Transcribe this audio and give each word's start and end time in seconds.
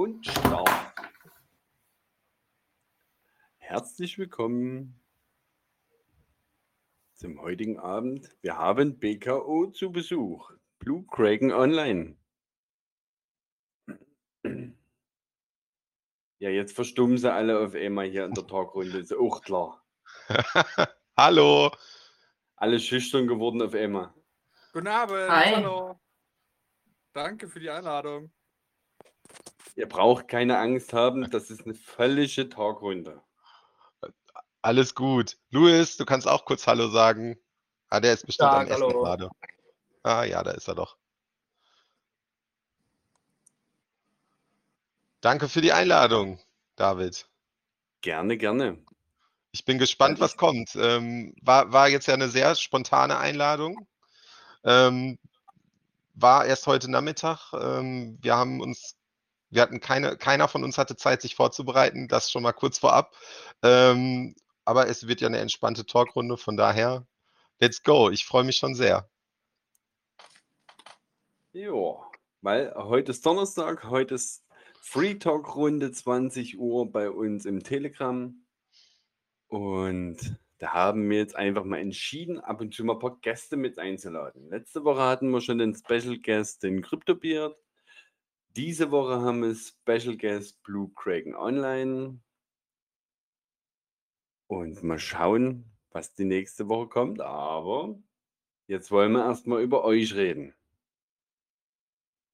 und 0.00 0.26
Start. 0.26 0.94
Herzlich 3.58 4.16
willkommen 4.16 4.98
zum 7.12 7.38
heutigen 7.42 7.78
Abend. 7.78 8.34
Wir 8.40 8.56
haben 8.56 8.98
BKO 8.98 9.66
zu 9.66 9.92
Besuch. 9.92 10.52
Blue 10.78 11.04
Kraken 11.06 11.52
Online. 11.52 12.16
Ja, 16.38 16.48
jetzt 16.48 16.74
verstummen 16.74 17.18
sie 17.18 17.30
alle 17.30 17.58
auf 17.58 17.74
einmal 17.74 18.06
hier 18.06 18.24
in 18.24 18.32
der 18.32 18.46
Talkrunde. 18.46 19.00
Ist 19.00 19.12
auch 19.12 19.42
klar. 19.42 19.84
Hallo. 21.14 21.76
Alle 22.56 22.80
schüchtern 22.80 23.26
geworden 23.26 23.60
auf 23.60 23.74
einmal. 23.74 24.14
Guten 24.72 24.86
Abend. 24.86 25.28
Hi. 25.28 25.56
Hallo. 25.56 26.00
Danke 27.12 27.48
für 27.48 27.60
die 27.60 27.68
Einladung. 27.68 28.32
Ihr 29.76 29.88
braucht 29.88 30.28
keine 30.28 30.58
Angst 30.58 30.92
haben, 30.92 31.30
das 31.30 31.50
ist 31.50 31.64
eine 31.64 31.74
völlige 31.74 32.48
Talkrunde. 32.48 33.22
Alles 34.62 34.94
gut. 34.94 35.38
Luis, 35.50 35.96
du 35.96 36.04
kannst 36.04 36.28
auch 36.28 36.44
kurz 36.44 36.66
Hallo 36.66 36.88
sagen. 36.88 37.38
Ah, 37.88 38.00
der 38.00 38.12
ist 38.12 38.26
bestimmt 38.26 38.52
Ja, 38.52 38.58
am 38.60 38.66
Essen 38.66 38.82
hallo. 38.82 39.02
gerade. 39.02 39.30
Ah 40.02 40.24
ja, 40.24 40.42
da 40.42 40.50
ist 40.50 40.68
er 40.68 40.74
doch. 40.74 40.96
Danke 45.20 45.48
für 45.48 45.60
die 45.60 45.72
Einladung, 45.72 46.40
David. 46.76 47.28
Gerne, 48.00 48.38
gerne. 48.38 48.82
Ich 49.52 49.64
bin 49.64 49.78
gespannt, 49.78 50.20
was 50.20 50.36
kommt. 50.36 50.76
Ähm, 50.76 51.34
war, 51.42 51.72
war 51.72 51.88
jetzt 51.88 52.06
ja 52.06 52.14
eine 52.14 52.28
sehr 52.28 52.54
spontane 52.54 53.18
Einladung. 53.18 53.86
Ähm, 54.64 55.18
war 56.14 56.46
erst 56.46 56.66
heute 56.66 56.90
Nachmittag. 56.90 57.52
Ähm, 57.52 58.18
wir 58.22 58.36
haben 58.36 58.60
uns, 58.60 58.96
wir 59.50 59.62
hatten 59.62 59.80
keine, 59.80 60.16
keiner 60.16 60.48
von 60.48 60.64
uns 60.64 60.78
hatte 60.78 60.96
Zeit, 60.96 61.22
sich 61.22 61.34
vorzubereiten. 61.34 62.08
Das 62.08 62.30
schon 62.30 62.42
mal 62.42 62.52
kurz 62.52 62.78
vorab. 62.78 63.14
Ähm, 63.62 64.34
aber 64.64 64.88
es 64.88 65.06
wird 65.08 65.20
ja 65.20 65.28
eine 65.28 65.38
entspannte 65.38 65.84
Talkrunde, 65.84 66.36
von 66.36 66.56
daher, 66.56 67.06
let's 67.58 67.82
go. 67.82 68.10
Ich 68.10 68.24
freue 68.24 68.44
mich 68.44 68.56
schon 68.56 68.74
sehr. 68.74 69.08
Ja, 71.52 71.72
weil 72.42 72.72
heute 72.76 73.10
ist 73.10 73.26
Donnerstag, 73.26 73.84
heute 73.84 74.14
ist 74.14 74.44
Free 74.80 75.14
Talk 75.14 75.56
Runde 75.56 75.90
20 75.90 76.58
Uhr 76.58 76.90
bei 76.90 77.10
uns 77.10 77.44
im 77.44 77.62
Telegram. 77.62 78.34
Und 79.48 80.38
da 80.58 80.72
haben 80.72 81.10
wir 81.10 81.18
jetzt 81.18 81.34
einfach 81.34 81.64
mal 81.64 81.78
entschieden, 81.78 82.38
ab 82.38 82.60
und 82.60 82.72
zu 82.72 82.84
mal 82.84 82.92
ein 82.92 82.98
paar 83.00 83.18
Gäste 83.20 83.56
mit 83.56 83.78
einzuladen. 83.78 84.48
Letzte 84.48 84.84
Woche 84.84 85.00
hatten 85.00 85.30
wir 85.30 85.40
schon 85.40 85.58
den 85.58 85.74
Special 85.74 86.18
Guest, 86.18 86.62
den 86.62 86.82
Cryptobeard. 86.82 87.56
Diese 88.56 88.90
Woche 88.90 89.20
haben 89.20 89.42
wir 89.42 89.54
Special 89.54 90.16
Guest 90.16 90.62
Blue 90.64 90.90
Kraken 90.96 91.36
Online. 91.36 92.20
Und 94.48 94.82
mal 94.82 94.98
schauen, 94.98 95.70
was 95.90 96.14
die 96.14 96.24
nächste 96.24 96.68
Woche 96.68 96.88
kommt. 96.88 97.20
Aber 97.20 97.96
jetzt 98.66 98.90
wollen 98.90 99.12
wir 99.12 99.24
erstmal 99.24 99.62
über 99.62 99.84
euch 99.84 100.14
reden. 100.14 100.52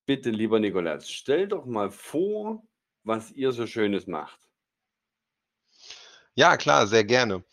Bitte, 0.06 0.30
lieber 0.30 0.58
Nikolaus, 0.58 1.10
stell 1.10 1.48
doch 1.48 1.66
mal 1.66 1.90
vor, 1.90 2.66
was 3.02 3.32
ihr 3.32 3.52
so 3.52 3.66
Schönes 3.66 4.06
macht. 4.06 4.40
Ja, 6.34 6.56
klar, 6.56 6.86
sehr 6.86 7.04
gerne. 7.04 7.44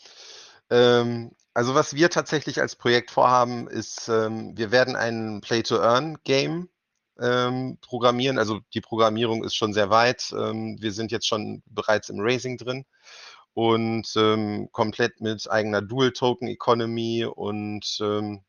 Ähm, 0.69 1.35
also 1.53 1.75
was 1.75 1.95
wir 1.95 2.09
tatsächlich 2.09 2.61
als 2.61 2.75
Projekt 2.75 3.11
vorhaben, 3.11 3.67
ist, 3.67 4.07
ähm, 4.07 4.55
wir 4.55 4.71
werden 4.71 4.95
ein 4.95 5.41
Play-to-Earn-Game 5.41 6.69
ähm, 7.19 7.77
programmieren. 7.81 8.37
Also 8.37 8.61
die 8.73 8.81
Programmierung 8.81 9.43
ist 9.43 9.55
schon 9.55 9.73
sehr 9.73 9.89
weit. 9.89 10.33
Ähm, 10.37 10.77
wir 10.79 10.91
sind 10.91 11.11
jetzt 11.11 11.27
schon 11.27 11.63
bereits 11.65 12.09
im 12.09 12.19
Racing 12.19 12.57
drin 12.57 12.85
und 13.53 14.11
ähm, 14.15 14.69
komplett 14.71 15.21
mit 15.21 15.49
eigener 15.49 15.81
Dual-Token-Economy 15.81 17.25
und 17.25 17.97
ähm, 18.01 18.43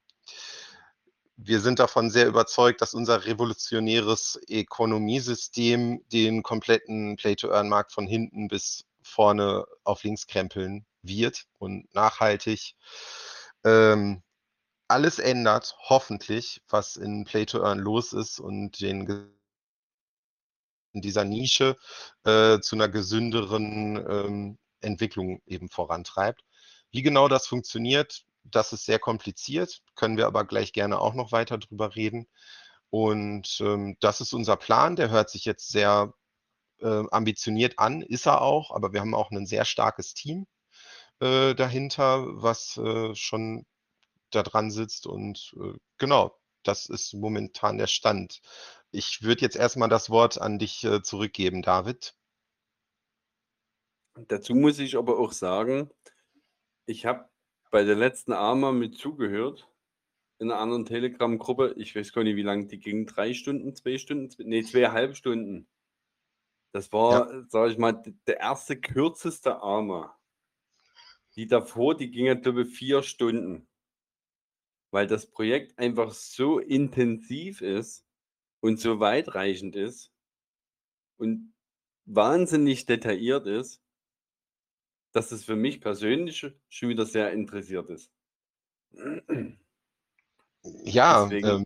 wir 1.37 1.61
sind 1.61 1.81
davon 1.81 2.11
sehr 2.11 2.27
überzeugt, 2.27 2.81
dass 2.81 2.95
unser 2.95 3.27
revolutionäres 3.27 4.41
Ökonomiesystem 4.49 6.05
den 6.13 6.43
kompletten 6.43 7.17
Play-to-Earn-Markt 7.17 7.93
von 7.93 8.07
hinten 8.07 8.49
bis 8.49 8.85
vorne 9.03 9.65
auf 9.83 10.05
links 10.05 10.27
krempeln 10.27 10.87
wird 11.03 11.45
und 11.59 11.93
nachhaltig 11.95 12.75
ähm, 13.65 14.23
alles 14.95 15.19
ändert, 15.19 15.75
hoffentlich, 15.89 16.63
was 16.69 16.95
in 16.95 17.25
Play-to-Earn 17.25 17.81
los 17.81 18.13
ist 18.13 18.39
und 18.39 18.81
den 18.81 19.35
in 20.93 21.01
dieser 21.01 21.25
Nische 21.25 21.77
äh, 22.23 22.61
zu 22.61 22.77
einer 22.77 22.89
gesünderen 22.89 23.97
ähm, 24.09 24.59
Entwicklung 24.81 25.43
eben 25.47 25.69
vorantreibt. 25.69 26.45
Wie 26.93 27.03
genau 27.03 27.27
das 27.27 27.49
funktioniert, 27.49 28.25
das 28.45 28.73
ist 28.73 28.85
sehr 28.85 29.01
kompliziert, 29.01 29.83
können 29.97 30.17
wir 30.17 30.29
aber 30.29 30.45
gleich 30.45 30.73
gerne 30.73 31.01
auch 31.01 31.15
noch 31.15 31.33
weiter 31.33 31.59
drüber 31.59 31.97
reden. 31.97 32.29
Und 32.91 33.61
ähm, 33.63 33.97
das 33.99 34.21
ist 34.21 34.33
unser 34.33 34.57
Plan, 34.57 34.95
der 34.95 35.11
hört 35.11 35.29
sich 35.29 35.45
jetzt 35.45 35.71
sehr 35.71 36.15
äh, 36.79 37.03
ambitioniert 37.11 37.81
an, 37.81 38.01
ist 38.01 38.27
er 38.27 38.43
auch, 38.43 38.71
aber 38.71 38.93
wir 38.93 39.01
haben 39.01 39.17
auch 39.17 39.33
ein 39.33 39.47
sehr 39.47 39.65
starkes 39.65 40.15
Team 40.15 40.47
äh, 41.19 41.57
dahinter, 41.57 42.25
was 42.41 42.77
äh, 42.77 43.13
schon 43.17 43.67
da 44.35 44.43
dran 44.43 44.71
sitzt 44.71 45.07
und 45.07 45.55
äh, 45.61 45.79
genau, 45.99 46.39
das 46.63 46.87
ist 46.87 47.15
momentan 47.15 47.79
der 47.79 47.87
Stand. 47.87 48.41
Ich 48.91 49.23
würde 49.23 49.43
jetzt 49.43 49.57
erstmal 49.57 49.89
das 49.89 50.11
Wort 50.11 50.41
an 50.41 50.59
dich 50.59 50.85
äh, 50.85 51.03
zurückgeben, 51.03 51.63
David. 51.63 52.15
Dazu 54.29 54.55
muss 54.55 54.79
ich 54.79 54.97
aber 54.97 55.19
auch 55.19 55.33
sagen, 55.33 55.91
ich 56.87 57.05
habe 57.05 57.29
bei 57.71 57.85
der 57.85 57.97
letzten 57.97 58.33
AMA 58.33 58.73
mit 58.73 58.97
zugehört, 58.97 59.69
in 60.39 60.51
einer 60.51 60.61
anderen 60.61 60.85
Telegram-Gruppe. 60.85 61.75
Ich 61.77 61.97
weiß 61.97 62.13
gar 62.13 62.23
nicht, 62.25 62.37
wie 62.37 62.43
lange 62.43 62.67
die 62.67 62.79
ging. 62.79 63.07
Drei 63.07 63.35
Stunden, 63.35 63.75
zwei 63.75 63.99
Stunden, 63.99 64.31
zwei, 64.31 64.45
nee, 64.45 64.63
zweieinhalb 64.63 65.17
Stunden. 65.17 65.67
Das 66.73 66.93
war, 66.93 67.49
sage 67.49 67.73
ich 67.73 67.79
mal, 67.79 68.03
der 68.27 68.41
erste 68.41 68.81
kürzeste 68.81 69.63
AMA. 69.63 70.17
Die 71.37 71.47
davor, 71.47 71.97
die 71.97 72.11
ging 72.11 72.27
ja, 72.27 72.35
glaube 72.35 72.63
ich, 72.63 72.77
vier 72.77 73.03
Stunden. 73.03 73.69
Weil 74.95 75.09
das 75.09 75.27
Projekt 75.27 75.77
einfach 75.77 76.13
so 76.13 76.61
intensiv 76.61 77.63
ist 77.63 78.07
und 78.61 78.79
so 78.79 79.01
weitreichend 79.01 79.75
ist 79.75 80.13
und 81.17 81.53
wahnsinnig 82.05 82.87
detailliert 82.87 83.49
ist, 83.49 83.83
dass 85.11 85.33
es 85.33 85.43
für 85.43 85.57
mich 85.57 85.81
persönlich 85.81 86.47
schon 86.69 86.89
wieder 86.89 87.07
sehr 87.07 87.33
interessiert 87.33 87.91
ist. 87.91 88.13
Ja, 90.85 91.29
ähm, 91.29 91.65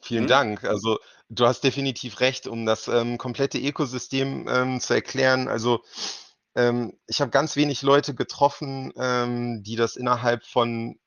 vielen 0.00 0.22
Hm? 0.22 0.28
Dank. 0.28 0.64
Also 0.64 1.00
du 1.28 1.44
hast 1.44 1.64
definitiv 1.64 2.20
recht, 2.20 2.46
um 2.46 2.64
das 2.64 2.88
ähm, 2.88 3.18
komplette 3.18 3.58
Ökosystem 3.58 4.48
ähm, 4.48 4.80
zu 4.80 4.94
erklären. 4.94 5.48
Also 5.48 5.82
ähm, 6.54 6.98
ich 7.08 7.20
habe 7.20 7.30
ganz 7.30 7.56
wenig 7.56 7.82
Leute 7.82 8.14
getroffen, 8.14 8.90
ähm, 8.96 9.62
die 9.62 9.76
das 9.76 9.96
innerhalb 9.96 10.46
von 10.46 10.98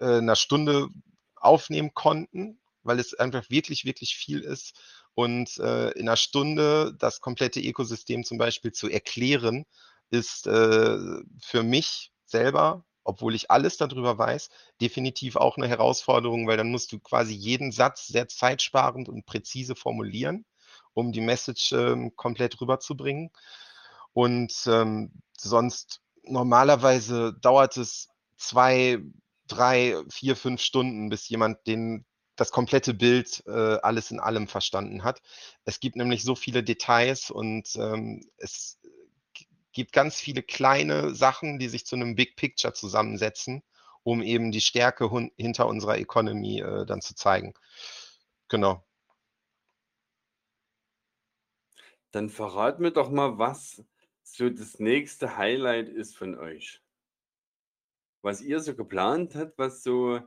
äh, 0.00 0.18
einer 0.18 0.36
Stunde 0.36 0.88
aufnehmen 1.36 1.92
konnten, 1.94 2.60
weil 2.82 2.98
es 2.98 3.14
einfach 3.14 3.50
wirklich, 3.50 3.84
wirklich 3.84 4.16
viel 4.16 4.40
ist. 4.40 4.74
Und 5.14 5.58
äh, 5.58 5.90
in 5.92 6.08
einer 6.08 6.16
Stunde 6.16 6.94
das 6.98 7.20
komplette 7.20 7.60
Ökosystem 7.60 8.24
zum 8.24 8.38
Beispiel 8.38 8.72
zu 8.72 8.88
erklären, 8.88 9.64
ist 10.10 10.46
äh, 10.46 10.98
für 11.42 11.62
mich 11.62 12.12
selber, 12.24 12.84
obwohl 13.04 13.34
ich 13.34 13.50
alles 13.50 13.76
darüber 13.76 14.18
weiß, 14.18 14.50
definitiv 14.80 15.36
auch 15.36 15.56
eine 15.56 15.68
Herausforderung, 15.68 16.46
weil 16.46 16.56
dann 16.56 16.70
musst 16.70 16.92
du 16.92 16.98
quasi 16.98 17.34
jeden 17.34 17.72
Satz 17.72 18.06
sehr 18.06 18.28
zeitsparend 18.28 19.08
und 19.08 19.26
präzise 19.26 19.74
formulieren, 19.74 20.44
um 20.92 21.12
die 21.12 21.20
Message 21.20 21.72
ähm, 21.72 22.14
komplett 22.16 22.60
rüberzubringen. 22.60 23.30
Und 24.12 24.52
ähm, 24.66 25.12
sonst 25.36 26.00
normalerweise 26.24 27.34
dauert 27.40 27.76
es 27.76 28.08
zwei, 28.36 28.98
drei, 29.48 29.96
vier, 30.08 30.36
fünf 30.36 30.60
Stunden, 30.60 31.08
bis 31.08 31.28
jemand 31.28 31.66
den, 31.66 32.04
das 32.36 32.50
komplette 32.50 32.94
Bild 32.94 33.42
äh, 33.46 33.50
alles 33.50 34.10
in 34.10 34.20
allem 34.20 34.48
verstanden 34.48 35.04
hat. 35.04 35.22
Es 35.64 35.80
gibt 35.80 35.96
nämlich 35.96 36.22
so 36.22 36.34
viele 36.34 36.62
Details 36.62 37.30
und 37.30 37.76
ähm, 37.76 38.28
es 38.36 38.78
gibt 39.72 39.92
ganz 39.92 40.16
viele 40.16 40.42
kleine 40.42 41.14
Sachen, 41.14 41.58
die 41.58 41.68
sich 41.68 41.84
zu 41.86 41.96
einem 41.96 42.14
Big 42.14 42.36
Picture 42.36 42.72
zusammensetzen, 42.72 43.62
um 44.02 44.22
eben 44.22 44.50
die 44.50 44.60
Stärke 44.60 45.10
hinter 45.36 45.66
unserer 45.66 45.98
Economy 45.98 46.60
äh, 46.60 46.86
dann 46.86 47.02
zu 47.02 47.14
zeigen. 47.14 47.52
Genau. 48.48 48.82
Dann 52.12 52.30
verrat 52.30 52.80
mir 52.80 52.92
doch 52.92 53.10
mal, 53.10 53.36
was 53.36 53.84
so 54.22 54.48
das 54.48 54.78
nächste 54.78 55.36
Highlight 55.36 55.88
ist 55.88 56.16
von 56.16 56.38
euch. 56.38 56.80
Was 58.22 58.40
ihr 58.40 58.60
so 58.60 58.74
geplant 58.74 59.34
habt, 59.34 59.58
was 59.58 59.82
so 59.82 60.20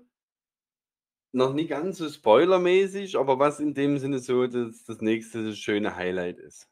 noch 1.31 1.53
nicht 1.53 1.69
ganz 1.69 1.97
so 1.97 2.09
spoilermäßig, 2.09 3.17
aber 3.17 3.39
was 3.39 3.59
in 3.59 3.73
dem 3.73 3.97
Sinne 3.99 4.19
so 4.19 4.47
das, 4.47 4.83
das 4.83 5.01
nächste 5.01 5.55
schöne 5.55 5.95
Highlight 5.95 6.39
ist. 6.39 6.67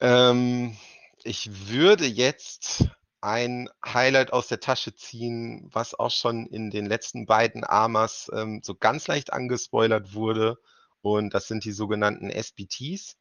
Ähm, 0.00 0.76
ich 1.22 1.68
würde 1.68 2.06
jetzt 2.06 2.88
ein 3.20 3.68
Highlight 3.84 4.32
aus 4.32 4.48
der 4.48 4.60
Tasche 4.60 4.94
ziehen, 4.94 5.68
was 5.72 5.94
auch 5.94 6.10
schon 6.10 6.46
in 6.46 6.70
den 6.70 6.86
letzten 6.86 7.26
beiden 7.26 7.64
Amas 7.64 8.30
ähm, 8.34 8.60
so 8.64 8.74
ganz 8.74 9.06
leicht 9.08 9.32
angespoilert 9.32 10.14
wurde. 10.14 10.58
Und 11.02 11.34
das 11.34 11.46
sind 11.46 11.64
die 11.64 11.72
sogenannten 11.72 12.30
SBTs. 12.30 13.16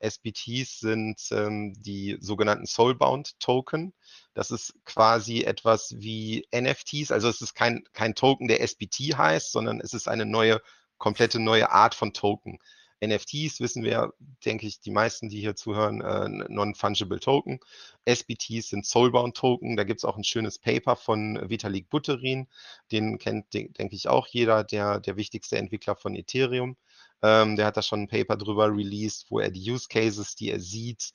SBTs 0.00 0.80
sind 0.80 1.20
ähm, 1.30 1.74
die 1.76 2.16
sogenannten 2.20 2.66
Soulbound 2.66 3.38
Token. 3.40 3.94
Das 4.34 4.50
ist 4.50 4.74
quasi 4.84 5.42
etwas 5.42 5.94
wie 5.98 6.46
NFTs. 6.54 7.12
Also 7.12 7.28
es 7.28 7.40
ist 7.40 7.54
kein, 7.54 7.84
kein 7.92 8.14
Token, 8.14 8.48
der 8.48 8.60
SBT 8.60 9.16
heißt, 9.16 9.52
sondern 9.52 9.80
es 9.80 9.94
ist 9.94 10.08
eine 10.08 10.26
neue, 10.26 10.60
komplette 10.98 11.40
neue 11.40 11.70
Art 11.70 11.94
von 11.94 12.12
Token. 12.12 12.58
NFTs 13.04 13.60
wissen 13.60 13.84
wir, 13.84 14.12
denke 14.44 14.66
ich, 14.66 14.80
die 14.80 14.90
meisten, 14.90 15.28
die 15.28 15.40
hier 15.40 15.54
zuhören, 15.54 16.00
äh, 16.00 16.28
Non-Fungible 16.48 17.20
Token. 17.20 17.60
SBTs 18.04 18.70
sind 18.70 18.86
Soulbound 18.86 19.36
Token. 19.36 19.76
Da 19.76 19.84
gibt 19.84 20.00
es 20.00 20.04
auch 20.04 20.16
ein 20.16 20.24
schönes 20.24 20.58
Paper 20.58 20.96
von 20.96 21.48
Vitalik 21.48 21.88
Buterin. 21.88 22.48
Den 22.90 23.18
kennt, 23.18 23.54
de 23.54 23.68
denke 23.68 23.94
ich, 23.94 24.08
auch 24.08 24.26
jeder, 24.26 24.64
der, 24.64 25.00
der 25.00 25.16
wichtigste 25.16 25.58
Entwickler 25.58 25.94
von 25.94 26.16
Ethereum. 26.16 26.76
Ähm, 27.22 27.56
der 27.56 27.66
hat 27.66 27.76
da 27.76 27.82
schon 27.82 28.02
ein 28.02 28.08
Paper 28.08 28.36
drüber 28.36 28.68
released, 28.68 29.26
wo 29.30 29.40
er 29.40 29.50
die 29.50 29.70
Use 29.70 29.88
Cases, 29.88 30.34
die 30.36 30.50
er 30.50 30.60
sieht, 30.60 31.10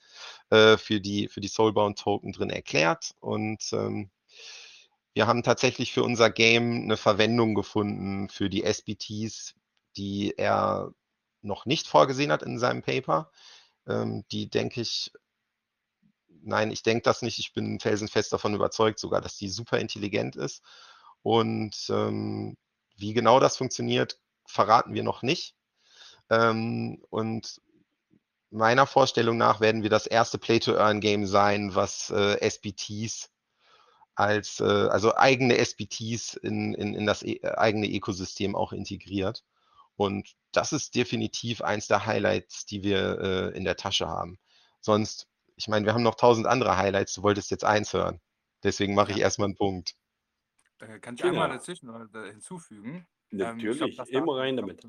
äh, 0.50 0.78
für, 0.78 1.00
die, 1.00 1.28
für 1.30 1.42
die 1.42 1.48
Soulbound 1.48 2.00
Token 2.00 2.34
drin 2.34 2.50
erklärt. 2.50 3.12
Und 3.20 3.72
ähm, 3.72 4.12
wir 5.14 5.28
haben 5.28 5.44
tatsächlich 5.44 5.94
für 5.94 6.04
unser 6.04 6.30
Game 6.30 6.84
eine 6.84 6.98
Verwendung 6.98 7.56
gefunden 7.56 8.30
für 8.30 8.50
die 8.50 8.64
SBTs, 8.64 9.56
die 9.96 10.34
er 10.38 10.94
noch 11.42 11.66
nicht 11.66 11.88
vorgesehen 11.88 12.32
hat 12.32 12.44
in 12.44 12.60
seinem 12.60 12.82
Paper. 12.82 13.32
Ähm, 13.88 14.26
die 14.32 14.50
denke 14.50 14.82
ich, 14.82 15.12
nein, 16.42 16.72
ich 16.72 16.84
denke 16.84 17.04
das 17.04 17.22
nicht. 17.22 17.40
Ich 17.40 17.54
bin 17.54 17.80
felsenfest 17.80 18.34
davon 18.34 18.54
überzeugt 18.54 19.00
sogar, 19.00 19.22
dass 19.22 19.38
die 19.38 19.50
super 19.50 19.80
intelligent 19.80 20.36
ist. 20.36 20.64
Und 21.22 21.76
ähm, 21.90 22.58
wie 22.98 23.14
genau 23.14 23.40
das 23.40 23.58
funktioniert, 23.58 24.20
verraten 24.46 24.94
wir 24.94 25.04
noch 25.04 25.22
nicht. 25.22 25.56
Ähm, 26.34 27.02
und 27.10 27.62
meiner 28.52 28.88
Vorstellung 28.88 29.38
nach 29.38 29.60
werden 29.60 29.84
wir 29.84 29.90
das 29.90 30.08
erste 30.08 30.38
Play-to-Earn-Game 30.38 31.26
sein, 31.26 31.76
was 31.76 32.10
äh, 32.12 32.40
SBTs 32.40 33.30
als, 34.16 34.60
äh, 34.60 34.64
also 34.64 35.16
eigene 35.16 35.58
SBTs 35.58 36.36
in, 36.36 36.74
in, 36.76 36.94
in 36.94 37.06
das 37.06 37.24
e 37.24 37.42
eigene 37.44 37.88
Ökosystem 37.88 38.56
auch 38.56 38.74
integriert. 38.74 39.44
Und 39.96 40.36
das 40.52 40.72
ist 40.72 40.96
definitiv 40.96 41.62
eins 41.62 41.88
der 41.88 42.06
Highlights, 42.06 42.66
die 42.66 42.84
wir 42.84 43.20
äh, 43.20 43.58
in 43.58 43.64
der 43.64 43.76
Tasche 43.76 44.08
haben. 44.08 44.40
Sonst, 44.82 45.28
ich 45.56 45.68
meine, 45.68 45.86
wir 45.86 45.94
haben 45.94 46.04
noch 46.04 46.16
tausend 46.16 46.48
andere 46.48 46.78
Highlights. 46.78 47.14
Du 47.14 47.24
wolltest 47.24 47.52
jetzt 47.52 47.66
eins 47.66 47.94
hören. 47.94 48.20
Deswegen 48.64 48.96
mache 48.96 49.12
ich 49.12 49.20
erstmal 49.20 49.48
einen 49.48 49.56
Punkt. 49.56 49.96
Äh, 50.80 51.00
kann 51.00 51.16
ich 51.16 51.22
genau. 51.22 51.42
einmal 51.42 51.50
dazwischen 51.50 51.90
äh, 51.90 52.32
hinzufügen? 52.32 53.08
Natürlich, 53.32 53.82
ähm, 53.82 53.92
glaub, 53.92 54.10
immer 54.10 54.38
rein 54.38 54.58
damit. 54.58 54.84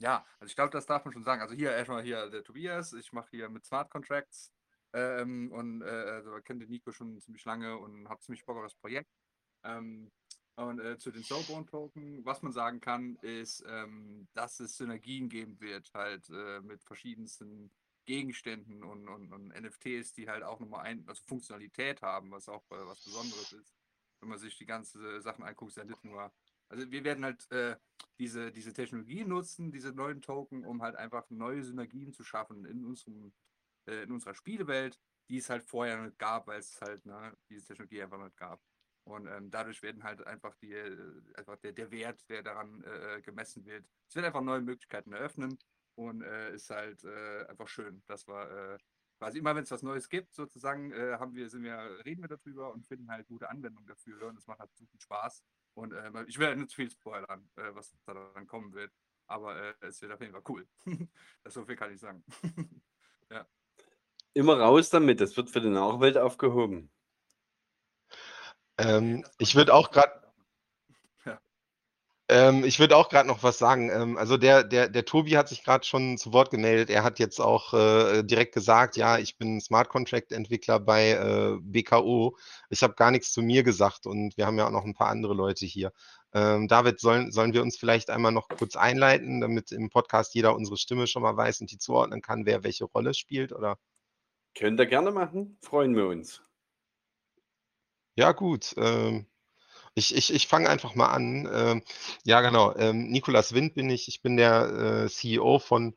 Ja, 0.00 0.24
also 0.38 0.50
ich 0.50 0.54
glaube, 0.54 0.70
das 0.70 0.86
darf 0.86 1.04
man 1.04 1.12
schon 1.12 1.24
sagen. 1.24 1.42
Also 1.42 1.54
hier 1.54 1.72
erstmal 1.72 2.02
hier 2.02 2.30
der 2.30 2.44
Tobias, 2.44 2.92
ich 2.92 3.12
mache 3.12 3.30
hier 3.30 3.48
mit 3.48 3.64
Smart 3.64 3.90
Contracts 3.90 4.52
ähm, 4.92 5.50
und 5.52 5.82
äh, 5.82 5.86
also 5.86 6.32
kennt 6.42 6.62
den 6.62 6.70
Nico 6.70 6.92
schon 6.92 7.20
ziemlich 7.20 7.44
lange 7.44 7.76
und 7.76 8.08
habe 8.08 8.20
ziemlich 8.20 8.44
Bock 8.44 8.56
auf 8.58 8.64
das 8.64 8.76
Projekt. 8.76 9.10
Ähm, 9.64 10.10
und 10.54 10.80
äh, 10.80 10.98
zu 10.98 11.10
den 11.10 11.22
Soulbone 11.22 11.66
Token, 11.66 12.24
was 12.24 12.42
man 12.42 12.52
sagen 12.52 12.80
kann, 12.80 13.16
ist, 13.22 13.64
ähm, 13.68 14.28
dass 14.34 14.60
es 14.60 14.76
Synergien 14.76 15.28
geben 15.28 15.60
wird, 15.60 15.92
halt 15.94 16.28
äh, 16.30 16.60
mit 16.60 16.82
verschiedensten 16.84 17.70
Gegenständen 18.06 18.82
und, 18.82 19.08
und, 19.08 19.32
und, 19.32 19.48
NFTs, 19.50 20.14
die 20.14 20.28
halt 20.28 20.42
auch 20.42 20.60
nochmal 20.60 20.86
ein, 20.86 21.04
also 21.06 21.22
Funktionalität 21.26 22.02
haben, 22.02 22.30
was 22.30 22.48
auch 22.48 22.64
äh, 22.70 22.86
was 22.86 23.04
Besonderes 23.04 23.52
ist. 23.52 23.76
Wenn 24.20 24.30
man 24.30 24.38
sich 24.38 24.56
die 24.56 24.66
ganzen 24.66 25.20
Sachen 25.20 25.44
anguckt, 25.44 25.76
ja 25.76 25.84
nicht 25.84 26.04
nur. 26.04 26.32
Also 26.68 26.90
wir 26.90 27.04
werden 27.04 27.24
halt 27.24 27.50
äh, 27.50 27.76
diese, 28.18 28.52
diese 28.52 28.72
Technologie 28.72 29.24
nutzen, 29.24 29.72
diese 29.72 29.92
neuen 29.92 30.20
Token, 30.20 30.64
um 30.64 30.82
halt 30.82 30.96
einfach 30.96 31.28
neue 31.30 31.62
Synergien 31.62 32.12
zu 32.12 32.24
schaffen 32.24 32.64
in 32.66 32.84
unserem, 32.84 33.32
äh, 33.86 34.02
in 34.02 34.12
unserer 34.12 34.34
Spielewelt, 34.34 35.00
die 35.30 35.38
es 35.38 35.50
halt 35.50 35.62
vorher 35.64 36.02
nicht 36.02 36.18
gab, 36.18 36.46
weil 36.46 36.58
es 36.58 36.80
halt 36.80 37.04
ne, 37.06 37.36
diese 37.48 37.66
Technologie 37.66 38.02
einfach 38.02 38.22
nicht 38.22 38.36
gab. 38.36 38.60
Und 39.04 39.26
ähm, 39.26 39.50
dadurch 39.50 39.82
werden 39.82 40.04
halt 40.04 40.26
einfach 40.26 40.54
die, 40.56 40.72
äh, 40.72 41.22
einfach 41.36 41.56
der, 41.58 41.72
der 41.72 41.90
Wert, 41.90 42.28
der 42.28 42.42
daran 42.42 42.82
äh, 42.84 43.16
äh, 43.16 43.22
gemessen 43.22 43.64
wird, 43.64 43.86
es 44.06 44.14
wird 44.14 44.26
einfach 44.26 44.42
neue 44.42 44.60
Möglichkeiten 44.60 45.12
eröffnen 45.12 45.58
und 45.94 46.22
äh, 46.22 46.54
ist 46.54 46.70
halt 46.70 47.04
einfach 47.04 47.68
schön, 47.68 48.02
dass 48.06 48.28
wir 48.28 48.78
quasi 49.18 49.38
immer, 49.38 49.54
wenn 49.56 49.64
es 49.64 49.70
was 49.70 49.82
Neues 49.82 50.08
gibt, 50.08 50.32
sozusagen, 50.32 50.94
haben 50.94 51.34
wir, 51.34 51.48
sind 51.48 51.64
wir, 51.64 51.76
reden 52.04 52.22
wir 52.22 52.28
darüber 52.28 52.72
und 52.72 52.86
finden 52.86 53.10
halt 53.10 53.26
gute 53.26 53.50
Anwendungen 53.50 53.88
dafür 53.88 54.28
und 54.28 54.38
es 54.38 54.46
macht 54.46 54.60
halt 54.60 54.70
so 54.76 54.86
viel 54.86 55.00
Spaß. 55.00 55.42
Und 55.74 55.94
ich 56.26 56.38
werde 56.38 56.56
nicht 56.56 56.70
zu 56.70 56.76
viel 56.76 56.90
spoilern, 56.90 57.48
was 57.54 57.96
da 58.04 58.14
dann 58.34 58.46
kommen 58.46 58.72
wird, 58.72 58.92
aber 59.26 59.74
es 59.80 60.00
wird 60.02 60.12
auf 60.12 60.20
jeden 60.20 60.32
Fall 60.32 60.42
cool. 60.48 60.66
das 61.44 61.54
so 61.54 61.64
viel 61.64 61.76
kann 61.76 61.92
ich 61.92 62.00
sagen. 62.00 62.24
ja. 63.30 63.46
Immer 64.34 64.58
raus 64.58 64.90
damit, 64.90 65.20
das 65.20 65.36
wird 65.36 65.50
für 65.50 65.60
die 65.60 65.68
Nachwelt 65.68 66.18
aufgehoben. 66.18 66.90
Ähm, 68.78 69.24
ich 69.38 69.54
würde 69.54 69.74
auch 69.74 69.90
gerade 69.90 70.27
ähm, 72.30 72.64
ich 72.64 72.78
würde 72.78 72.96
auch 72.96 73.08
gerade 73.08 73.26
noch 73.26 73.42
was 73.42 73.58
sagen. 73.58 73.90
Ähm, 73.90 74.18
also 74.18 74.36
der, 74.36 74.62
der, 74.62 74.88
der 74.88 75.04
Tobi 75.04 75.36
hat 75.36 75.48
sich 75.48 75.64
gerade 75.64 75.86
schon 75.86 76.18
zu 76.18 76.32
Wort 76.32 76.50
gemeldet. 76.50 76.90
Er 76.90 77.02
hat 77.02 77.18
jetzt 77.18 77.40
auch 77.40 77.72
äh, 77.72 78.22
direkt 78.22 78.54
gesagt, 78.54 78.96
ja, 78.96 79.18
ich 79.18 79.38
bin 79.38 79.60
Smart 79.60 79.88
Contract 79.88 80.32
Entwickler 80.32 80.78
bei 80.78 81.12
äh, 81.12 81.58
BKO. 81.60 82.36
Ich 82.68 82.82
habe 82.82 82.94
gar 82.94 83.10
nichts 83.10 83.32
zu 83.32 83.40
mir 83.40 83.62
gesagt 83.62 84.06
und 84.06 84.36
wir 84.36 84.46
haben 84.46 84.58
ja 84.58 84.66
auch 84.66 84.72
noch 84.72 84.84
ein 84.84 84.94
paar 84.94 85.08
andere 85.08 85.32
Leute 85.34 85.64
hier. 85.64 85.92
Ähm, 86.34 86.68
David, 86.68 87.00
sollen, 87.00 87.32
sollen 87.32 87.54
wir 87.54 87.62
uns 87.62 87.78
vielleicht 87.78 88.10
einmal 88.10 88.32
noch 88.32 88.48
kurz 88.48 88.76
einleiten, 88.76 89.40
damit 89.40 89.72
im 89.72 89.88
Podcast 89.88 90.34
jeder 90.34 90.54
unsere 90.54 90.76
Stimme 90.76 91.06
schon 91.06 91.22
mal 91.22 91.36
weiß 91.36 91.62
und 91.62 91.70
die 91.72 91.78
zuordnen 91.78 92.20
kann, 92.20 92.44
wer 92.44 92.62
welche 92.62 92.84
Rolle 92.84 93.14
spielt, 93.14 93.52
oder? 93.52 93.78
Könnt 94.54 94.78
ihr 94.78 94.86
gerne 94.86 95.12
machen, 95.12 95.56
freuen 95.62 95.96
wir 95.96 96.06
uns. 96.08 96.42
Ja, 98.16 98.32
gut. 98.32 98.74
Ähm, 98.76 99.26
ich 99.98 100.14
ich, 100.16 100.32
ich 100.32 100.46
fange 100.48 100.68
einfach 100.70 100.94
mal 100.94 101.08
an. 101.08 101.48
Ähm, 101.52 101.82
ja, 102.24 102.40
genau. 102.40 102.74
Ähm, 102.76 103.08
Nikolas 103.10 103.52
Wind 103.54 103.74
bin 103.74 103.90
ich. 103.90 104.08
Ich 104.08 104.22
bin 104.22 104.36
der 104.36 105.04
äh, 105.04 105.08
CEO 105.08 105.58
von 105.58 105.94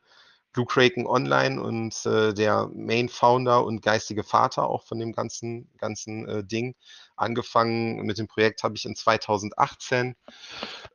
Blue 0.54 0.66
Kraken 0.66 1.08
Online 1.08 1.62
und 1.62 2.06
äh, 2.06 2.34
der 2.34 2.70
Main 2.74 3.08
Founder 3.08 3.66
und 3.66 3.82
geistige 3.82 4.24
Vater 4.24 4.70
auch 4.70 4.84
von 4.84 5.00
dem 5.00 5.14
ganzen, 5.14 5.70
ganzen 5.78 6.28
äh, 6.28 6.44
Ding. 6.44 6.76
Angefangen 7.16 8.06
mit 8.06 8.18
dem 8.18 8.28
Projekt 8.28 8.64
habe 8.64 8.76
ich 8.76 8.86
in 8.86 8.96
2018. 8.96 10.16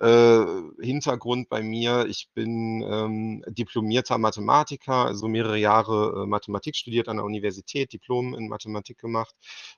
Äh, 0.00 0.44
Hintergrund 0.80 1.48
bei 1.48 1.62
mir, 1.62 2.06
ich 2.06 2.28
bin 2.34 2.82
ähm, 2.82 3.44
diplomierter 3.48 4.18
Mathematiker, 4.18 5.06
also 5.06 5.26
mehrere 5.26 5.56
Jahre 5.56 6.22
äh, 6.22 6.26
Mathematik 6.26 6.76
studiert 6.76 7.08
an 7.08 7.16
der 7.16 7.24
Universität, 7.24 7.92
Diplom 7.92 8.34
in 8.34 8.48
Mathematik 8.48 8.98
gemacht, 8.98 9.34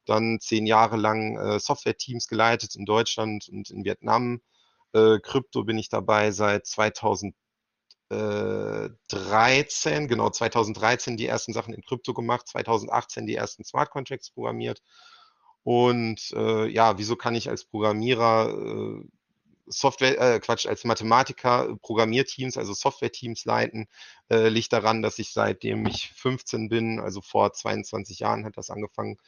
dann 0.07 0.41
zehn 0.41 0.67
Jahre 0.67 0.97
lang 0.97 1.37
äh, 1.39 1.61
Software-Teams 1.61 2.27
geleitet 2.27 2.75
in 2.75 2.85
Deutschland 2.85 3.49
und 3.49 3.71
in 3.71 3.85
Vietnam. 3.85 4.41
Äh, 4.93 5.19
Krypto 5.21 5.65
bin 5.65 5.79
ich 5.79 5.89
dabei 5.89 6.31
seit 6.33 6.67
2000 6.67 7.35
13, 8.11 10.05
äh, 10.05 10.07
genau 10.07 10.31
2013 10.31 11.17
die 11.17 11.27
ersten 11.27 11.53
Sachen 11.53 11.75
in 11.75 11.83
Krypto 11.83 12.15
gemacht, 12.15 12.49
2018 12.49 13.27
die 13.27 13.35
ersten 13.35 13.65
Smart 13.65 13.91
Contracts 13.91 14.31
programmiert. 14.31 14.83
Und 15.63 16.33
äh, 16.35 16.67
ja, 16.69 16.99
wieso 16.99 17.17
kann 17.17 17.35
ich 17.35 17.51
als 17.51 17.65
Programmierer 17.65 18.49
äh, 18.49 19.05
Software, 19.71 20.19
äh, 20.19 20.41
Quatsch, 20.41 20.67
als 20.67 20.85
Mathematiker 20.85 21.77
Programmierteams, 21.83 22.57
also 22.57 22.73
Software-Teams 22.73 23.45
leiten, 23.45 23.87
äh, 24.31 24.49
liegt 24.49 24.73
daran, 24.73 25.03
dass 25.03 25.19
ich 25.19 25.33
seitdem 25.33 25.87
ich 25.87 26.11
15 26.15 26.69
bin, 26.71 27.01
also 27.01 27.21
vor 27.21 27.53
22 27.53 28.21
Jahren 28.21 28.45
hat 28.47 28.57
das 28.57 28.71
angefangen, 28.71 29.19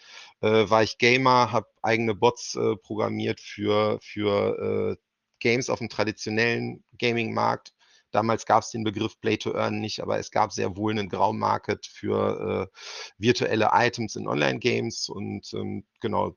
äh, 0.40 0.70
war 0.70 0.82
ich 0.82 0.96
Gamer, 0.96 1.52
habe 1.52 1.68
eigene 1.82 2.14
Bots 2.14 2.54
äh, 2.54 2.76
programmiert 2.76 3.40
für, 3.40 3.98
für 4.02 4.96
äh, 4.96 4.96
Games 5.40 5.70
auf 5.70 5.78
dem 5.78 5.88
traditionellen 5.88 6.84
Gaming-Markt 6.98 7.74
Damals 8.10 8.46
gab 8.46 8.62
es 8.62 8.70
den 8.70 8.84
Begriff 8.84 9.20
Play 9.20 9.36
to 9.36 9.54
Earn 9.54 9.80
nicht, 9.80 10.00
aber 10.00 10.18
es 10.18 10.30
gab 10.30 10.52
sehr 10.52 10.76
wohl 10.76 10.92
einen 10.92 11.08
Graumarket 11.08 11.86
für 11.86 12.70
äh, 12.72 12.78
virtuelle 13.18 13.70
Items 13.72 14.16
in 14.16 14.26
Online-Games 14.26 15.08
und 15.08 15.52
ähm, 15.54 15.84
genau 16.00 16.36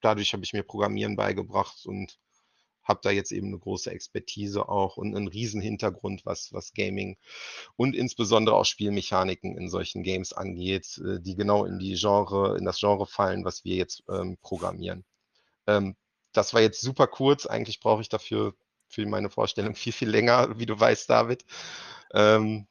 dadurch 0.00 0.32
habe 0.32 0.44
ich 0.44 0.52
mir 0.52 0.62
Programmieren 0.62 1.16
beigebracht 1.16 1.86
und 1.86 2.18
habe 2.84 3.00
da 3.02 3.10
jetzt 3.10 3.32
eben 3.32 3.48
eine 3.48 3.58
große 3.58 3.90
Expertise 3.90 4.68
auch 4.68 4.96
und 4.96 5.16
einen 5.16 5.28
riesen 5.28 5.60
Hintergrund, 5.60 6.26
was, 6.26 6.52
was 6.52 6.74
Gaming 6.74 7.16
und 7.76 7.96
insbesondere 7.96 8.56
auch 8.56 8.66
Spielmechaniken 8.66 9.56
in 9.56 9.70
solchen 9.70 10.02
Games 10.02 10.32
angeht, 10.32 10.98
äh, 10.98 11.20
die 11.20 11.34
genau 11.34 11.64
in 11.64 11.78
die 11.78 11.94
Genre, 11.94 12.56
in 12.58 12.64
das 12.64 12.78
Genre 12.78 13.06
fallen, 13.06 13.44
was 13.44 13.64
wir 13.64 13.76
jetzt 13.76 14.02
ähm, 14.10 14.36
programmieren. 14.42 15.04
Ähm, 15.66 15.96
das 16.32 16.52
war 16.52 16.60
jetzt 16.60 16.80
super 16.80 17.06
kurz. 17.06 17.46
Eigentlich 17.46 17.80
brauche 17.80 18.02
ich 18.02 18.08
dafür 18.08 18.54
für 18.88 19.06
meine 19.06 19.30
Vorstellung 19.30 19.74
viel, 19.74 19.92
viel 19.92 20.10
länger, 20.10 20.58
wie 20.58 20.66
du 20.66 20.78
weißt, 20.78 21.08
David. 21.08 21.44
Ähm, 22.12 22.66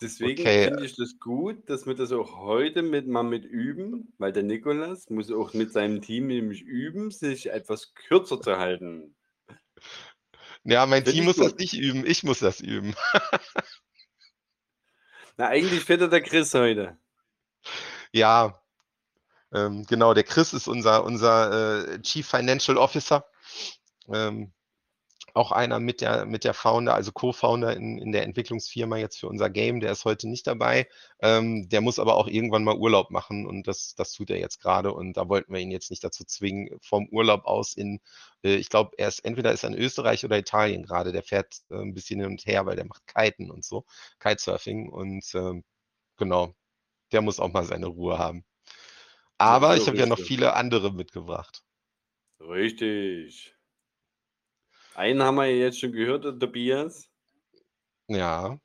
Deswegen 0.00 0.42
Okay. 0.42 0.64
finde 0.64 0.86
ich 0.86 0.96
das 0.96 1.18
gut, 1.18 1.68
dass 1.68 1.86
wir 1.86 1.94
das 1.94 2.10
auch 2.10 2.38
heute 2.38 2.82
mit, 2.82 3.06
mal 3.06 3.22
mit 3.22 3.44
üben, 3.44 4.14
weil 4.16 4.32
der 4.32 4.42
Nikolas 4.42 5.10
muss 5.10 5.30
auch 5.30 5.52
mit 5.52 5.72
seinem 5.72 6.00
Team 6.00 6.26
nämlich 6.26 6.62
üben, 6.62 7.10
sich 7.10 7.50
etwas 7.50 7.92
kürzer 7.94 8.40
zu 8.40 8.56
halten. 8.56 9.14
Ja, 10.64 10.86
mein 10.86 11.04
Find 11.04 11.16
Team 11.16 11.24
muss 11.26 11.36
das 11.36 11.50
gut. 11.50 11.60
nicht 11.60 11.74
üben, 11.74 12.06
ich 12.06 12.22
muss 12.22 12.38
das 12.38 12.60
üben. 12.60 12.94
Na, 15.36 15.48
eigentlich 15.48 15.84
ja 15.84 16.08
der 16.08 16.22
Chris 16.22 16.54
heute. 16.54 16.98
Ja, 18.12 18.60
ähm, 19.52 19.84
genau, 19.86 20.14
der 20.14 20.24
Chris 20.24 20.52
ist 20.52 20.68
unser, 20.68 21.04
unser 21.04 21.94
äh, 21.94 22.02
Chief 22.02 22.26
Financial 22.26 22.78
Officer. 22.78 23.26
Ähm, 24.12 24.52
auch 25.34 25.52
einer 25.52 25.80
mit 25.80 26.00
der, 26.00 26.26
mit 26.26 26.44
der 26.44 26.54
Founder, 26.54 26.94
also 26.94 27.12
Co-Founder 27.12 27.76
in, 27.76 27.98
in 27.98 28.12
der 28.12 28.24
Entwicklungsfirma 28.24 28.96
jetzt 28.96 29.18
für 29.18 29.28
unser 29.28 29.50
Game, 29.50 29.80
der 29.80 29.92
ist 29.92 30.04
heute 30.04 30.28
nicht 30.28 30.46
dabei. 30.46 30.88
Ähm, 31.20 31.68
der 31.68 31.80
muss 31.80 31.98
aber 31.98 32.16
auch 32.16 32.26
irgendwann 32.26 32.64
mal 32.64 32.76
Urlaub 32.76 33.10
machen 33.10 33.46
und 33.46 33.66
das, 33.66 33.94
das 33.94 34.12
tut 34.12 34.30
er 34.30 34.38
jetzt 34.38 34.60
gerade 34.60 34.92
und 34.92 35.16
da 35.16 35.28
wollten 35.28 35.52
wir 35.52 35.60
ihn 35.60 35.70
jetzt 35.70 35.90
nicht 35.90 36.04
dazu 36.04 36.24
zwingen, 36.24 36.78
vom 36.80 37.08
Urlaub 37.08 37.44
aus 37.44 37.74
in, 37.74 38.00
äh, 38.42 38.54
ich 38.56 38.68
glaube, 38.68 38.92
er 38.98 39.08
ist 39.08 39.20
entweder 39.24 39.52
ist 39.52 39.64
er 39.64 39.70
in 39.70 39.78
Österreich 39.78 40.24
oder 40.24 40.38
Italien 40.38 40.84
gerade, 40.84 41.12
der 41.12 41.22
fährt 41.22 41.60
äh, 41.70 41.76
ein 41.76 41.94
bisschen 41.94 42.20
hin 42.20 42.30
und 42.30 42.46
her, 42.46 42.66
weil 42.66 42.76
der 42.76 42.86
macht 42.86 43.06
Kiten 43.06 43.50
und 43.50 43.64
so, 43.64 43.84
Kitesurfing 44.18 44.88
und 44.88 45.24
ähm, 45.34 45.64
genau, 46.16 46.54
der 47.12 47.22
muss 47.22 47.40
auch 47.40 47.52
mal 47.52 47.64
seine 47.64 47.86
Ruhe 47.86 48.18
haben. 48.18 48.44
Aber 49.38 49.74
ist 49.74 49.82
ich 49.82 49.82
auch 49.84 49.86
habe 49.88 49.98
ja 49.98 50.06
noch 50.06 50.18
viele 50.18 50.54
andere 50.54 50.92
mitgebracht. 50.92 51.62
Richtig. 52.40 53.54
Einen 55.00 55.22
haben 55.22 55.36
wir 55.36 55.46
ja 55.46 55.64
jetzt 55.64 55.80
schon 55.80 55.92
gehört, 55.92 56.24
der 56.24 56.38
Tobias. 56.38 57.08
Ja, 58.08 58.60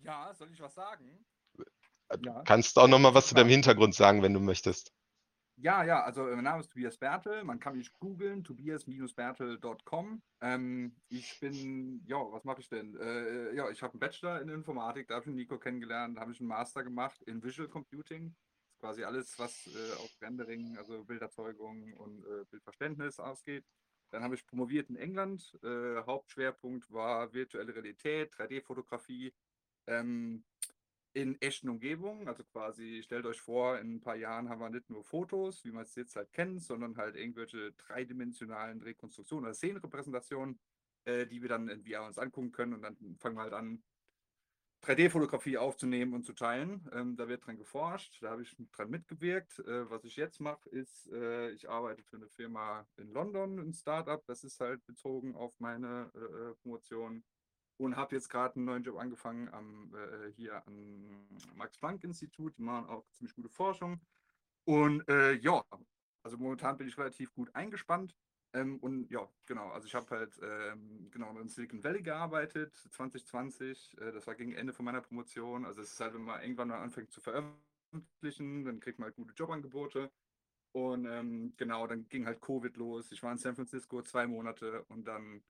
Ja, 0.00 0.34
soll 0.34 0.50
ich 0.50 0.60
was 0.60 0.74
sagen? 0.74 1.24
äh, 2.08 2.18
Ja. 2.24 2.42
kannst 2.42 2.76
auch 2.76 2.88
noch 2.88 2.98
mal 2.98 3.14
was 3.14 3.28
zu 3.28 3.36
deinem. 3.36 3.48
Hintergrund 3.48 3.94
sagen, 3.94 4.20
wenn 4.22 4.34
du 4.34 4.40
möchtest. 4.40 4.92
Ja, 5.60 5.84
ja, 5.84 6.02
also 6.02 6.26
äh, 6.28 6.34
mein 6.34 6.44
Name 6.44 6.60
ist 6.60 6.70
Tobias 6.70 6.96
Bertel. 6.98 7.44
Man 7.44 7.60
kann 7.60 7.76
mich 7.76 7.92
googeln, 8.00 8.42
tobias-bertel.com. 8.42 10.22
Ähm, 10.40 10.96
ich 11.08 11.38
bin, 11.40 12.04
ja, 12.06 12.16
was 12.16 12.42
mache 12.44 12.60
ich 12.60 12.68
denn? 12.68 12.96
Äh, 12.96 13.54
ja, 13.54 13.70
ich 13.70 13.80
habe 13.82 13.92
einen 13.92 14.00
Bachelor 14.00 14.40
in 14.40 14.48
Informatik, 14.48 15.06
da 15.08 15.16
habe 15.16 15.30
ich 15.30 15.36
Nico 15.36 15.58
kennengelernt, 15.58 16.16
da 16.16 16.22
habe 16.22 16.32
ich 16.32 16.40
einen 16.40 16.48
Master 16.48 16.82
gemacht 16.82 17.22
in 17.22 17.42
Visual 17.42 17.68
Computing. 17.68 18.34
Das 18.34 18.72
ist 18.72 18.80
quasi 18.80 19.04
alles, 19.04 19.38
was 19.38 19.66
äh, 19.68 19.92
auf 19.98 20.10
Rendering, 20.20 20.76
also 20.78 21.04
Bilderzeugung 21.04 21.92
und 21.94 22.24
äh, 22.24 22.44
Bildverständnis 22.50 23.20
ausgeht. 23.20 23.64
Dann 24.10 24.22
habe 24.22 24.34
ich 24.34 24.46
promoviert 24.46 24.90
in 24.90 24.96
England. 24.96 25.58
Äh, 25.62 26.02
Hauptschwerpunkt 26.06 26.90
war 26.92 27.32
virtuelle 27.32 27.74
Realität, 27.74 28.32
3D-Fotografie. 28.34 29.34
Ähm, 29.86 30.44
in 31.18 31.40
echten 31.40 31.68
Umgebungen. 31.68 32.28
Also 32.28 32.44
quasi, 32.44 33.00
stellt 33.02 33.26
euch 33.26 33.40
vor, 33.40 33.78
in 33.78 33.96
ein 33.96 34.00
paar 34.00 34.16
Jahren 34.16 34.48
haben 34.48 34.60
wir 34.60 34.70
nicht 34.70 34.88
nur 34.90 35.04
Fotos, 35.04 35.64
wie 35.64 35.72
man 35.72 35.82
es 35.82 35.94
jetzt 35.94 36.16
halt 36.16 36.32
kennt, 36.32 36.62
sondern 36.62 36.96
halt 36.96 37.16
irgendwelche 37.16 37.72
dreidimensionalen 37.72 38.80
Rekonstruktionen 38.82 39.46
oder 39.46 39.54
Szenenrepräsentationen, 39.54 40.58
äh, 41.04 41.26
die 41.26 41.42
wir 41.42 41.48
dann 41.48 41.68
in 41.68 41.84
VR 41.84 42.06
uns 42.06 42.18
angucken 42.18 42.52
können 42.52 42.74
und 42.74 42.82
dann 42.82 43.16
fangen 43.18 43.36
wir 43.36 43.42
halt 43.42 43.52
an, 43.52 43.82
3D-Fotografie 44.82 45.58
aufzunehmen 45.58 46.14
und 46.14 46.24
zu 46.24 46.32
teilen. 46.32 46.88
Ähm, 46.92 47.16
da 47.16 47.28
wird 47.28 47.46
dran 47.46 47.56
geforscht, 47.56 48.22
da 48.22 48.30
habe 48.30 48.42
ich 48.42 48.56
dran 48.72 48.90
mitgewirkt. 48.90 49.58
Äh, 49.60 49.90
was 49.90 50.04
ich 50.04 50.16
jetzt 50.16 50.40
mache, 50.40 50.68
ist, 50.70 51.10
äh, 51.12 51.50
ich 51.50 51.68
arbeite 51.68 52.02
für 52.02 52.16
eine 52.16 52.28
Firma 52.28 52.86
in 52.96 53.10
London, 53.12 53.58
ein 53.58 53.72
Startup, 53.72 54.24
das 54.26 54.44
ist 54.44 54.60
halt 54.60 54.84
bezogen 54.86 55.34
auf 55.34 55.58
meine 55.58 56.10
äh, 56.14 56.54
Promotion 56.62 57.24
und 57.78 57.96
habe 57.96 58.14
jetzt 58.16 58.28
gerade 58.28 58.56
einen 58.56 58.64
neuen 58.64 58.82
Job 58.82 58.98
angefangen 58.98 59.48
am, 59.50 59.94
äh, 59.94 60.32
hier 60.32 60.66
am 60.66 61.28
Max-Planck-Institut. 61.54 62.58
Die 62.58 62.62
machen 62.62 62.88
auch 62.88 63.04
ziemlich 63.12 63.34
gute 63.34 63.48
Forschung. 63.48 64.00
Und 64.64 65.08
äh, 65.08 65.34
ja, 65.34 65.62
also 66.22 66.36
momentan 66.36 66.76
bin 66.76 66.88
ich 66.88 66.98
relativ 66.98 67.32
gut 67.32 67.54
eingespannt. 67.54 68.14
Ähm, 68.54 68.78
und 68.78 69.10
ja, 69.10 69.28
genau, 69.46 69.68
also 69.70 69.86
ich 69.86 69.94
habe 69.94 70.08
halt 70.10 70.38
ähm, 70.42 71.10
genau 71.10 71.38
in 71.38 71.48
Silicon 71.48 71.84
Valley 71.84 72.02
gearbeitet, 72.02 72.74
2020. 72.90 73.96
Äh, 74.00 74.12
das 74.12 74.26
war 74.26 74.34
gegen 74.34 74.52
Ende 74.54 74.72
von 74.72 74.84
meiner 74.84 75.02
Promotion. 75.02 75.66
Also 75.66 75.82
es 75.82 75.92
ist 75.92 76.00
halt, 76.00 76.14
wenn 76.14 76.22
man 76.22 76.40
irgendwann 76.42 76.68
mal 76.68 76.80
anfängt 76.80 77.12
zu 77.12 77.20
veröffentlichen, 77.20 78.64
dann 78.64 78.80
kriegt 78.80 78.98
man 78.98 79.06
halt 79.06 79.16
gute 79.16 79.34
Jobangebote. 79.34 80.10
Und 80.72 81.06
ähm, 81.06 81.54
genau, 81.56 81.86
dann 81.86 82.08
ging 82.08 82.26
halt 82.26 82.40
Covid 82.40 82.76
los. 82.76 83.12
Ich 83.12 83.22
war 83.22 83.32
in 83.32 83.38
San 83.38 83.56
Francisco 83.56 84.02
zwei 84.02 84.26
Monate 84.26 84.84
und 84.88 85.06
dann 85.06 85.42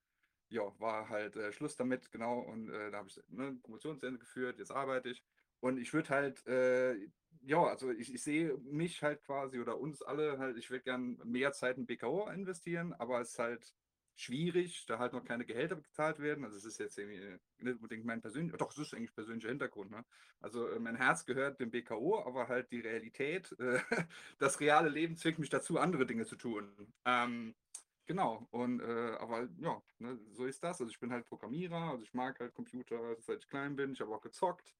ja, 0.51 0.63
war 0.81 1.09
halt 1.09 1.37
äh, 1.37 1.53
Schluss 1.53 1.77
damit, 1.77 2.11
genau. 2.13 2.41
Und 2.41 2.71
äh, 2.71 2.91
da 2.91 2.99
habe 2.99 3.09
ich 3.09 3.21
ne, 3.29 3.55
Promotion 3.63 3.99
zu 3.99 4.07
Ende 4.07 4.19
geführt, 4.21 4.59
jetzt 4.59 4.73
arbeite 4.73 5.11
ich. 5.11 5.25
Und 5.61 5.79
ich 5.79 5.93
würde 5.93 6.09
halt, 6.11 6.47
äh, 6.47 6.97
ja, 7.43 7.63
also 7.65 7.91
ich, 7.91 8.13
ich 8.15 8.23
sehe 8.23 8.57
mich 8.59 9.03
halt 9.03 9.23
quasi 9.23 9.59
oder 9.61 9.79
uns 9.79 10.03
alle 10.03 10.39
halt, 10.39 10.57
ich 10.57 10.71
würde 10.71 10.85
gern 10.85 11.19
mehr 11.25 11.53
Zeit 11.53 11.79
in 11.79 11.87
BKO 11.87 12.29
investieren, 12.29 12.93
aber 12.95 13.21
es 13.21 13.31
ist 13.31 13.39
halt 13.39 13.75
schwierig, 14.17 14.85
da 14.87 14.99
halt 14.99 15.13
noch 15.13 15.25
keine 15.25 15.45
Gehälter 15.47 15.77
bezahlt 15.77 16.19
werden. 16.19 16.45
Also 16.45 16.57
es 16.57 16.65
ist 16.65 16.79
jetzt 16.79 16.99
irgendwie 16.99 17.39
nicht 17.59 17.77
unbedingt 17.77 18.05
mein 18.05 18.21
persönlicher, 18.21 18.57
doch, 18.59 18.71
es 18.73 18.79
ist 18.79 18.93
eigentlich 18.95 19.15
persönlicher 19.15 19.49
Hintergrund. 19.49 19.91
Ne? 19.93 20.05
Also 20.41 20.69
äh, 20.69 20.81
mein 20.81 20.97
Herz 20.97 21.25
gehört 21.25 21.61
dem 21.61 21.71
BKO, 21.71 22.21
aber 22.25 22.49
halt 22.49 22.73
die 22.73 22.81
Realität, 22.81 23.53
äh, 23.61 23.79
das 24.39 24.59
reale 24.61 24.89
Leben 24.89 25.17
zwingt 25.17 25.39
mich 25.39 25.51
dazu, 25.51 25.79
andere 25.79 26.07
Dinge 26.07 26.27
zu 26.27 26.37
tun. 26.37 26.93
Ähm, 27.05 27.55
Genau, 28.07 28.49
und 28.53 28.81
äh, 28.81 29.17
aber 29.19 29.51
ja, 29.59 29.83
ne, 29.99 30.19
so 30.33 30.47
ist 30.47 30.65
das. 30.65 30.81
Also 30.81 30.91
ich 30.91 30.99
bin 30.99 31.13
halt 31.13 31.27
Programmierer, 31.27 31.91
also 31.91 32.03
ich 32.05 32.15
mag 32.15 32.41
halt 32.41 32.55
Computer, 32.55 33.17
seit 33.21 33.41
ich 33.41 33.49
klein 33.49 33.77
bin. 33.77 33.93
Ich 33.93 34.01
habe 34.01 34.15
auch 34.15 34.23
gezockt. 34.23 34.78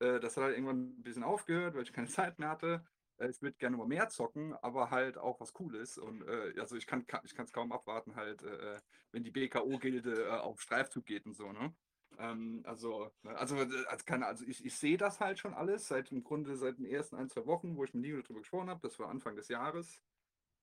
Äh, 0.00 0.20
das 0.20 0.36
hat 0.36 0.44
halt 0.44 0.54
irgendwann 0.56 0.98
ein 0.98 1.02
bisschen 1.02 1.24
aufgehört, 1.24 1.74
weil 1.74 1.82
ich 1.82 1.92
keine 1.92 2.08
Zeit 2.08 2.38
mehr 2.38 2.50
hatte. 2.50 2.84
Äh, 3.18 3.30
ich 3.30 3.42
würde 3.42 3.56
gerne 3.56 3.76
mal 3.76 3.86
mehr 3.86 4.08
zocken, 4.08 4.54
aber 4.54 4.90
halt 4.90 5.18
auch 5.18 5.40
was 5.40 5.52
Cooles. 5.52 5.98
Und 5.98 6.22
äh, 6.28 6.54
also 6.60 6.76
ich 6.76 6.86
kann 6.86 7.04
ich 7.24 7.38
es 7.38 7.52
kaum 7.52 7.72
abwarten, 7.72 8.16
halt, 8.16 8.42
äh, 8.42 8.80
wenn 9.12 9.24
die 9.24 9.30
BKO-Gilde 9.30 10.24
äh, 10.24 10.30
auf 10.30 10.60
Streifzug 10.60 11.06
geht 11.06 11.26
und 11.26 11.34
so, 11.34 11.52
ne? 11.52 11.74
Ähm, 12.18 12.62
also, 12.64 13.10
ne, 13.22 13.36
also, 13.36 13.56
äh, 13.56 13.84
also, 13.88 14.04
keine, 14.04 14.26
also 14.26 14.44
ich, 14.46 14.64
ich 14.64 14.74
sehe 14.76 14.96
das 14.96 15.20
halt 15.20 15.38
schon 15.38 15.54
alles 15.54 15.88
seit 15.88 16.12
im 16.12 16.22
Grunde 16.24 16.56
seit 16.56 16.78
den 16.78 16.86
ersten 16.86 17.16
ein, 17.16 17.28
zwei 17.28 17.46
Wochen, 17.46 17.76
wo 17.76 17.84
ich 17.84 17.92
mit 17.94 18.02
Nino 18.02 18.22
darüber 18.22 18.40
gesprochen 18.40 18.70
habe. 18.70 18.80
Das 18.82 18.98
war 18.98 19.08
Anfang 19.08 19.36
des 19.36 19.48
Jahres. 19.48 20.00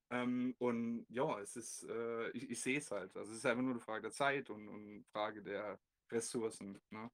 Ähm, 0.10 0.56
und 0.60 1.06
ja, 1.10 1.40
es 1.40 1.56
ist, 1.56 1.84
äh, 1.90 2.30
ich, 2.32 2.50
ich 2.50 2.62
sehe 2.62 2.78
es 2.78 2.92
halt. 2.92 3.16
Also 3.18 3.32
es 3.32 3.40
ist 3.40 3.46
einfach 3.46 3.64
nur 3.64 3.72
eine 3.72 3.80
Frage 3.80 4.04
der 4.04 4.12
Zeit 4.12 4.50
und, 4.50 4.68
und 4.68 5.06
Frage 5.12 5.42
der 5.44 5.80
Ressourcen. 6.12 6.82
Ne? 6.90 7.10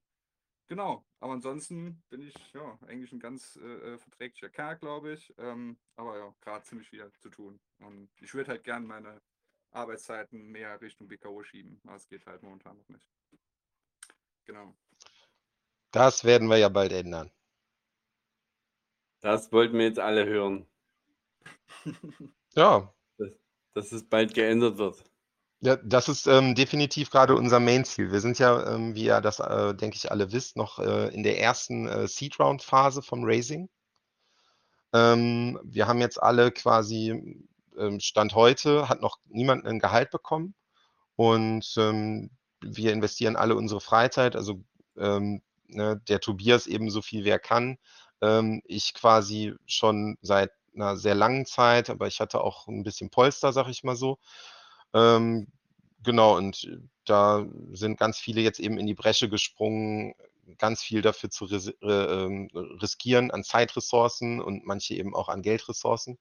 Genau, 0.70 1.04
aber 1.18 1.32
ansonsten 1.32 2.00
bin 2.10 2.22
ich 2.22 2.52
ja 2.52 2.78
eigentlich 2.86 3.10
ein 3.10 3.18
ganz 3.18 3.56
äh, 3.56 3.98
verträglicher 3.98 4.50
Kerl, 4.50 4.76
glaube 4.76 5.14
ich. 5.14 5.34
Ähm, 5.36 5.76
aber 5.96 6.16
ja, 6.16 6.32
gerade 6.40 6.64
ziemlich 6.64 6.88
viel 6.88 7.10
zu 7.18 7.28
tun. 7.28 7.58
Und 7.80 8.08
ich 8.20 8.32
würde 8.34 8.52
halt 8.52 8.62
gern 8.62 8.86
meine 8.86 9.20
Arbeitszeiten 9.72 10.46
mehr 10.46 10.80
Richtung 10.80 11.08
BKO 11.08 11.42
schieben, 11.42 11.80
aber 11.84 11.96
es 11.96 12.08
geht 12.08 12.24
halt 12.24 12.44
momentan 12.44 12.78
noch 12.78 12.88
nicht. 12.88 13.04
Genau. 14.44 14.72
Das 15.90 16.22
werden 16.22 16.46
wir 16.46 16.58
ja 16.58 16.68
bald 16.68 16.92
ändern. 16.92 17.32
Das 19.22 19.50
wollten 19.50 19.76
wir 19.76 19.86
jetzt 19.86 19.98
alle 19.98 20.24
hören, 20.24 20.68
Ja, 22.54 22.94
dass 23.74 23.90
es 23.90 24.08
bald 24.08 24.34
geändert 24.34 24.78
wird. 24.78 25.09
Ja 25.60 25.76
das 25.76 26.08
ist 26.08 26.26
ähm, 26.26 26.54
definitiv 26.54 27.10
gerade 27.10 27.34
unser 27.34 27.60
Main-Ziel. 27.60 28.12
Wir 28.12 28.20
sind 28.20 28.38
ja, 28.38 28.74
ähm, 28.74 28.94
wie 28.94 29.04
ihr 29.04 29.20
das, 29.20 29.40
äh, 29.40 29.74
denke 29.74 29.96
ich, 29.96 30.10
alle 30.10 30.32
wisst, 30.32 30.56
noch 30.56 30.78
äh, 30.78 31.08
in 31.14 31.22
der 31.22 31.40
ersten 31.40 31.86
äh, 31.86 32.08
Seed-Round-Phase 32.08 33.02
vom 33.02 33.24
Raising. 33.24 33.68
Ähm, 34.92 35.58
wir 35.62 35.86
haben 35.86 36.00
jetzt 36.00 36.22
alle 36.22 36.50
quasi, 36.50 37.10
ähm, 37.78 38.00
Stand 38.00 38.34
heute, 38.34 38.88
hat 38.88 39.00
noch 39.00 39.18
niemand 39.28 39.66
ein 39.66 39.78
Gehalt 39.78 40.10
bekommen. 40.10 40.54
Und 41.16 41.74
ähm, 41.78 42.30
wir 42.62 42.92
investieren 42.92 43.36
alle 43.36 43.56
unsere 43.56 43.80
Freizeit, 43.80 44.36
also 44.36 44.62
ähm, 44.96 45.42
ne, 45.68 46.00
der 46.08 46.20
Tobias 46.20 46.66
eben 46.66 46.90
so 46.90 47.02
viel 47.02 47.24
wie 47.24 47.30
er 47.30 47.38
kann. 47.38 47.78
Ich 48.64 48.92
quasi 48.92 49.54
schon 49.64 50.18
seit 50.20 50.50
einer 50.74 50.98
sehr 50.98 51.14
langen 51.14 51.46
Zeit, 51.46 51.88
aber 51.88 52.06
ich 52.06 52.20
hatte 52.20 52.42
auch 52.42 52.68
ein 52.68 52.82
bisschen 52.82 53.08
Polster, 53.08 53.54
sag 53.54 53.68
ich 53.68 53.82
mal 53.82 53.96
so. 53.96 54.18
Ähm, 54.94 55.46
genau, 56.02 56.36
und 56.36 56.68
da 57.04 57.46
sind 57.72 57.98
ganz 57.98 58.18
viele 58.18 58.40
jetzt 58.40 58.60
eben 58.60 58.78
in 58.78 58.86
die 58.86 58.94
Bresche 58.94 59.28
gesprungen, 59.28 60.14
ganz 60.58 60.82
viel 60.82 61.02
dafür 61.02 61.30
zu 61.30 61.44
ris 61.44 61.68
äh, 61.82 61.86
ähm, 61.86 62.48
riskieren 62.82 63.30
an 63.30 63.44
Zeitressourcen 63.44 64.40
und 64.40 64.66
manche 64.66 64.94
eben 64.94 65.14
auch 65.14 65.28
an 65.28 65.42
Geldressourcen, 65.42 66.18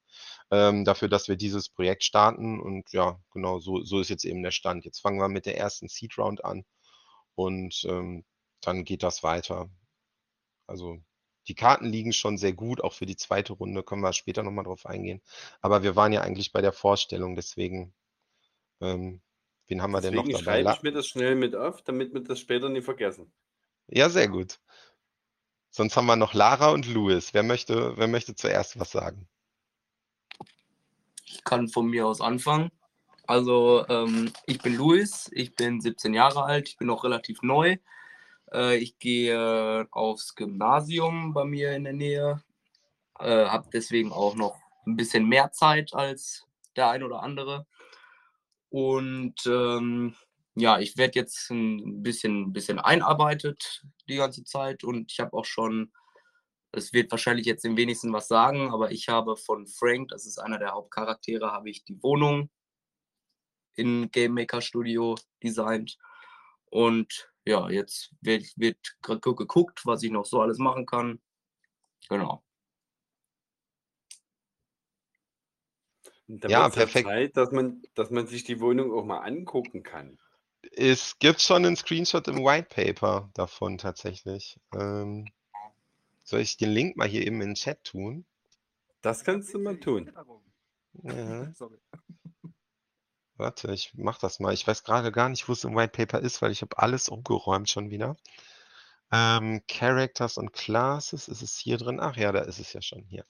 ähm, 0.51 0.85
dafür, 0.85 1.09
dass 1.09 1.27
wir 1.27 1.35
dieses 1.35 1.69
Projekt 1.69 2.03
starten. 2.03 2.59
Und 2.59 2.91
ja, 2.93 3.19
genau, 3.31 3.59
so, 3.59 3.81
so 3.83 3.99
ist 3.99 4.09
jetzt 4.09 4.25
eben 4.25 4.43
der 4.43 4.51
Stand. 4.51 4.85
Jetzt 4.85 4.99
fangen 5.01 5.19
wir 5.19 5.29
mit 5.29 5.45
der 5.45 5.57
ersten 5.57 5.87
Seed 5.87 6.17
Round 6.17 6.45
an 6.45 6.63
und 7.35 7.85
ähm, 7.89 8.25
dann 8.61 8.83
geht 8.85 9.03
das 9.03 9.23
weiter. 9.23 9.69
Also 10.67 10.99
die 11.47 11.55
Karten 11.55 11.85
liegen 11.87 12.13
schon 12.13 12.37
sehr 12.37 12.53
gut, 12.53 12.81
auch 12.81 12.93
für 12.93 13.05
die 13.07 13.15
zweite 13.15 13.53
Runde, 13.53 13.83
können 13.83 14.01
wir 14.03 14.13
später 14.13 14.43
nochmal 14.43 14.65
drauf 14.65 14.85
eingehen. 14.85 15.21
Aber 15.61 15.83
wir 15.83 15.95
waren 15.95 16.13
ja 16.13 16.21
eigentlich 16.21 16.51
bei 16.51 16.61
der 16.61 16.73
Vorstellung, 16.73 17.35
deswegen, 17.35 17.93
ähm, 18.81 19.21
wen 19.67 19.81
haben 19.81 19.91
wir 19.91 20.01
denn 20.01 20.13
noch 20.15 20.23
Deswegen 20.23 20.45
dabei? 20.45 20.61
schreibe 20.61 20.77
ich 20.77 20.83
mir 20.83 20.91
das 20.91 21.07
schnell 21.07 21.35
mit 21.35 21.55
auf, 21.55 21.81
damit 21.83 22.13
wir 22.13 22.21
das 22.21 22.39
später 22.39 22.69
nicht 22.69 22.85
vergessen. 22.85 23.31
ja, 23.87 24.09
sehr 24.09 24.27
gut. 24.27 24.59
Sonst 25.71 25.95
haben 25.95 26.07
wir 26.07 26.15
noch 26.15 26.33
Lara 26.33 26.71
und 26.71 26.87
Louis. 26.87 27.33
Wer 27.33 27.43
möchte, 27.43 27.95
wer 27.97 28.07
möchte 28.07 28.35
zuerst 28.35 28.79
was 28.79 28.91
sagen? 28.91 29.27
Ich 31.25 31.43
kann 31.43 31.67
von 31.67 31.87
mir 31.87 32.07
aus 32.07 32.21
anfangen. 32.21 32.71
Also 33.27 33.85
ähm, 33.87 34.33
ich 34.47 34.57
bin 34.59 34.75
Luis, 34.75 35.29
ich 35.31 35.55
bin 35.55 35.79
17 35.79 36.15
Jahre 36.15 36.43
alt, 36.43 36.69
ich 36.69 36.77
bin 36.77 36.87
noch 36.87 37.03
relativ 37.03 37.43
neu. 37.43 37.77
Äh, 38.51 38.77
ich 38.77 38.97
gehe 38.97 39.87
aufs 39.91 40.33
Gymnasium 40.33 41.33
bei 41.33 41.45
mir 41.45 41.73
in 41.73 41.83
der 41.83 41.93
Nähe, 41.93 42.43
äh, 43.19 43.45
habe 43.45 43.69
deswegen 43.71 44.11
auch 44.11 44.35
noch 44.35 44.59
ein 44.87 44.95
bisschen 44.95 45.27
mehr 45.27 45.51
Zeit 45.51 45.93
als 45.93 46.47
der 46.75 46.89
ein 46.89 47.03
oder 47.03 47.21
andere. 47.21 47.67
Und 48.69 49.45
ähm, 49.47 50.15
ja, 50.55 50.79
ich 50.79 50.97
werde 50.97 51.19
jetzt 51.19 51.49
ein 51.49 52.03
bisschen, 52.03 52.53
bisschen 52.53 52.79
einarbeitet 52.79 53.83
die 54.07 54.15
ganze 54.15 54.43
Zeit 54.43 54.83
und 54.83 55.11
ich 55.11 55.19
habe 55.19 55.33
auch 55.33 55.45
schon, 55.45 55.91
es 56.71 56.93
wird 56.93 57.11
wahrscheinlich 57.11 57.45
jetzt 57.45 57.65
im 57.65 57.77
wenigsten 57.77 58.13
was 58.13 58.27
sagen, 58.27 58.71
aber 58.71 58.91
ich 58.91 59.09
habe 59.09 59.37
von 59.37 59.67
Frank, 59.67 60.09
das 60.09 60.25
ist 60.25 60.37
einer 60.37 60.59
der 60.59 60.71
Hauptcharaktere, 60.71 61.51
habe 61.51 61.69
ich 61.69 61.83
die 61.83 62.01
Wohnung 62.03 62.49
in 63.75 64.11
Game 64.11 64.33
Maker 64.33 64.61
Studio 64.61 65.15
designt. 65.41 65.97
Und 66.65 67.31
ja, 67.45 67.69
jetzt 67.69 68.11
wird, 68.21 68.45
wird 68.57 68.77
geguckt, 69.01 69.85
was 69.85 70.03
ich 70.03 70.11
noch 70.11 70.25
so 70.25 70.41
alles 70.41 70.59
machen 70.59 70.85
kann. 70.85 71.19
Genau. 72.09 72.43
Da 76.31 76.47
Ja, 76.47 76.69
perfekt. 76.69 77.07
Zeit, 77.07 77.37
dass 77.37 77.51
man, 77.51 77.81
dass 77.95 78.11
man 78.11 78.27
sich 78.27 78.43
die 78.43 78.59
Wohnung 78.61 78.93
auch 78.93 79.03
mal 79.03 79.19
angucken 79.19 79.81
kann. 79.81 80.19
Es 80.73 81.17
gibt 81.17 81.41
schon 81.41 81.65
einen 81.65 81.75
Screenshot 81.75 82.27
im 82.27 82.45
White 82.45 82.67
Paper 82.69 83.31
davon 83.33 83.79
tatsächlich. 83.79 84.59
Ähm, 84.75 85.25
soll 86.23 86.41
ich 86.41 86.57
den 86.57 86.69
Link 86.69 86.97
mal 86.97 87.07
hier 87.07 87.25
eben 87.25 87.41
in 87.41 87.49
den 87.49 87.55
Chat 87.55 87.83
tun? 87.83 88.25
Das 89.01 89.23
kannst 89.23 89.51
du 89.55 89.59
mal 89.59 89.79
tun. 89.79 90.11
Ja, 91.03 91.51
Sorry. 91.55 91.79
warte, 93.37 93.73
ich 93.73 93.91
mach 93.95 94.19
das 94.19 94.39
mal. 94.39 94.53
Ich 94.53 94.67
weiß 94.67 94.83
gerade 94.83 95.11
gar 95.11 95.29
nicht, 95.29 95.49
wo 95.49 95.53
es 95.53 95.63
im 95.63 95.75
White 95.75 95.93
Paper 95.93 96.19
ist, 96.19 96.43
weil 96.43 96.51
ich 96.51 96.61
habe 96.61 96.77
alles 96.77 97.09
umgeräumt 97.09 97.69
schon 97.69 97.89
wieder. 97.89 98.17
Ähm, 99.11 99.61
Characters 99.67 100.37
und 100.37 100.53
Classes, 100.53 101.27
ist 101.27 101.41
es 101.41 101.57
hier 101.57 101.77
drin? 101.77 101.99
Ach 101.99 102.15
ja, 102.15 102.31
da 102.31 102.41
ist 102.41 102.59
es 102.59 102.73
ja 102.73 102.81
schon 102.81 103.03
hier. 103.03 103.25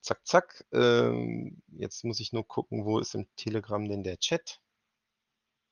Zack, 0.00 0.26
zack. 0.26 0.64
Ähm, 0.72 1.62
jetzt 1.68 2.04
muss 2.04 2.20
ich 2.20 2.32
nur 2.32 2.46
gucken, 2.46 2.84
wo 2.84 2.98
ist 2.98 3.14
im 3.14 3.28
Telegram 3.36 3.88
denn 3.88 4.02
der 4.02 4.18
Chat? 4.18 4.60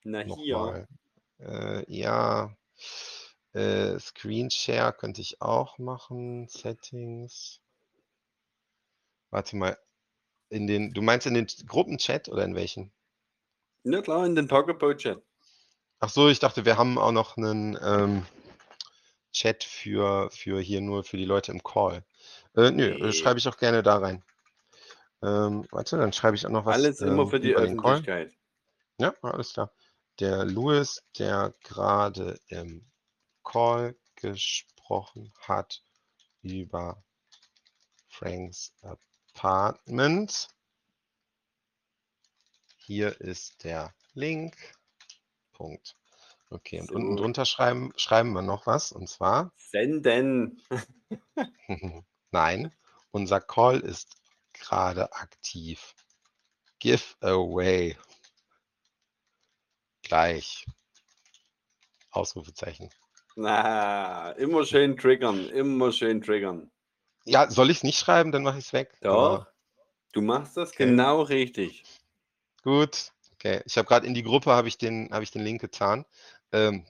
Na 0.05 0.21
hier. 0.21 0.57
Nochmal. 0.57 0.89
Äh, 1.41 1.93
ja. 1.93 2.57
Äh, 3.53 3.99
Screen 3.99 4.51
Share 4.51 4.93
könnte 4.93 5.21
ich 5.21 5.43
auch 5.43 5.79
machen. 5.79 6.49
Settings. 6.49 7.61
Warte 9.31 9.57
mal. 9.57 9.77
In 10.51 10.67
den, 10.67 10.93
du 10.93 11.03
meinst 11.03 11.27
in 11.27 11.35
den 11.35 11.47
Gruppenchat 11.67 12.29
oder 12.29 12.45
in 12.45 12.55
welchen? 12.55 12.93
Na 13.85 14.03
klar, 14.03 14.25
in 14.27 14.35
den 14.35 14.49
Pokéball-Chat. 14.49 15.21
Ach 15.99 16.09
so, 16.09 16.29
ich 16.29 16.39
dachte, 16.39 16.65
wir 16.65 16.77
haben 16.77 16.99
auch 16.99 17.13
noch 17.13 17.37
einen 17.37 17.79
ähm, 17.83 18.27
Chat 19.33 19.65
für, 19.65 20.31
für 20.31 20.61
hier 20.61 20.81
nur 20.81 21.05
für 21.05 21.17
die 21.17 21.25
Leute 21.25 21.53
im 21.53 21.63
Call. 21.63 22.05
Äh, 22.57 22.71
nö, 22.71 22.91
äh, 22.91 22.99
Nee. 22.99 23.13
schreibe 23.13 23.39
ich 23.39 23.49
auch 23.49 23.57
gerne 23.57 23.83
da 23.83 23.99
rein. 23.99 24.23
Ähm, 25.23 25.67
warte, 25.71 25.97
dann 25.97 26.13
schreibe 26.13 26.37
ich 26.37 26.45
auch 26.47 26.51
noch 26.51 26.67
was. 26.67 26.75
Alles 26.75 27.01
immer 27.01 27.23
ähm, 27.23 27.29
für 27.29 27.41
die. 27.41 27.55
Öffentlichkeit. 27.55 28.33
Ja, 28.99 29.15
alles 29.23 29.53
klar. 29.53 29.73
Der 30.21 30.45
Louis, 30.45 31.03
der 31.19 31.55
gerade 31.65 32.39
im 32.49 32.85
Call 33.43 33.97
gesprochen 34.17 35.33
hat 35.41 35.83
über 36.43 37.03
Franks 38.09 38.73
Apartment. 38.83 40.49
Hier 42.77 43.21
ist 43.21 43.65
der 43.65 43.95
Link. 44.15 44.57
Punkt. 45.53 45.97
Okay, 46.53 46.81
und 46.81 46.89
So. 46.89 46.95
unten 46.95 47.17
drunter 47.17 47.47
schreiben, 47.47 47.93
schreiben 47.97 48.33
wir 48.35 48.43
noch 48.43 48.67
was, 48.67 48.93
und 48.93 49.09
zwar, 49.09 49.53
Senden. 49.57 50.61
nein, 52.31 52.73
unser 53.11 53.41
Call 53.41 53.81
ist 53.81 54.17
gerade 54.53 55.13
aktiv. 55.15 55.95
Giveaway. 56.79 57.97
Gleich. 60.03 60.67
Ausrufezeichen. 62.11 62.91
Na, 63.35 64.33
immer 64.33 64.67
schön 64.67 64.97
triggern. 64.99 65.49
Immer 65.49 65.91
schön 65.93 66.21
triggern. 66.21 66.71
Ja, 67.25 67.49
soll 67.51 67.71
ich 67.71 67.79
es 67.79 67.83
nicht 67.85 67.99
schreiben, 67.99 68.31
dann 68.31 68.43
mache 68.43 68.59
ich 68.59 68.67
es 68.67 68.73
weg. 68.75 68.99
Doch. 69.01 69.39
Aber 69.41 69.53
Du 70.13 70.21
machst 70.21 70.59
das 70.59 70.73
Okay. 70.73 70.85
genau 70.87 71.23
richtig. 71.23 71.85
gut. 72.63 73.13
Okay, 73.35 73.63
ich 73.65 73.77
habe 73.79 73.89
gerade 73.89 74.07
in 74.07 74.13
die 74.15 74.23
Gruppe 74.23 74.53
habe 74.53 74.69
ich 74.69 74.77
den 74.79 75.09
habe 75.13 75.25
ich 75.25 75.31
den 75.31 75.43
Link 75.43 75.61
getan. 75.63 76.05
Ähm, 76.53 76.87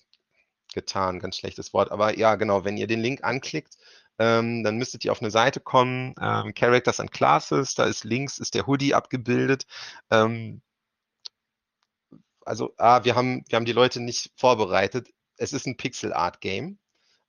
getan, 0.75 1.21
ganz 1.21 1.37
schlechtes 1.37 1.73
Wort, 1.75 1.91
aber 1.93 2.19
ja, 2.19 2.35
genau, 2.37 2.65
wenn 2.65 2.77
ihr 2.79 2.87
den 2.87 3.01
Link 3.01 3.25
anklickt, 3.25 3.77
ähm, 4.19 4.65
dann 4.65 4.77
müsstet 4.79 5.05
ihr 5.05 5.13
auf 5.13 5.21
eine 5.23 5.31
Seite 5.31 5.61
kommen, 5.61 6.15
ähm, 6.21 6.55
Characters 6.55 7.01
and 7.01 7.13
Classes, 7.13 7.75
da 7.75 7.85
ist 7.85 8.05
links 8.05 8.39
ist 8.39 8.55
der 8.55 8.67
Hoodie 8.67 8.95
abgebildet. 8.95 9.67
Ähm, 10.11 10.63
also, 12.45 12.75
ah, 12.79 13.05
wir 13.05 13.15
haben 13.15 13.45
wir 13.49 13.57
haben 13.57 13.65
die 13.65 13.73
Leute 13.73 14.01
nicht 14.01 14.33
vorbereitet. 14.37 15.09
Es 15.37 15.53
ist 15.53 15.67
ein 15.67 15.77
Pixel 15.77 16.13
Art 16.13 16.41
Game. 16.41 16.79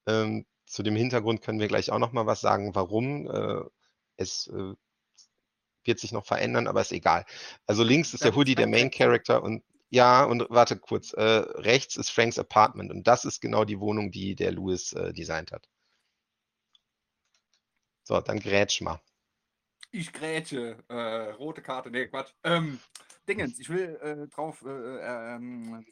Ähm, 0.08 0.46
zu 0.66 0.84
dem 0.84 0.96
Hintergrund 0.96 1.42
können 1.42 1.60
wir 1.60 1.68
gleich 1.68 1.92
auch 1.92 2.00
noch 2.00 2.14
mal 2.14 2.26
was 2.26 2.42
sagen, 2.42 2.76
warum. 2.76 3.30
Äh, 3.30 3.64
es 4.18 4.48
äh, 4.48 4.74
wird 5.86 6.00
sich 6.00 6.12
noch 6.12 6.26
verändern, 6.26 6.68
aber 6.68 6.82
ist 6.82 6.92
egal. 6.92 7.26
Also 7.68 7.84
links 7.84 8.14
ist 8.14 8.24
Ja, 8.24 8.30
der 8.30 8.36
Hoodie, 8.36 8.56
der 8.56 8.68
Main. 8.68 8.92
Character 8.92 9.44
und 9.44 9.64
ja, 9.94 10.24
und 10.24 10.48
warte 10.50 10.80
kurz, 10.80 11.14
äh, 11.14 11.22
rechts 11.22 11.98
ist 11.98 12.10
Franks 12.10 12.40
Apartment 12.40 12.92
und 12.92 13.06
das 13.06 13.26
ist 13.26 13.42
genau 13.42 13.64
die 13.64 13.80
Wohnung, 13.80 14.10
die 14.10 14.34
der 14.34 14.52
Louis 14.52 14.92
äh, 14.94 15.14
designt 15.14 15.52
hat. 15.52 15.70
So, 18.02 18.20
dann 18.20 18.40
grätsch 18.40 18.82
mal. 18.82 19.00
Ich 19.92 20.12
grätsche. 20.12 20.84
Äh, 20.88 21.34
rote 21.34 21.62
Karte. 21.62 21.92
Nee, 21.92 22.08
Quatsch. 22.08 22.34
Ähm, 22.44 22.80
Dingens, 23.28 23.60
ich 23.60 23.70
will 23.70 23.96
äh, 24.02 24.28
drauf, 24.30 24.64
äh, 24.66 24.70
äh, 24.70 25.36
ähm, 25.36 25.86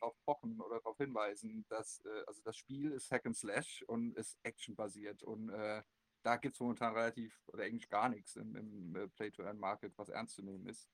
drauf 0.00 0.16
pochen 0.26 0.60
oder 0.60 0.80
darauf 0.80 0.96
hinweisen, 0.96 1.64
dass 1.68 2.02
äh, 2.04 2.24
also 2.26 2.42
das 2.42 2.56
Spiel 2.56 2.90
ist 2.90 3.12
Hack 3.12 3.24
and 3.24 3.36
Slash 3.36 3.84
und 3.86 4.16
ist 4.16 4.36
actionbasiert 4.42 5.22
und 5.22 5.50
äh, 5.50 5.80
da 6.24 6.36
gibt 6.38 6.56
es 6.56 6.60
momentan 6.60 6.92
relativ 6.94 7.40
oder 7.46 7.62
eigentlich 7.62 7.88
gar 7.88 8.08
nichts 8.08 8.34
im, 8.34 8.56
im 8.56 8.96
äh, 8.96 9.06
Play-to-Earn-Market, 9.06 9.96
was 9.96 10.08
ernst 10.08 10.34
zu 10.34 10.42
nehmen 10.42 10.66
ist. 10.66 10.88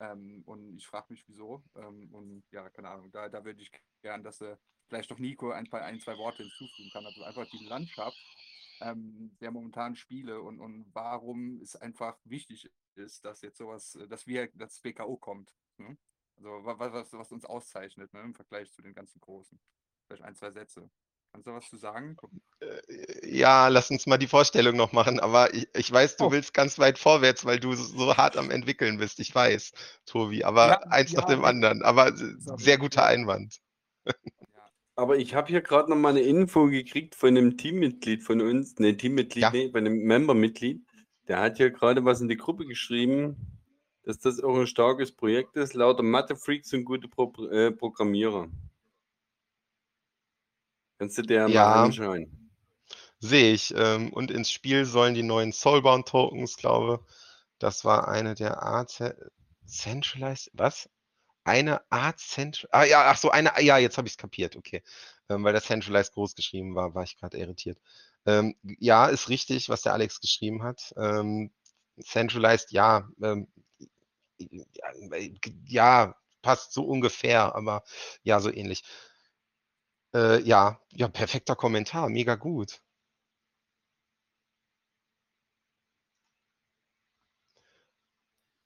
Ähm, 0.00 0.42
und 0.46 0.76
ich 0.76 0.86
frage 0.86 1.06
mich, 1.10 1.24
wieso. 1.28 1.62
Ähm, 1.76 2.08
und 2.12 2.42
ja, 2.50 2.68
keine 2.70 2.88
Ahnung, 2.88 3.10
da, 3.12 3.28
da 3.28 3.44
würde 3.44 3.60
ich 3.60 3.70
gern, 4.02 4.22
dass 4.22 4.40
äh, 4.40 4.56
vielleicht 4.88 5.10
doch 5.10 5.18
Nico 5.18 5.50
ein, 5.50 5.68
paar, 5.68 5.82
ein, 5.82 6.00
zwei 6.00 6.16
Worte 6.16 6.42
hinzufügen 6.42 6.90
kann. 6.92 7.06
Also 7.06 7.22
einfach 7.22 7.46
die 7.50 7.64
Landschaft 7.66 8.18
ähm, 8.80 9.36
der 9.40 9.50
momentanen 9.50 9.96
Spiele 9.96 10.40
und, 10.40 10.58
und 10.60 10.86
warum 10.94 11.60
es 11.60 11.76
einfach 11.76 12.18
wichtig 12.24 12.70
ist, 12.94 13.24
dass 13.24 13.42
jetzt 13.42 13.58
sowas, 13.58 13.94
äh, 13.96 14.08
dass 14.08 14.26
wir, 14.26 14.48
dass 14.54 14.80
BKO 14.80 15.16
kommt. 15.16 15.54
Ne? 15.76 15.96
Also 16.36 16.48
was, 16.64 16.92
was, 16.92 17.12
was 17.12 17.32
uns 17.32 17.44
auszeichnet 17.44 18.12
ne? 18.14 18.20
im 18.22 18.34
Vergleich 18.34 18.72
zu 18.72 18.82
den 18.82 18.94
ganzen 18.94 19.20
Großen. 19.20 19.60
Vielleicht 20.06 20.22
ein, 20.22 20.34
zwei 20.34 20.50
Sätze. 20.50 20.90
Kannst 21.32 21.46
du 21.46 21.52
was 21.52 21.68
zu 21.68 21.76
sagen? 21.76 22.16
Äh, 22.60 23.36
Ja, 23.36 23.68
lass 23.68 23.90
uns 23.90 24.06
mal 24.06 24.18
die 24.18 24.26
Vorstellung 24.26 24.76
noch 24.76 24.92
machen, 24.92 25.20
aber 25.20 25.54
ich, 25.54 25.68
ich 25.76 25.90
weiß, 25.92 26.16
du 26.16 26.24
Oh. 26.26 26.30
willst 26.32 26.54
ganz 26.54 26.78
weit 26.78 26.98
vorwärts, 26.98 27.44
weil 27.44 27.60
du 27.60 27.72
so 27.74 28.16
hart 28.16 28.36
am 28.36 28.50
entwickeln 28.50 28.98
bist. 28.98 29.20
Ich 29.20 29.34
weiß, 29.34 29.72
Tobi, 30.06 30.44
aber 30.44 30.68
Ja, 30.68 30.78
eins 30.90 31.12
nach 31.12 31.28
ja, 31.28 31.34
dem 31.36 31.42
ja. 31.42 31.46
anderen. 31.46 31.82
Aber 31.82 32.12
sehr 32.14 32.78
guter 32.78 33.04
Einwand. 33.06 33.58
Aber 34.96 35.16
ich 35.16 35.34
habe 35.34 35.48
hier 35.48 35.62
gerade 35.62 35.88
noch 35.88 35.96
mal 35.96 36.10
eine 36.10 36.20
Info 36.20 36.66
gekriegt 36.66 37.14
von 37.14 37.28
einem 37.30 37.56
Teammitglied 37.56 38.22
von 38.22 38.40
uns. 38.40 38.78
Ne, 38.78 38.96
Teammitglied, 38.96 39.42
Ja. 39.44 39.50
nee, 39.50 39.70
von 39.70 39.78
einem 39.78 39.98
Membermitglied. 40.02 40.82
Der 41.28 41.38
hat 41.40 41.56
hier 41.58 41.70
gerade 41.70 42.04
was 42.04 42.20
in 42.20 42.28
die 42.28 42.36
Gruppe 42.36 42.66
geschrieben, 42.66 43.36
dass 44.02 44.18
das 44.18 44.40
auch 44.42 44.58
ein 44.58 44.66
starkes 44.66 45.12
Projekt 45.12 45.56
ist, 45.56 45.74
lauter 45.74 46.02
Mathe-Freaks 46.02 46.74
und 46.74 46.84
gute 46.84 47.06
Pro 47.08 47.32
äh, 47.50 47.70
Programmierer. 47.70 48.48
Kannst 51.00 51.16
du 51.16 51.22
dir 51.22 51.48
Ja. 51.48 51.64
mal 51.64 51.84
anschauen. 51.86 52.50
Sehe 53.20 53.54
ich. 53.54 53.74
Ähm, 53.74 54.12
und 54.12 54.30
ins 54.30 54.50
Spiel 54.52 54.84
sollen 54.84 55.14
die 55.14 55.22
neuen 55.22 55.52
Soulbound 55.52 56.06
Tokens, 56.06 56.58
glaube, 56.58 57.00
das 57.58 57.84
war 57.86 58.08
eine 58.08 58.34
der 58.34 58.62
Art 58.62 59.02
Centralized, 59.66 60.50
was? 60.52 60.90
Eine 61.44 61.80
Art 61.90 62.20
Central, 62.20 62.68
ah 62.72 62.84
ja, 62.84 63.10
ach 63.10 63.16
so, 63.16 63.30
eine, 63.30 63.52
ja, 63.62 63.78
jetzt 63.78 63.96
habe 63.96 64.08
ich 64.08 64.12
es 64.14 64.18
kapiert, 64.18 64.56
okay. 64.56 64.82
Ähm, 65.30 65.42
weil 65.42 65.54
das 65.54 65.64
Centralized 65.64 66.12
groß 66.12 66.34
geschrieben 66.34 66.74
war, 66.74 66.94
war 66.94 67.02
ich 67.02 67.16
gerade 67.16 67.38
irritiert. 67.38 67.78
Ähm, 68.26 68.56
ja, 68.62 69.06
ist 69.06 69.30
richtig, 69.30 69.70
was 69.70 69.80
der 69.82 69.94
Alex 69.94 70.20
geschrieben 70.20 70.62
hat. 70.62 70.94
Centralized, 72.02 72.72
ja, 72.72 73.08
ja, 75.66 76.14
passt 76.42 76.72
so 76.72 76.84
ungefähr, 76.84 77.54
aber 77.54 77.82
ja, 78.22 78.40
so 78.40 78.50
ähnlich. 78.52 78.82
Äh, 80.14 80.40
ja, 80.42 80.80
ja, 80.92 81.08
perfekter 81.08 81.56
Kommentar, 81.56 82.08
mega 82.08 82.34
gut. 82.34 82.80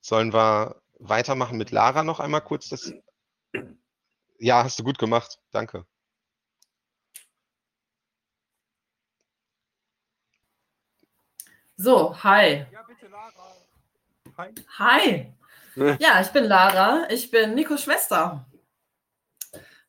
Sollen 0.01 0.33
wir 0.33 0.83
weitermachen 0.99 1.59
mit 1.59 1.71
Lara 1.71 2.05
noch 2.05 2.21
einmal 2.21 2.41
kurz 2.43 2.69
das? 2.69 2.93
Ja, 4.39 4.63
hast 4.65 4.79
du 4.79 4.85
gut 4.85 4.99
gemacht. 4.99 5.41
Danke. 5.51 5.87
So, 11.77 12.15
hi. 12.23 12.67
Ja, 12.71 12.83
bitte, 12.83 13.09
Lara. 13.09 13.57
Hi. 14.39 14.55
Hi. 14.79 15.33
Ja, 15.99 16.21
ich 16.21 16.29
bin 16.29 16.45
Lara. 16.45 17.09
Ich 17.11 17.33
bin 17.33 17.55
Nikos 17.57 17.83
Schwester. 17.83 18.47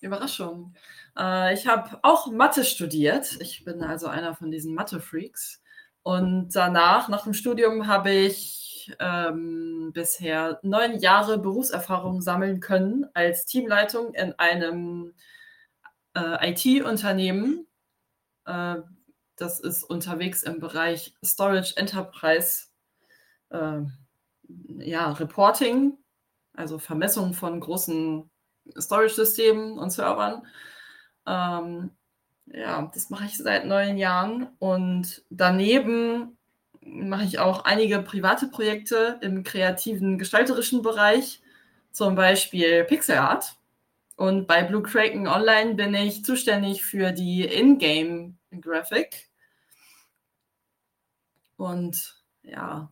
Überraschung. 0.02 0.74
Äh, 1.18 1.54
ich 1.54 1.68
habe 1.68 2.00
auch 2.04 2.32
Mathe 2.32 2.64
studiert. 2.64 3.38
Ich 3.40 3.64
bin 3.64 3.84
also 3.84 4.08
einer 4.08 4.36
von 4.36 4.52
diesen 4.52 4.74
Mathe-Freaks. 4.76 5.62
Und 6.04 6.56
danach, 6.56 7.10
nach 7.10 7.24
dem 7.24 7.34
Studium, 7.34 7.88
habe 7.88 8.12
ich 8.12 8.96
ähm, 9.00 9.92
bisher 9.94 10.60
neun 10.62 11.00
Jahre 11.00 11.40
Berufserfahrung 11.40 12.22
sammeln 12.22 12.60
können 12.60 13.08
als 13.14 13.46
Teamleitung 13.46 14.14
in 14.14 14.34
einem 14.34 15.14
äh, 16.16 16.52
IT-Unternehmen. 16.52 17.66
Äh, 18.46 18.76
das 19.36 19.60
ist 19.60 19.84
unterwegs 19.84 20.44
im 20.44 20.60
Bereich 20.60 21.16
Storage 21.24 21.76
Enterprise, 21.76 22.68
äh, 23.50 23.82
ja, 24.78 25.12
Reporting, 25.12 25.98
also 26.54 26.78
Vermessung 26.78 27.34
von 27.34 27.60
großen 27.60 28.30
Storage-Systemen 28.78 29.78
und 29.78 29.90
Servern. 29.90 30.46
Ähm, 31.28 31.92
ja, 32.48 32.90
das 32.94 33.10
mache 33.10 33.26
ich 33.26 33.38
seit 33.38 33.66
neun 33.66 33.98
Jahren 33.98 34.48
und 34.60 35.24
daneben 35.30 36.38
mache 36.82 37.24
ich 37.26 37.40
auch 37.40 37.66
einige 37.66 38.02
private 38.02 38.48
Projekte 38.48 39.20
im 39.22 39.44
kreativen, 39.44 40.18
gestalterischen 40.18 40.82
Bereich, 40.84 41.42
zum 41.92 42.16
Beispiel 42.16 42.84
Pixel 42.84 43.18
Art. 43.18 43.56
Und 44.18 44.48
bei 44.48 44.64
Blue 44.64 44.84
Kraken 44.84 45.28
Online 45.28 45.76
bin 45.76 45.94
ich 45.96 46.24
zuständig 46.24 46.86
für 46.86 47.12
die 47.12 47.44
Ingame 47.46 48.36
Graphic. 48.62 49.30
Und 51.58 52.16
ja, 52.44 52.92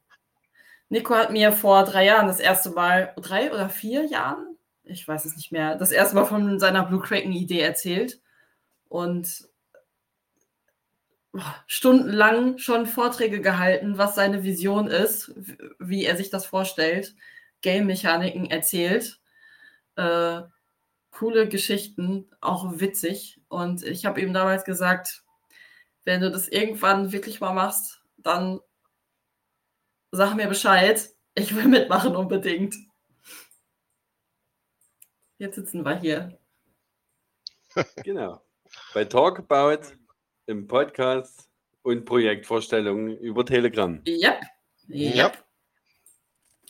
Nico 0.90 1.16
hat 1.16 1.32
mir 1.32 1.52
vor 1.52 1.84
drei 1.86 2.06
Jahren 2.06 2.28
das 2.28 2.40
erste 2.40 2.72
Mal, 2.72 3.14
drei 3.18 3.52
oder 3.54 3.70
vier 3.70 4.06
Jahren, 4.06 4.58
ich 4.84 5.08
weiß 5.08 5.26
es 5.26 5.36
nicht 5.36 5.52
mehr, 5.52 5.76
das 5.76 5.92
erste 5.92 6.16
Mal 6.16 6.26
von 6.26 6.60
seiner 6.60 6.86
Blue 6.86 7.02
Kraken-Idee 7.02 7.62
erzählt. 7.62 8.22
Und 8.94 9.50
stundenlang 11.66 12.60
schon 12.60 12.86
Vorträge 12.86 13.42
gehalten, 13.42 13.98
was 13.98 14.14
seine 14.14 14.44
Vision 14.44 14.86
ist, 14.86 15.34
wie 15.80 16.06
er 16.06 16.16
sich 16.16 16.30
das 16.30 16.46
vorstellt, 16.46 17.16
Game-Mechaniken 17.64 18.52
erzählt. 18.52 19.20
Äh, 19.96 20.44
coole 21.10 21.50
Geschichten, 21.50 22.30
auch 22.40 22.80
witzig. 22.80 23.42
Und 23.48 23.82
ich 23.82 24.06
habe 24.06 24.22
ihm 24.22 24.32
damals 24.32 24.64
gesagt, 24.64 25.24
wenn 26.04 26.22
du 26.22 26.30
das 26.30 26.48
irgendwann 26.48 27.12
wirklich 27.12 27.42
mal 27.42 27.54
machst, 27.54 28.04
dann 28.18 28.60
sag 30.12 30.36
mir 30.36 30.48
Bescheid. 30.48 31.10
Ich 31.34 31.56
will 31.56 31.68
mitmachen 31.68 32.16
unbedingt. 32.16 32.76
Jetzt 35.40 35.56
sitzen 35.56 35.84
wir 35.84 36.00
hier. 36.00 36.38
Genau. 38.04 38.43
Bei 38.94 39.06
Talkabout 39.06 39.96
im 40.46 40.68
Podcast 40.68 41.50
und 41.84 42.06
Projektvorstellungen 42.06 43.18
über 43.18 43.46
Telegram. 43.46 44.02
Yep. 44.08 44.42
Yep. 44.90 45.16
Yep. 45.16 45.44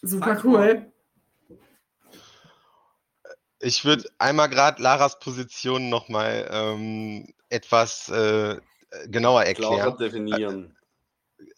Super 0.01 0.41
cool. 0.43 0.91
Ich 3.59 3.85
würde 3.85 4.09
einmal 4.17 4.49
gerade 4.49 4.81
Laras 4.81 5.19
Position 5.19 5.89
nochmal 5.89 6.49
ähm, 6.51 7.33
etwas 7.49 8.09
äh, 8.09 8.59
genauer 9.07 9.43
erklären. 9.43 9.75
Klarer 9.75 9.97
definieren. 9.97 10.75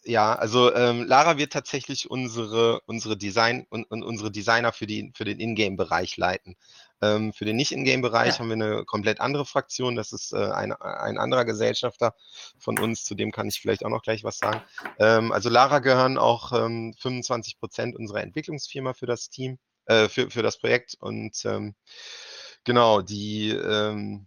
Ja, 0.04 0.34
also 0.34 0.72
ähm, 0.74 1.04
Lara 1.04 1.36
wird 1.36 1.52
tatsächlich 1.52 2.08
unsere, 2.08 2.80
unsere 2.86 3.16
Design 3.16 3.66
und, 3.70 3.90
und 3.90 4.04
unsere 4.04 4.30
Designer 4.30 4.72
für, 4.72 4.86
die, 4.86 5.12
für 5.16 5.24
den 5.24 5.40
Ingame-Bereich 5.40 6.16
leiten. 6.16 6.56
Ähm, 7.02 7.32
für 7.32 7.44
den 7.44 7.56
Nicht-Ingame-Bereich 7.56 8.34
Ja. 8.34 8.38
haben 8.38 8.48
wir 8.48 8.54
eine 8.54 8.84
komplett 8.84 9.20
andere 9.20 9.44
Fraktion. 9.44 9.96
Das 9.96 10.12
ist 10.12 10.32
äh, 10.32 10.36
ein, 10.36 10.72
ein 10.72 11.18
anderer 11.18 11.44
Gesellschafter 11.44 12.14
von 12.58 12.78
uns, 12.78 13.04
zu 13.04 13.14
dem 13.14 13.32
kann 13.32 13.48
ich 13.48 13.60
vielleicht 13.60 13.84
auch 13.84 13.90
noch 13.90 14.02
gleich 14.02 14.24
was 14.24 14.38
sagen. 14.38 14.62
Ähm, 14.98 15.32
also 15.32 15.48
Lara 15.48 15.80
gehören 15.80 16.18
auch 16.18 16.52
ähm, 16.52 16.94
25 16.98 17.58
Prozent 17.58 17.96
unserer 17.96 18.22
Entwicklungsfirma 18.22 18.94
für 18.94 19.06
das 19.06 19.28
Team, 19.28 19.58
äh, 19.86 20.08
für, 20.08 20.30
für 20.30 20.42
das 20.42 20.58
Projekt. 20.58 20.96
Und 20.98 21.44
ähm, 21.44 21.74
genau, 22.64 23.02
die, 23.02 23.50
ähm, 23.50 24.26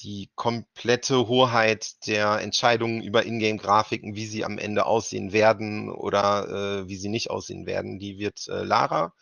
die 0.00 0.30
komplette 0.34 1.26
Hoheit 1.26 2.06
der 2.06 2.40
Entscheidungen 2.40 3.02
über 3.02 3.24
Ingame-Grafiken, 3.24 4.14
wie 4.14 4.26
sie 4.26 4.44
am 4.44 4.58
Ende 4.58 4.86
aussehen 4.86 5.32
werden 5.32 5.90
oder 5.90 6.82
äh, 6.82 6.88
wie 6.88 6.96
sie 6.96 7.08
nicht 7.08 7.30
aussehen 7.30 7.66
werden, 7.66 7.98
die 7.98 8.18
wird 8.18 8.46
äh, 8.48 8.62
Lara 8.62 9.14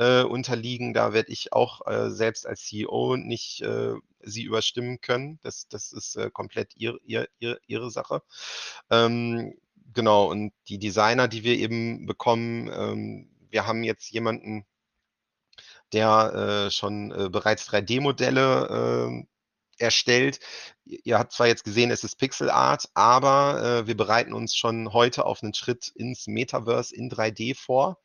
äh, 0.00 0.22
unterliegen. 0.22 0.94
Da 0.94 1.12
werde 1.12 1.30
ich 1.30 1.52
auch 1.52 1.86
äh, 1.86 2.10
selbst 2.10 2.46
als 2.46 2.64
CEO 2.64 3.16
nicht 3.16 3.60
äh, 3.60 3.94
sie 4.22 4.42
überstimmen 4.42 5.00
können. 5.00 5.38
Das, 5.42 5.68
das 5.68 5.92
ist 5.92 6.16
äh, 6.16 6.30
komplett 6.30 6.74
ihr, 6.76 6.98
ihr, 7.04 7.28
ihr, 7.38 7.60
ihre 7.66 7.90
Sache. 7.90 8.22
Ähm, 8.90 9.54
genau, 9.92 10.30
und 10.30 10.52
die 10.68 10.78
Designer, 10.78 11.28
die 11.28 11.44
wir 11.44 11.56
eben 11.58 12.06
bekommen, 12.06 12.70
ähm, 12.72 13.30
wir 13.50 13.66
haben 13.66 13.84
jetzt 13.84 14.10
jemanden, 14.10 14.64
der 15.92 16.66
äh, 16.68 16.70
schon 16.70 17.12
äh, 17.12 17.28
bereits 17.28 17.68
3D-Modelle 17.68 19.20
äh, 19.20 19.84
erstellt. 19.84 20.40
Ihr 20.84 21.18
habt 21.18 21.32
zwar 21.32 21.46
jetzt 21.48 21.64
gesehen, 21.64 21.90
es 21.90 22.04
ist 22.04 22.16
Pixel 22.16 22.48
Art, 22.48 22.88
aber 22.94 23.82
äh, 23.82 23.86
wir 23.86 23.96
bereiten 23.96 24.32
uns 24.32 24.56
schon 24.56 24.92
heute 24.92 25.26
auf 25.26 25.42
einen 25.42 25.54
Schritt 25.54 25.88
ins 25.88 26.26
Metaverse 26.26 26.94
in 26.94 27.10
3D 27.10 27.54
vor, 27.54 27.98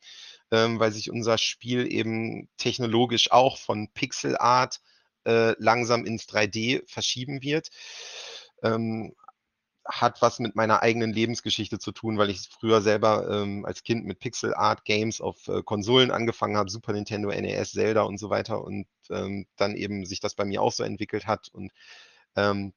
ähm, 0.50 0.78
weil 0.78 0.92
sich 0.92 1.10
unser 1.10 1.38
Spiel 1.38 1.90
eben 1.92 2.48
technologisch 2.56 3.32
auch 3.32 3.58
von 3.58 3.88
Pixel 3.92 4.36
Art 4.36 4.80
äh, 5.24 5.54
langsam 5.58 6.04
ins 6.04 6.26
3D 6.28 6.82
verschieben 6.86 7.42
wird. 7.42 7.70
Ähm, 8.62 9.14
hat 9.88 10.20
was 10.22 10.38
mit 10.38 10.56
meiner 10.56 10.82
eigenen 10.82 11.12
Lebensgeschichte 11.12 11.78
zu 11.78 11.92
tun, 11.92 12.18
weil 12.18 12.30
ich 12.30 12.48
früher 12.48 12.82
selber 12.82 13.28
ähm, 13.30 13.64
als 13.64 13.82
Kind 13.82 14.04
mit 14.04 14.18
Pixel 14.18 14.54
Art 14.54 14.84
Games 14.84 15.20
auf 15.20 15.48
äh, 15.48 15.62
Konsolen 15.62 16.10
angefangen 16.10 16.56
habe, 16.56 16.70
Super 16.70 16.92
Nintendo, 16.92 17.30
NES, 17.30 17.72
Zelda 17.72 18.02
und 18.02 18.18
so 18.18 18.30
weiter 18.30 18.64
und 18.64 18.86
ähm, 19.10 19.46
dann 19.56 19.74
eben 19.76 20.04
sich 20.04 20.20
das 20.20 20.34
bei 20.34 20.44
mir 20.44 20.62
auch 20.62 20.72
so 20.72 20.82
entwickelt 20.82 21.26
hat 21.26 21.48
und 21.48 21.72
ähm, 22.36 22.72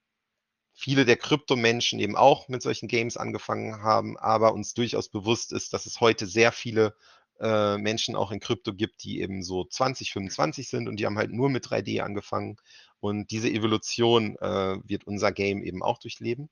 viele 0.74 1.06
der 1.06 1.18
Kryptomenschen 1.18 2.00
eben 2.00 2.16
auch 2.16 2.48
mit 2.48 2.62
solchen 2.62 2.88
Games 2.88 3.18
angefangen 3.18 3.82
haben, 3.82 4.18
aber 4.18 4.54
uns 4.54 4.74
durchaus 4.74 5.10
bewusst 5.10 5.52
ist, 5.52 5.74
dass 5.74 5.86
es 5.86 6.00
heute 6.00 6.26
sehr 6.26 6.52
viele 6.52 6.96
äh, 7.40 7.78
Menschen 7.78 8.16
auch 8.16 8.32
in 8.32 8.40
Krypto 8.40 8.74
gibt, 8.74 9.04
die 9.04 9.22
eben 9.22 9.44
so 9.44 9.66
20, 9.66 10.12
25 10.12 10.70
sind 10.70 10.88
und 10.88 10.98
die 10.98 11.06
haben 11.06 11.18
halt 11.18 11.32
nur 11.32 11.50
mit 11.50 11.66
3D 11.66 12.02
angefangen 12.02 12.58
und 13.00 13.32
diese 13.32 13.50
Evolution 13.50 14.36
äh, 14.38 14.78
wird 14.84 15.06
unser 15.06 15.32
Game 15.32 15.64
eben 15.64 15.84
auch 15.84 16.00
durchleben. 16.00 16.50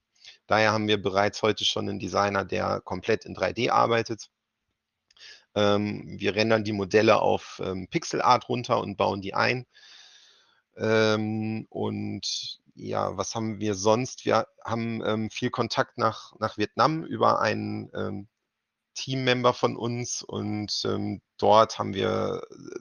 Daher 0.47 0.71
haben 0.71 0.87
wir 0.87 1.01
bereits 1.01 1.41
heute 1.41 1.65
schon 1.65 1.89
einen 1.89 1.99
Designer, 1.99 2.45
der 2.45 2.81
komplett 2.81 3.25
in 3.25 3.35
3D 3.35 3.69
arbeitet. 3.69 4.29
Ähm, 5.55 6.17
wir 6.19 6.35
rendern 6.35 6.63
die 6.63 6.73
Modelle 6.73 7.21
auf 7.21 7.61
ähm, 7.63 7.87
Pixel 7.89 8.21
Art 8.21 8.47
runter 8.49 8.79
und 8.79 8.97
bauen 8.97 9.21
die 9.21 9.33
ein. 9.33 9.65
Ähm, 10.77 11.65
und 11.69 12.59
ja, 12.75 13.17
was 13.17 13.33
haben 13.35 13.59
wir 13.59 13.73
sonst? 13.73 14.25
Wir 14.25 14.47
haben 14.63 15.01
ähm, 15.03 15.29
viel 15.31 15.49
Kontakt 15.49 15.97
nach, 15.97 16.33
nach 16.39 16.57
Vietnam 16.57 17.03
über 17.03 17.41
einen 17.41 17.89
ähm, 17.95 18.27
Teammember 18.97 19.53
von 19.53 19.77
uns 19.77 20.23
und 20.23 20.83
ähm, 20.85 21.21
dort 21.37 21.77
haben 21.77 21.93
wir 21.93 22.41
äh, 22.49 22.79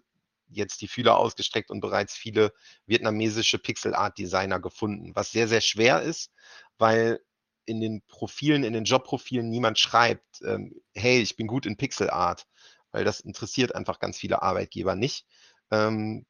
jetzt 0.49 0.81
die 0.81 0.89
Fühler 0.89 1.19
ausgestreckt 1.19 1.71
und 1.71 1.81
bereits 1.81 2.15
viele 2.15 2.53
vietnamesische 2.87 3.59
Pixel 3.59 3.95
Art 3.95 4.17
Designer 4.19 4.59
gefunden, 4.59 5.13
was 5.15 5.31
sehr, 5.31 5.47
sehr 5.47 5.61
schwer 5.61 6.03
ist, 6.03 6.33
weil 6.79 7.21
in 7.67 7.81
den 7.81 8.03
Profilen, 8.09 8.65
in 8.65 8.73
den 8.73 8.85
Jobprofilen 8.85 9.49
niemand 9.49 9.79
schreibt, 9.79 10.41
ähm, 10.43 10.81
hey, 10.95 11.21
ich 11.21 11.37
bin 11.37 11.47
gut 11.49 11.67
in 11.67 11.77
Pixel 11.77 12.09
Art, 12.09 12.47
weil 12.93 13.05
das 13.05 13.21
interessiert 13.21 13.75
einfach 13.75 13.99
ganz 13.99 14.19
viele 14.19 14.43
Arbeitgeber 14.43 14.95
nicht. 14.95 15.27
Ähm, 15.71 16.25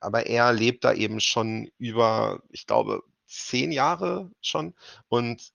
aber 0.00 0.26
er 0.26 0.52
lebt 0.52 0.84
da 0.84 0.94
eben 0.94 1.20
schon 1.20 1.70
über, 1.78 2.42
ich 2.50 2.66
glaube, 2.66 3.02
zehn 3.26 3.72
Jahre 3.72 4.30
schon 4.40 4.74
und 5.08 5.52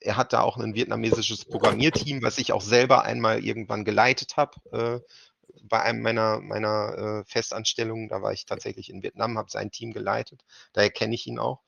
er 0.00 0.16
hat 0.16 0.32
da 0.32 0.42
auch 0.42 0.56
ein 0.56 0.74
vietnamesisches 0.74 1.44
Programmierteam, 1.44 2.22
was 2.22 2.38
ich 2.38 2.52
auch 2.52 2.60
selber 2.60 3.04
einmal 3.04 3.44
irgendwann 3.44 3.84
geleitet 3.84 4.36
habe 4.36 4.52
äh, 4.72 5.00
bei 5.62 5.80
einem 5.82 6.02
meiner, 6.02 6.40
meiner 6.40 6.98
äh, 6.98 7.24
Festanstellungen. 7.24 8.08
Da 8.08 8.22
war 8.22 8.32
ich 8.32 8.46
tatsächlich 8.46 8.90
in 8.90 9.02
Vietnam, 9.02 9.38
habe 9.38 9.50
sein 9.50 9.70
Team 9.70 9.92
geleitet. 9.92 10.44
Daher 10.72 10.90
kenne 10.90 11.14
ich 11.14 11.26
ihn 11.26 11.38
auch. 11.38 11.62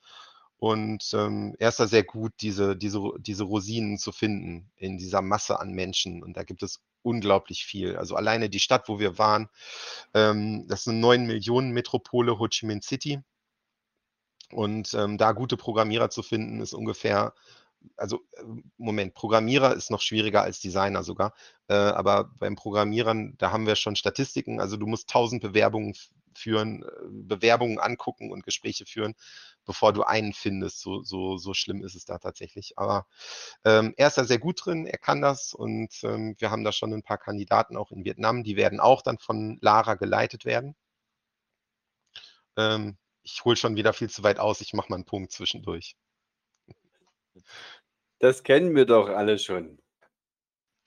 Und 0.58 1.14
ähm, 1.14 1.56
er 1.58 1.70
ist 1.70 1.80
da 1.80 1.86
sehr 1.86 2.04
gut, 2.04 2.32
diese, 2.42 2.76
diese, 2.76 3.00
diese 3.18 3.44
Rosinen 3.44 3.96
zu 3.96 4.12
finden 4.12 4.70
in 4.76 4.98
dieser 4.98 5.22
Masse 5.22 5.58
an 5.58 5.72
Menschen. 5.72 6.22
Und 6.22 6.36
da 6.36 6.42
gibt 6.42 6.62
es 6.62 6.82
unglaublich 7.02 7.64
viel. 7.64 7.96
Also 7.96 8.14
alleine 8.14 8.50
die 8.50 8.60
Stadt, 8.60 8.86
wo 8.86 8.98
wir 8.98 9.16
waren, 9.16 9.48
ähm, 10.12 10.66
das 10.68 10.80
ist 10.80 10.88
eine 10.88 10.98
9 10.98 11.26
Millionen 11.26 11.70
Metropole, 11.70 12.38
Ho 12.38 12.46
Chi 12.48 12.66
Minh 12.66 12.82
City. 12.82 13.20
Und 14.52 14.92
ähm, 14.92 15.16
da 15.16 15.32
gute 15.32 15.56
Programmierer 15.56 16.10
zu 16.10 16.22
finden, 16.22 16.60
ist 16.60 16.74
ungefähr, 16.74 17.34
also 17.96 18.20
äh, 18.32 18.42
Moment, 18.76 19.14
Programmierer 19.14 19.74
ist 19.74 19.90
noch 19.90 20.00
schwieriger 20.00 20.42
als 20.42 20.60
Designer 20.60 21.02
sogar. 21.02 21.34
Äh, 21.68 21.74
aber 21.74 22.30
beim 22.38 22.56
Programmierern, 22.56 23.34
da 23.38 23.52
haben 23.52 23.66
wir 23.66 23.76
schon 23.76 23.96
Statistiken. 23.96 24.60
Also 24.60 24.76
du 24.76 24.86
musst 24.86 25.08
1000 25.10 25.42
Bewerbungen 25.42 25.94
führen, 26.34 26.82
äh, 26.82 26.86
Bewerbungen 27.08 27.78
angucken 27.78 28.30
und 28.30 28.44
Gespräche 28.44 28.86
führen, 28.86 29.14
bevor 29.64 29.92
du 29.92 30.02
einen 30.02 30.32
findest. 30.32 30.80
So, 30.80 31.02
so, 31.02 31.36
so 31.38 31.54
schlimm 31.54 31.82
ist 31.84 31.94
es 31.94 32.04
da 32.04 32.18
tatsächlich. 32.18 32.78
Aber 32.78 33.06
ähm, 33.64 33.94
er 33.96 34.08
ist 34.08 34.18
da 34.18 34.24
sehr 34.24 34.38
gut 34.38 34.64
drin, 34.64 34.86
er 34.86 34.98
kann 34.98 35.20
das 35.22 35.54
und 35.54 35.92
ähm, 36.04 36.34
wir 36.38 36.50
haben 36.50 36.64
da 36.64 36.72
schon 36.72 36.92
ein 36.92 37.02
paar 37.02 37.18
Kandidaten 37.18 37.76
auch 37.76 37.90
in 37.92 38.04
Vietnam, 38.04 38.44
die 38.44 38.56
werden 38.56 38.80
auch 38.80 39.02
dann 39.02 39.18
von 39.18 39.58
Lara 39.60 39.94
geleitet 39.94 40.44
werden. 40.44 40.74
Ähm, 42.56 42.96
ich 43.22 43.44
hole 43.44 43.56
schon 43.56 43.76
wieder 43.76 43.92
viel 43.92 44.10
zu 44.10 44.22
weit 44.22 44.38
aus, 44.38 44.60
ich 44.60 44.72
mache 44.72 44.88
mal 44.90 44.96
einen 44.96 45.04
Punkt 45.04 45.32
zwischendurch. 45.32 45.96
Das 48.18 48.42
kennen 48.42 48.74
wir 48.74 48.84
doch 48.84 49.08
alle 49.08 49.38
schon. 49.38 49.78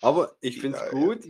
Aber 0.01 0.35
ich 0.41 0.59
finde 0.59 0.77
es 0.77 0.83
Ja, 0.83 0.89
gut, 0.91 1.25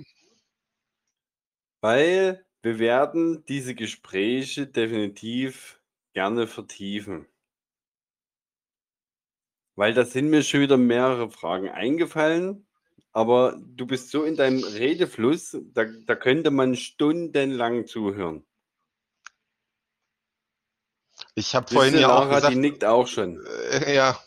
weil 1.81 2.45
wir 2.61 2.79
werden 2.79 3.43
diese 3.45 3.75
Gespräche 3.75 4.67
definitiv 4.67 5.81
gerne 6.13 6.47
vertiefen. 6.47 7.27
Weil 9.75 9.93
da 9.93 10.05
sind 10.05 10.29
mir 10.29 10.43
schon 10.43 10.61
wieder 10.61 10.77
mehrere 10.77 11.29
Fragen 11.29 11.67
eingefallen, 11.67 12.67
aber 13.11 13.59
du 13.59 13.85
bist 13.85 14.11
so 14.11 14.23
in 14.23 14.37
deinem 14.37 14.63
Redefluss, 14.63 15.57
da, 15.73 15.83
da 15.85 16.15
könnte 16.15 16.51
man 16.51 16.75
stundenlang 16.75 17.85
zuhören. 17.85 18.45
Ich 21.35 21.53
habe 21.53 21.67
vorhin 21.67 21.97
ja 21.97 22.15
auch 22.15 22.29
gesagt, 22.29 22.53
die 22.53 22.59
nickt 22.59 22.85
auch 22.85 23.07
schon. 23.07 23.45
äh, 23.45 23.93
ja. 23.93 24.17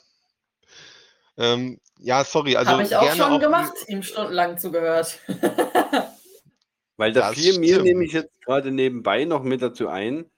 Ähm, 1.38 1.80
ja, 1.98 2.24
sorry, 2.24 2.56
also 2.56 2.70
Habe 2.72 2.82
ich 2.84 2.96
auch 2.96 3.02
gerne 3.02 3.16
schon 3.16 3.32
auch, 3.32 3.40
gemacht, 3.40 3.72
ihm 3.88 4.02
stundenlang 4.02 4.58
zugehört. 4.58 5.18
Weil 6.96 7.12
da 7.12 7.28
Das 7.28 7.34
fiel 7.34 7.58
mir 7.58 7.82
nämlich 7.82 8.12
jetzt 8.12 8.40
gerade 8.42 8.70
nebenbei 8.70 9.24
noch 9.24 9.42
mit 9.42 9.60
dazu 9.60 9.88
ein, 9.88 10.30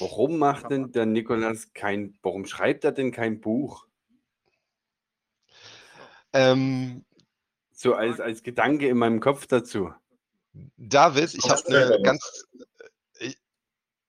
warum 0.00 0.38
macht 0.38 0.70
denn 0.70 0.90
der 0.90 1.06
Nikolas 1.06 1.72
kein, 1.72 2.18
warum 2.22 2.46
schreibt 2.46 2.84
er 2.84 2.92
denn 2.92 3.12
kein 3.12 3.40
Buch? 3.40 3.86
Ähm, 6.32 7.04
So 7.72 7.94
als, 7.94 8.18
als 8.18 8.42
Gedanke 8.42 8.88
in 8.88 8.96
meinem 8.96 9.20
Kopf 9.20 9.46
dazu. 9.46 9.92
David, 10.76 11.34
ich 11.34 11.48
habe 11.48 11.62
eine 11.66 12.02
ganz. 12.02 12.44
Ich, 13.18 13.36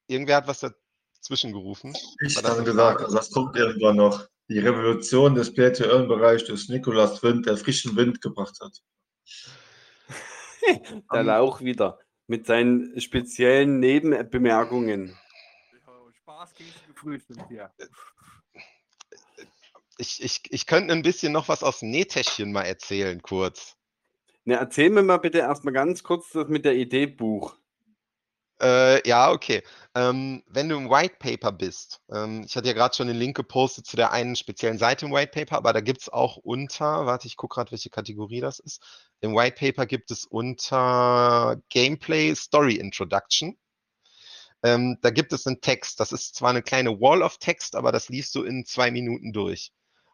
irgendwer 0.08 0.38
hat 0.38 0.48
was 0.48 0.60
dazwischen 0.60 1.52
gerufen. 1.52 1.96
Ich 2.22 2.38
habe 2.44 2.64
gesagt, 2.64 3.02
also 3.02 3.16
das 3.16 3.32
kommt 3.32 3.56
irgendwann 3.56 3.98
noch. 3.98 4.28
Die 4.48 4.60
Revolution 4.60 5.36
des 5.36 5.54
PTN-Bereichs 5.54 6.46
durch 6.46 6.70
Nikolaus 6.70 7.24
Wind, 7.24 7.48
der 7.48 7.58
frischen 7.58 7.96
Wind 7.96 8.22
gebracht 8.22 8.60
hat. 8.62 8.82
Der 11.12 11.20
Ähm, 11.20 11.26
Lauch 11.28 11.62
wieder 11.62 12.00
mit 12.28 12.46
seinen 12.48 13.00
speziellen 13.00 13.80
Nebenbemerkungen. 13.80 15.16
Spaß 16.36 16.56
gegen 16.56 16.72
gefrühstückt 16.88 17.48
hier. 17.48 17.72
Ich, 19.98 20.24
ich, 20.24 20.42
ich 20.50 20.66
könnte 20.66 20.92
ein 20.94 21.02
bisschen 21.02 21.32
noch 21.32 21.48
was 21.48 21.64
aus 21.64 21.80
dem 21.80 21.92
Nähtäschchen 21.92 22.52
mal 22.52 22.64
erzählen, 22.64 23.22
kurz. 23.22 23.78
Na, 24.44 24.56
erzähl 24.56 24.90
mir 24.90 25.04
mal 25.04 25.18
bitte 25.18 25.38
erstmal 25.40 25.74
ganz 25.74 26.04
kurz 26.04 26.32
das 26.32 26.48
mit 26.48 26.66
der 26.66 26.76
Idee 26.76 27.08
Buch. 27.08 27.58
Äh, 28.62 29.08
ja, 29.08 29.32
okay. 29.32 29.64
Ähm, 29.96 30.44
wenn 30.48 30.70
du 30.70 30.78
im 30.78 30.90
White 30.90 31.16
Paper 31.20 31.52
bist, 31.52 32.02
ähm, 32.14 32.44
ich 32.46 32.56
hatte 32.56 32.68
ja 32.68 32.74
gerade 32.74 32.96
schon 32.96 33.08
den 33.08 33.18
Link 33.18 33.36
gepostet 33.36 33.86
zu 33.86 33.98
der 33.98 34.12
einen 34.12 34.36
speziellen 34.36 34.78
Seite 34.78 35.06
im 35.06 35.12
White 35.12 35.32
Paper, 35.32 35.58
aber 35.58 35.74
da 35.74 35.82
gibt 35.82 36.02
es 36.02 36.10
auch 36.10 36.38
unter, 36.38 37.06
warte, 37.06 37.28
ich 37.28 37.36
gucke 37.36 37.56
gerade, 37.56 37.72
welche 37.72 37.90
Kategorie 37.90 38.40
das 38.40 38.60
ist. 38.60 38.82
Im 39.20 39.36
White 39.36 39.58
Paper 39.60 39.86
gibt 39.86 40.10
es 40.12 40.26
unter 40.26 41.58
Gameplay 41.70 42.34
Story 42.36 42.76
Introduction. 42.76 43.58
Ähm, 44.64 44.98
da 45.02 45.10
gibt 45.10 45.34
es 45.34 45.46
einen 45.46 45.62
Text. 45.62 46.00
Das 46.00 46.12
ist 46.12 46.36
zwar 46.36 46.52
eine 46.52 46.64
kleine 46.64 47.00
Wall 47.02 47.22
of 47.24 47.38
Text, 47.38 47.76
aber 47.76 47.92
das 47.92 48.10
liest 48.10 48.36
du 48.36 48.44
in 48.44 48.66
zwei 48.66 48.90
Minuten 48.90 49.34
durch. 49.34 49.72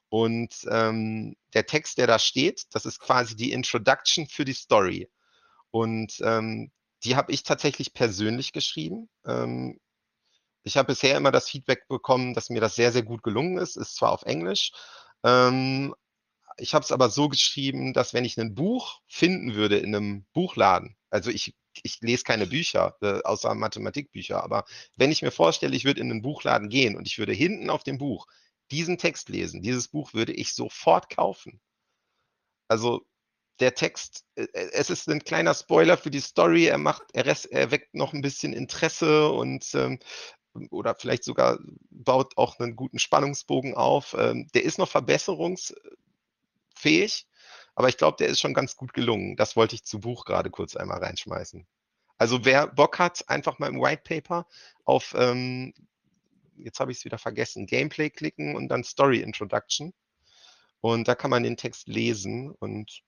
Und 0.10 0.54
ähm, 0.70 1.36
der 1.54 1.66
Text, 1.68 1.98
der 1.98 2.08
da 2.08 2.20
steht, 2.20 2.66
das 2.72 2.86
ist 2.86 3.00
quasi 3.00 3.36
die 3.36 3.52
Introduction 3.52 4.28
für 4.28 4.46
die 4.46 4.54
Story. 4.54 5.10
Und 5.72 6.20
ähm, 6.22 6.72
die 7.04 7.16
habe 7.16 7.32
ich 7.32 7.44
tatsächlich 7.44 7.94
persönlich 7.94 8.54
geschrieben. 8.54 9.10
Ähm, 9.26 9.80
ich 10.64 10.78
habe 10.78 10.88
bisher 10.88 11.18
immer 11.18 11.32
das 11.32 11.50
Feedback 11.50 11.88
bekommen, 11.88 12.34
dass 12.34 12.50
mir 12.50 12.62
das 12.62 12.76
sehr, 12.76 12.92
sehr 12.92 13.04
gut 13.04 13.24
gelungen 13.24 13.58
ist. 13.58 13.78
Ist 13.78 13.96
zwar 13.96 14.12
auf 14.12 14.24
Englisch. 14.24 14.72
Ähm, 15.24 15.96
ich 16.58 16.74
habe 16.74 16.84
es 16.84 16.92
aber 16.92 17.10
so 17.10 17.30
geschrieben, 17.30 17.94
dass 17.94 18.14
wenn 18.14 18.26
ich 18.26 18.40
ein 18.40 18.56
Buch 18.56 19.02
finden 19.08 19.56
würde 19.56 19.78
in 19.80 19.96
einem 19.96 20.26
Buchladen, 20.34 20.98
also 21.10 21.32
ich, 21.32 21.56
ich 21.84 22.00
lese 22.02 22.24
keine 22.24 22.48
Bücher, 22.48 22.96
äh, 23.02 23.22
außer 23.24 23.54
Mathematikbücher, 23.56 24.44
aber 24.44 24.66
wenn 24.96 25.12
ich 25.12 25.22
mir 25.22 25.32
vorstelle, 25.32 25.76
ich 25.76 25.86
würde 25.86 26.02
in 26.02 26.12
einen 26.12 26.22
Buchladen 26.22 26.70
gehen 26.70 26.96
und 26.96 27.08
ich 27.08 27.18
würde 27.20 27.34
hinten 27.34 27.70
auf 27.70 27.84
dem 27.84 27.98
Buch 27.98 28.28
diesen 28.72 28.98
Text 28.98 29.30
lesen, 29.30 29.62
dieses 29.62 29.88
Buch 29.88 30.14
würde 30.14 30.34
ich 30.34 30.54
sofort 30.54 31.10
kaufen. 31.10 31.62
Also 32.68 33.06
der 33.62 33.76
Text, 33.76 34.26
äh, 34.36 34.48
es 34.54 34.90
ist 34.90 35.10
ein 35.10 35.24
kleiner 35.24 35.54
Spoiler 35.54 35.98
für 35.98 36.12
die 36.12 36.20
Story, 36.20 36.66
er 36.66 36.78
macht, 36.78 37.04
er, 37.14 37.26
er 37.26 37.72
weckt 37.72 37.94
noch 37.94 38.14
ein 38.14 38.22
bisschen 38.22 38.52
Interesse 38.54 39.30
und 39.30 39.74
ähm, 39.76 40.00
oder 40.70 40.96
vielleicht 41.00 41.24
sogar 41.24 41.60
baut 41.90 42.38
auch 42.38 42.60
einen 42.60 42.76
guten 42.76 43.00
Spannungsbogen 43.00 43.74
auf. 43.74 44.14
Ähm, 44.20 44.50
der 44.54 44.66
ist 44.66 44.80
noch 44.80 44.90
verbesserungsfähig, 44.90 47.26
aber 47.76 47.88
ich 47.88 47.98
glaube, 47.98 48.18
der 48.20 48.28
ist 48.28 48.42
schon 48.42 48.54
ganz 48.54 48.76
gut 48.76 48.94
gelungen. 48.94 49.38
Das 49.38 49.56
wollte 49.56 49.76
ich 49.76 49.86
zu 49.86 50.02
Buch 50.02 50.26
gerade 50.26 50.50
kurz 50.50 50.76
einmal 50.76 51.00
reinschmeißen. 51.00 51.66
Also 52.18 52.44
wer 52.44 52.68
Bock 52.68 53.00
hat, 53.00 53.30
einfach 53.30 53.60
mal 53.60 53.70
im 53.70 53.82
White 53.82 54.04
Paper 54.04 54.46
auf, 54.84 55.16
ähm, 55.18 55.74
jetzt 56.58 56.80
habe 56.80 56.92
ich 56.92 56.98
es 56.98 57.06
wieder 57.06 57.18
vergessen, 57.18 57.66
Gameplay 57.66 58.10
klicken 58.10 58.56
und 58.56 58.68
dann 58.68 58.84
Story 58.84 59.22
Introduction. 59.22 59.94
Und 60.82 61.08
da 61.08 61.16
kann 61.16 61.32
man 61.32 61.44
den 61.44 61.58
Text 61.58 61.88
lesen 61.88 62.52
und 62.52 63.04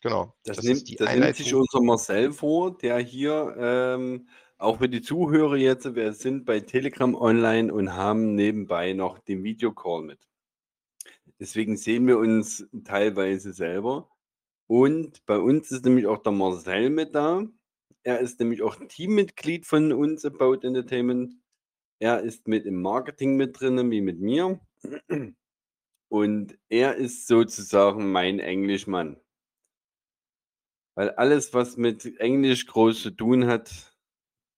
genau, 0.00 0.34
Das, 0.44 0.58
das, 0.58 0.66
nimmt, 0.66 1.00
das 1.00 1.16
nimmt 1.16 1.36
sich 1.36 1.54
unser 1.54 1.80
Marcel 1.80 2.32
vor, 2.32 2.76
der 2.78 2.98
hier 2.98 3.54
ähm, 3.58 4.28
auch 4.58 4.78
für 4.78 4.88
die 4.88 5.00
Zuhörer 5.00 5.56
jetzt, 5.56 5.94
wir 5.94 6.12
sind 6.12 6.44
bei 6.44 6.60
Telegram 6.60 7.14
online 7.14 7.72
und 7.72 7.94
haben 7.94 8.34
nebenbei 8.34 8.92
noch 8.92 9.18
den 9.18 9.42
Videocall 9.42 10.02
mit. 10.02 10.28
Deswegen 11.38 11.78
sehen 11.78 12.06
wir 12.06 12.18
uns 12.18 12.68
teilweise 12.84 13.54
selber. 13.54 14.10
Und 14.66 15.24
bei 15.24 15.38
uns 15.38 15.70
ist 15.70 15.84
nämlich 15.86 16.06
auch 16.06 16.18
der 16.18 16.32
Marcel 16.32 16.90
mit 16.90 17.14
da. 17.14 17.42
Er 18.02 18.20
ist 18.20 18.38
nämlich 18.38 18.62
auch 18.62 18.76
Teammitglied 18.88 19.66
von 19.66 19.92
uns 19.92 20.24
About 20.24 20.60
Entertainment. 20.62 21.34
Er 21.98 22.20
ist 22.20 22.46
mit 22.46 22.66
im 22.66 22.80
Marketing 22.82 23.36
mit 23.36 23.58
drin, 23.58 23.90
wie 23.90 24.00
mit 24.02 24.20
mir. 24.20 24.60
Und 26.08 26.58
er 26.68 26.96
ist 26.96 27.26
sozusagen 27.26 28.12
mein 28.12 28.38
Englischmann. 28.38 29.16
Weil 31.00 31.12
alles, 31.12 31.54
was 31.54 31.78
mit 31.78 32.20
Englisch 32.20 32.66
groß 32.66 33.00
zu 33.00 33.10
tun 33.10 33.46
hat, 33.46 33.70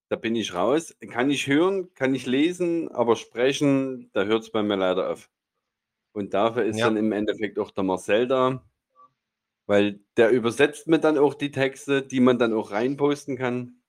da 0.08 0.16
bin 0.16 0.34
ich 0.34 0.54
raus. 0.54 0.92
Kann 1.08 1.30
ich 1.30 1.46
hören, 1.46 1.94
kann 1.94 2.16
ich 2.16 2.26
lesen, 2.26 2.90
aber 2.90 3.14
sprechen, 3.14 4.10
da 4.12 4.24
hört 4.24 4.42
es 4.42 4.50
bei 4.50 4.64
mir 4.64 4.74
leider 4.74 5.10
auf. 5.10 5.30
Und 6.10 6.34
dafür 6.34 6.64
ist 6.64 6.80
Ja. 6.80 6.86
dann 6.86 6.96
im 6.96 7.12
Endeffekt 7.12 7.60
auch 7.60 7.70
der 7.70 7.84
Marcel 7.84 8.26
da, 8.26 8.68
weil 9.66 10.00
der 10.16 10.30
übersetzt 10.30 10.88
mir 10.88 10.98
dann 10.98 11.16
auch 11.16 11.34
die 11.34 11.52
Texte, 11.52 12.02
die 12.02 12.18
man 12.18 12.40
dann 12.40 12.54
auch 12.54 12.72
reinposten 12.72 13.36
kann. 13.36 13.80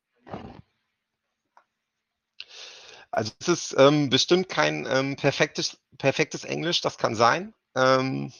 Also 3.10 3.32
es 3.40 3.48
ist 3.48 3.76
ähm, 3.80 4.12
bestimmt 4.12 4.48
kein 4.48 4.86
ähm, 4.88 5.16
perfektes, 5.16 5.82
perfektes 5.98 6.44
Englisch, 6.44 6.82
das 6.82 7.00
kann 7.00 7.16
sein. 7.16 7.56
Ähm, 7.76 8.32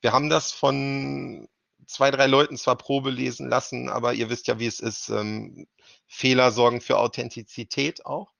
wir 0.00 0.12
haben 0.12 0.30
das 0.30 0.50
von 0.50 1.46
zwei, 1.88 2.10
drei 2.10 2.26
Leuten 2.26 2.56
zwar 2.56 2.76
Probe 2.76 3.10
lesen 3.10 3.48
lassen, 3.48 3.88
aber 3.88 4.14
ihr 4.14 4.30
wisst 4.30 4.46
ja, 4.46 4.58
wie 4.58 4.66
es 4.66 4.80
ist. 4.80 5.08
Ähm, 5.08 5.66
Fehler 6.06 6.52
sorgen 6.52 6.80
für 6.80 6.98
Authentizität 6.98 8.06
auch. 8.06 8.32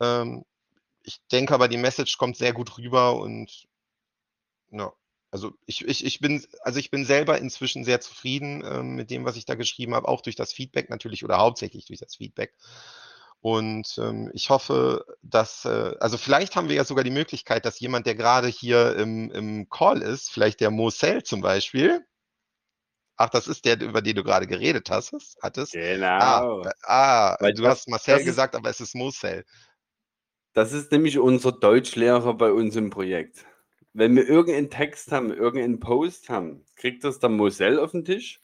Ähm, 0.00 0.44
ich 1.02 1.20
denke 1.32 1.54
aber, 1.54 1.68
die 1.68 1.76
Message 1.76 2.18
kommt 2.18 2.36
sehr 2.36 2.52
gut 2.52 2.78
rüber 2.78 3.16
und 3.16 3.66
ja, 4.70 4.92
also 5.30 5.52
ich, 5.66 5.86
ich, 5.86 6.04
ich 6.04 6.20
bin, 6.20 6.46
also 6.62 6.78
ich 6.78 6.90
bin 6.90 7.04
selber 7.04 7.38
inzwischen 7.38 7.84
sehr 7.84 8.00
zufrieden 8.00 8.62
ähm, 8.64 8.94
mit 8.94 9.10
dem, 9.10 9.24
was 9.24 9.36
ich 9.36 9.44
da 9.44 9.54
geschrieben 9.54 9.94
habe, 9.94 10.08
auch 10.08 10.22
durch 10.22 10.36
das 10.36 10.52
Feedback 10.52 10.88
natürlich 10.90 11.24
oder 11.24 11.38
hauptsächlich 11.38 11.86
durch 11.86 12.00
das 12.00 12.16
Feedback. 12.16 12.54
Und 13.40 13.98
ähm, 13.98 14.30
ich 14.34 14.50
hoffe, 14.50 15.04
dass, 15.22 15.64
äh, 15.64 15.94
also 16.00 16.16
vielleicht 16.18 16.56
haben 16.56 16.68
wir 16.68 16.76
ja 16.76 16.84
sogar 16.84 17.04
die 17.04 17.10
Möglichkeit, 17.10 17.64
dass 17.64 17.80
jemand, 17.80 18.06
der 18.06 18.14
gerade 18.14 18.48
hier 18.48 18.96
im, 18.96 19.30
im 19.30 19.68
Call 19.68 20.02
ist, 20.02 20.30
vielleicht 20.30 20.60
der 20.60 20.70
Mosel 20.70 21.22
zum 21.22 21.40
Beispiel, 21.40 22.04
Ach, 23.20 23.28
das 23.28 23.48
ist 23.48 23.64
der, 23.64 23.80
über 23.80 24.00
den 24.00 24.14
du 24.14 24.22
gerade 24.22 24.46
geredet 24.46 24.90
hast, 24.90 25.36
hattest? 25.42 25.72
Genau. 25.72 26.06
Ah, 26.06 26.72
ah 26.84 27.36
Weil 27.40 27.52
du 27.52 27.62
das- 27.62 27.80
hast 27.80 27.88
Marcel 27.88 28.18
ist- 28.20 28.24
gesagt, 28.26 28.54
aber 28.54 28.70
es 28.70 28.80
ist 28.80 28.94
Mosel. 28.94 29.44
Das 30.54 30.72
ist 30.72 30.90
nämlich 30.92 31.18
unser 31.18 31.52
Deutschlehrer 31.52 32.34
bei 32.34 32.52
uns 32.52 32.76
im 32.76 32.90
Projekt. 32.90 33.44
Wenn 33.92 34.14
wir 34.14 34.28
irgendeinen 34.28 34.70
Text 34.70 35.10
haben, 35.10 35.32
irgendeinen 35.32 35.80
Post 35.80 36.28
haben, 36.28 36.64
kriegt 36.76 37.02
das 37.02 37.18
der 37.18 37.28
Mosel 37.28 37.80
auf 37.80 37.90
den 37.90 38.04
Tisch 38.04 38.40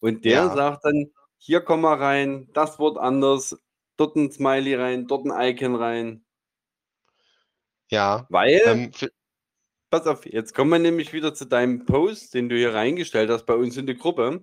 und 0.00 0.24
der 0.24 0.32
Ja. 0.44 0.54
sagt 0.54 0.84
dann, 0.84 1.10
hier 1.38 1.60
komm 1.60 1.80
mal 1.80 1.94
rein, 1.98 2.48
das 2.54 2.78
Wort 2.78 2.98
anders, 2.98 3.56
dort 3.96 4.14
ein 4.14 4.30
Smiley 4.30 4.76
rein, 4.76 5.08
dort 5.08 5.26
ein 5.26 5.32
Icon 5.50 5.74
rein. 5.74 6.24
Ja. 7.90 8.26
Weil, 8.30 8.60
Ähm, 8.66 8.92
pass 9.92 10.06
auf, 10.06 10.24
jetzt 10.24 10.54
kommen 10.54 10.70
wir 10.70 10.78
nämlich 10.78 11.12
wieder 11.12 11.34
zu 11.34 11.44
deinem 11.44 11.84
Post, 11.84 12.32
den 12.32 12.48
du 12.48 12.56
hier 12.56 12.72
reingestellt 12.72 13.28
hast 13.30 13.44
bei 13.44 13.54
uns 13.54 13.76
in 13.76 13.86
die 13.86 13.96
Gruppe. 13.96 14.42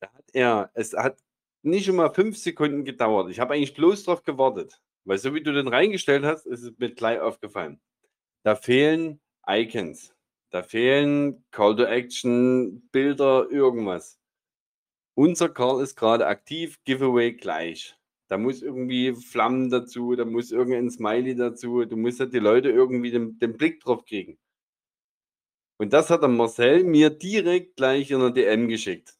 Da 0.00 0.12
hat 0.12 0.26
er, 0.34 0.70
es 0.74 0.92
hat 0.92 1.18
nicht 1.62 1.86
schon 1.86 1.96
mal 1.96 2.12
fünf 2.12 2.36
Sekunden 2.36 2.84
gedauert. 2.84 3.30
Ich 3.30 3.40
habe 3.40 3.54
eigentlich 3.54 3.74
bloß 3.74 4.04
drauf 4.04 4.24
gewartet, 4.24 4.78
weil 5.04 5.16
so 5.18 5.34
wie 5.34 5.42
du 5.42 5.54
den 5.54 5.68
reingestellt 5.68 6.24
hast, 6.24 6.46
ist 6.46 6.62
es 6.64 6.78
mir 6.78 6.94
gleich 6.94 7.18
aufgefallen. 7.18 7.80
Da 8.44 8.56
fehlen 8.56 9.20
Icons, 9.48 10.14
da 10.50 10.62
fehlen 10.62 11.44
Call 11.50 11.76
to 11.76 11.84
Action, 11.84 12.82
Bilder, 12.92 13.48
irgendwas. 13.50 14.18
Unser 15.14 15.48
Call 15.48 15.82
ist 15.82 15.96
gerade 15.96 16.26
aktiv, 16.26 16.78
Giveaway 16.84 17.32
gleich. 17.32 17.96
Da 18.28 18.36
muss 18.36 18.60
irgendwie 18.62 19.14
Flammen 19.14 19.70
dazu, 19.70 20.14
da 20.14 20.26
muss 20.26 20.52
irgendein 20.52 20.90
Smiley 20.90 21.36
dazu, 21.36 21.86
du 21.86 21.96
musst 21.96 22.20
ja 22.20 22.26
die 22.26 22.38
Leute 22.38 22.68
irgendwie 22.68 23.10
den, 23.10 23.38
den 23.38 23.56
Blick 23.56 23.80
drauf 23.80 24.04
kriegen. 24.04 24.38
Und 25.78 25.92
das 25.92 26.10
hat 26.10 26.22
der 26.22 26.28
Marcel 26.28 26.84
mir 26.84 27.10
direkt 27.10 27.76
gleich 27.76 28.10
in 28.10 28.20
der 28.20 28.30
DM 28.30 28.68
geschickt. 28.68 29.14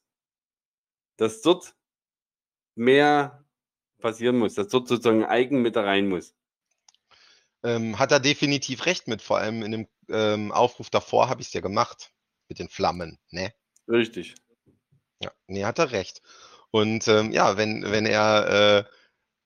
Dass 1.16 1.42
dort 1.42 1.74
mehr 2.76 3.44
passieren 4.00 4.38
muss, 4.38 4.54
dass 4.54 4.68
dort 4.68 4.88
sozusagen 4.88 5.24
Eigen 5.24 5.62
mit 5.62 5.76
da 5.76 5.82
rein 5.82 6.08
muss. 6.08 6.34
ähm, 7.62 7.98
hat 7.98 8.12
er 8.12 8.20
definitiv 8.20 8.86
recht 8.86 9.08
mit, 9.08 9.22
vor 9.22 9.38
allem 9.38 9.62
in 9.62 9.72
dem 9.72 9.88
ähm, 10.08 10.52
Aufruf 10.52 10.90
davor 10.90 11.28
habe 11.28 11.40
ich 11.40 11.48
es 11.48 11.52
ja 11.54 11.60
gemacht. 11.60 12.12
Mit 12.48 12.58
den 12.60 12.68
Flammen, 12.70 13.18
ne? 13.30 13.52
Richtig. 13.88 14.34
Ja, 15.22 15.32
nee, 15.46 15.64
hat 15.64 15.78
er 15.78 15.92
recht. 15.92 16.22
Und 16.70 17.08
ähm, 17.08 17.32
ja, 17.32 17.56
wenn, 17.56 17.82
wenn 17.84 18.06
er 18.06 18.86
äh, 18.86 18.90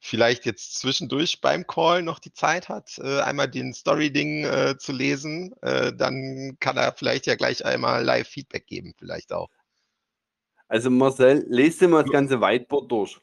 vielleicht 0.04 0.46
jetzt 0.46 0.80
zwischendurch 0.80 1.40
beim 1.40 1.64
Call 1.64 2.02
noch 2.02 2.18
die 2.18 2.32
Zeit 2.32 2.68
hat, 2.68 2.98
äh, 2.98 3.20
einmal 3.20 3.48
den 3.48 3.72
Story-Ding 3.72 4.44
äh, 4.44 4.76
zu 4.76 4.90
lesen, 4.90 5.54
äh, 5.62 5.92
dann 5.94 6.56
kann 6.58 6.76
er 6.76 6.92
vielleicht 6.92 7.26
ja 7.26 7.36
gleich 7.36 7.64
einmal 7.64 8.04
Live-Feedback 8.04 8.66
geben, 8.66 8.94
vielleicht 8.98 9.32
auch. 9.32 9.48
Also 10.66 10.90
Marcel, 10.90 11.46
lest 11.48 11.80
dir 11.80 11.88
mal 11.88 12.02
das 12.02 12.10
ganze 12.10 12.40
Whiteboard 12.40 12.90
durch. 12.90 13.20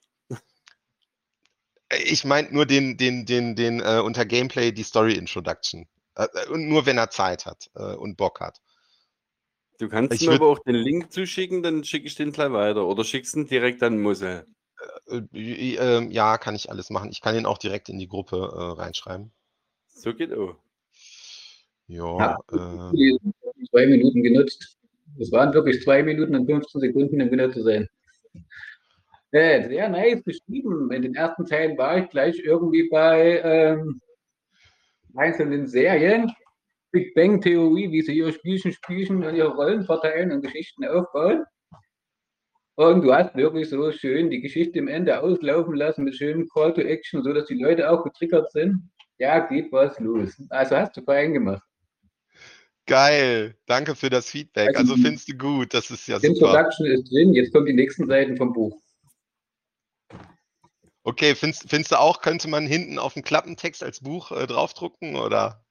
Ich 2.08 2.24
meine 2.24 2.50
nur 2.52 2.66
den, 2.66 2.96
den, 2.96 3.26
den, 3.26 3.56
den 3.56 3.82
äh, 3.82 4.00
unter 4.00 4.26
Gameplay 4.26 4.72
die 4.72 4.84
Story-Introduction. 4.84 5.86
Äh, 6.16 6.28
äh, 6.34 6.50
und 6.50 6.70
nur 6.70 6.86
wenn 6.86 6.98
er 6.98 7.10
Zeit 7.10 7.46
hat 7.46 7.70
äh, 7.76 7.96
und 7.96 8.16
Bock 8.16 8.40
hat. 8.40 8.62
Du 9.80 9.90
kannst 9.90 10.14
Ich 10.14 10.28
mir 10.28 10.36
aber 10.36 10.48
auch 10.48 10.60
den 10.60 10.76
Link 10.76 11.12
zuschicken, 11.12 11.62
dann 11.62 11.84
schicke 11.84 12.08
ich 12.08 12.16
den 12.16 12.32
gleich 12.32 12.52
weiter. 12.52 12.86
Oder 12.86 13.04
schickst 13.04 13.36
ihn 13.36 13.48
direkt 13.48 13.84
an 13.84 14.02
Marcel. 14.02 14.46
Äh, 15.08 15.22
äh, 15.34 15.76
ähm, 15.76 16.12
ja, 16.12 16.38
kann 16.38 16.56
ich 16.56 16.70
alles 16.70 16.90
machen. 16.90 17.10
Ich 17.12 17.22
kann 17.22 17.36
ihn 17.36 17.46
auch 17.46 17.58
direkt 17.58 17.90
in 17.90 18.00
die 18.00 18.08
Gruppe 18.08 18.38
äh, 18.38 18.82
reinschreiben. 18.82 19.32
So 19.88 20.14
geht 20.14 20.34
auch. 20.34 20.56
Ja, 21.88 22.20
Ja. 22.20 22.90
äh, 22.92 22.96
Die 22.96 23.18
zwei 23.70 23.88
Minuten 23.88 24.24
genutzt. 24.24 24.78
Es 25.20 25.32
waren 25.32 25.54
wirklich 25.54 25.82
zwei 25.84 26.04
Minuten 26.04 26.36
und 26.36 26.46
15 26.46 26.82
Sekunden, 26.82 27.20
im 27.20 27.32
Winter 27.32 27.52
zu 27.52 27.64
sein. 27.64 27.90
Äh, 29.32 29.68
sehr 29.68 29.90
nice 29.90 30.24
geschrieben. 30.24 30.92
In 30.92 31.02
den 31.02 31.16
ersten 31.16 31.46
Teilen 31.46 31.78
war 31.78 31.98
ich 31.98 32.10
gleich 32.10 32.40
irgendwie 32.40 32.90
bei 32.90 33.42
ähm, 33.44 34.02
einzelnen 35.16 35.68
Serien. 35.68 36.32
Big 36.92 37.14
Bang 37.14 37.40
Theorie, 37.42 37.92
wie 37.92 38.02
sie 38.02 38.14
ihre 38.18 38.34
Spielchen 38.34 38.72
spielen 38.72 39.24
und 39.24 39.36
ihre 39.36 39.54
Rollen 39.54 39.84
verteilen 39.84 40.32
und 40.32 40.42
Geschichten 40.42 40.86
aufbauen. 40.86 41.44
Und 42.80 43.02
du 43.02 43.14
hast 43.14 43.36
wirklich 43.36 43.68
so 43.70 43.92
schön 43.92 44.30
die 44.30 44.40
Geschichte 44.40 44.80
im 44.80 44.88
Ende 44.88 45.22
auslaufen 45.22 45.76
lassen 45.76 46.06
mit 46.06 46.16
schönem 46.16 46.48
Call 46.48 46.74
to 46.74 46.80
Action, 46.80 47.22
sodass 47.22 47.48
die 47.48 47.62
Leute 47.62 47.92
auch 47.92 48.06
getriggert 48.06 48.50
sind. 48.54 48.90
Ja, 49.18 49.40
geht 49.40 49.70
was 49.74 50.00
los. 50.00 50.42
Also 50.48 50.78
hast 50.78 50.96
du 50.96 51.02
fein 51.02 51.34
gemacht. 51.34 51.62
geil. 52.86 53.58
Danke 53.66 53.96
für 53.96 54.10
das 54.10 54.30
Feedback. 54.30 54.78
Also 54.78 54.94
Also 54.94 55.04
findest 55.04 55.28
du 55.28 55.36
gut. 55.38 55.74
Das 55.74 55.92
ist 55.92 56.08
ja 56.08 56.20
Die 56.20 56.28
super. 56.28 56.52
Introduction 56.52 56.86
ist 56.86 57.12
drin, 57.12 57.34
jetzt 57.34 57.52
kommen 57.52 57.66
die 57.66 57.74
nächsten 57.74 58.08
Seiten 58.08 58.38
vom 58.38 58.54
Buch. 58.54 58.82
Okay, 61.04 61.36
findest, 61.36 61.70
findest 61.70 61.92
du 61.92 62.00
auch, 62.00 62.22
könnte 62.22 62.48
man 62.48 62.66
hinten 62.66 62.98
auf 62.98 63.14
den 63.14 63.24
Klappentext 63.24 63.84
als 63.84 64.00
Buch 64.00 64.32
äh, 64.32 64.48
draufdrucken 64.48 65.18
oder? 65.18 65.66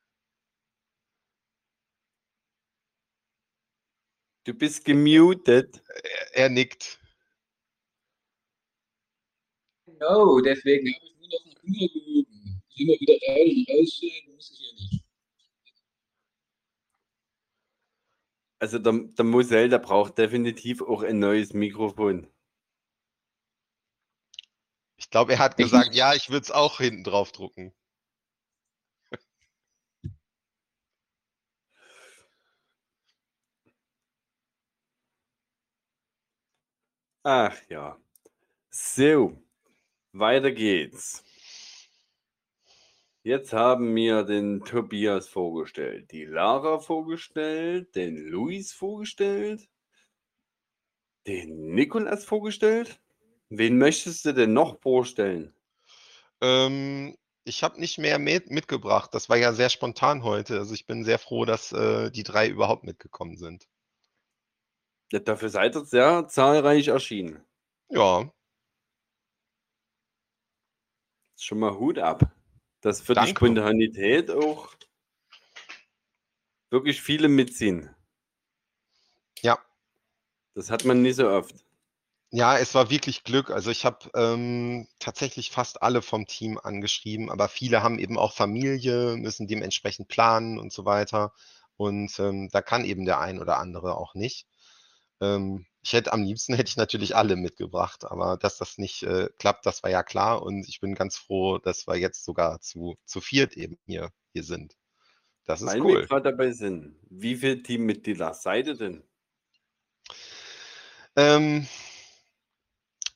Du 4.48 4.54
bist 4.54 4.82
gemutet. 4.86 5.82
Er, 6.32 6.36
er 6.44 6.48
nickt. 6.48 6.98
Genau, 9.84 10.40
deswegen 10.40 10.88
habe 10.94 11.04
ich 11.04 11.16
nur 11.18 11.28
noch 11.28 11.44
ein 11.44 11.72
gelogen. 11.74 12.62
Immer 12.76 12.94
wieder 12.94 13.14
rein 13.28 13.46
und 13.58 13.68
rausstellen, 13.68 14.34
muss 14.34 14.50
ich 14.50 14.60
ja 14.60 14.72
nicht. 14.72 15.04
Also 18.58 18.78
der, 18.78 18.92
der 19.18 19.24
Marcel, 19.26 19.68
der 19.68 19.80
braucht 19.80 20.16
definitiv 20.16 20.80
auch 20.80 21.02
ein 21.02 21.18
neues 21.18 21.52
Mikrofon. 21.52 22.26
Ich 24.96 25.10
glaube, 25.10 25.32
er 25.34 25.40
hat 25.40 25.60
Ich- 25.60 25.64
gesagt, 25.66 25.94
ja, 25.94 26.14
ich 26.14 26.30
würde 26.30 26.44
es 26.44 26.50
auch 26.50 26.78
hinten 26.78 27.04
draufdrucken. 27.04 27.74
Ach 37.30 37.60
ja. 37.68 37.98
So, 38.70 39.36
weiter 40.12 40.50
geht's. 40.50 41.22
Jetzt 43.22 43.52
haben 43.52 43.94
wir 43.94 44.22
den 44.22 44.64
Tobias 44.64 45.28
vorgestellt, 45.28 46.10
die 46.10 46.24
Lara 46.24 46.78
vorgestellt, 46.78 47.94
den 47.94 48.16
Luis 48.16 48.72
vorgestellt, 48.72 49.68
den 51.26 51.74
Nikolas 51.74 52.24
vorgestellt. 52.24 52.98
Wen 53.50 53.76
möchtest 53.76 54.24
du 54.24 54.32
denn 54.32 54.54
noch 54.54 54.80
vorstellen? 54.80 55.52
Ähm, 56.40 57.14
ich 57.44 57.62
habe 57.62 57.78
nicht 57.78 57.98
mehr 57.98 58.18
mit, 58.18 58.50
mitgebracht. 58.50 59.12
Das 59.12 59.28
war 59.28 59.36
ja 59.36 59.52
sehr 59.52 59.68
spontan 59.68 60.22
heute. 60.22 60.60
Also 60.60 60.72
ich 60.72 60.86
bin 60.86 61.04
sehr 61.04 61.18
froh, 61.18 61.44
dass 61.44 61.72
äh, 61.72 62.10
die 62.10 62.22
drei 62.22 62.48
überhaupt 62.48 62.84
mitgekommen 62.84 63.36
sind. 63.36 63.68
Ja, 65.12 65.18
dafür 65.20 65.48
seid 65.48 65.74
ihr 65.76 65.84
sehr 65.84 66.28
zahlreich 66.28 66.88
erschienen. 66.88 67.42
Ja, 67.90 68.30
Schon 71.36 71.60
mal 71.60 71.78
Hut 71.78 71.98
ab. 71.98 72.30
Dass 72.80 73.00
für 73.00 73.12
die 73.14 73.20
Danke. 73.20 73.30
Spontanität 73.30 74.30
auch 74.30 74.68
wirklich 76.70 77.00
viele 77.00 77.28
mitziehen. 77.28 77.94
ja. 79.42 79.58
Das 80.54 80.70
hat 80.70 80.84
man 80.84 81.02
nicht 81.02 81.16
so 81.16 81.28
oft. 81.28 81.54
Ja, 82.30 82.58
es 82.58 82.74
war 82.74 82.90
wirklich 82.90 83.24
Glück. 83.24 83.50
Also 83.50 83.70
ich 83.70 83.84
habe 83.86 84.10
ähm, 84.14 84.86
tatsächlich 84.98 85.50
fast 85.50 85.82
alle 85.82 86.02
vom 86.02 86.26
Team 86.26 86.58
angeschrieben, 86.58 87.30
aber 87.30 87.48
viele 87.48 87.82
haben 87.82 87.98
eben 87.98 88.18
auch 88.18 88.34
Familie, 88.34 89.16
müssen 89.16 89.46
dementsprechend 89.46 90.08
planen 90.08 90.58
und 90.58 90.72
so 90.72 90.84
weiter. 90.84 91.32
Und 91.76 92.18
ähm, 92.18 92.48
da 92.50 92.60
kann 92.60 92.84
eben 92.84 93.06
der 93.06 93.20
ein 93.20 93.40
oder 93.40 93.58
andere 93.58 93.96
auch 93.96 94.14
nicht. 94.14 94.46
Ähm, 95.20 95.66
ich 95.82 95.92
hätte 95.92 96.12
am 96.12 96.22
liebsten 96.22 96.54
hätte 96.54 96.68
ich 96.68 96.76
natürlich 96.76 97.16
alle 97.16 97.36
mitgebracht, 97.36 98.04
aber 98.04 98.36
dass 98.36 98.58
das 98.58 98.78
nicht 98.78 99.02
äh, 99.02 99.28
klappt, 99.38 99.66
das 99.66 99.82
war 99.82 99.90
ja 99.90 100.02
klar. 100.02 100.42
Und 100.42 100.68
ich 100.68 100.80
bin 100.80 100.94
ganz 100.94 101.16
froh, 101.16 101.58
dass 101.58 101.86
wir 101.86 101.96
jetzt 101.96 102.24
sogar 102.24 102.60
zu, 102.60 102.96
zu 103.04 103.20
viert 103.20 103.56
eben 103.56 103.78
hier, 103.86 104.10
hier 104.32 104.44
sind. 104.44 104.74
Das 105.44 105.62
ist 105.62 105.68
Weil 105.68 105.76
wir 105.76 105.84
cool. 105.84 106.06
gerade 106.06 106.30
dabei 106.30 106.50
sind. 106.50 106.96
Wie 107.08 107.36
viele 107.36 107.62
Teammitglieder 107.62 108.34
seid 108.34 108.66
ihr 108.66 108.74
denn? 108.74 109.02
Ähm, 111.16 111.66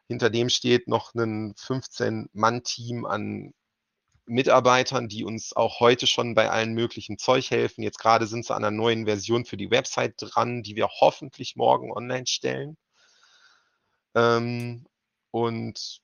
Hinter 0.07 0.29
dem 0.29 0.49
steht 0.49 0.87
noch 0.87 1.13
ein 1.15 1.53
15-Mann-Team 1.55 3.05
an 3.05 3.53
Mitarbeitern, 4.27 5.07
die 5.07 5.23
uns 5.23 5.55
auch 5.55 5.79
heute 5.79 6.07
schon 6.07 6.33
bei 6.33 6.49
allen 6.49 6.73
möglichen 6.73 7.17
Zeug 7.17 7.51
helfen. 7.51 7.83
Jetzt 7.83 7.99
gerade 7.99 8.27
sind 8.27 8.45
sie 8.45 8.55
an 8.55 8.63
einer 8.63 8.75
neuen 8.75 9.05
Version 9.05 9.45
für 9.45 9.57
die 9.57 9.71
Website 9.71 10.15
dran, 10.17 10.63
die 10.63 10.75
wir 10.75 10.87
hoffentlich 10.87 11.55
morgen 11.55 11.91
online 11.91 12.27
stellen. 12.27 12.77
Ähm, 14.15 14.85
und 15.31 16.01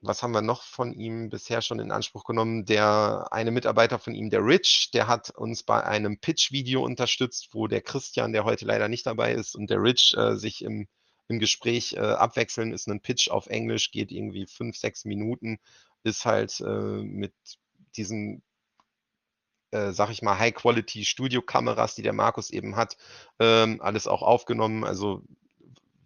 was 0.00 0.22
haben 0.22 0.32
wir 0.32 0.42
noch 0.42 0.64
von 0.64 0.92
ihm 0.92 1.30
bisher 1.30 1.62
schon 1.62 1.78
in 1.78 1.92
Anspruch 1.92 2.24
genommen? 2.24 2.64
Der 2.64 3.28
eine 3.30 3.52
Mitarbeiter 3.52 4.00
von 4.00 4.14
ihm, 4.14 4.30
der 4.30 4.44
Rich, 4.44 4.90
der 4.92 5.06
hat 5.06 5.30
uns 5.30 5.62
bei 5.62 5.84
einem 5.84 6.18
Pitch-Video 6.18 6.84
unterstützt, 6.84 7.50
wo 7.52 7.68
der 7.68 7.82
Christian, 7.82 8.32
der 8.32 8.44
heute 8.44 8.64
leider 8.64 8.88
nicht 8.88 9.06
dabei 9.06 9.32
ist, 9.34 9.54
und 9.54 9.70
der 9.70 9.80
Rich 9.80 10.16
äh, 10.16 10.34
sich 10.34 10.64
im, 10.64 10.88
im 11.28 11.38
Gespräch 11.38 11.92
äh, 11.92 12.00
abwechseln. 12.00 12.72
Ist 12.72 12.88
ein 12.88 13.00
Pitch 13.00 13.28
auf 13.28 13.46
Englisch, 13.46 13.92
geht 13.92 14.10
irgendwie 14.10 14.46
fünf, 14.46 14.76
sechs 14.76 15.04
Minuten 15.04 15.60
ist 16.04 16.24
halt 16.24 16.60
äh, 16.60 17.02
mit 17.02 17.34
diesen, 17.96 18.42
äh, 19.70 19.92
sag 19.92 20.10
ich 20.10 20.22
mal, 20.22 20.38
High-Quality-Studio-Kameras, 20.38 21.94
die 21.94 22.02
der 22.02 22.12
Markus 22.12 22.50
eben 22.50 22.76
hat, 22.76 22.96
ähm, 23.38 23.80
alles 23.80 24.06
auch 24.06 24.22
aufgenommen. 24.22 24.84
Also 24.84 25.22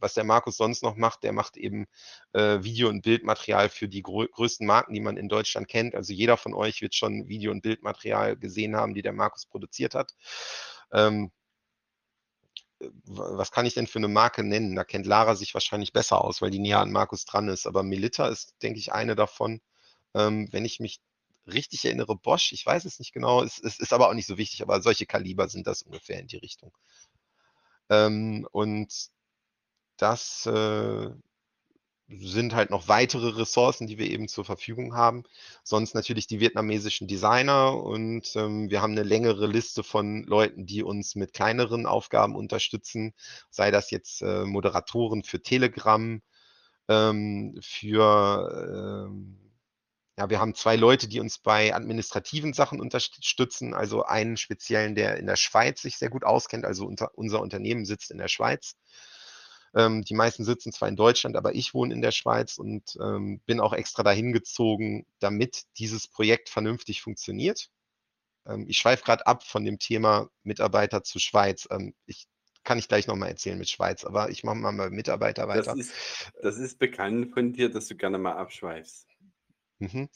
was 0.00 0.14
der 0.14 0.24
Markus 0.24 0.56
sonst 0.56 0.82
noch 0.82 0.96
macht, 0.96 1.22
der 1.22 1.32
macht 1.32 1.56
eben 1.56 1.86
äh, 2.32 2.62
Video- 2.62 2.88
und 2.88 3.02
Bildmaterial 3.02 3.68
für 3.68 3.88
die 3.88 4.02
größten 4.02 4.66
Marken, 4.66 4.94
die 4.94 5.00
man 5.00 5.16
in 5.16 5.28
Deutschland 5.28 5.68
kennt. 5.68 5.94
Also 5.94 6.12
jeder 6.12 6.36
von 6.36 6.54
euch 6.54 6.82
wird 6.82 6.94
schon 6.94 7.28
Video- 7.28 7.50
und 7.50 7.62
Bildmaterial 7.62 8.36
gesehen 8.36 8.76
haben, 8.76 8.94
die 8.94 9.02
der 9.02 9.12
Markus 9.12 9.46
produziert 9.46 9.94
hat. 9.94 10.14
Ähm, 10.92 11.30
was 13.06 13.50
kann 13.50 13.66
ich 13.66 13.74
denn 13.74 13.86
für 13.86 13.98
eine 13.98 14.08
Marke 14.08 14.44
nennen? 14.44 14.76
Da 14.76 14.84
kennt 14.84 15.06
Lara 15.06 15.34
sich 15.34 15.54
wahrscheinlich 15.54 15.92
besser 15.92 16.22
aus, 16.22 16.42
weil 16.42 16.50
die 16.50 16.58
näher 16.58 16.80
an 16.80 16.92
Markus 16.92 17.24
dran 17.24 17.48
ist. 17.48 17.66
Aber 17.66 17.82
Melitta 17.82 18.28
ist, 18.28 18.54
denke 18.62 18.78
ich, 18.78 18.92
eine 18.92 19.16
davon. 19.16 19.60
Ähm, 20.16 20.48
wenn 20.52 20.64
ich 20.64 20.80
mich 20.80 21.00
richtig 21.46 21.84
erinnere, 21.84 22.16
Bosch, 22.16 22.52
ich 22.52 22.66
weiß 22.66 22.84
es 22.86 22.98
nicht 22.98 23.12
genau, 23.12 23.42
es, 23.42 23.60
es, 23.60 23.78
ist 23.78 23.92
aber 23.92 24.08
auch 24.08 24.14
nicht 24.14 24.26
so 24.26 24.38
wichtig, 24.38 24.62
aber 24.62 24.80
solche 24.82 25.06
Kaliber 25.06 25.48
sind 25.48 25.66
das 25.66 25.82
ungefähr 25.82 26.20
in 26.20 26.26
die 26.26 26.38
Richtung. 26.38 26.72
Ähm, 27.90 28.48
und 28.52 29.10
das 29.98 30.46
äh, 30.46 31.10
sind 32.08 32.54
halt 32.54 32.70
noch 32.70 32.88
weitere 32.88 33.30
Ressourcen, 33.30 33.86
die 33.86 33.98
wir 33.98 34.08
eben 34.10 34.28
zur 34.28 34.44
Verfügung 34.44 34.94
haben. 34.94 35.24
Sonst 35.64 35.94
natürlich 35.94 36.26
die 36.26 36.40
vietnamesischen 36.40 37.08
Designer 37.08 37.82
und 37.82 38.34
ähm, 38.36 38.70
wir 38.70 38.80
haben 38.82 38.92
eine 38.92 39.02
längere 39.02 39.46
Liste 39.46 39.82
von 39.82 40.22
Leuten, 40.24 40.66
die 40.66 40.82
uns 40.82 41.16
mit 41.16 41.32
kleineren 41.32 41.86
Aufgaben 41.86 42.36
unterstützen, 42.36 43.14
sei 43.50 43.70
das 43.70 43.90
jetzt 43.90 44.22
äh, 44.22 44.44
Moderatoren 44.44 45.24
für 45.24 45.42
Telegram, 45.42 46.22
ähm, 46.88 47.58
für 47.60 49.08
ähm, 49.08 49.45
ja, 50.18 50.30
wir 50.30 50.40
haben 50.40 50.54
zwei 50.54 50.76
Leute, 50.76 51.08
die 51.08 51.20
uns 51.20 51.38
bei 51.38 51.74
administrativen 51.74 52.54
Sachen 52.54 52.80
unterstützen. 52.80 53.74
Also 53.74 54.04
einen 54.04 54.38
speziellen, 54.38 54.94
der 54.94 55.18
in 55.18 55.26
der 55.26 55.36
Schweiz 55.36 55.82
sich 55.82 55.98
sehr 55.98 56.08
gut 56.08 56.24
auskennt. 56.24 56.64
Also 56.64 56.86
unter, 56.86 57.10
unser 57.16 57.40
Unternehmen 57.40 57.84
sitzt 57.84 58.10
in 58.10 58.18
der 58.18 58.28
Schweiz. 58.28 58.76
Ähm, 59.74 60.02
die 60.02 60.14
meisten 60.14 60.44
sitzen 60.44 60.72
zwar 60.72 60.88
in 60.88 60.96
Deutschland, 60.96 61.36
aber 61.36 61.54
ich 61.54 61.74
wohne 61.74 61.92
in 61.92 62.00
der 62.00 62.12
Schweiz 62.12 62.56
und 62.56 62.96
ähm, 62.98 63.40
bin 63.44 63.60
auch 63.60 63.74
extra 63.74 64.02
dahin 64.02 64.32
gezogen, 64.32 65.04
damit 65.18 65.64
dieses 65.76 66.08
Projekt 66.08 66.48
vernünftig 66.48 67.02
funktioniert. 67.02 67.68
Ähm, 68.46 68.64
ich 68.68 68.78
schweife 68.78 69.04
gerade 69.04 69.26
ab 69.26 69.44
von 69.44 69.66
dem 69.66 69.78
Thema 69.78 70.30
Mitarbeiter 70.44 71.02
zu 71.02 71.18
Schweiz. 71.18 71.68
Ähm, 71.70 71.94
ich 72.06 72.26
kann 72.64 72.78
ich 72.78 72.88
gleich 72.88 73.06
nochmal 73.06 73.28
erzählen 73.28 73.58
mit 73.58 73.68
Schweiz, 73.68 74.04
aber 74.04 74.30
ich 74.30 74.44
mache 74.44 74.56
mal 74.56 74.72
mit 74.72 74.92
Mitarbeiter 74.92 75.46
weiter. 75.46 75.74
Das 75.74 75.78
ist, 75.78 75.92
das 76.42 76.58
ist 76.58 76.78
bekannt 76.78 77.34
von 77.34 77.52
dir, 77.52 77.68
dass 77.68 77.86
du 77.86 77.96
gerne 77.96 78.18
mal 78.18 78.32
abschweifst. 78.32 79.06
Mhm. 79.78 80.08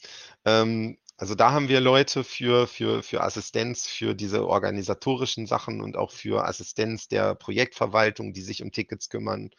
Ähm, 0.45 0.97
also 1.17 1.35
da 1.35 1.51
haben 1.51 1.69
wir 1.69 1.81
Leute 1.81 2.23
für, 2.23 2.67
für, 2.67 3.03
für 3.03 3.21
Assistenz, 3.21 3.85
für 3.87 4.15
diese 4.15 4.47
organisatorischen 4.47 5.45
Sachen 5.45 5.81
und 5.81 5.95
auch 5.95 6.11
für 6.11 6.45
Assistenz 6.45 7.07
der 7.07 7.35
Projektverwaltung, 7.35 8.33
die 8.33 8.41
sich 8.41 8.63
um 8.63 8.71
Tickets 8.71 9.09
kümmern 9.09 9.51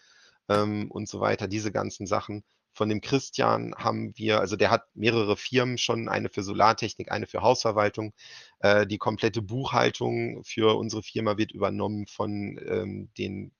ähm, 0.49 0.91
und 0.91 1.09
so 1.09 1.21
weiter, 1.21 1.47
diese 1.49 1.71
ganzen 1.73 2.07
Sachen. 2.07 2.43
Von 2.75 2.89
dem 2.89 3.01
Christian 3.01 3.75
haben 3.77 4.17
wir, 4.17 4.41
also 4.41 4.57
der 4.57 4.71
hat 4.71 4.87
mehrere 4.95 5.37
Firmen 5.37 5.79
schon, 5.79 6.09
eine 6.09 6.31
für 6.31 6.43
Solartechnik, 6.43 7.13
eine 7.13 7.27
für 7.27 7.43
Hausverwaltung. 7.43 8.13
Äh, 8.61 8.87
die 8.87 8.99
komplette 8.99 9.43
Buchhaltung 9.43 10.43
für 10.45 10.77
unsere 10.77 11.03
Firma 11.03 11.37
wird 11.37 11.53
übernommen 11.53 12.07
von 12.07 12.59
ähm, 12.67 13.11
den 13.19 13.53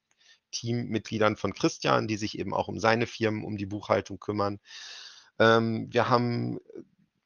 Teammitgliedern 0.51 1.37
von 1.37 1.53
Christian, 1.53 2.09
die 2.09 2.17
sich 2.17 2.39
eben 2.39 2.55
auch 2.55 2.69
um 2.69 2.79
seine 2.79 3.07
Firmen, 3.07 3.45
um 3.45 3.57
die 3.57 3.67
Buchhaltung 3.67 4.19
kümmern. 4.19 4.61
Ähm, 5.43 5.89
wir 5.93 6.09
haben 6.09 6.61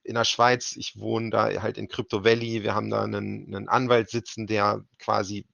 in 0.03 0.15
der 0.15 0.25
Schweiz, 0.25 0.75
ich 0.77 0.99
wohne 0.99 1.31
da 1.31 1.63
halt 1.63 1.77
in 1.77 1.89
Crypto 1.89 2.25
Valley, 2.25 2.63
wir 2.63 2.75
haben 2.75 2.91
da 2.91 3.03
einen, 3.03 3.55
einen 3.55 3.69
Anwalt 3.69 4.09
sitzen, 4.09 4.47
der 4.47 4.85
quasi 4.99 5.47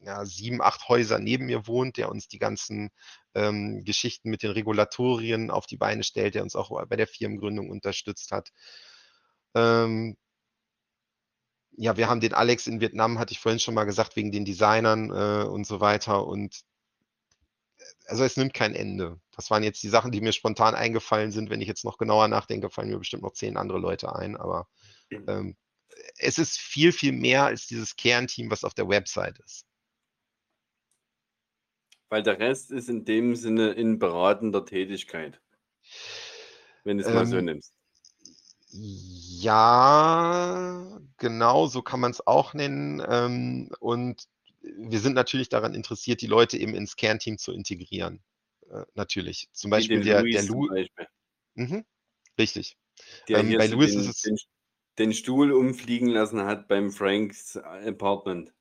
ja, 0.00 0.24
sieben, 0.24 0.62
acht 0.62 0.88
Häuser 0.88 1.18
neben 1.18 1.46
mir 1.46 1.66
wohnt, 1.66 1.96
der 1.96 2.10
uns 2.10 2.28
die 2.28 2.38
ganzen 2.38 2.90
ähm, 3.34 3.84
Geschichten 3.84 4.30
mit 4.30 4.42
den 4.42 4.52
Regulatorien 4.52 5.50
auf 5.50 5.66
die 5.66 5.76
Beine 5.76 6.04
stellt, 6.04 6.36
der 6.36 6.44
uns 6.44 6.54
auch 6.54 6.70
bei 6.86 6.96
der 6.96 7.08
Firmengründung 7.08 7.70
unterstützt 7.70 8.30
hat. 8.30 8.52
Ähm, 9.54 10.16
ja, 11.72 11.96
wir 11.96 12.08
haben 12.08 12.20
den 12.20 12.34
Alex 12.34 12.66
in 12.66 12.80
Vietnam, 12.80 13.18
hatte 13.18 13.32
ich 13.32 13.40
vorhin 13.40 13.58
schon 13.58 13.74
mal 13.74 13.84
gesagt, 13.84 14.16
wegen 14.16 14.30
den 14.30 14.44
Designern 14.44 15.10
äh, 15.10 15.46
und 15.48 15.66
so 15.66 15.80
weiter. 15.80 16.26
Und 16.26 16.62
also 18.06 18.22
es 18.24 18.36
nimmt 18.36 18.54
kein 18.54 18.74
Ende. 18.74 19.18
Das 19.36 19.50
waren 19.50 19.62
jetzt 19.62 19.82
die 19.82 19.88
Sachen, 19.88 20.12
die 20.12 20.22
mir 20.22 20.32
spontan 20.32 20.74
eingefallen 20.74 21.30
sind. 21.30 21.50
Wenn 21.50 21.60
ich 21.60 21.68
jetzt 21.68 21.84
noch 21.84 21.98
genauer 21.98 22.28
nachdenke, 22.28 22.70
fallen 22.70 22.88
mir 22.88 22.98
bestimmt 22.98 23.22
noch 23.22 23.34
zehn 23.34 23.56
andere 23.56 23.78
Leute 23.78 24.16
ein. 24.16 24.36
Aber 24.36 24.66
mhm. 25.10 25.24
ähm, 25.28 25.56
es 26.18 26.38
ist 26.38 26.58
viel, 26.58 26.90
viel 26.90 27.12
mehr 27.12 27.44
als 27.44 27.66
dieses 27.66 27.96
Kernteam, 27.96 28.50
was 28.50 28.64
auf 28.64 28.74
der 28.74 28.88
Website 28.88 29.38
ist. 29.44 29.66
Weil 32.08 32.22
der 32.22 32.38
Rest 32.38 32.70
ist 32.70 32.88
in 32.88 33.04
dem 33.04 33.34
Sinne 33.34 33.72
in 33.72 33.98
beratender 33.98 34.64
Tätigkeit. 34.64 35.40
Wenn 36.84 36.98
du 36.98 37.04
es 37.04 37.08
ähm, 37.08 37.14
mal 37.14 37.26
so 37.26 37.36
ähm, 37.36 37.46
nimmst. 37.46 37.74
Ja, 38.68 41.00
genau, 41.18 41.66
so 41.66 41.82
kann 41.82 42.00
man 42.00 42.10
es 42.10 42.26
auch 42.26 42.54
nennen. 42.54 43.02
Ähm, 43.06 43.70
und 43.80 44.28
wir 44.60 45.00
sind 45.00 45.14
natürlich 45.14 45.48
daran 45.48 45.74
interessiert, 45.74 46.22
die 46.22 46.26
Leute 46.26 46.58
eben 46.58 46.74
ins 46.74 46.96
Kernteam 46.96 47.38
zu 47.38 47.52
integrieren. 47.52 48.22
Äh, 48.70 48.84
natürlich. 48.94 49.48
Zum 49.52 49.70
Beispiel 49.70 50.02
der, 50.02 50.22
Louis 50.22 50.34
der 50.34 50.44
Lu. 50.44 50.68
Beispiel. 50.68 51.06
Mhm, 51.54 51.84
richtig. 52.38 52.76
Der 53.28 53.38
ähm, 53.38 53.56
bei 53.56 53.66
Louis 53.66 53.92
den, 53.92 54.00
ist 54.00 54.08
es. 54.08 54.20
Den, 54.22 54.36
den 54.98 55.12
Stuhl 55.12 55.52
umfliegen 55.52 56.08
lassen 56.08 56.42
hat 56.44 56.68
beim 56.68 56.90
Franks 56.90 57.56
Apartment. 57.56 58.52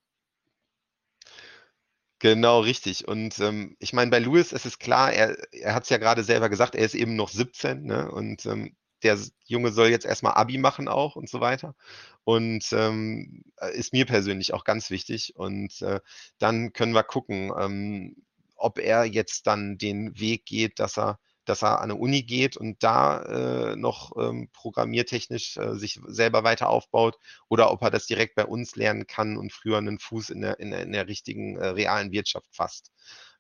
Genau, 2.19 2.61
richtig. 2.61 3.07
Und 3.07 3.39
ähm, 3.39 3.75
ich 3.79 3.93
meine, 3.93 4.09
bei 4.09 4.19
Louis 4.19 4.51
ist 4.51 4.65
es 4.65 4.79
klar, 4.79 5.11
er, 5.11 5.37
er 5.53 5.75
hat 5.75 5.83
es 5.83 5.89
ja 5.89 5.97
gerade 5.97 6.23
selber 6.23 6.49
gesagt, 6.49 6.75
er 6.75 6.85
ist 6.85 6.95
eben 6.95 7.15
noch 7.15 7.29
17 7.29 7.83
ne? 7.83 8.09
und 8.09 8.45
ähm, 8.45 8.75
der 9.03 9.19
Junge 9.45 9.71
soll 9.71 9.89
jetzt 9.89 10.05
erstmal 10.05 10.33
Abi 10.33 10.57
machen 10.57 10.87
auch 10.87 11.15
und 11.15 11.29
so 11.29 11.39
weiter. 11.39 11.75
Und 12.23 12.65
ähm, 12.71 13.43
ist 13.73 13.93
mir 13.93 14.05
persönlich 14.05 14.53
auch 14.53 14.63
ganz 14.63 14.89
wichtig. 14.89 15.35
Und 15.35 15.81
äh, 15.81 15.99
dann 16.39 16.73
können 16.73 16.93
wir 16.93 17.03
gucken, 17.03 17.51
ähm, 17.57 18.24
ob 18.55 18.79
er 18.79 19.05
jetzt 19.05 19.47
dann 19.47 19.77
den 19.77 20.19
Weg 20.19 20.45
geht, 20.45 20.79
dass 20.79 20.97
er 20.97 21.19
dass 21.45 21.61
er 21.61 21.79
an 21.79 21.91
eine 21.91 21.95
Uni 21.95 22.23
geht 22.23 22.57
und 22.57 22.83
da 22.83 23.21
äh, 23.21 23.75
noch 23.75 24.11
ähm, 24.17 24.49
programmiertechnisch 24.51 25.57
äh, 25.57 25.75
sich 25.75 25.99
selber 26.07 26.43
weiter 26.43 26.69
aufbaut 26.69 27.17
oder 27.49 27.71
ob 27.71 27.81
er 27.83 27.91
das 27.91 28.07
direkt 28.07 28.35
bei 28.35 28.45
uns 28.45 28.75
lernen 28.75 29.07
kann 29.07 29.37
und 29.37 29.53
früher 29.53 29.77
einen 29.77 29.99
Fuß 29.99 30.31
in 30.31 30.41
der, 30.41 30.59
in 30.59 30.71
der, 30.71 30.81
in 30.81 30.91
der 30.91 31.07
richtigen 31.07 31.57
äh, 31.57 31.67
realen 31.67 32.11
Wirtschaft 32.11 32.47
fasst. 32.51 32.91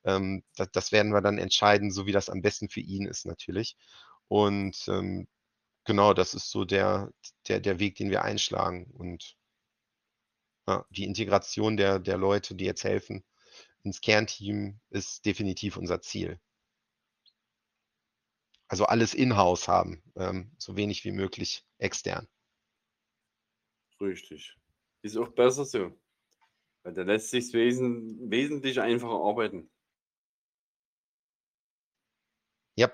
Ähm, 0.05 0.43
das, 0.55 0.69
das, 0.71 0.91
werden 0.91 1.13
wir 1.13 1.21
dann 1.21 1.37
entscheiden, 1.39 1.91
so 1.91 2.05
wie 2.05 2.11
das 2.11 2.29
am 2.29 2.41
besten 2.41 2.69
für 2.69 2.81
ihn 2.81 3.05
ist 3.05 3.25
natürlich. 3.25 3.75
Und 4.27 4.87
ähm, 4.87 5.27
genau, 5.85 6.13
das 6.13 6.33
ist 6.33 6.51
so 6.51 6.65
der, 6.65 7.09
der, 7.47 7.59
der 7.59 7.79
Weg, 7.79 7.95
den 7.95 8.11
wir 8.11 8.23
einschlagen. 8.23 8.85
Und 8.93 9.35
ja, 10.67 10.85
die 10.89 11.05
Integration 11.05 11.77
der, 11.77 11.99
der 11.99 12.17
Leute, 12.17 12.55
die 12.55 12.65
jetzt 12.65 12.83
helfen, 12.83 13.23
ins 13.85 14.01
Kernteam 14.01 14.79
ist 14.89 15.25
definitiv 15.25 15.77
unser 15.77 16.01
Ziel. 16.01 16.39
Also 18.67 18.85
alles 18.85 19.13
in-house 19.13 19.67
haben, 19.67 20.03
ähm, 20.15 20.51
so 20.57 20.75
wenig 20.75 21.05
wie 21.05 21.11
möglich 21.11 21.65
extern. 21.77 22.27
Richtig. 24.01 24.57
Ist 25.03 25.17
auch 25.17 25.29
besser 25.29 25.65
so. 25.65 25.91
Weil 26.83 26.93
da 26.93 27.03
lässt 27.03 27.29
sich 27.29 27.53
wesen 27.53 28.29
wesentlich 28.29 28.79
einfacher 28.81 29.19
arbeiten. 29.23 29.69
Ja. 32.75 32.91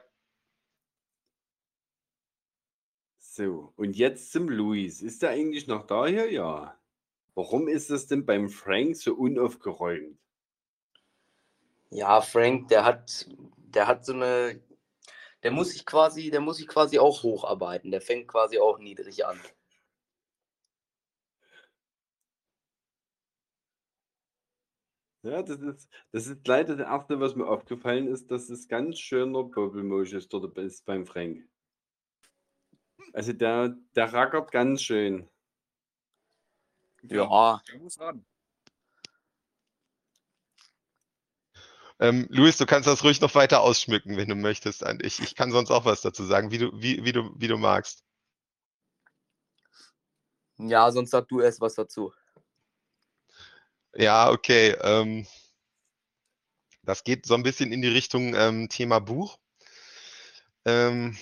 So, 3.19 3.73
und 3.77 3.95
jetzt 3.95 4.31
zum 4.31 4.49
Luis. 4.49 5.01
Ist 5.01 5.21
der 5.21 5.31
eigentlich 5.31 5.67
noch 5.67 5.87
da 5.87 6.05
hier? 6.05 6.31
Ja. 6.31 6.77
Warum 7.33 7.67
ist 7.69 7.89
das 7.89 8.07
denn 8.07 8.25
beim 8.25 8.49
Frank 8.49 8.97
so 8.97 9.15
unaufgeräumt? 9.15 10.19
Ja, 11.91 12.21
Frank, 12.21 12.69
der 12.69 12.85
hat, 12.85 13.27
der 13.57 13.87
hat 13.87 14.05
so 14.05 14.13
eine 14.13 14.61
der 15.43 15.51
muss 15.51 15.71
sich 15.71 15.85
quasi, 15.85 16.29
der 16.29 16.39
muss 16.41 16.57
sich 16.57 16.67
quasi 16.67 16.99
auch 16.99 17.23
hocharbeiten. 17.23 17.91
Der 17.91 18.01
fängt 18.01 18.27
quasi 18.27 18.59
auch 18.59 18.77
niedrig 18.77 19.25
an. 19.25 19.39
Ja, 25.23 25.43
das 25.43 25.59
ist, 25.59 25.89
das 26.11 26.27
ist 26.27 26.47
leider 26.47 26.75
das 26.75 26.87
Erste, 26.87 27.19
was 27.19 27.35
mir 27.35 27.47
aufgefallen 27.47 28.07
ist, 28.07 28.31
dass 28.31 28.49
es 28.49 28.67
ganz 28.67 28.99
schöner 28.99 29.43
Bobelmodus 29.43 30.27
dort 30.29 30.57
ist 30.57 30.83
beim 30.85 31.05
Frank. 31.05 31.47
Also 33.13 33.33
der, 33.33 33.77
der 33.95 34.13
rackert 34.13 34.51
ganz 34.51 34.81
schön. 34.81 35.29
Ja. 37.03 37.61
Der 37.67 37.79
muss 37.79 37.99
ran. 37.99 38.25
Ähm, 42.01 42.25
Luis, 42.29 42.57
du 42.57 42.65
kannst 42.65 42.87
das 42.87 43.03
ruhig 43.03 43.21
noch 43.21 43.35
weiter 43.35 43.61
ausschmücken, 43.61 44.17
wenn 44.17 44.27
du 44.27 44.33
möchtest. 44.33 44.83
Ich, 45.03 45.19
ich 45.19 45.35
kann 45.35 45.51
sonst 45.51 45.69
auch 45.69 45.85
was 45.85 46.01
dazu 46.01 46.25
sagen, 46.25 46.49
wie 46.49 46.57
du, 46.57 46.71
wie, 46.73 47.05
wie 47.05 47.11
du, 47.11 47.31
wie 47.37 47.47
du 47.47 47.57
magst. 47.57 48.03
Ja, 50.57 50.91
sonst 50.91 51.11
sag 51.11 51.27
du 51.27 51.41
erst 51.41 51.61
was 51.61 51.75
dazu. 51.75 52.11
Ja, 53.93 54.31
okay. 54.31 54.75
Ähm, 54.81 55.27
das 56.81 57.03
geht 57.03 57.27
so 57.27 57.35
ein 57.35 57.43
bisschen 57.43 57.71
in 57.71 57.83
die 57.83 57.87
Richtung 57.87 58.33
ähm, 58.33 58.67
Thema 58.67 58.97
Buch. 58.99 59.37
Ähm, 60.65 61.15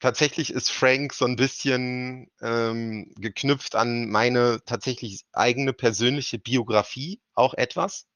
tatsächlich 0.00 0.52
ist 0.52 0.70
Frank 0.70 1.14
so 1.14 1.24
ein 1.24 1.36
bisschen 1.36 2.30
ähm, 2.42 3.10
geknüpft 3.16 3.74
an 3.74 4.10
meine 4.10 4.60
tatsächlich 4.66 5.24
eigene 5.32 5.72
persönliche 5.72 6.38
Biografie 6.38 7.22
auch 7.34 7.54
etwas. 7.54 8.06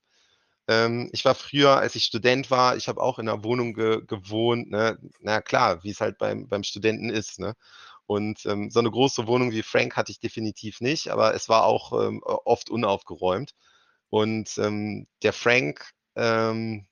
Ähm, 0.70 1.10
ich 1.12 1.24
war 1.24 1.34
früher, 1.34 1.78
als 1.78 1.96
ich 1.96 2.04
Student 2.04 2.50
war, 2.50 2.76
ich 2.76 2.86
habe 2.88 3.02
auch 3.02 3.18
in 3.18 3.28
einer 3.28 3.42
Wohnung 3.44 3.74
ge 3.74 4.02
gewohnt, 4.06 4.70
ne? 4.70 4.98
Na 5.20 5.40
klar, 5.40 5.82
wie 5.82 5.90
es 5.90 6.00
halt 6.00 6.16
beim, 6.18 6.48
beim 6.48 6.62
Studenten 6.62 7.10
ist, 7.10 7.40
ne? 7.40 7.54
Und 8.06 8.46
ähm, 8.46 8.70
so 8.70 8.80
eine 8.80 8.90
große 8.90 9.26
Wohnung 9.26 9.50
wie 9.52 9.62
Frank 9.64 9.96
hatte 9.96 10.12
ich 10.12 10.20
definitiv 10.20 10.80
nicht, 10.80 11.08
aber 11.08 11.34
es 11.34 11.48
war 11.48 11.64
auch 11.64 11.92
ähm, 12.06 12.22
oft 12.24 12.70
unaufgeräumt. 12.70 13.54
Und 14.10 14.58
ähm, 14.58 15.08
der 15.22 15.32
Frank, 15.32 15.90
ähm, 16.16 16.86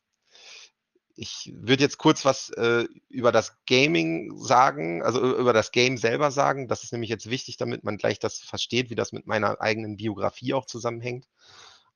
ich 1.16 1.52
würde 1.54 1.82
jetzt 1.84 1.98
kurz 1.98 2.24
was 2.24 2.50
äh, 2.50 2.86
über 3.08 3.32
das 3.32 3.56
Gaming 3.66 4.36
sagen, 4.38 5.02
also 5.02 5.36
über 5.36 5.52
das 5.52 5.72
Game 5.72 5.98
selber 5.98 6.30
sagen. 6.32 6.68
Das 6.68 6.84
ist 6.84 6.92
nämlich 6.92 7.10
jetzt 7.10 7.30
wichtig, 7.30 7.56
damit 7.58 7.84
man 7.84 7.98
gleich 7.98 8.18
das 8.18 8.38
versteht, 8.40 8.90
wie 8.90 8.94
das 8.96 9.12
mit 9.12 9.26
meiner 9.26 9.60
eigenen 9.60 9.96
Biografie 9.96 10.54
auch 10.54 10.66
zusammenhängt. 10.66 11.26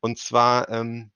Und 0.00 0.18
zwar 0.18 0.68
ähm, 0.70 1.12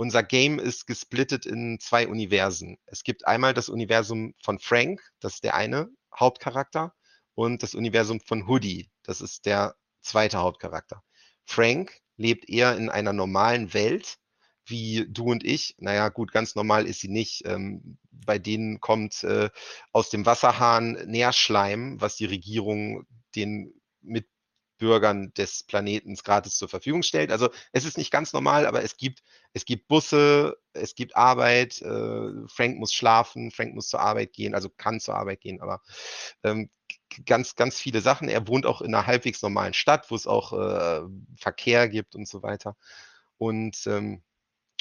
unser 0.00 0.22
Game 0.22 0.58
ist 0.58 0.86
gesplittet 0.86 1.44
in 1.44 1.78
zwei 1.78 2.08
Universen. 2.08 2.78
Es 2.86 3.04
gibt 3.04 3.26
einmal 3.26 3.52
das 3.52 3.68
Universum 3.68 4.32
von 4.42 4.58
Frank, 4.58 5.02
das 5.20 5.34
ist 5.34 5.44
der 5.44 5.54
eine 5.54 5.90
Hauptcharakter, 6.18 6.94
und 7.34 7.62
das 7.62 7.74
Universum 7.74 8.18
von 8.20 8.48
Hoodie, 8.48 8.88
das 9.02 9.20
ist 9.20 9.44
der 9.44 9.74
zweite 10.00 10.38
Hauptcharakter. 10.38 11.02
Frank 11.44 12.00
lebt 12.16 12.48
eher 12.48 12.78
in 12.78 12.88
einer 12.88 13.12
normalen 13.12 13.74
Welt, 13.74 14.16
wie 14.64 15.04
du 15.06 15.32
und 15.32 15.44
ich. 15.44 15.74
Naja, 15.76 16.08
gut, 16.08 16.32
ganz 16.32 16.54
normal 16.54 16.86
ist 16.86 17.00
sie 17.00 17.08
nicht. 17.08 17.42
Ähm, 17.44 17.98
bei 18.10 18.38
denen 18.38 18.80
kommt 18.80 19.22
äh, 19.22 19.50
aus 19.92 20.08
dem 20.08 20.24
Wasserhahn 20.24 20.92
Nährschleim, 21.08 22.00
was 22.00 22.16
die 22.16 22.24
Regierung 22.24 23.04
den 23.36 23.74
mit 24.00 24.26
Bürgern 24.80 25.32
des 25.34 25.62
Planetens 25.62 26.24
gratis 26.24 26.56
zur 26.56 26.68
Verfügung 26.68 27.04
stellt. 27.04 27.30
Also 27.30 27.50
es 27.70 27.84
ist 27.84 27.98
nicht 27.98 28.10
ganz 28.10 28.32
normal, 28.32 28.66
aber 28.66 28.82
es 28.82 28.96
gibt, 28.96 29.22
es 29.52 29.64
gibt 29.64 29.86
Busse, 29.86 30.56
es 30.72 30.96
gibt 30.96 31.14
Arbeit, 31.14 31.80
äh, 31.82 32.48
Frank 32.48 32.78
muss 32.78 32.92
schlafen, 32.92 33.52
Frank 33.52 33.74
muss 33.74 33.88
zur 33.88 34.00
Arbeit 34.00 34.32
gehen, 34.32 34.54
also 34.54 34.68
kann 34.68 34.98
zur 34.98 35.14
Arbeit 35.14 35.40
gehen, 35.42 35.60
aber 35.60 35.82
ähm, 36.42 36.70
ganz, 37.26 37.54
ganz 37.54 37.78
viele 37.78 38.00
Sachen. 38.00 38.28
Er 38.28 38.48
wohnt 38.48 38.66
auch 38.66 38.80
in 38.80 38.94
einer 38.94 39.06
halbwegs 39.06 39.42
normalen 39.42 39.74
Stadt, 39.74 40.10
wo 40.10 40.16
es 40.16 40.26
auch 40.26 40.52
äh, 40.52 41.02
Verkehr 41.36 41.88
gibt 41.88 42.16
und 42.16 42.26
so 42.26 42.42
weiter. 42.42 42.76
Und 43.38 43.86
ähm, 43.86 44.22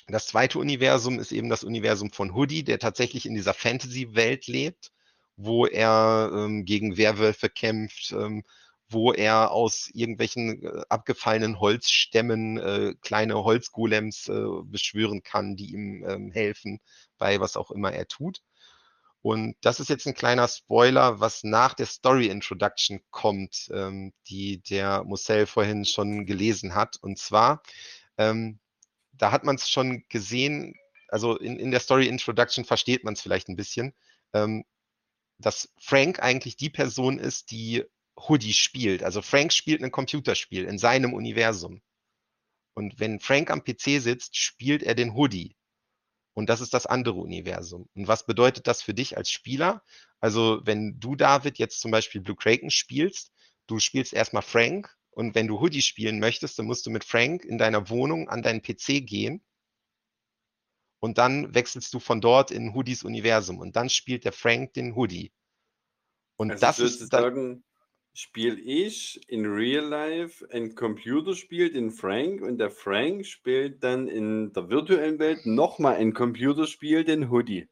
das 0.07 0.27
zweite 0.27 0.59
Universum 0.59 1.19
ist 1.19 1.31
eben 1.31 1.49
das 1.49 1.63
Universum 1.63 2.11
von 2.11 2.33
Hoodie, 2.33 2.63
der 2.63 2.79
tatsächlich 2.79 3.25
in 3.25 3.35
dieser 3.35 3.53
Fantasy-Welt 3.53 4.47
lebt, 4.47 4.91
wo 5.35 5.65
er 5.65 6.31
ähm, 6.33 6.65
gegen 6.65 6.97
Werwölfe 6.97 7.49
kämpft, 7.49 8.11
ähm, 8.11 8.43
wo 8.89 9.13
er 9.13 9.51
aus 9.51 9.89
irgendwelchen 9.93 10.63
äh, 10.63 10.81
abgefallenen 10.89 11.59
Holzstämmen 11.59 12.57
äh, 12.57 12.93
kleine 13.01 13.43
Holzgolems 13.43 14.27
äh, 14.27 14.45
beschwören 14.63 15.23
kann, 15.23 15.55
die 15.55 15.73
ihm 15.73 16.05
ähm, 16.07 16.31
helfen 16.31 16.79
bei 17.17 17.39
was 17.39 17.55
auch 17.55 17.71
immer 17.71 17.91
er 17.93 18.07
tut. 18.07 18.41
Und 19.21 19.57
das 19.61 19.79
ist 19.79 19.89
jetzt 19.89 20.07
ein 20.07 20.13
kleiner 20.13 20.47
Spoiler, 20.47 21.19
was 21.19 21.43
nach 21.43 21.73
der 21.73 21.85
Story 21.85 22.27
Introduction 22.27 23.01
kommt, 23.11 23.69
ähm, 23.73 24.13
die 24.27 24.61
der 24.61 25.03
Marcel 25.03 25.45
vorhin 25.45 25.85
schon 25.85 26.25
gelesen 26.25 26.73
hat. 26.73 26.97
Und 27.01 27.19
zwar, 27.19 27.61
ähm, 28.17 28.59
da 29.11 29.31
hat 29.31 29.43
man 29.43 29.55
es 29.55 29.69
schon 29.69 30.05
gesehen, 30.07 30.75
also 31.09 31.37
in, 31.37 31.59
in 31.59 31.71
der 31.71 31.81
Story 31.81 32.07
Introduction 32.07 32.63
versteht 32.63 33.03
man 33.03 33.13
es 33.15 33.21
vielleicht 33.21 33.49
ein 33.49 33.57
bisschen, 33.57 33.93
ähm, 34.33 34.63
dass 35.37 35.69
Frank 35.77 36.21
eigentlich 36.21 36.55
die 36.55 36.69
Person 36.69 37.19
ist, 37.19 37.51
die 37.51 37.83
Hoodie 38.27 38.53
spielt. 38.53 39.03
Also 39.03 39.21
Frank 39.21 39.53
spielt 39.53 39.83
ein 39.83 39.91
Computerspiel 39.91 40.65
in 40.65 40.77
seinem 40.77 41.13
Universum. 41.13 41.81
Und 42.73 42.99
wenn 42.99 43.19
Frank 43.19 43.51
am 43.51 43.63
PC 43.63 44.01
sitzt, 44.01 44.37
spielt 44.37 44.83
er 44.83 44.95
den 44.95 45.13
Hoodie. 45.13 45.55
Und 46.33 46.49
das 46.49 46.61
ist 46.61 46.73
das 46.73 46.85
andere 46.85 47.19
Universum. 47.19 47.89
Und 47.95 48.07
was 48.07 48.25
bedeutet 48.25 48.67
das 48.67 48.81
für 48.81 48.93
dich 48.93 49.17
als 49.17 49.31
Spieler? 49.31 49.83
Also, 50.19 50.61
wenn 50.63 50.99
du, 50.99 51.15
David, 51.15 51.57
jetzt 51.57 51.81
zum 51.81 51.91
Beispiel 51.91 52.21
Blue 52.21 52.35
Kraken 52.35 52.71
spielst, 52.71 53.31
du 53.67 53.79
spielst 53.79 54.13
erstmal 54.13 54.43
Frank 54.43 54.95
und 55.11 55.35
wenn 55.35 55.47
du 55.47 55.59
Hoodie 55.59 55.81
spielen 55.81 56.19
möchtest, 56.19 56.57
dann 56.57 56.65
musst 56.65 56.85
du 56.85 56.91
mit 56.91 57.03
Frank 57.03 57.43
in 57.43 57.57
deiner 57.57 57.89
Wohnung 57.89 58.29
an 58.29 58.41
deinen 58.41 58.61
PC 58.61 59.05
gehen 59.05 59.43
und 60.99 61.17
dann 61.17 61.53
wechselst 61.53 61.93
du 61.93 61.99
von 61.99 62.21
dort 62.21 62.51
in 62.51 62.73
Hoodies 62.73 63.03
Universum 63.03 63.59
und 63.59 63.75
dann 63.75 63.89
spielt 63.89 64.25
der 64.25 64.33
Frank 64.33 64.73
den 64.73 64.95
Hoodie. 64.95 65.31
Und 66.37 66.51
also 66.51 66.61
das 66.61 66.79
ist 66.79 67.11
dann, 67.11 67.63
spiele 68.19 68.59
ich 68.59 69.21
in 69.29 69.45
Real 69.45 69.85
Life 69.85 70.45
ein 70.51 70.75
Computerspiel, 70.75 71.71
den 71.71 71.89
Frank, 71.89 72.41
und 72.41 72.57
der 72.57 72.69
Frank 72.69 73.25
spielt 73.25 73.81
dann 73.81 74.09
in 74.09 74.51
der 74.51 74.69
virtuellen 74.69 75.19
Welt 75.19 75.45
nochmal 75.45 75.95
ein 75.95 76.13
Computerspiel, 76.13 77.05
den 77.05 77.31
Hoodie. 77.31 77.69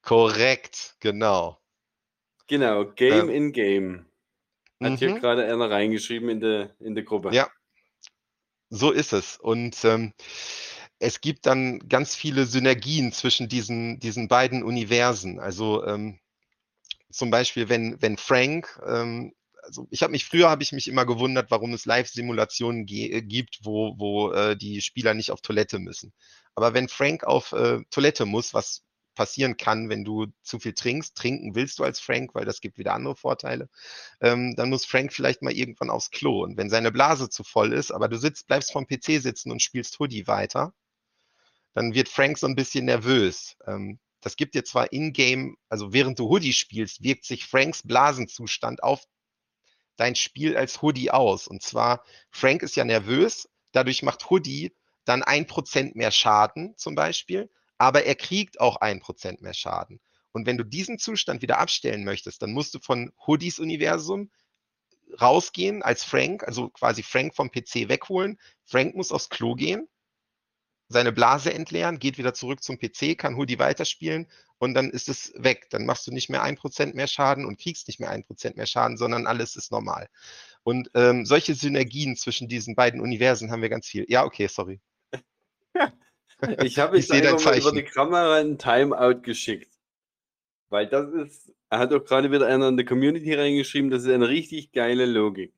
Korrekt, 0.00 0.96
genau. 1.00 1.60
Genau, 2.46 2.86
Game 2.86 3.28
ähm, 3.28 3.30
in 3.30 3.52
Game. 3.52 4.06
Hat 4.82 4.92
mhm. 4.92 4.96
hier 4.96 5.20
gerade 5.20 5.44
einer 5.44 5.70
reingeschrieben 5.70 6.30
in 6.30 6.40
der, 6.40 6.74
in 6.80 6.94
der 6.94 7.04
Gruppe. 7.04 7.34
Ja, 7.34 7.50
so 8.70 8.90
ist 8.90 9.12
es. 9.12 9.36
Und 9.36 9.84
ähm, 9.84 10.14
es 10.98 11.20
gibt 11.20 11.44
dann 11.44 11.78
ganz 11.90 12.14
viele 12.14 12.46
Synergien 12.46 13.12
zwischen 13.12 13.50
diesen, 13.50 14.00
diesen 14.00 14.28
beiden 14.28 14.62
Universen. 14.62 15.38
Also 15.40 15.84
ähm, 15.84 16.18
zum 17.10 17.30
Beispiel, 17.30 17.68
wenn, 17.68 18.00
wenn 18.00 18.16
Frank, 18.16 18.80
ähm, 18.86 19.34
also 19.64 19.86
ich 19.90 20.02
habe 20.02 20.12
mich 20.12 20.24
früher 20.24 20.50
habe 20.50 20.62
ich 20.62 20.72
mich 20.72 20.88
immer 20.88 21.06
gewundert, 21.06 21.50
warum 21.50 21.72
es 21.72 21.86
Live-Simulationen 21.86 22.86
äh, 22.88 23.22
gibt, 23.22 23.60
wo, 23.62 23.94
wo 23.98 24.32
äh, 24.32 24.56
die 24.56 24.80
Spieler 24.80 25.14
nicht 25.14 25.30
auf 25.30 25.40
Toilette 25.40 25.78
müssen. 25.78 26.12
Aber 26.54 26.74
wenn 26.74 26.88
Frank 26.88 27.24
auf 27.24 27.52
äh, 27.52 27.80
Toilette 27.90 28.26
muss, 28.26 28.54
was 28.54 28.82
passieren 29.14 29.56
kann, 29.56 29.88
wenn 29.88 30.04
du 30.04 30.26
zu 30.42 30.58
viel 30.58 30.74
trinkst, 30.74 31.16
trinken 31.16 31.54
willst 31.54 31.78
du 31.78 31.84
als 31.84 32.00
Frank, 32.00 32.34
weil 32.34 32.44
das 32.44 32.60
gibt 32.60 32.78
wieder 32.78 32.94
andere 32.94 33.16
Vorteile, 33.16 33.68
ähm, 34.20 34.54
dann 34.56 34.70
muss 34.70 34.84
Frank 34.84 35.12
vielleicht 35.12 35.42
mal 35.42 35.52
irgendwann 35.52 35.90
aufs 35.90 36.10
Klo. 36.10 36.42
Und 36.42 36.56
wenn 36.56 36.70
seine 36.70 36.92
Blase 36.92 37.28
zu 37.30 37.44
voll 37.44 37.72
ist, 37.72 37.92
aber 37.92 38.08
du 38.08 38.18
sitzt, 38.18 38.46
bleibst 38.46 38.72
vom 38.72 38.86
PC 38.86 39.22
sitzen 39.22 39.52
und 39.52 39.62
spielst 39.62 39.98
Hoodie 39.98 40.26
weiter, 40.26 40.74
dann 41.74 41.94
wird 41.94 42.08
Frank 42.08 42.38
so 42.38 42.46
ein 42.46 42.56
bisschen 42.56 42.84
nervös. 42.84 43.56
Ähm, 43.66 43.98
das 44.20 44.36
gibt 44.36 44.54
dir 44.54 44.64
zwar 44.64 44.92
in-game, 44.92 45.56
also 45.68 45.92
während 45.92 46.18
du 46.18 46.28
Hoodie 46.28 46.54
spielst, 46.54 47.02
wirkt 47.02 47.24
sich 47.24 47.46
Franks 47.46 47.82
Blasenzustand 47.82 48.82
auf 48.82 49.04
dein 49.96 50.16
Spiel 50.16 50.56
als 50.56 50.82
Hoodie 50.82 51.10
aus. 51.10 51.46
Und 51.46 51.62
zwar, 51.62 52.04
Frank 52.30 52.62
ist 52.62 52.76
ja 52.76 52.84
nervös, 52.84 53.48
dadurch 53.72 54.02
macht 54.02 54.30
Hoodie 54.30 54.74
dann 55.04 55.22
ein 55.22 55.46
Prozent 55.46 55.96
mehr 55.96 56.10
Schaden 56.10 56.74
zum 56.76 56.94
Beispiel, 56.94 57.50
aber 57.78 58.04
er 58.04 58.14
kriegt 58.14 58.60
auch 58.60 58.76
ein 58.76 59.00
Prozent 59.00 59.42
mehr 59.42 59.54
Schaden. 59.54 60.00
Und 60.32 60.46
wenn 60.46 60.56
du 60.58 60.64
diesen 60.64 60.98
Zustand 60.98 61.42
wieder 61.42 61.58
abstellen 61.58 62.04
möchtest, 62.04 62.42
dann 62.42 62.52
musst 62.52 62.74
du 62.74 62.80
von 62.80 63.12
Hoodies 63.26 63.58
Universum 63.58 64.30
rausgehen 65.20 65.82
als 65.82 66.02
Frank, 66.02 66.42
also 66.44 66.70
quasi 66.70 67.02
Frank 67.02 67.36
vom 67.36 67.50
PC 67.50 67.88
wegholen. 67.88 68.38
Frank 68.64 68.96
muss 68.96 69.12
aufs 69.12 69.28
Klo 69.28 69.54
gehen 69.54 69.88
seine 70.88 71.12
Blase 71.12 71.52
entleeren, 71.52 71.98
geht 71.98 72.18
wieder 72.18 72.34
zurück 72.34 72.62
zum 72.62 72.78
PC, 72.78 73.16
kann 73.16 73.36
Hoodie 73.36 73.58
weiterspielen 73.58 74.26
und 74.58 74.74
dann 74.74 74.90
ist 74.90 75.08
es 75.08 75.32
weg. 75.36 75.68
Dann 75.70 75.86
machst 75.86 76.06
du 76.06 76.12
nicht 76.12 76.30
mehr 76.30 76.42
ein 76.42 76.56
Prozent 76.56 76.94
mehr 76.94 77.06
Schaden 77.06 77.44
und 77.44 77.60
kriegst 77.60 77.88
nicht 77.88 78.00
mehr 78.00 78.10
ein 78.10 78.24
Prozent 78.24 78.56
mehr 78.56 78.66
Schaden, 78.66 78.96
sondern 78.96 79.26
alles 79.26 79.56
ist 79.56 79.72
normal. 79.72 80.08
Und 80.62 80.90
ähm, 80.94 81.26
solche 81.26 81.54
Synergien 81.54 82.16
zwischen 82.16 82.48
diesen 82.48 82.74
beiden 82.74 83.00
Universen 83.00 83.50
haben 83.50 83.62
wir 83.62 83.68
ganz 83.68 83.86
viel. 83.86 84.06
Ja, 84.08 84.24
okay, 84.24 84.46
sorry. 84.46 84.80
ich 86.62 86.78
habe 86.78 86.98
ich 86.98 87.12
einfach 87.12 87.44
mal 87.44 87.58
über 87.58 87.72
die 87.72 87.82
Kamera 87.82 88.36
ein 88.36 88.58
Timeout 88.58 89.20
geschickt. 89.22 89.70
Weil 90.70 90.88
das 90.88 91.12
ist, 91.12 91.52
er 91.68 91.78
hat 91.78 91.92
auch 91.92 92.04
gerade 92.04 92.30
wieder 92.30 92.46
einer 92.46 92.68
in 92.68 92.76
der 92.76 92.86
Community 92.86 93.34
reingeschrieben, 93.34 93.90
das 93.90 94.04
ist 94.04 94.10
eine 94.10 94.28
richtig 94.28 94.72
geile 94.72 95.06
Logik. 95.06 95.52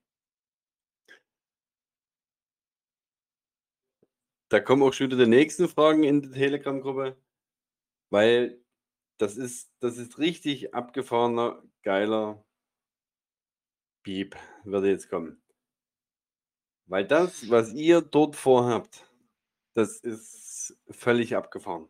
Da 4.48 4.60
kommen 4.60 4.82
auch 4.82 4.92
schon 4.92 5.10
wieder 5.10 5.24
die 5.24 5.30
nächsten 5.30 5.68
Fragen 5.68 6.04
in 6.04 6.22
der 6.22 6.32
Telegram-Gruppe, 6.32 7.16
weil 8.10 8.60
das 9.18 9.36
ist, 9.36 9.72
das 9.80 9.96
ist 9.96 10.18
richtig 10.18 10.74
abgefahrener, 10.74 11.62
geiler 11.82 12.44
Piep, 14.02 14.36
würde 14.64 14.90
jetzt 14.90 15.08
kommen. 15.08 15.42
Weil 16.86 17.06
das, 17.06 17.50
was 17.50 17.72
ihr 17.72 18.00
dort 18.00 18.36
vorhabt, 18.36 19.04
das 19.74 19.98
ist 19.98 20.78
völlig 20.90 21.34
abgefahren. 21.34 21.88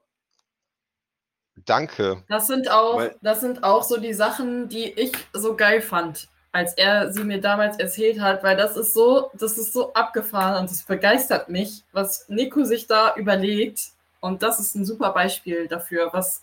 Danke. 1.57 2.25
Das 2.29 2.47
sind 2.47 2.71
auch, 2.71 2.97
weil, 2.97 3.19
das 3.23 3.41
sind 3.41 3.65
auch 3.65 3.83
so 3.83 3.99
die 3.99 4.15
Sachen, 4.15 4.69
die 4.69 4.93
ich 4.93 5.13
so 5.33 5.57
geil 5.57 5.83
fand 5.83 6.29
als 6.57 6.73
er 6.73 7.13
sie 7.13 7.23
mir 7.23 7.39
damals 7.39 7.79
erzählt 7.79 8.19
hat, 8.19 8.43
weil 8.43 8.57
das 8.57 8.79
ist 8.79 8.95
so, 8.95 9.31
das 9.35 9.59
ist 9.59 9.75
so 9.75 9.93
abgefahren 9.93 10.59
und 10.63 10.71
das 10.71 10.85
begeistert 10.85 11.51
mich, 11.51 11.85
was 11.93 12.27
Nico 12.31 12.65
sich 12.65 12.87
da 12.87 13.15
überlegt. 13.15 13.91
Und 14.21 14.43
das 14.43 14.59
ist 14.59 14.75
ein 14.75 14.87
super 14.87 15.13
Beispiel 15.13 15.69
dafür, 15.69 16.09
was, 16.15 16.43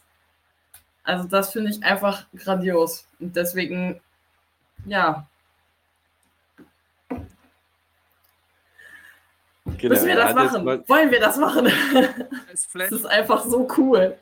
also 1.03 1.27
das 1.27 1.51
finde 1.51 1.71
ich 1.71 1.83
einfach 1.83 2.27
grandios. 2.35 3.07
Und 3.19 3.35
deswegen, 3.35 3.99
ja. 4.85 5.25
Genau, 9.65 9.95
Müssen 9.95 10.07
wir 10.07 10.15
das 10.15 10.35
machen? 10.35 10.65
Wollen 10.87 11.09
wir 11.09 11.19
das 11.19 11.37
machen? 11.37 11.65
das 12.51 12.91
ist 12.91 13.07
einfach 13.07 13.43
so 13.45 13.67
cool. 13.77 14.15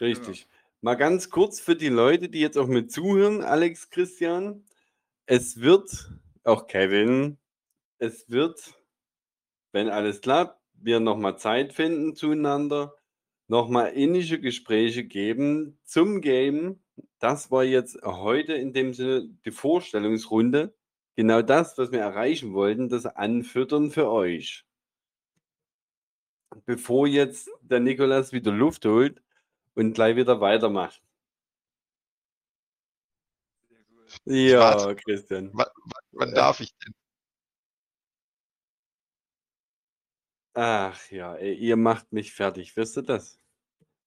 Richtig. 0.00 0.48
Mal 0.82 0.96
ganz 0.96 1.30
kurz 1.30 1.60
für 1.60 1.76
die 1.76 1.88
Leute, 1.88 2.28
die 2.28 2.40
jetzt 2.40 2.58
auch 2.58 2.66
mit 2.66 2.90
zuhören, 2.90 3.44
Alex, 3.44 3.90
Christian 3.90 4.64
es 5.26 5.60
wird, 5.60 6.12
auch 6.44 6.66
Kevin, 6.66 7.38
es 7.98 8.28
wird, 8.28 8.74
wenn 9.72 9.88
alles 9.88 10.20
klappt, 10.20 10.60
wir 10.74 11.00
nochmal 11.00 11.38
Zeit 11.38 11.72
finden 11.72 12.14
zueinander, 12.14 12.94
nochmal 13.48 13.92
innige 13.92 14.40
Gespräche 14.40 15.04
geben 15.04 15.78
zum 15.84 16.20
Game. 16.20 16.80
Das 17.18 17.50
war 17.50 17.64
jetzt 17.64 18.02
heute 18.02 18.54
in 18.54 18.72
dem 18.72 18.92
Sinne 18.92 19.28
die 19.44 19.50
Vorstellungsrunde. 19.50 20.74
Genau 21.16 21.42
das, 21.42 21.78
was 21.78 21.92
wir 21.92 22.00
erreichen 22.00 22.54
wollten, 22.54 22.88
das 22.88 23.06
Anfüttern 23.06 23.90
für 23.90 24.10
euch. 24.10 24.64
Bevor 26.66 27.06
jetzt 27.06 27.50
der 27.62 27.80
Nikolas 27.80 28.32
wieder 28.32 28.52
Luft 28.52 28.84
holt 28.84 29.22
und 29.74 29.94
gleich 29.94 30.16
wieder 30.16 30.40
weitermacht. 30.40 31.03
Ja, 34.26 34.94
Christian. 34.94 35.50
Wann, 35.52 35.66
wann 36.12 36.34
darf 36.34 36.60
ich 36.60 36.74
denn? 36.78 36.94
Ach 40.56 41.10
ja, 41.10 41.34
ey, 41.36 41.54
ihr 41.54 41.76
macht 41.76 42.12
mich 42.12 42.32
fertig, 42.32 42.76
wisst 42.76 42.96
ihr 42.96 43.02
das? 43.02 43.38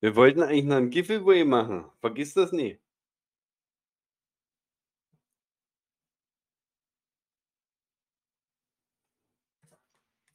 Wir 0.01 0.15
wollten 0.15 0.43
eigentlich 0.43 0.65
noch 0.65 0.77
ein 0.77 0.89
Giveaway 0.91 1.43
machen. 1.45 1.85
Vergiss 2.01 2.33
das 2.33 2.51
nie. 2.51 2.79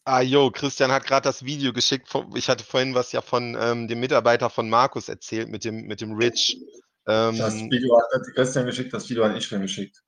Ah, 0.04 0.20
jo, 0.20 0.50
Christian 0.50 0.90
hat 0.90 1.04
gerade 1.06 1.22
das 1.24 1.44
Video 1.44 1.72
geschickt. 1.72 2.08
Ich 2.34 2.48
hatte 2.48 2.64
vorhin 2.64 2.94
was 2.94 3.12
ja 3.12 3.20
von 3.20 3.56
ähm, 3.58 3.86
dem 3.86 4.00
Mitarbeiter 4.00 4.50
von 4.50 4.68
Markus 4.68 5.08
erzählt 5.08 5.48
mit 5.48 5.64
dem, 5.64 5.86
mit 5.86 6.00
dem 6.00 6.12
Rich. 6.14 6.58
Ähm, 7.06 7.38
das 7.38 7.54
Video 7.54 7.98
hat 7.98 8.22
Christian 8.34 8.66
geschickt, 8.66 8.92
das 8.92 9.08
Video 9.08 9.24
hat 9.24 9.36
ich 9.36 9.44
schon 9.44 9.60
geschickt. 9.60 10.02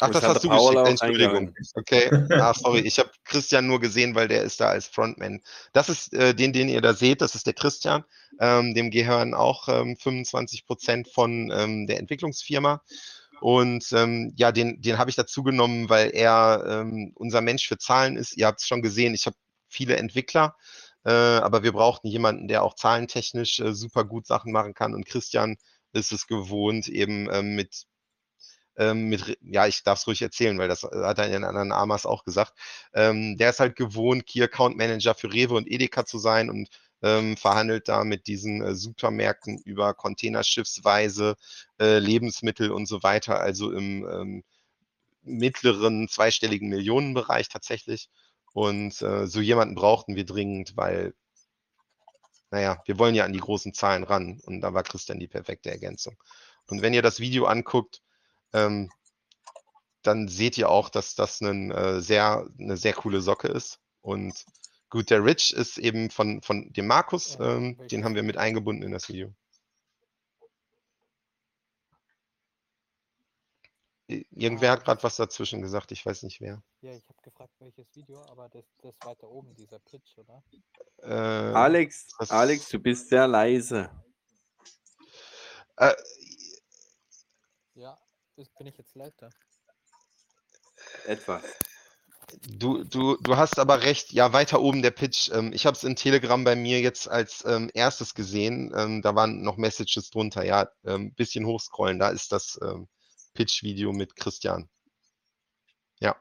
Ach, 0.00 0.08
das, 0.08 0.22
das 0.22 0.34
hast 0.34 0.44
du 0.44 0.48
Paul 0.48 0.74
geschickt, 0.74 0.88
Entschuldigung. 0.88 1.54
Okay, 1.74 2.10
ah, 2.40 2.54
sorry, 2.54 2.80
ich 2.80 2.98
habe 2.98 3.10
Christian 3.24 3.66
nur 3.66 3.80
gesehen, 3.80 4.14
weil 4.14 4.28
der 4.28 4.42
ist 4.42 4.60
da 4.60 4.68
als 4.70 4.86
Frontman. 4.86 5.42
Das 5.74 5.90
ist 5.90 6.14
äh, 6.14 6.34
den, 6.34 6.52
den 6.52 6.70
ihr 6.70 6.80
da 6.80 6.94
seht, 6.94 7.20
das 7.20 7.34
ist 7.34 7.46
der 7.46 7.54
Christian. 7.54 8.04
Ähm, 8.40 8.74
dem 8.74 8.90
gehören 8.90 9.34
auch 9.34 9.68
ähm, 9.68 9.96
25 9.96 10.66
Prozent 10.66 11.08
von 11.08 11.52
ähm, 11.54 11.86
der 11.86 11.98
Entwicklungsfirma. 11.98 12.82
Und 13.40 13.92
ähm, 13.92 14.32
ja, 14.36 14.52
den, 14.52 14.80
den 14.80 14.98
habe 14.98 15.10
ich 15.10 15.16
dazu 15.16 15.42
genommen, 15.42 15.88
weil 15.88 16.10
er 16.10 16.64
ähm, 16.66 17.12
unser 17.14 17.40
Mensch 17.40 17.68
für 17.68 17.78
Zahlen 17.78 18.16
ist. 18.16 18.36
Ihr 18.36 18.46
habt 18.46 18.60
es 18.60 18.66
schon 18.66 18.82
gesehen, 18.82 19.14
ich 19.14 19.26
habe 19.26 19.36
viele 19.68 19.96
Entwickler, 19.96 20.56
äh, 21.04 21.10
aber 21.10 21.62
wir 21.62 21.72
brauchten 21.72 22.08
jemanden, 22.08 22.48
der 22.48 22.62
auch 22.62 22.74
zahlentechnisch 22.74 23.60
äh, 23.60 23.74
super 23.74 24.04
gut 24.04 24.26
Sachen 24.26 24.52
machen 24.52 24.74
kann. 24.74 24.94
Und 24.94 25.06
Christian 25.06 25.56
ist 25.92 26.12
es 26.12 26.26
gewohnt, 26.26 26.88
eben 26.88 27.28
ähm, 27.32 27.54
mit, 27.56 27.86
ähm, 28.76 29.08
mit, 29.08 29.38
ja, 29.42 29.66
ich 29.66 29.82
darf 29.82 29.98
es 30.00 30.06
ruhig 30.06 30.22
erzählen, 30.22 30.58
weil 30.58 30.68
das 30.68 30.82
hat 30.82 31.18
er 31.18 31.34
in 31.34 31.44
anderen 31.44 31.72
Amas 31.72 32.06
auch 32.06 32.24
gesagt. 32.24 32.54
Ähm, 32.94 33.36
der 33.36 33.50
ist 33.50 33.60
halt 33.60 33.76
gewohnt, 33.76 34.26
Key 34.26 34.42
Account 34.42 34.76
Manager 34.76 35.14
für 35.14 35.32
Rewe 35.32 35.54
und 35.54 35.70
Edeka 35.70 36.04
zu 36.06 36.18
sein 36.18 36.50
und 36.50 36.68
ähm, 37.02 37.36
verhandelt 37.36 37.88
da 37.88 38.04
mit 38.04 38.26
diesen 38.26 38.62
äh, 38.62 38.74
Supermärkten 38.74 39.58
über 39.64 39.94
Containerschiffsweise 39.94 41.36
äh, 41.80 41.98
Lebensmittel 41.98 42.70
und 42.70 42.86
so 42.86 43.02
weiter, 43.02 43.40
also 43.40 43.72
im 43.72 44.06
ähm, 44.06 44.44
mittleren 45.22 46.08
zweistelligen 46.08 46.68
Millionenbereich 46.68 47.48
tatsächlich. 47.48 48.08
Und 48.52 49.00
äh, 49.02 49.26
so 49.26 49.40
jemanden 49.40 49.74
brauchten 49.74 50.16
wir 50.16 50.26
dringend, 50.26 50.76
weil 50.76 51.14
naja, 52.50 52.82
wir 52.84 52.98
wollen 52.98 53.14
ja 53.14 53.24
an 53.24 53.32
die 53.32 53.40
großen 53.40 53.74
Zahlen 53.74 54.04
ran 54.04 54.40
und 54.44 54.60
da 54.60 54.74
war 54.74 54.82
Christian 54.82 55.18
die 55.18 55.28
perfekte 55.28 55.70
Ergänzung. 55.70 56.16
Und 56.66 56.82
wenn 56.82 56.94
ihr 56.94 57.02
das 57.02 57.20
Video 57.20 57.46
anguckt, 57.46 58.02
ähm, 58.52 58.90
dann 60.02 60.28
seht 60.28 60.56
ihr 60.58 60.68
auch, 60.68 60.88
dass 60.88 61.14
das 61.14 61.40
ein, 61.40 61.70
äh, 61.70 62.00
sehr, 62.00 62.46
eine 62.58 62.76
sehr 62.76 62.94
coole 62.94 63.20
Socke 63.20 63.48
ist. 63.48 63.80
Und 64.00 64.44
gut, 64.88 65.10
der 65.10 65.24
Rich 65.24 65.52
ist 65.52 65.78
eben 65.78 66.10
von, 66.10 66.42
von 66.42 66.72
dem 66.72 66.86
Markus, 66.86 67.38
ähm, 67.40 67.76
den 67.90 68.04
haben 68.04 68.14
wir 68.14 68.22
mit 68.22 68.36
eingebunden 68.36 68.82
in 68.82 68.92
das 68.92 69.08
Video. 69.08 69.32
Irgendwer 74.30 74.72
hat 74.72 74.84
gerade 74.84 75.02
was 75.02 75.16
dazwischen 75.16 75.62
gesagt, 75.62 75.92
ich 75.92 76.04
weiß 76.04 76.24
nicht 76.24 76.40
wer. 76.40 76.62
Ja, 76.80 76.92
ich 76.92 77.08
habe 77.08 77.20
gefragt, 77.22 77.54
welches 77.60 77.94
Video, 77.94 78.20
aber 78.24 78.48
das, 78.48 78.64
das 78.82 78.96
weiter 79.04 79.28
oben, 79.28 79.54
dieser 79.54 79.78
Pitch, 79.78 80.18
oder? 80.18 80.42
Äh, 81.02 81.54
Alex, 81.54 82.08
Alex, 82.28 82.68
du 82.68 82.80
bist 82.80 83.08
sehr 83.08 83.28
leise. 83.28 83.90
Äh, 85.76 85.94
ja, 87.74 87.96
bin 88.58 88.66
ich 88.66 88.76
jetzt 88.76 88.96
lauter? 88.96 89.30
Etwas. 91.06 91.42
Du, 92.48 92.84
du, 92.84 93.16
du 93.16 93.36
hast 93.36 93.58
aber 93.58 93.82
recht, 93.82 94.12
ja, 94.12 94.32
weiter 94.32 94.60
oben 94.60 94.82
der 94.82 94.90
Pitch. 94.90 95.30
Ähm, 95.32 95.52
ich 95.52 95.66
habe 95.66 95.76
es 95.76 95.84
in 95.84 95.96
Telegram 95.96 96.42
bei 96.42 96.56
mir 96.56 96.80
jetzt 96.80 97.08
als 97.08 97.44
ähm, 97.46 97.70
erstes 97.74 98.14
gesehen. 98.14 98.72
Ähm, 98.76 99.02
da 99.02 99.14
waren 99.14 99.42
noch 99.42 99.56
Messages 99.56 100.10
drunter, 100.10 100.44
ja, 100.44 100.68
ein 100.84 100.94
ähm, 100.94 101.14
bisschen 101.14 101.46
hochscrollen, 101.46 101.98
da 101.98 102.10
ist 102.10 102.32
das, 102.32 102.58
ähm, 102.62 102.88
Pitch-Video 103.34 103.92
mit 103.92 104.16
Christian. 104.16 104.68
Ja. 106.00 106.16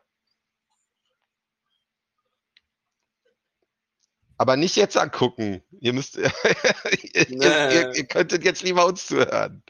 Aber 4.38 4.56
nicht 4.58 4.76
jetzt 4.76 4.98
angucken. 4.98 5.64
Ihr 5.80 5.94
müsst, 5.94 6.16
ihr, 6.18 7.30
ihr, 7.30 7.96
ihr 7.96 8.08
könntet 8.08 8.44
jetzt 8.44 8.64
lieber 8.64 8.86
uns 8.86 9.08
zuhören. 9.08 9.64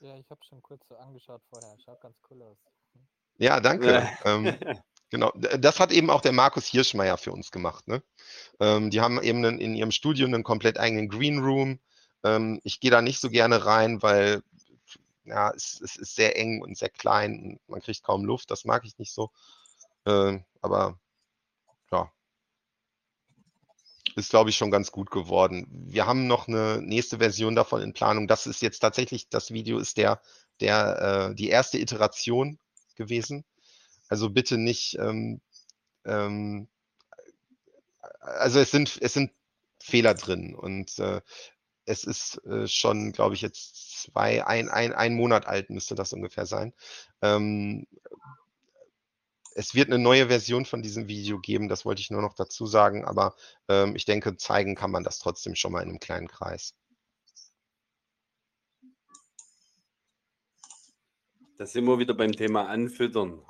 Ja, 0.00 0.16
ich 0.16 0.30
habe 0.30 0.40
schon 0.48 0.62
kurz 0.62 0.82
so 0.88 0.96
angeschaut 0.96 1.42
vorher. 1.50 1.76
Schaut 1.84 2.00
ganz 2.00 2.16
cool 2.30 2.42
aus. 2.42 2.58
Ja, 3.36 3.60
danke. 3.60 4.08
Ähm, 4.24 4.56
genau, 5.10 5.30
das 5.34 5.78
hat 5.78 5.92
eben 5.92 6.10
auch 6.10 6.22
der 6.22 6.32
Markus 6.32 6.66
Hirschmeier 6.66 7.18
für 7.18 7.32
uns 7.32 7.50
gemacht. 7.50 7.86
Ne? 7.86 8.02
Ähm, 8.60 8.90
die 8.90 9.00
haben 9.00 9.22
eben 9.22 9.44
in 9.44 9.74
ihrem 9.74 9.90
Studio 9.90 10.26
einen 10.26 10.42
komplett 10.42 10.78
eigenen 10.78 11.08
Green 11.08 11.38
Room. 11.40 11.80
Ähm, 12.24 12.60
ich 12.64 12.80
gehe 12.80 12.90
da 12.90 13.02
nicht 13.02 13.20
so 13.20 13.28
gerne 13.28 13.64
rein, 13.66 14.02
weil 14.02 14.42
ja, 15.24 15.50
es, 15.54 15.80
es 15.80 15.96
ist 15.96 16.14
sehr 16.14 16.36
eng 16.36 16.62
und 16.62 16.76
sehr 16.76 16.90
klein 16.90 17.40
und 17.40 17.68
man 17.68 17.80
kriegt 17.80 18.02
kaum 18.02 18.24
Luft. 18.24 18.50
Das 18.50 18.64
mag 18.64 18.84
ich 18.84 18.98
nicht 18.98 19.12
so. 19.12 19.30
Ähm, 20.06 20.44
aber 20.60 20.98
ja, 21.92 22.12
ist, 24.16 24.30
glaube 24.30 24.50
ich, 24.50 24.56
schon 24.56 24.70
ganz 24.70 24.92
gut 24.92 25.10
geworden. 25.10 25.66
Wir 25.70 26.06
haben 26.06 26.26
noch 26.26 26.48
eine 26.48 26.80
nächste 26.82 27.18
Version 27.18 27.54
davon 27.54 27.82
in 27.82 27.92
Planung. 27.92 28.26
Das 28.28 28.46
ist 28.46 28.62
jetzt 28.62 28.80
tatsächlich, 28.80 29.28
das 29.28 29.52
Video 29.52 29.78
ist 29.78 29.96
der, 29.96 30.20
der, 30.60 31.30
äh, 31.30 31.34
die 31.34 31.48
erste 31.48 31.78
Iteration 31.78 32.58
gewesen. 32.96 33.44
Also 34.08 34.30
bitte 34.30 34.58
nicht, 34.58 34.98
ähm, 34.98 35.40
ähm, 36.04 36.68
also 38.20 38.58
es 38.58 38.70
sind, 38.70 38.98
es 39.00 39.12
sind 39.12 39.32
Fehler 39.82 40.14
drin 40.14 40.54
und 40.54 40.98
äh, 40.98 41.20
es 41.90 42.04
ist 42.04 42.44
äh, 42.46 42.68
schon, 42.68 43.12
glaube 43.12 43.34
ich, 43.34 43.42
jetzt 43.42 44.02
zwei, 44.02 44.46
ein, 44.46 44.68
ein, 44.68 44.92
ein 44.92 45.14
Monat 45.14 45.46
alt 45.46 45.70
müsste 45.70 45.94
das 45.96 46.12
ungefähr 46.12 46.46
sein. 46.46 46.72
Ähm, 47.20 47.86
es 49.56 49.74
wird 49.74 49.88
eine 49.88 49.98
neue 49.98 50.28
Version 50.28 50.64
von 50.64 50.82
diesem 50.82 51.08
Video 51.08 51.40
geben, 51.40 51.68
das 51.68 51.84
wollte 51.84 52.00
ich 52.00 52.10
nur 52.10 52.22
noch 52.22 52.34
dazu 52.34 52.66
sagen, 52.66 53.04
aber 53.04 53.34
ähm, 53.68 53.96
ich 53.96 54.04
denke, 54.04 54.36
zeigen 54.36 54.76
kann 54.76 54.92
man 54.92 55.02
das 55.02 55.18
trotzdem 55.18 55.56
schon 55.56 55.72
mal 55.72 55.82
in 55.82 55.88
einem 55.88 55.98
kleinen 55.98 56.28
Kreis. 56.28 56.74
Da 61.58 61.66
sind 61.66 61.84
wir 61.84 61.98
wieder 61.98 62.14
beim 62.14 62.32
Thema 62.32 62.68
Anfüttern. 62.68 63.44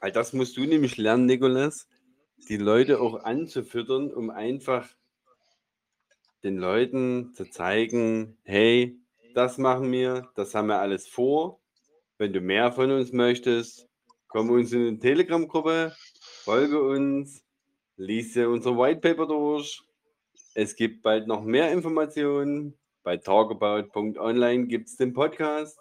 Weil 0.00 0.12
das 0.12 0.32
musst 0.32 0.56
du 0.56 0.64
nämlich 0.64 0.96
lernen, 0.96 1.26
Nikolas, 1.26 1.86
die 2.48 2.56
Leute 2.56 3.00
auch 3.00 3.24
anzufüttern, 3.24 4.12
um 4.12 4.30
einfach 4.30 4.88
den 6.44 6.56
Leuten 6.56 7.34
zu 7.34 7.50
zeigen, 7.50 8.38
hey, 8.44 8.98
das 9.34 9.58
machen 9.58 9.90
wir, 9.92 10.28
das 10.34 10.54
haben 10.54 10.68
wir 10.68 10.80
alles 10.80 11.06
vor. 11.06 11.60
Wenn 12.16 12.32
du 12.32 12.40
mehr 12.40 12.72
von 12.72 12.90
uns 12.90 13.12
möchtest, 13.12 13.88
komm 14.28 14.50
uns 14.50 14.72
in 14.72 14.94
die 14.94 14.98
Telegram-Gruppe, 14.98 15.94
folge 16.44 16.82
uns, 16.82 17.44
lies 17.96 18.32
dir 18.32 18.48
unser 18.48 18.76
White 18.76 19.00
Paper 19.00 19.26
durch. 19.26 19.82
Es 20.54 20.74
gibt 20.74 21.02
bald 21.02 21.26
noch 21.26 21.44
mehr 21.44 21.72
Informationen. 21.72 22.76
Bei 23.02 23.16
talkabout.online 23.16 24.66
gibt 24.66 24.88
es 24.88 24.96
den 24.96 25.12
Podcast. 25.12 25.78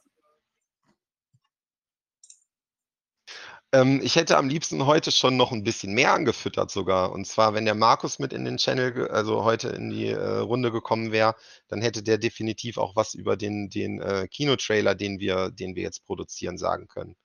Ähm, 3.73 3.99
ich 4.01 4.15
hätte 4.15 4.37
am 4.37 4.47
liebsten 4.47 4.85
heute 4.85 5.11
schon 5.11 5.35
noch 5.35 5.51
ein 5.51 5.63
bisschen 5.63 5.93
mehr 5.93 6.13
angefüttert 6.13 6.71
sogar. 6.71 7.11
Und 7.11 7.25
zwar, 7.27 7.53
wenn 7.53 7.65
der 7.65 7.75
Markus 7.75 8.17
mit 8.19 8.31
in 8.33 8.45
den 8.45 8.57
Channel, 8.57 9.09
also 9.09 9.43
heute 9.43 9.69
in 9.69 9.89
die 9.89 10.07
äh, 10.07 10.37
Runde 10.37 10.71
gekommen 10.71 11.11
wäre, 11.11 11.35
dann 11.67 11.81
hätte 11.81 12.01
der 12.03 12.17
definitiv 12.17 12.77
auch 12.77 12.95
was 12.95 13.13
über 13.13 13.35
den, 13.35 13.69
den 13.69 14.01
äh, 14.01 14.27
Kinotrailer, 14.29 14.95
den 14.95 15.19
wir, 15.19 15.51
den 15.51 15.75
wir 15.75 15.83
jetzt 15.83 16.05
produzieren, 16.05 16.57
sagen 16.57 16.87
können. 16.87 17.15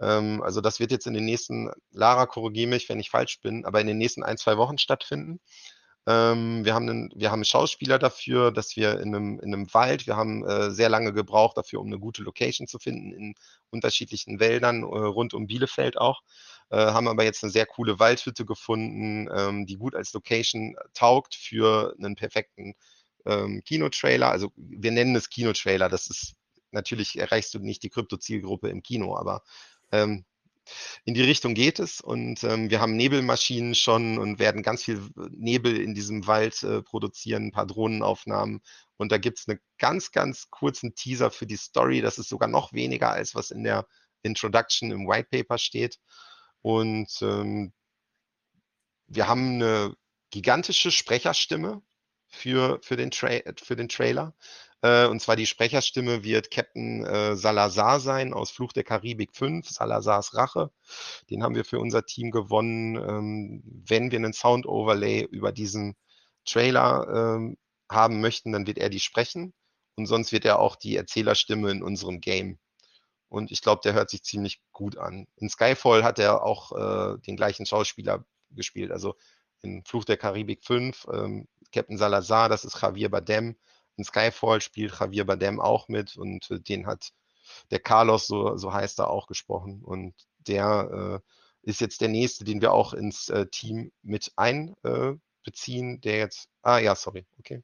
Ähm, 0.00 0.42
also 0.42 0.60
das 0.60 0.80
wird 0.80 0.90
jetzt 0.90 1.06
in 1.06 1.14
den 1.14 1.24
nächsten, 1.24 1.70
Lara, 1.92 2.26
korrigiere 2.26 2.68
mich, 2.68 2.88
wenn 2.88 3.00
ich 3.00 3.10
falsch 3.10 3.40
bin, 3.40 3.64
aber 3.64 3.80
in 3.80 3.86
den 3.86 3.98
nächsten 3.98 4.22
ein, 4.24 4.38
zwei 4.38 4.56
Wochen 4.58 4.78
stattfinden. 4.78 5.40
Ähm, 6.06 6.64
wir, 6.64 6.74
haben 6.74 6.88
einen, 6.88 7.10
wir 7.14 7.30
haben 7.32 7.44
Schauspieler 7.44 7.98
dafür, 7.98 8.52
dass 8.52 8.76
wir 8.76 9.00
in 9.00 9.14
einem, 9.14 9.40
in 9.40 9.52
einem 9.52 9.74
Wald, 9.74 10.06
wir 10.06 10.16
haben 10.16 10.44
äh, 10.46 10.70
sehr 10.70 10.88
lange 10.88 11.12
gebraucht 11.12 11.56
dafür, 11.56 11.80
um 11.80 11.88
eine 11.88 11.98
gute 11.98 12.22
Location 12.22 12.68
zu 12.68 12.78
finden, 12.78 13.12
in 13.12 13.34
unterschiedlichen 13.70 14.38
Wäldern 14.38 14.82
äh, 14.82 14.86
rund 14.86 15.34
um 15.34 15.46
Bielefeld 15.46 15.98
auch. 15.98 16.22
Äh, 16.70 16.76
haben 16.76 17.08
aber 17.08 17.24
jetzt 17.24 17.42
eine 17.42 17.52
sehr 17.52 17.66
coole 17.66 17.98
Waldhütte 17.98 18.44
gefunden, 18.44 19.28
ähm, 19.34 19.66
die 19.66 19.76
gut 19.76 19.94
als 19.94 20.12
Location 20.12 20.76
taugt 20.94 21.34
für 21.34 21.94
einen 21.98 22.14
perfekten 22.16 22.74
ähm, 23.24 23.62
Kinotrailer. 23.64 24.30
Also 24.30 24.52
wir 24.56 24.92
nennen 24.92 25.16
es 25.16 25.28
Kinotrailer, 25.28 25.88
das 25.88 26.08
ist 26.08 26.34
natürlich 26.70 27.18
erreichst 27.18 27.54
du 27.54 27.58
nicht 27.58 27.82
die 27.82 27.90
Krypto-Zielgruppe 27.90 28.68
im 28.68 28.82
Kino, 28.82 29.16
aber 29.16 29.42
ähm, 29.92 30.24
in 31.04 31.14
die 31.14 31.22
Richtung 31.22 31.54
geht 31.54 31.78
es 31.78 32.00
und 32.00 32.42
ähm, 32.44 32.70
wir 32.70 32.80
haben 32.80 32.96
Nebelmaschinen 32.96 33.74
schon 33.74 34.18
und 34.18 34.38
werden 34.38 34.62
ganz 34.62 34.84
viel 34.84 35.00
Nebel 35.30 35.80
in 35.80 35.94
diesem 35.94 36.26
Wald 36.26 36.62
äh, 36.62 36.82
produzieren, 36.82 37.46
ein 37.46 37.52
paar 37.52 37.66
Drohnenaufnahmen 37.66 38.60
und 38.96 39.12
da 39.12 39.18
gibt 39.18 39.38
es 39.38 39.48
einen 39.48 39.60
ganz, 39.78 40.10
ganz 40.10 40.50
kurzen 40.50 40.94
Teaser 40.94 41.30
für 41.30 41.46
die 41.46 41.56
Story. 41.56 42.00
Das 42.00 42.18
ist 42.18 42.28
sogar 42.28 42.48
noch 42.48 42.72
weniger, 42.72 43.10
als 43.10 43.34
was 43.34 43.50
in 43.50 43.62
der 43.62 43.86
Introduction 44.22 44.90
im 44.90 45.06
White 45.06 45.28
Paper 45.30 45.58
steht. 45.58 45.98
Und 46.62 47.10
ähm, 47.22 47.72
wir 49.06 49.28
haben 49.28 49.56
eine 49.56 49.94
gigantische 50.30 50.90
Sprecherstimme 50.90 51.82
für, 52.28 52.80
für, 52.82 52.96
den, 52.96 53.10
Tra 53.10 53.40
für 53.62 53.76
den 53.76 53.88
Trailer. 53.88 54.34
Äh, 54.82 55.06
und 55.06 55.20
zwar 55.20 55.36
die 55.36 55.46
Sprecherstimme 55.46 56.22
wird 56.24 56.50
Captain 56.50 57.04
äh, 57.04 57.36
Salazar 57.36 58.00
sein 58.00 58.32
aus 58.32 58.50
Fluch 58.50 58.72
der 58.72 58.84
Karibik 58.84 59.34
5, 59.34 59.68
Salazars 59.68 60.34
Rache. 60.34 60.70
Den 61.30 61.42
haben 61.42 61.54
wir 61.54 61.64
für 61.64 61.80
unser 61.80 62.04
Team 62.04 62.30
gewonnen. 62.30 62.96
Ähm, 62.96 63.62
wenn 63.64 64.10
wir 64.10 64.18
einen 64.18 64.32
Sound-Overlay 64.32 65.24
über 65.24 65.52
diesen 65.52 65.96
Trailer 66.44 67.36
ähm, 67.36 67.56
haben 67.90 68.20
möchten, 68.20 68.52
dann 68.52 68.66
wird 68.66 68.78
er 68.78 68.90
die 68.90 69.00
sprechen. 69.00 69.54
Und 69.96 70.06
sonst 70.06 70.32
wird 70.32 70.44
er 70.44 70.58
auch 70.58 70.76
die 70.76 70.96
Erzählerstimme 70.96 71.70
in 71.70 71.82
unserem 71.82 72.20
Game. 72.20 72.58
Und 73.28 73.50
ich 73.50 73.62
glaube, 73.62 73.80
der 73.82 73.94
hört 73.94 74.10
sich 74.10 74.22
ziemlich 74.22 74.60
gut 74.72 74.98
an. 74.98 75.26
In 75.36 75.48
Skyfall 75.48 76.04
hat 76.04 76.18
er 76.18 76.42
auch 76.42 76.72
äh, 76.72 77.18
den 77.20 77.36
gleichen 77.36 77.66
Schauspieler 77.66 78.24
gespielt. 78.50 78.92
Also 78.92 79.16
in 79.62 79.84
Fluch 79.84 80.04
der 80.04 80.16
Karibik 80.16 80.64
5, 80.64 81.06
ähm, 81.12 81.48
Captain 81.72 81.98
Salazar, 81.98 82.48
das 82.48 82.64
ist 82.64 82.80
Javier 82.80 83.10
Bardem. 83.10 83.56
In 83.96 84.04
Skyfall 84.04 84.60
spielt 84.60 84.98
Javier 84.98 85.24
Bardem 85.24 85.60
auch 85.60 85.88
mit 85.88 86.16
und 86.16 86.50
äh, 86.50 86.60
den 86.60 86.86
hat 86.86 87.12
der 87.70 87.80
Carlos, 87.80 88.26
so, 88.26 88.56
so 88.56 88.72
heißt 88.72 88.98
er, 88.98 89.10
auch 89.10 89.26
gesprochen. 89.26 89.82
Und 89.82 90.14
der 90.46 91.22
äh, 91.22 91.68
ist 91.70 91.80
jetzt 91.80 92.00
der 92.00 92.08
nächste, 92.08 92.44
den 92.44 92.60
wir 92.60 92.72
auch 92.72 92.92
ins 92.92 93.28
äh, 93.28 93.46
Team 93.46 93.92
mit 94.02 94.32
einbeziehen, 94.36 96.00
der 96.00 96.18
jetzt. 96.18 96.48
Ah 96.62 96.78
ja, 96.78 96.94
sorry, 96.94 97.26
okay. 97.38 97.62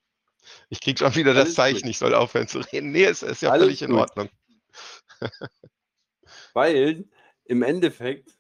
Ich 0.69 0.81
krieg 0.81 0.99
schon 0.99 1.15
wieder 1.15 1.35
das 1.35 1.45
Alles 1.45 1.55
Zeichen, 1.55 1.83
gut. 1.83 1.91
ich 1.91 1.99
soll 1.99 2.15
aufhören 2.15 2.49
zu 2.49 2.59
reden. 2.59 2.91
Nee, 2.91 3.05
es 3.05 3.23
ist 3.23 3.43
ja 3.43 3.51
Alles 3.51 3.65
völlig 3.65 3.83
in 3.83 3.91
gut. 3.91 4.01
Ordnung. 4.01 4.29
Weil 6.53 7.05
im 7.45 7.63
Endeffekt, 7.63 8.37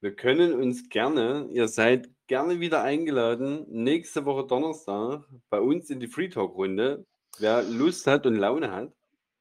wir 0.00 0.14
können 0.14 0.54
uns 0.54 0.88
gerne, 0.88 1.48
ihr 1.50 1.68
seid 1.68 2.08
gerne 2.26 2.60
wieder 2.60 2.82
eingeladen, 2.82 3.66
nächste 3.68 4.24
Woche 4.24 4.46
Donnerstag 4.46 5.28
bei 5.50 5.60
uns 5.60 5.90
in 5.90 6.00
die 6.00 6.08
Free 6.08 6.28
Talk 6.28 6.54
Runde. 6.54 7.06
Wer 7.38 7.62
Lust 7.64 8.06
hat 8.06 8.26
und 8.26 8.36
Laune 8.36 8.70
hat, 8.72 8.92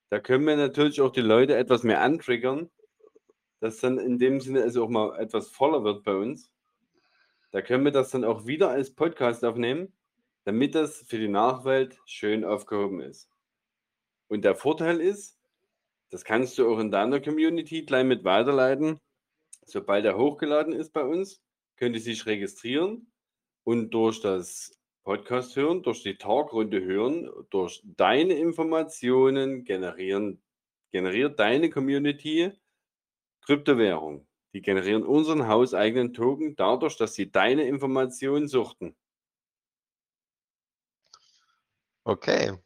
da 0.10 0.20
können 0.20 0.46
wir 0.46 0.58
natürlich 0.58 1.00
auch 1.02 1.12
die 1.12 1.22
Leute 1.22 1.56
etwas 1.56 1.84
mehr 1.84 2.02
antriggern, 2.02 2.70
dass 3.60 3.80
dann 3.80 3.98
in 3.98 4.20
dem 4.20 4.42
Sinne 4.42 4.60
es 4.60 4.76
auch 4.76 4.90
mal 4.90 5.18
etwas 5.18 5.50
voller 5.50 5.84
wird 5.84 6.04
bei 6.04 6.16
uns. 6.16 6.52
Da 7.52 7.62
können 7.62 7.86
wir 7.86 7.92
das 7.92 8.12
dann 8.12 8.26
auch 8.26 8.46
wieder 8.46 8.70
als 8.70 8.94
Podcast 8.94 9.46
aufnehmen, 9.46 9.94
damit 10.44 10.76
das 10.76 11.04
für 11.08 11.18
die 11.18 11.30
Nachwelt 11.30 11.98
schön 12.06 12.44
aufgehoben 12.44 13.00
ist. 13.00 13.30
Und 14.28 14.44
der 14.44 14.56
Vorteil 14.56 15.00
ist, 15.00 15.40
das 16.10 16.24
kannst 16.24 16.58
du 16.58 16.70
auch 16.70 16.80
in 16.80 16.92
deiner 16.92 17.22
Community 17.22 17.84
gleich 17.84 18.06
mit 18.06 18.24
weiterleiten. 18.24 19.00
Sobald 19.66 20.06
er 20.06 20.18
hochgeladen 20.18 20.74
ist 20.74 20.92
bei 20.92 21.04
uns, 21.04 21.42
könnt 21.78 21.96
ihr 21.96 22.02
sich 22.02 22.26
registrieren 22.26 23.12
und 23.64 23.92
durch 23.92 24.22
das 24.22 24.72
Podcast 25.06 25.56
hören, 25.56 25.84
durch 25.84 26.02
die 26.02 26.18
Talkrunde 26.18 26.84
hören, 26.84 27.30
durch 27.52 27.82
deine 27.86 28.34
Informationen 28.34 29.64
generieren, 29.64 30.42
generiert 30.92 31.40
deine 31.40 31.70
Community 31.70 32.52
Kryptowährung. 33.42 34.28
Die 34.54 34.64
generieren 34.64 35.04
unseren 35.04 35.48
hauseigenen 35.48 36.14
Token 36.14 36.56
dadurch, 36.56 36.98
dass 36.98 37.14
sie 37.14 37.32
deine 37.32 37.68
Informationen 37.68 38.48
suchten. 38.48 38.96
Okay. 42.04 42.58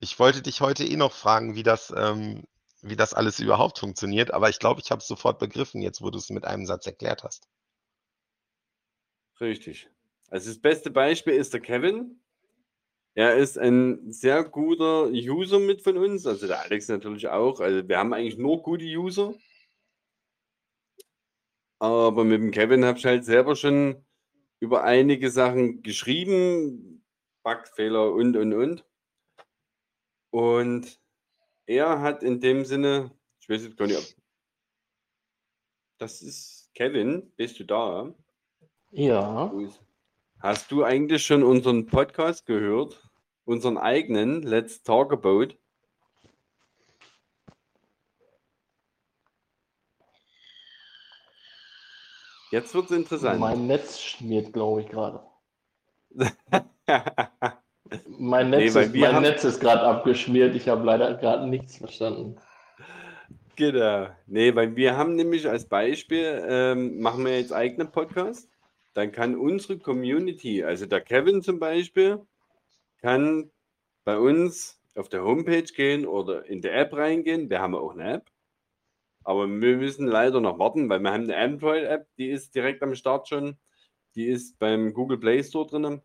Ich 0.00 0.18
wollte 0.18 0.40
dich 0.40 0.62
heute 0.62 0.84
eh 0.84 0.96
noch 0.96 1.12
fragen, 1.12 1.56
wie 1.56 1.62
das, 1.62 1.92
ähm, 1.94 2.44
wie 2.80 2.96
das 2.96 3.12
alles 3.12 3.38
überhaupt 3.38 3.80
funktioniert, 3.80 4.32
aber 4.32 4.48
ich 4.48 4.58
glaube, 4.60 4.80
ich 4.80 4.90
habe 4.90 5.00
es 5.00 5.06
sofort 5.08 5.38
begriffen, 5.38 5.82
jetzt 5.82 6.00
wo 6.00 6.08
du 6.08 6.16
es 6.16 6.30
mit 6.30 6.46
einem 6.46 6.64
Satz 6.64 6.86
erklärt 6.86 7.22
hast. 7.22 7.48
Richtig. 9.40 9.90
Also 10.34 10.50
das 10.50 10.58
beste 10.60 10.90
Beispiel 10.90 11.34
ist 11.34 11.52
der 11.54 11.60
Kevin. 11.60 12.20
Er 13.14 13.36
ist 13.36 13.56
ein 13.56 14.10
sehr 14.10 14.42
guter 14.42 15.06
User 15.06 15.60
mit 15.60 15.80
von 15.80 15.96
uns, 15.96 16.26
also 16.26 16.48
der 16.48 16.60
Alex 16.60 16.88
natürlich 16.88 17.28
auch. 17.28 17.60
Also 17.60 17.86
wir 17.88 17.98
haben 17.98 18.12
eigentlich 18.12 18.36
nur 18.36 18.60
gute 18.60 18.84
User. 18.84 19.32
Aber 21.78 22.24
mit 22.24 22.40
dem 22.40 22.50
Kevin 22.50 22.84
habe 22.84 22.98
ich 22.98 23.04
halt 23.04 23.24
selber 23.24 23.54
schon 23.54 24.04
über 24.58 24.82
einige 24.82 25.30
Sachen 25.30 25.82
geschrieben, 25.84 27.04
Bugfehler 27.44 28.12
und 28.12 28.36
und 28.36 28.54
und. 28.54 28.84
Und 30.30 31.00
er 31.66 32.00
hat 32.00 32.24
in 32.24 32.40
dem 32.40 32.64
Sinne, 32.64 33.12
ich 33.38 33.48
weiß 33.48 33.62
jetzt 33.62 33.76
gar 33.76 33.86
nicht, 33.86 33.98
ob 33.98 34.22
das 35.98 36.22
ist 36.22 36.72
Kevin, 36.74 37.30
bist 37.36 37.60
du 37.60 37.64
da? 37.64 38.12
Ja. 38.90 39.52
Wo 39.52 39.60
ist- 39.60 39.83
Hast 40.44 40.70
du 40.70 40.84
eigentlich 40.84 41.24
schon 41.24 41.42
unseren 41.42 41.86
Podcast 41.86 42.44
gehört? 42.44 43.02
Unseren 43.46 43.78
eigenen 43.78 44.42
Let's 44.42 44.82
Talk 44.82 45.10
About? 45.10 45.54
Jetzt 52.50 52.74
wird 52.74 52.90
es 52.90 52.90
interessant. 52.90 53.40
Mein 53.40 53.66
Netz 53.66 53.98
schmiert, 53.98 54.52
glaube 54.52 54.82
ich, 54.82 54.88
gerade. 54.88 55.22
Mein 58.06 58.50
Netz, 58.50 58.74
Nee, 58.74 58.82
ist, 58.82 58.94
mein 58.94 59.14
haben- 59.14 59.22
Netz 59.22 59.44
ist 59.44 59.60
gerade 59.60 59.80
abgeschmiert. 59.82 60.54
Ich 60.54 60.68
habe 60.68 60.84
leider 60.84 61.14
gerade 61.14 61.46
nichts 61.48 61.78
verstanden. 61.78 62.36
Genau. 63.56 64.08
Nee, 64.26 64.54
weil 64.54 64.76
wir 64.76 64.94
haben 64.96 65.14
nämlich 65.14 65.48
als 65.48 65.66
Beispiel, 65.66 66.44
ähm, 66.46 67.00
machen 67.00 67.24
wir 67.24 67.38
jetzt 67.38 67.54
eigenen 67.54 67.90
Podcast. 67.90 68.50
Dann 68.94 69.12
kann 69.12 69.36
unsere 69.36 69.78
Community, 69.78 70.64
also 70.64 70.86
der 70.86 71.00
Kevin 71.00 71.42
zum 71.42 71.58
Beispiel, 71.58 72.24
kann 72.98 73.50
bei 74.04 74.18
uns 74.18 74.80
auf 74.94 75.08
der 75.08 75.24
Homepage 75.24 75.64
gehen 75.64 76.06
oder 76.06 76.46
in 76.46 76.62
der 76.62 76.76
App 76.76 76.94
reingehen. 76.94 77.50
Wir 77.50 77.60
haben 77.60 77.74
auch 77.74 77.92
eine 77.92 78.14
App. 78.14 78.30
Aber 79.24 79.48
wir 79.48 79.76
müssen 79.76 80.06
leider 80.06 80.40
noch 80.40 80.58
warten, 80.58 80.88
weil 80.88 81.00
wir 81.00 81.10
haben 81.10 81.24
eine 81.24 81.36
Android-App, 81.36 82.06
die 82.18 82.30
ist 82.30 82.54
direkt 82.54 82.82
am 82.82 82.94
Start 82.94 83.28
schon. 83.28 83.56
Die 84.14 84.26
ist 84.26 84.58
beim 84.58 84.92
Google 84.92 85.18
Play 85.18 85.42
Store 85.42 85.66
drin. 85.66 86.02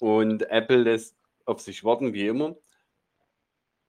Und 0.00 0.42
Apple 0.50 0.78
lässt 0.78 1.16
auf 1.44 1.60
sich 1.60 1.84
warten, 1.84 2.14
wie 2.14 2.26
immer. 2.26 2.56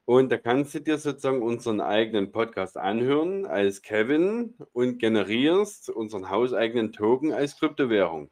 Und 0.09 0.31
da 0.31 0.39
kannst 0.39 0.73
du 0.73 0.81
dir 0.81 0.97
sozusagen 0.97 1.43
unseren 1.43 1.81
eigenen 1.81 2.31
Podcast 2.31 2.77
anhören 2.77 3.45
als 3.45 3.83
Kevin 3.83 4.55
und 4.73 4.97
generierst 4.97 5.91
unseren 5.91 6.31
hauseigenen 6.31 6.91
Token 6.91 7.31
als 7.31 7.59
Kryptowährung. 7.59 8.31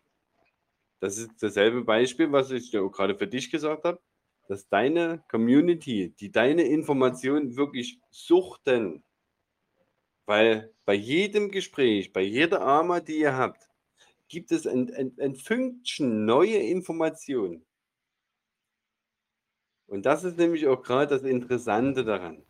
Das 1.02 1.20
ist 1.20 1.30
dasselbe 1.40 1.84
Beispiel, 1.84 2.32
was 2.32 2.50
ich 2.50 2.72
dir 2.72 2.82
gerade 2.90 3.16
für 3.16 3.28
dich 3.28 3.52
gesagt 3.52 3.84
habe, 3.84 4.02
dass 4.48 4.68
deine 4.70 5.24
Community, 5.30 6.16
die 6.20 6.32
deine 6.32 6.64
Informationen 6.64 7.58
wirklich 7.58 8.00
suchten, 8.10 9.04
weil 10.26 10.74
bei 10.84 10.96
jedem 10.96 11.52
Gespräch, 11.52 12.12
bei 12.12 12.24
jeder 12.24 12.62
Arma, 12.62 13.02
die 13.02 13.20
ihr 13.20 13.38
habt, 13.38 13.70
gibt 14.30 14.52
es 14.52 14.66
ein, 14.66 14.92
ein, 14.96 15.16
ein 15.22 15.36
Fünkchen 15.36 16.26
neue 16.26 16.58
Informationen. 16.58 17.67
Und 19.88 20.06
das 20.06 20.24
ist 20.24 20.38
nämlich 20.38 20.68
auch 20.68 20.84
gerade 20.84 21.08
das 21.08 21.24
Interessante 21.24 22.04
daran. 22.04 22.44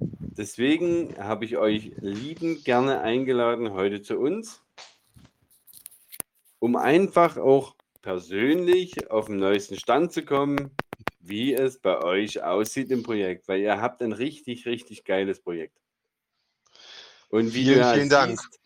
Deswegen 0.00 1.16
habe 1.18 1.44
ich 1.44 1.56
euch 1.56 1.92
liebend 2.00 2.64
gerne 2.64 3.00
eingeladen 3.00 3.72
heute 3.72 4.02
zu 4.02 4.18
uns, 4.18 4.62
um 6.60 6.76
einfach 6.76 7.36
auch 7.36 7.74
persönlich 8.02 9.10
auf 9.10 9.26
den 9.26 9.38
neuesten 9.38 9.76
Stand 9.76 10.12
zu 10.12 10.24
kommen, 10.24 10.70
wie 11.20 11.54
es 11.54 11.78
bei 11.80 12.02
euch 12.02 12.42
aussieht 12.42 12.90
im 12.90 13.02
Projekt, 13.02 13.48
weil 13.48 13.60
ihr 13.60 13.80
habt 13.80 14.02
ein 14.02 14.12
richtig, 14.12 14.66
richtig 14.66 15.04
geiles 15.04 15.40
Projekt. 15.40 15.76
Und 17.30 17.54
wie 17.54 17.64
Vielen, 17.64 17.74
du 17.74 17.80
ja 17.80 17.94
vielen 17.94 18.08
Dank. 18.08 18.40
siehst, 18.40 18.60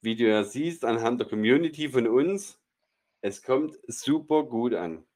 wie 0.00 0.16
du 0.16 0.28
ja 0.28 0.44
siehst 0.44 0.84
anhand 0.84 1.20
der 1.20 1.28
Community 1.28 1.88
von 1.88 2.06
uns, 2.08 2.58
es 3.20 3.42
kommt 3.42 3.78
super 3.86 4.44
gut 4.44 4.74
an. 4.74 5.07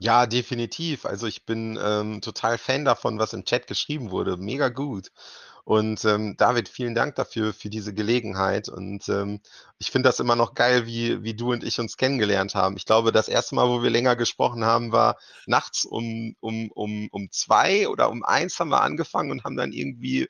Ja, 0.00 0.26
definitiv. 0.26 1.04
Also 1.06 1.26
ich 1.26 1.44
bin 1.44 1.78
ähm, 1.82 2.20
total 2.20 2.56
Fan 2.58 2.84
davon, 2.84 3.18
was 3.18 3.32
im 3.32 3.44
Chat 3.44 3.66
geschrieben 3.66 4.10
wurde. 4.12 4.36
Mega 4.36 4.68
gut. 4.68 5.10
Und 5.64 6.04
ähm, 6.04 6.36
David, 6.38 6.68
vielen 6.68 6.94
Dank 6.94 7.16
dafür, 7.16 7.52
für 7.52 7.68
diese 7.68 7.92
Gelegenheit. 7.92 8.68
Und 8.68 9.08
ähm, 9.08 9.40
ich 9.78 9.90
finde 9.90 10.08
das 10.08 10.20
immer 10.20 10.36
noch 10.36 10.54
geil, 10.54 10.86
wie, 10.86 11.22
wie 11.24 11.34
du 11.34 11.52
und 11.52 11.64
ich 11.64 11.80
uns 11.80 11.96
kennengelernt 11.96 12.54
haben. 12.54 12.76
Ich 12.76 12.86
glaube, 12.86 13.12
das 13.12 13.28
erste 13.28 13.54
Mal, 13.56 13.68
wo 13.68 13.82
wir 13.82 13.90
länger 13.90 14.16
gesprochen 14.16 14.64
haben, 14.64 14.92
war 14.92 15.18
nachts 15.46 15.84
um, 15.84 16.36
um, 16.40 16.70
um, 16.72 17.08
um 17.10 17.30
zwei 17.32 17.88
oder 17.88 18.08
um 18.08 18.24
eins 18.24 18.58
haben 18.60 18.70
wir 18.70 18.82
angefangen 18.82 19.30
und 19.32 19.44
haben 19.44 19.56
dann 19.56 19.72
irgendwie 19.72 20.28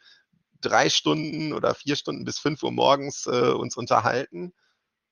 drei 0.61 0.91
Stunden 0.91 1.53
oder 1.53 1.75
vier 1.75 1.95
Stunden 1.97 2.25
bis 2.25 2.39
fünf 2.39 2.63
Uhr 2.63 2.73
morgens 2.73 3.27
äh, 3.27 3.53
uns 3.53 3.77
unterhalten. 3.77 4.53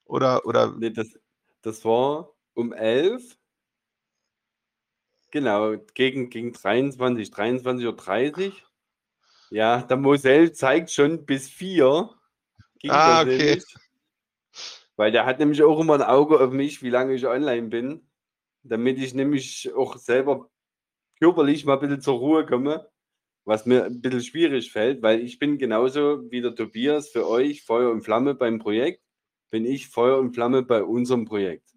Oder, 0.07 0.46
oder 0.46 0.72
Nee, 0.76 0.90
das, 0.90 1.09
das 1.62 1.84
war 1.84 2.30
um 2.54 2.72
11. 2.72 3.36
Genau, 5.37 5.76
gegen, 5.93 6.30
gegen 6.30 6.55
23, 6.55 7.28
23.30 7.28 8.47
Uhr. 8.47 8.53
Ja, 9.51 9.82
der 9.82 9.99
Mosel 9.99 10.51
zeigt 10.55 10.91
schon 10.91 11.26
bis 11.26 11.51
4. 11.51 12.09
Ging 12.78 12.91
Ah, 12.91 13.22
das 13.22 13.34
okay. 13.34 13.45
nämlich. 13.45 13.64
Weil 14.97 15.12
der 15.12 15.26
hat 15.26 15.39
nämlich 15.39 15.62
auch 15.62 15.78
immer 15.78 15.97
ein 15.97 16.03
Auge 16.03 16.41
auf 16.41 16.53
mich, 16.53 16.82
wie 16.82 16.89
lange 16.89 17.12
ich 17.12 17.26
online 17.26 17.68
bin. 17.68 18.09
Damit 18.62 18.97
ich 18.99 19.12
nämlich 19.12 19.70
auch 19.76 19.99
selber 19.99 20.49
körperlich 21.18 21.66
mal 21.66 21.74
ein 21.74 21.80
bisschen 21.80 22.01
zur 22.01 22.16
Ruhe 22.16 22.47
komme. 22.47 22.89
Was 23.45 23.66
mir 23.66 23.84
ein 23.84 24.01
bisschen 24.01 24.22
schwierig 24.22 24.72
fällt, 24.72 25.03
weil 25.03 25.20
ich 25.20 25.39
bin 25.39 25.59
genauso 25.59 26.30
wie 26.30 26.41
der 26.41 26.55
Tobias 26.55 27.11
für 27.11 27.28
euch 27.28 27.62
Feuer 27.62 27.91
und 27.91 28.01
Flamme 28.01 28.34
beim 28.34 28.59
Projekt, 28.59 29.03
bin 29.51 29.66
ich 29.66 29.89
Feuer 29.89 30.16
und 30.16 30.32
Flamme 30.32 30.62
bei 30.62 30.82
unserem 30.82 31.26
Projekt. 31.26 31.76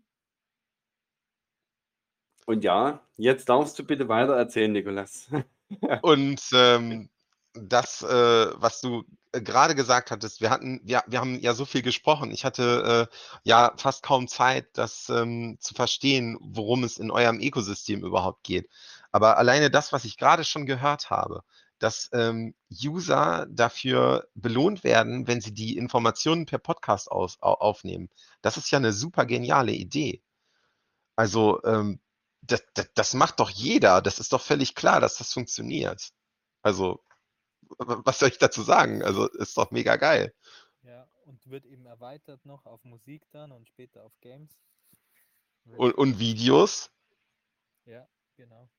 Und 2.49 2.63
ja, 2.63 2.99
jetzt 3.15 3.47
darfst 3.47 3.77
du 3.77 3.83
bitte 3.83 4.09
weiter 4.09 4.35
erzählen, 4.35 4.71
Nikolas. 4.71 5.27
Und 6.01 6.41
ähm, 6.51 7.07
das, 7.53 8.01
äh, 8.01 8.07
was 8.55 8.81
du 8.81 9.03
äh, 9.33 9.41
gerade 9.41 9.75
gesagt 9.75 10.09
hattest, 10.09 10.41
wir 10.41 10.49
hatten, 10.49 10.81
wir, 10.83 11.03
wir 11.05 11.19
haben 11.19 11.39
ja 11.41 11.53
so 11.53 11.65
viel 11.65 11.83
gesprochen. 11.83 12.31
Ich 12.31 12.45
hatte 12.45 13.07
äh, 13.07 13.15
ja 13.43 13.71
fast 13.77 14.01
kaum 14.01 14.27
Zeit, 14.27 14.65
das 14.73 15.09
ähm, 15.09 15.57
zu 15.59 15.75
verstehen, 15.75 16.39
worum 16.41 16.83
es 16.83 16.97
in 16.97 17.11
eurem 17.11 17.39
Ökosystem 17.39 18.03
überhaupt 18.03 18.43
geht. 18.43 18.67
Aber 19.11 19.37
alleine 19.37 19.69
das, 19.69 19.93
was 19.93 20.03
ich 20.03 20.17
gerade 20.17 20.43
schon 20.43 20.65
gehört 20.65 21.11
habe, 21.11 21.43
dass 21.77 22.09
ähm, 22.13 22.55
User 22.71 23.45
dafür 23.51 24.27
belohnt 24.33 24.83
werden, 24.83 25.27
wenn 25.27 25.39
sie 25.39 25.53
die 25.53 25.77
Informationen 25.77 26.47
per 26.47 26.57
Podcast 26.57 27.11
aus, 27.11 27.37
au, 27.43 27.53
aufnehmen, 27.53 28.09
das 28.41 28.57
ist 28.57 28.71
ja 28.71 28.79
eine 28.79 28.91
super 28.91 29.27
geniale 29.27 29.73
Idee. 29.73 30.23
Also 31.15 31.61
ähm, 31.63 31.99
das, 32.41 32.63
das, 32.73 32.93
das 32.93 33.13
macht 33.13 33.39
doch 33.39 33.49
jeder. 33.49 34.01
Das 34.01 34.19
ist 34.19 34.33
doch 34.33 34.41
völlig 34.41 34.75
klar, 34.75 34.99
dass 34.99 35.17
das 35.17 35.33
funktioniert. 35.33 36.09
Also, 36.61 37.03
was 37.77 38.19
soll 38.19 38.29
ich 38.29 38.37
dazu 38.37 38.63
sagen? 38.63 39.03
Also, 39.03 39.27
ist 39.27 39.57
doch 39.57 39.71
mega 39.71 39.95
geil. 39.95 40.33
Ja, 40.83 41.07
und 41.25 41.45
wird 41.49 41.65
eben 41.65 41.85
erweitert 41.85 42.45
noch 42.45 42.65
auf 42.65 42.83
Musik 42.83 43.23
dann 43.31 43.51
und 43.51 43.67
später 43.67 44.03
auf 44.03 44.13
Games. 44.21 44.57
Und, 45.77 45.93
und 45.93 46.19
Videos? 46.19 46.91
Ja, 47.85 48.07
genau. 48.35 48.69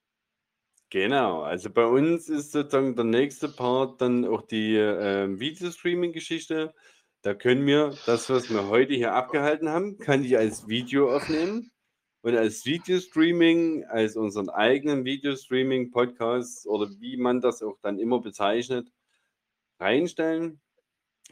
Genau, 0.93 1.43
also 1.43 1.71
bei 1.71 1.85
uns 1.85 2.29
ist 2.29 2.51
sozusagen 2.51 2.97
der 2.97 3.05
nächste 3.05 3.49
Part 3.49 4.01
dann 4.01 4.27
auch 4.27 4.43
die 4.43 4.75
ähm, 4.75 5.39
Videostreaming-Geschichte. 5.39 6.75
Da 7.23 7.35
können 7.35 7.65
wir 7.65 7.97
das, 8.07 8.29
was 8.29 8.51
wir 8.51 8.67
heute 8.67 8.95
hier 8.95 9.15
abgehalten 9.15 9.69
haben, 9.69 9.99
kann 9.99 10.25
ich 10.25 10.37
als 10.37 10.67
Video 10.67 11.15
aufnehmen 11.15 11.71
und 12.23 12.37
als 12.37 12.65
Videostreaming, 12.67 13.85
als 13.85 14.17
unseren 14.17 14.51
eigenen 14.51 15.05
Videostreaming-Podcast 15.05 16.67
oder 16.67 16.91
wie 16.99 17.17
man 17.17 17.41
das 17.41 17.63
auch 17.63 17.79
dann 17.83 17.99
immer 17.99 18.21
bezeichnet, 18.21 18.93
reinstellen. 19.79 20.61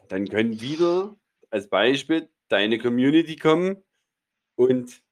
Dann 0.09 0.29
können 0.29 0.61
wieder 0.61 1.17
als 1.51 1.69
Beispiel 1.69 2.29
deine 2.49 2.79
Community 2.79 3.37
kommen 3.37 3.83
und 4.55 5.03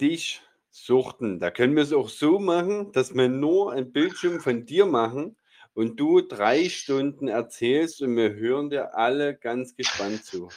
dich 0.00 0.42
suchten. 0.70 1.38
Da 1.38 1.50
können 1.50 1.76
wir 1.76 1.82
es 1.82 1.92
auch 1.92 2.08
so 2.08 2.38
machen, 2.38 2.92
dass 2.92 3.14
wir 3.14 3.28
nur 3.28 3.72
ein 3.72 3.92
Bildschirm 3.92 4.40
von 4.40 4.64
dir 4.64 4.86
machen 4.86 5.36
und 5.74 6.00
du 6.00 6.20
drei 6.20 6.68
Stunden 6.68 7.28
erzählst 7.28 8.00
und 8.00 8.16
wir 8.16 8.34
hören 8.34 8.70
dir 8.70 8.96
alle 8.96 9.36
ganz 9.36 9.76
gespannt 9.76 10.24
zu. 10.24 10.48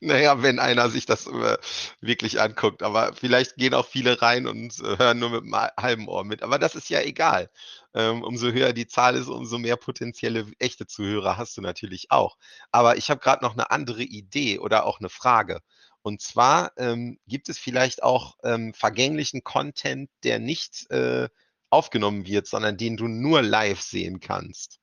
Naja, 0.00 0.42
wenn 0.42 0.58
einer 0.58 0.90
sich 0.90 1.06
das 1.06 1.26
äh, 1.26 1.56
wirklich 2.00 2.40
anguckt. 2.40 2.82
Aber 2.82 3.14
vielleicht 3.14 3.56
gehen 3.56 3.74
auch 3.74 3.86
viele 3.86 4.20
rein 4.20 4.46
und 4.46 4.78
äh, 4.80 4.98
hören 4.98 5.18
nur 5.18 5.30
mit 5.30 5.42
einem 5.42 5.70
halben 5.76 6.08
Ohr 6.08 6.24
mit. 6.24 6.42
Aber 6.42 6.58
das 6.58 6.74
ist 6.74 6.88
ja 6.90 7.00
egal. 7.00 7.50
Ähm, 7.94 8.22
umso 8.22 8.50
höher 8.52 8.72
die 8.72 8.86
Zahl 8.86 9.16
ist, 9.16 9.28
umso 9.28 9.58
mehr 9.58 9.76
potenzielle 9.76 10.46
echte 10.58 10.86
Zuhörer 10.86 11.36
hast 11.36 11.56
du 11.56 11.60
natürlich 11.60 12.10
auch. 12.10 12.36
Aber 12.72 12.96
ich 12.96 13.10
habe 13.10 13.20
gerade 13.20 13.44
noch 13.44 13.52
eine 13.52 13.70
andere 13.70 14.02
Idee 14.02 14.58
oder 14.58 14.86
auch 14.86 14.98
eine 15.00 15.08
Frage. 15.08 15.60
Und 16.02 16.20
zwar 16.20 16.72
ähm, 16.76 17.18
gibt 17.26 17.48
es 17.48 17.58
vielleicht 17.58 18.02
auch 18.02 18.36
ähm, 18.42 18.74
vergänglichen 18.74 19.44
Content, 19.44 20.10
der 20.24 20.38
nicht 20.40 20.90
äh, 20.90 21.28
aufgenommen 21.70 22.26
wird, 22.26 22.46
sondern 22.48 22.76
den 22.76 22.96
du 22.96 23.06
nur 23.08 23.42
live 23.42 23.80
sehen 23.80 24.20
kannst. 24.20 24.80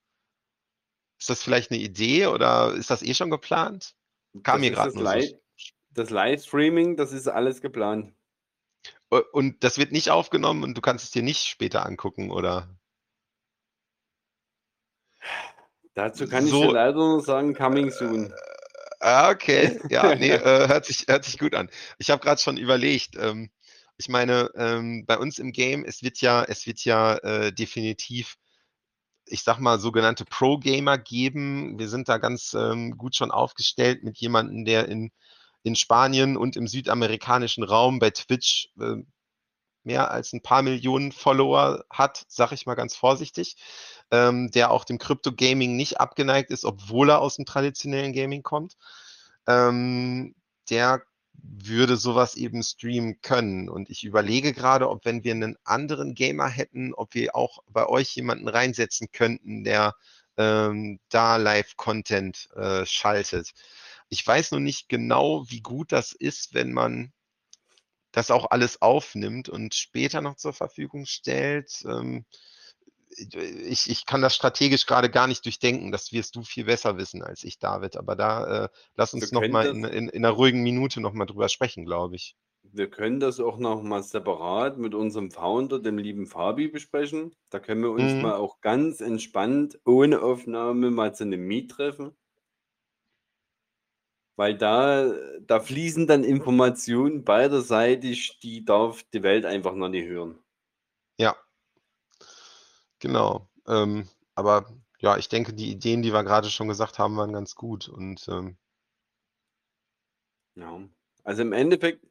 Ist 1.20 1.30
das 1.30 1.44
vielleicht 1.44 1.72
eine 1.72 1.80
Idee 1.80 2.28
oder 2.28 2.74
ist 2.74 2.90
das 2.90 3.02
eh 3.04 3.14
schon 3.14 3.30
geplant? 3.30 3.94
Kam 4.44 4.58
Das 4.58 4.62
mir 4.62 4.72
gerade 4.72 4.88
das 4.88 4.96
nur 4.96 5.04
so. 5.06 5.14
Live, 5.14 5.32
das 5.92 6.10
Livestreaming, 6.10 6.98
das 6.98 7.12
ist 7.14 7.28
alles 7.28 7.62
geplant. 7.62 8.14
Äh, 9.12 9.22
Und 9.34 9.64
das 9.64 9.78
wird 9.78 9.92
nicht 9.92 10.10
aufgenommen 10.10 10.64
und 10.64 10.76
du 10.76 10.82
kannst 10.82 11.06
es 11.06 11.12
dir 11.12 11.24
nicht 11.24 11.46
später 11.46 11.86
angucken, 11.86 12.32
oder? 12.32 12.68
Dazu 15.94 16.28
kann 16.28 16.46
ich 16.46 16.52
So- 16.52 16.68
dir 16.68 16.74
leider 16.74 16.96
nur 16.96 17.22
sagen, 17.22 17.54
coming 17.54 17.92
soon. 17.92 18.34
Ah, 19.02 19.30
okay. 19.32 19.80
Ja, 19.90 20.16
nee, 20.16 20.30
äh, 20.30 20.68
hört 20.68 20.86
sich, 20.86 21.06
hört 21.08 21.24
sich 21.24 21.38
gut 21.38 21.56
an. 21.56 21.70
Ich 22.00 22.10
habe 22.10 22.22
gerade 22.22 22.42
schon 22.42 22.58
überlegt. 22.58 23.16
Ähm, 23.18 23.50
ich 23.98 24.10
meine, 24.10 24.50
ähm, 24.56 25.06
bei 25.06 25.18
uns 25.18 25.40
im 25.40 25.52
Game, 25.52 25.86
es 25.86 26.04
wird 26.04 26.22
ja, 26.22 26.44
es 26.44 26.66
wird 26.68 26.84
ja 26.86 27.16
äh, 27.18 27.52
definitiv, 27.54 28.36
ich 29.30 29.44
sag 29.44 29.60
mal, 29.60 29.80
sogenannte 29.80 30.26
Pro-Gamer 30.26 30.98
geben. 30.98 31.78
Wir 31.80 31.90
sind 31.90 32.10
da 32.10 32.18
ganz 32.18 32.54
ähm, 32.54 32.98
gut 32.98 33.16
schon 33.16 33.32
aufgestellt 33.32 34.04
mit 34.04 34.18
jemandem, 34.18 34.66
der 34.66 34.88
in, 34.88 35.12
in 35.64 35.76
Spanien 35.76 36.38
und 36.38 36.56
im 36.56 36.68
südamerikanischen 36.68 37.64
Raum 37.64 38.00
bei 38.00 38.10
Twitch 38.12 38.70
äh, 38.80 38.96
mehr 39.84 40.12
als 40.12 40.34
ein 40.34 40.42
paar 40.42 40.62
Millionen 40.62 41.12
Follower 41.12 41.86
hat, 41.90 42.26
sag 42.28 42.52
ich 42.52 42.66
mal 42.66 42.76
ganz 42.76 42.96
vorsichtig, 42.96 43.56
ähm, 44.12 44.52
der 44.52 44.72
auch 44.72 44.86
dem 44.86 44.98
Crypto-Gaming 44.98 45.76
nicht 45.76 46.00
abgeneigt 46.00 46.52
ist, 46.52 46.66
obwohl 46.66 47.10
er 47.10 47.22
aus 47.22 47.38
dem 47.38 47.46
traditionellen 47.46 48.14
Gaming 48.14 48.44
kommt. 48.44 48.76
Ähm, 49.48 50.36
der 50.70 51.04
würde 51.44 51.98
sowas 51.98 52.36
eben 52.36 52.64
streamen 52.64 53.22
können. 53.22 53.70
Und 53.70 53.90
ich 53.90 54.04
überlege 54.04 54.54
gerade, 54.54 54.90
ob 54.90 55.06
wenn 55.06 55.24
wir 55.24 55.34
einen 55.34 55.58
anderen 55.64 56.16
Gamer 56.16 56.48
hätten, 56.48 56.94
ob 56.94 57.14
wir 57.14 57.36
auch 57.36 57.60
bei 57.68 57.88
euch 57.88 58.16
jemanden 58.16 58.48
reinsetzen 58.48 59.12
könnten, 59.12 59.64
der 59.64 59.96
ähm, 60.38 61.00
da 61.10 61.36
Live-Content 61.36 62.50
äh, 62.56 62.86
schaltet. 62.86 63.52
Ich 64.10 64.26
weiß 64.26 64.52
nur 64.52 64.62
nicht 64.62 64.90
genau, 64.90 65.50
wie 65.50 65.62
gut 65.62 65.92
das 65.92 66.14
ist, 66.14 66.54
wenn 66.54 66.72
man 66.74 67.12
das 68.12 68.32
auch 68.32 68.50
alles 68.50 68.82
aufnimmt 68.82 69.50
und 69.50 69.76
später 69.76 70.22
noch 70.22 70.36
zur 70.36 70.54
Verfügung 70.54 71.06
stellt. 71.06 71.84
Ähm, 71.86 72.26
ich, 73.10 73.90
ich 73.90 74.06
kann 74.06 74.22
das 74.22 74.36
strategisch 74.36 74.86
gerade 74.86 75.10
gar 75.10 75.28
nicht 75.28 75.46
durchdenken. 75.46 75.92
Das 75.92 76.12
wirst 76.12 76.36
du 76.36 76.44
viel 76.44 76.66
besser 76.66 76.98
wissen 76.98 77.24
als 77.24 77.44
ich, 77.44 77.60
David. 77.60 77.98
Aber 77.98 78.16
da 78.16 78.66
äh, 78.66 78.70
lass 78.96 79.14
uns 79.14 79.32
Wir 79.32 79.34
noch 79.34 79.42
können 79.42 79.54
mal 79.54 79.64
das- 79.66 79.76
in, 79.76 79.84
in, 79.84 80.10
in 80.10 80.26
einer 80.26 80.34
ruhigen 80.34 80.62
Minute 80.64 81.02
noch 81.02 81.14
mal 81.14 81.26
drüber 81.26 81.50
sprechen, 81.50 81.86
glaube 81.86 82.16
ich. 82.16 82.36
Wir 82.72 82.90
können 82.90 83.20
das 83.20 83.40
auch 83.40 83.58
noch 83.58 83.82
mal 83.82 84.04
separat 84.04 84.78
mit 84.78 84.94
unserem 84.94 85.32
Founder, 85.32 85.80
dem 85.80 85.98
lieben 85.98 86.28
Fabi, 86.28 86.68
besprechen. 86.68 87.36
Da 87.50 87.60
können 87.60 87.82
wir 87.82 87.90
uns 87.92 88.14
Mhm. 88.14 88.22
mal 88.22 88.36
auch 88.36 88.62
ganz 88.62 89.02
entspannt, 89.02 89.80
ohne 89.86 90.22
Aufnahme, 90.22 90.92
mal 90.92 91.16
zu 91.16 91.24
einem 91.24 91.48
Meet 91.48 91.72
treffen. 91.72 92.16
Weil 94.36 94.58
da, 94.58 95.14
da 95.42 95.60
fließen 95.60 96.08
dann 96.08 96.24
Informationen 96.24 97.24
beiderseitig, 97.24 98.40
die 98.42 98.64
darf 98.64 99.04
die 99.14 99.24
Welt 99.24 99.46
einfach 99.46 99.74
noch 99.76 99.90
nicht 99.90 100.08
hören. 100.08 100.40
Ja, 101.18 101.36
genau. 103.00 103.50
Ähm, 103.68 104.08
aber 104.36 104.66
ja, 105.00 105.18
ich 105.18 105.30
denke, 105.30 105.54
die 105.54 105.72
Ideen, 105.72 106.02
die 106.02 106.14
wir 106.14 106.24
gerade 106.24 106.50
schon 106.50 106.68
gesagt 106.68 107.00
haben, 107.00 107.18
waren 107.18 107.34
ganz 107.34 107.56
gut. 107.56 107.88
Und 107.88 108.28
ähm, 108.30 108.58
Ja. 110.56 110.82
Also 111.24 111.42
im 111.42 111.54
Endeffekt 111.54 112.06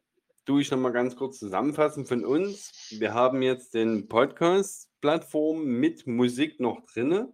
tue 0.46 0.62
ich 0.62 0.70
noch 0.70 0.78
mal 0.78 0.92
ganz 0.92 1.16
kurz 1.16 1.38
zusammenfassen 1.38 2.06
von 2.06 2.24
uns. 2.24 2.72
Wir 2.90 3.12
haben 3.12 3.42
jetzt 3.42 3.74
den 3.74 4.08
Podcast-Plattform 4.08 5.64
mit 5.64 6.06
Musik 6.06 6.60
noch 6.60 6.80
drinne, 6.86 7.32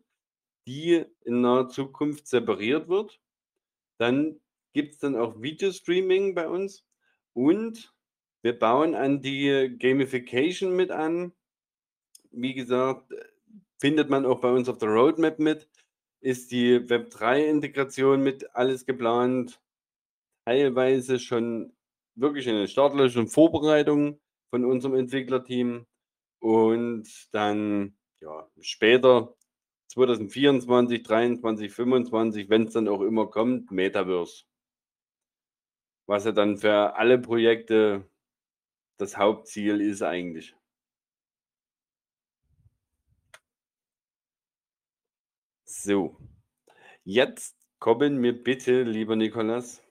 die 0.67 1.05
in 1.25 1.41
naher 1.41 1.69
Zukunft 1.69 2.27
separiert 2.27 2.89
wird. 2.89 3.21
Dann 3.99 4.41
gibt 4.73 4.95
es 4.95 4.99
dann 4.99 5.15
auch 5.15 5.41
Videostreaming 5.41 6.35
bei 6.35 6.49
uns 6.49 6.85
und 7.33 7.95
wir 8.43 8.59
bauen 8.59 8.95
an 8.95 9.23
die 9.23 9.77
Gamification 9.79 10.75
mit 10.75 10.91
an. 10.91 11.33
Wie 12.33 12.55
gesagt, 12.55 13.13
findet 13.81 14.11
man 14.11 14.27
auch 14.27 14.41
bei 14.41 14.51
uns 14.51 14.69
auf 14.69 14.79
der 14.79 14.89
Roadmap 14.89 15.39
mit. 15.39 15.69
Ist 16.21 16.51
die 16.53 16.79
Web3-Integration 16.79 18.23
mit 18.23 18.55
alles 18.55 18.87
geplant 18.87 19.61
teilweise 20.47 21.19
schon 21.19 21.73
wirklich 22.17 22.47
in 22.47 22.57
den 22.57 22.69
startlöchern 22.69 23.29
Vorbereitungen 23.29 24.21
von 24.51 24.65
unserem 24.65 24.95
Entwicklerteam 24.95 25.87
und 26.41 27.09
dann 27.33 27.97
ja, 28.21 28.49
später 28.61 29.35
2024, 29.89 31.05
2023, 31.05 31.71
2025, 31.71 32.51
wenn 32.51 32.65
es 32.65 32.73
dann 32.75 32.89
auch 32.89 33.01
immer 33.01 33.29
kommt, 33.29 33.71
Metaverse. 33.71 34.45
Was 36.07 36.25
ja 36.25 36.33
dann 36.33 36.59
für 36.59 36.97
alle 36.97 37.19
Projekte 37.19 38.09
das 38.99 39.17
Hauptziel 39.17 39.81
ist 39.81 40.03
eigentlich. 40.03 40.55
So, 45.85 46.17
jetzt 47.05 47.55
kommen 47.79 48.23
wir 48.23 48.43
bitte, 48.43 48.85
lieber 48.85 49.17
Nikolas. 49.17 49.83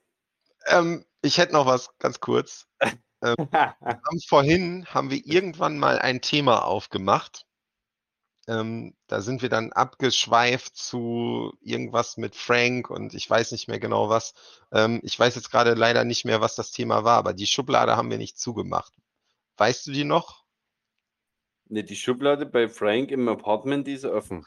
ähm, 0.66 1.06
ich 1.22 1.38
hätte 1.38 1.54
noch 1.54 1.68
was 1.68 1.96
ganz 2.00 2.20
kurz. 2.20 2.68
Ähm, 3.22 3.36
haben 3.52 4.20
vorhin 4.28 4.88
haben 4.88 5.12
wir 5.12 5.24
irgendwann 5.24 5.78
mal 5.78 6.00
ein 6.00 6.20
Thema 6.20 6.66
aufgemacht. 6.66 7.46
Ähm, 8.48 8.96
da 9.06 9.22
sind 9.22 9.44
wir 9.44 9.50
dann 9.50 9.72
abgeschweift 9.72 10.76
zu 10.76 11.54
irgendwas 11.62 12.18
mit 12.18 12.36
Frank 12.36 12.90
und 12.90 13.14
ich 13.14 13.30
weiß 13.30 13.52
nicht 13.52 13.68
mehr 13.68 13.80
genau 13.80 14.10
was. 14.10 14.34
Ähm, 14.72 15.00
ich 15.04 15.20
weiß 15.20 15.36
jetzt 15.36 15.52
gerade 15.52 15.76
leider 15.76 16.06
nicht 16.06 16.26
mehr, 16.26 16.42
was 16.42 16.56
das 16.56 16.72
Thema 16.72 17.04
war, 17.04 17.20
aber 17.20 17.34
die 17.34 17.46
Schublade 17.46 17.96
haben 17.96 18.10
wir 18.10 18.18
nicht 18.18 18.40
zugemacht. 18.40 18.94
Weißt 19.58 19.86
du 19.86 19.92
die 19.92 20.06
noch? 20.06 20.44
Ne, 21.70 21.84
die 21.84 21.96
Schublade 21.96 22.48
bei 22.48 22.68
Frank 22.68 23.12
im 23.12 23.28
Apartment, 23.28 23.86
die 23.86 23.94
ist 23.94 24.06
offen. 24.06 24.44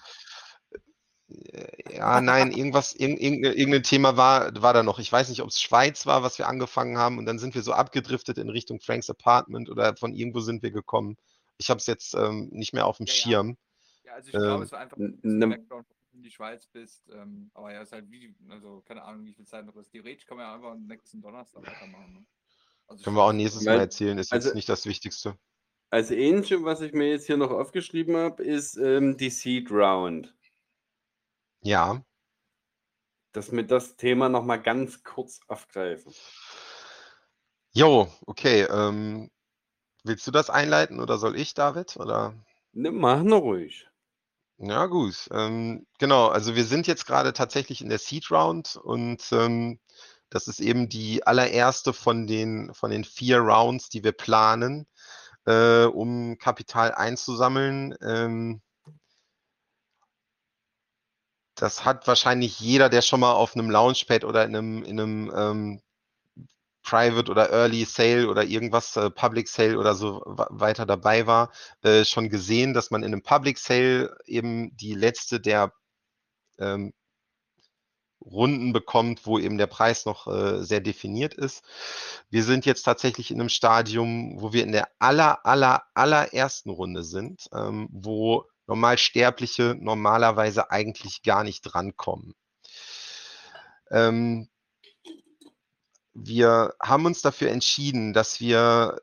Ja, 1.28 2.20
nein, 2.20 2.52
irgendwas, 2.52 2.94
irgend, 2.94 3.20
irgendein, 3.20 3.54
irgendein 3.54 3.82
Thema 3.82 4.16
war, 4.16 4.62
war 4.62 4.72
da 4.72 4.82
noch. 4.84 4.98
Ich 5.00 5.10
weiß 5.10 5.28
nicht, 5.28 5.42
ob 5.42 5.48
es 5.48 5.60
Schweiz 5.60 6.06
war, 6.06 6.22
was 6.22 6.38
wir 6.38 6.46
angefangen 6.46 6.98
haben 6.98 7.18
und 7.18 7.26
dann 7.26 7.38
sind 7.40 7.54
wir 7.54 7.62
so 7.62 7.72
abgedriftet 7.72 8.38
in 8.38 8.48
Richtung 8.48 8.80
Franks 8.80 9.10
Apartment 9.10 9.68
oder 9.68 9.96
von 9.96 10.14
irgendwo 10.14 10.40
sind 10.40 10.62
wir 10.62 10.70
gekommen. 10.70 11.16
Ich 11.58 11.68
habe 11.68 11.78
es 11.78 11.86
jetzt 11.86 12.14
ähm, 12.14 12.48
nicht 12.52 12.74
mehr 12.74 12.86
auf 12.86 12.98
dem 12.98 13.06
Ja, 13.06 13.12
ja. 13.12 13.18
Schirm. 13.18 13.56
Ja, 14.04 14.12
also 14.14 14.26
ich 14.28 14.32
glaube, 14.32 14.54
Ähm, 14.54 14.62
es 14.62 14.72
war 14.72 14.78
einfach 14.80 14.96
ein 14.98 15.16
bisschen 15.16 15.38
ne- 15.38 15.48
Background, 15.48 15.86
warum 15.88 16.02
du 16.12 16.16
in 16.18 16.22
die 16.22 16.30
Schweiz 16.30 16.66
bist. 16.66 17.02
Ähm, 17.12 17.50
aber 17.54 17.72
ja, 17.72 17.82
ist 17.82 17.92
halt 17.92 18.08
wie, 18.10 18.32
also 18.48 18.82
keine 18.86 19.02
Ahnung, 19.02 19.24
wie 19.24 19.34
viel 19.34 19.46
Zeit 19.46 19.66
noch 19.66 19.74
ist. 19.76 19.90
Theoretisch 19.90 20.26
kann 20.26 20.36
man 20.36 20.46
ja 20.46 20.54
einfach 20.54 20.70
am 20.72 20.86
nächsten 20.86 21.20
Donnerstag 21.20 21.66
weitermachen. 21.66 22.12
Ne? 22.14 22.26
Also 22.86 23.02
Können 23.02 23.16
wir 23.16 23.22
auch 23.22 23.26
glaube, 23.30 23.36
nächstes 23.38 23.64
Mal 23.64 23.80
erzählen, 23.80 24.16
ist 24.18 24.32
also- 24.32 24.48
jetzt 24.48 24.54
nicht 24.54 24.68
das 24.68 24.86
Wichtigste. 24.86 25.36
Als 25.90 26.10
ähnliche, 26.10 26.62
was 26.64 26.80
ich 26.80 26.92
mir 26.92 27.08
jetzt 27.10 27.26
hier 27.26 27.36
noch 27.36 27.50
aufgeschrieben 27.52 28.16
habe, 28.16 28.42
ist 28.42 28.76
ähm, 28.76 29.16
die 29.16 29.30
Seed 29.30 29.70
Round. 29.70 30.34
Ja, 31.66 32.00
Dass 33.32 33.52
wir 33.52 33.62
das 33.64 33.94
Thema 33.96 34.28
nochmal 34.28 34.60
ganz 34.60 35.04
kurz 35.04 35.38
aufgreifen. 35.46 36.12
jo, 37.74 38.08
okay. 38.26 38.62
Ähm, 38.62 39.30
willst 40.04 40.26
du 40.26 40.30
das 40.32 40.50
einleiten 40.50 41.00
oder 41.00 41.18
soll 41.18 41.36
ich, 41.38 41.54
David? 41.54 41.96
Oder? 41.96 42.34
Ne, 42.74 42.92
mach 42.92 43.22
nur 43.24 43.40
ruhig. 43.40 43.88
Ja, 44.58 44.86
gut. 44.86 45.28
Ähm, 45.32 45.86
genau, 45.98 46.28
also 46.28 46.54
wir 46.56 46.64
sind 46.64 46.86
jetzt 46.86 47.06
gerade 47.06 47.32
tatsächlich 47.34 47.82
in 47.82 47.88
der 47.90 47.98
Seed 47.98 48.30
Round 48.30 48.76
und 48.76 49.22
ähm, 49.32 49.78
das 50.30 50.48
ist 50.48 50.60
eben 50.60 50.88
die 50.88 51.26
allererste 51.26 51.92
von 51.92 52.26
den, 52.26 52.72
von 52.74 52.90
den 52.90 53.04
vier 53.04 53.38
Rounds, 53.38 53.88
die 53.90 54.02
wir 54.02 54.12
planen, 54.12 54.86
äh, 55.46 55.84
um 55.84 56.38
Kapital 56.38 56.92
einzusammeln. 56.94 57.94
Ähm, 58.02 58.62
das 61.56 61.84
hat 61.84 62.06
wahrscheinlich 62.06 62.60
jeder, 62.60 62.88
der 62.88 63.02
schon 63.02 63.20
mal 63.20 63.32
auf 63.32 63.54
einem 63.54 63.70
Launchpad 63.70 64.24
oder 64.24 64.44
in 64.44 64.54
einem, 64.56 64.82
in 64.84 65.00
einem 65.00 65.32
ähm, 65.34 65.82
Private 66.82 67.30
oder 67.30 67.50
Early 67.50 67.84
Sale 67.84 68.28
oder 68.28 68.44
irgendwas, 68.44 68.96
äh, 68.96 69.10
Public 69.10 69.48
Sale 69.48 69.78
oder 69.78 69.94
so 69.94 70.22
weiter 70.24 70.86
dabei 70.86 71.26
war, 71.26 71.50
äh, 71.82 72.04
schon 72.04 72.28
gesehen, 72.30 72.74
dass 72.74 72.90
man 72.90 73.02
in 73.02 73.12
einem 73.12 73.22
Public 73.22 73.58
Sale 73.58 74.16
eben 74.26 74.76
die 74.76 74.94
letzte 74.94 75.40
der 75.40 75.72
ähm, 76.58 76.92
Runden 78.24 78.72
bekommt, 78.72 79.26
wo 79.26 79.38
eben 79.38 79.58
der 79.58 79.66
Preis 79.66 80.04
noch 80.04 80.26
äh, 80.26 80.62
sehr 80.62 80.80
definiert 80.80 81.34
ist. 81.34 81.64
Wir 82.30 82.44
sind 82.44 82.66
jetzt 82.66 82.82
tatsächlich 82.82 83.30
in 83.30 83.40
einem 83.40 83.48
Stadium, 83.48 84.40
wo 84.40 84.52
wir 84.52 84.62
in 84.62 84.72
der 84.72 84.88
aller, 84.98 85.44
aller, 85.46 85.84
allerersten 85.94 86.70
Runde 86.70 87.04
sind, 87.04 87.48
ähm, 87.52 87.88
wo 87.90 88.44
Normalsterbliche 88.66 89.76
normalerweise 89.78 90.70
eigentlich 90.70 91.22
gar 91.22 91.44
nicht 91.44 91.62
drankommen. 91.62 92.34
Ähm, 93.90 94.48
wir 96.14 96.74
haben 96.82 97.04
uns 97.06 97.22
dafür 97.22 97.50
entschieden, 97.50 98.12
dass 98.12 98.40
wir 98.40 99.00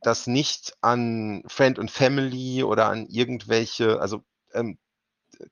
das 0.00 0.26
nicht 0.26 0.76
an 0.80 1.42
Friend 1.46 1.78
und 1.78 1.90
Family 1.90 2.62
oder 2.62 2.88
an 2.88 3.06
irgendwelche, 3.06 4.00
also 4.00 4.24
ähm, 4.52 4.78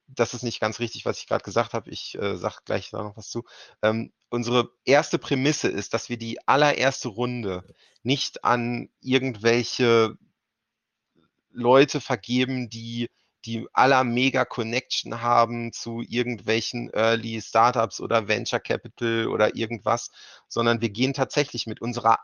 das 0.06 0.34
ist 0.34 0.42
nicht 0.42 0.61
ganz 0.61 0.78
richtig, 0.78 1.04
was 1.04 1.18
ich 1.18 1.26
gerade 1.26 1.44
gesagt 1.44 1.72
habe. 1.74 1.90
Ich 1.90 2.16
äh, 2.16 2.36
sage 2.36 2.56
gleich 2.64 2.92
noch 2.92 3.16
was 3.16 3.28
zu. 3.28 3.44
Ähm, 3.82 4.12
unsere 4.28 4.70
erste 4.84 5.18
Prämisse 5.18 5.68
ist, 5.68 5.94
dass 5.94 6.08
wir 6.08 6.16
die 6.16 6.38
allererste 6.46 7.08
Runde 7.08 7.64
nicht 8.02 8.44
an 8.44 8.88
irgendwelche 9.00 10.16
Leute 11.52 12.00
vergeben, 12.00 12.70
die 12.70 13.08
die 13.45 13.66
aller 13.72 14.05
mega 14.05 14.45
Connection 14.45 15.22
haben 15.22 15.72
zu 15.72 16.03
irgendwelchen 16.07 16.91
Early 16.91 17.41
Startups 17.41 18.01
oder 18.01 18.28
Venture 18.28 18.61
Capital 18.61 19.28
oder 19.28 19.57
irgendwas, 19.57 20.11
sondern 20.49 20.80
wir 20.80 20.91
gehen 20.91 21.14
tatsächlich 21.14 21.66
mit 21.66 21.80
unserer 21.80 22.18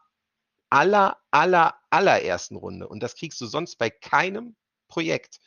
aller, 0.70 1.16
aller, 1.30 1.74
allerersten 1.90 2.56
Runde. 2.56 2.88
Und 2.88 3.02
das 3.02 3.14
kriegst 3.14 3.40
du 3.40 3.46
sonst 3.46 3.76
bei 3.76 3.90
keinem 3.90 4.56
Projekt 4.88 5.40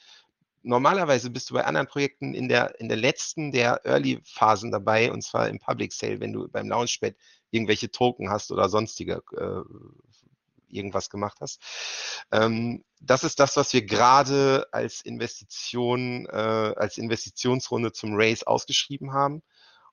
normalerweise 0.63 1.29
bist 1.29 1.49
du 1.49 1.53
bei 1.53 1.63
anderen 1.65 1.87
Projekten 1.87 2.33
in 2.33 2.49
der, 2.49 2.79
in 2.79 2.87
der 2.89 2.97
letzten 2.97 3.51
der 3.51 3.85
Early-Phasen 3.85 4.71
dabei, 4.71 5.11
und 5.11 5.23
zwar 5.23 5.47
im 5.49 5.59
Public 5.59 5.93
Sale, 5.93 6.19
wenn 6.19 6.33
du 6.33 6.47
beim 6.47 6.69
Launchpad 6.69 7.15
irgendwelche 7.51 7.91
Token 7.91 8.29
hast 8.29 8.51
oder 8.51 8.69
sonstige 8.69 9.21
äh, 9.37 9.63
irgendwas 10.67 11.09
gemacht 11.09 11.37
hast. 11.41 11.61
Ähm, 12.31 12.83
das 12.99 13.23
ist 13.23 13.39
das, 13.39 13.55
was 13.55 13.73
wir 13.73 13.85
gerade 13.85 14.67
als 14.71 15.01
Investition, 15.01 16.25
äh, 16.27 16.73
als 16.75 16.97
Investitionsrunde 16.97 17.91
zum 17.93 18.11
Race 18.13 18.43
ausgeschrieben 18.43 19.13
haben. 19.13 19.41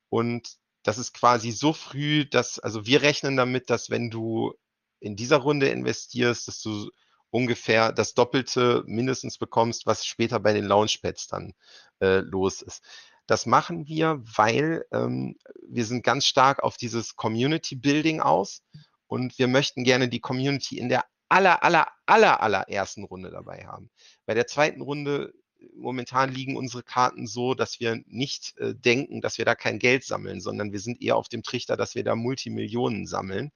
Und 0.09 0.57
das 0.83 0.97
ist 0.97 1.13
quasi 1.13 1.51
so 1.51 1.73
früh, 1.73 2.25
dass, 2.25 2.59
also 2.59 2.85
wir 2.85 3.01
rechnen 3.01 3.37
damit, 3.37 3.69
dass 3.69 3.89
wenn 3.89 4.09
du 4.09 4.53
in 4.99 5.15
dieser 5.15 5.37
Runde 5.37 5.69
investierst, 5.69 6.47
dass 6.47 6.61
du 6.61 6.89
ungefähr 7.29 7.91
das 7.91 8.13
Doppelte 8.13 8.83
mindestens 8.87 9.37
bekommst, 9.37 9.85
was 9.85 10.05
später 10.05 10.39
bei 10.39 10.53
den 10.53 10.65
Launchpads 10.65 11.27
dann 11.27 11.53
äh, 11.99 12.19
los 12.19 12.61
ist. 12.61 12.83
Das 13.25 13.45
machen 13.45 13.87
wir, 13.87 14.21
weil 14.23 14.85
ähm, 14.91 15.35
wir 15.67 15.85
sind 15.85 16.03
ganz 16.03 16.25
stark 16.25 16.63
auf 16.63 16.77
dieses 16.77 17.15
Community 17.15 17.75
Building 17.75 18.21
aus 18.21 18.61
und 19.07 19.37
wir 19.37 19.47
möchten 19.47 19.83
gerne 19.83 20.07
die 20.07 20.21
Community 20.21 20.77
in 20.77 20.87
der 20.87 21.05
aller, 21.29 21.63
aller, 21.63 21.87
aller, 22.05 22.41
allerersten 22.41 23.03
Runde 23.03 23.31
dabei 23.31 23.65
haben. 23.65 23.89
Bei 24.25 24.33
der 24.33 24.47
zweiten 24.47 24.81
Runde 24.81 25.33
momentan 25.75 26.31
liegen 26.31 26.55
unsere 26.55 26.83
Karten 26.83 27.27
so, 27.27 27.53
dass 27.53 27.79
wir 27.79 28.01
nicht 28.05 28.57
äh, 28.57 28.75
denken, 28.75 29.21
dass 29.21 29.37
wir 29.37 29.45
da 29.45 29.55
kein 29.55 29.79
Geld 29.79 30.03
sammeln, 30.03 30.41
sondern 30.41 30.71
wir 30.71 30.79
sind 30.79 31.01
eher 31.01 31.15
auf 31.15 31.29
dem 31.29 31.43
Trichter, 31.43 31.77
dass 31.77 31.95
wir 31.95 32.03
da 32.03 32.15
Multimillionen 32.15 33.07
sammeln. 33.07 33.51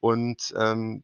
Und 0.00 0.54
ähm, 0.56 1.02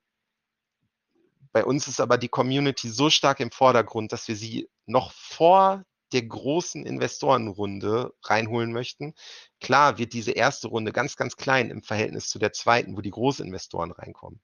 bei 1.53 1.65
uns 1.65 1.89
ist 1.89 2.01
aber 2.01 2.19
die 2.19 2.29
Community 2.29 2.89
so 2.89 3.11
stark 3.11 3.41
im 3.41 3.51
Vordergrund, 3.51 4.13
dass 4.13 4.29
wir 4.29 4.37
sie 4.37 4.69
noch 4.87 5.13
vor 5.13 5.85
der 6.13 6.23
großen 6.23 6.87
Investorenrunde 6.87 8.15
reinholen 8.23 8.73
möchten. 8.73 9.15
Klar 9.61 9.99
wird 9.99 10.13
diese 10.13 10.33
erste 10.33 10.69
Runde 10.69 10.93
ganz, 10.93 11.17
ganz 11.17 11.37
klein 11.37 11.71
im 11.71 11.83
Verhältnis 11.83 12.29
zu 12.29 12.39
der 12.39 12.53
zweiten, 12.53 12.97
wo 12.97 13.01
die 13.01 13.11
Großinvestoren 13.11 13.91
reinkommen. 13.91 14.41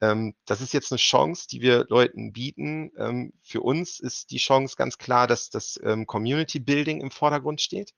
Ähm, 0.00 0.34
das 0.44 0.60
ist 0.60 0.72
jetzt 0.72 0.92
eine 0.92 0.98
Chance, 0.98 1.46
die 1.50 1.60
wir 1.60 1.86
Leuten 1.88 2.32
bieten. 2.32 2.92
Ähm, 2.98 3.32
für 3.42 3.62
uns 3.62 3.98
ist 3.98 4.30
die 4.30 4.38
Chance 4.38 4.76
ganz 4.76 4.98
klar, 4.98 5.26
dass 5.26 5.50
das 5.50 5.80
ähm, 5.82 6.06
Community 6.06 6.58
Building 6.60 7.00
im 7.00 7.10
Vordergrund 7.10 7.60
steht 7.60 7.92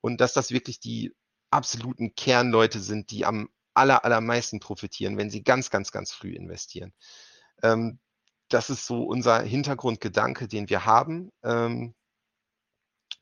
und 0.00 0.20
dass 0.20 0.32
das 0.32 0.50
wirklich 0.50 0.80
die 0.80 1.14
absoluten 1.50 2.14
Kernleute 2.14 2.80
sind, 2.80 3.10
die 3.10 3.24
am 3.24 3.48
aller, 3.74 4.04
allermeisten 4.04 4.60
profitieren, 4.60 5.16
wenn 5.16 5.30
sie 5.30 5.42
ganz, 5.42 5.70
ganz, 5.70 5.90
ganz 5.90 6.12
früh 6.12 6.32
investieren. 6.32 6.92
Ähm, 7.62 7.98
das 8.48 8.70
ist 8.70 8.86
so 8.86 9.02
unser 9.04 9.42
Hintergrundgedanke, 9.42 10.46
den 10.46 10.68
wir 10.68 10.84
haben. 10.84 11.32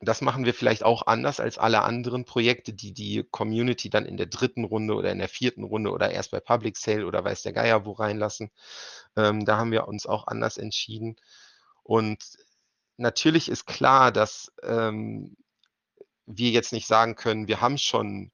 Das 0.05 0.21
machen 0.21 0.45
wir 0.45 0.53
vielleicht 0.53 0.83
auch 0.83 1.07
anders 1.07 1.39
als 1.39 1.59
alle 1.59 1.83
anderen 1.83 2.25
Projekte, 2.25 2.73
die 2.73 2.93
die 2.93 3.25
Community 3.31 3.89
dann 3.89 4.05
in 4.05 4.17
der 4.17 4.27
dritten 4.27 4.65
Runde 4.65 4.95
oder 4.95 5.13
in 5.13 5.19
der 5.19 5.29
vierten 5.29 5.63
Runde 5.63 5.93
oder 5.93 6.11
erst 6.11 6.33
bei 6.33 6.41
Public 6.41 6.77
Sale 6.77 7.07
oder 7.07 7.25
weiß 7.25 7.43
der 7.43 7.53
Geier 7.53 7.85
wo 7.87 7.93
reinlassen. 7.93 8.51
Ähm, 9.17 9.45
da 9.45 9.59
haben 9.59 9.71
wir 9.71 9.87
uns 9.87 10.07
auch 10.07 10.27
anders 10.27 10.59
entschieden. 10.59 11.17
Und 11.85 12.25
natürlich 12.97 13.49
ist 13.49 13.67
klar, 13.67 14.11
dass 14.11 14.53
ähm, 14.65 15.37
wir 16.27 16.51
jetzt 16.51 16.73
nicht 16.73 16.89
sagen 16.89 17.15
können, 17.15 17.47
wir 17.47 17.61
haben 17.61 17.79
schon 17.79 18.33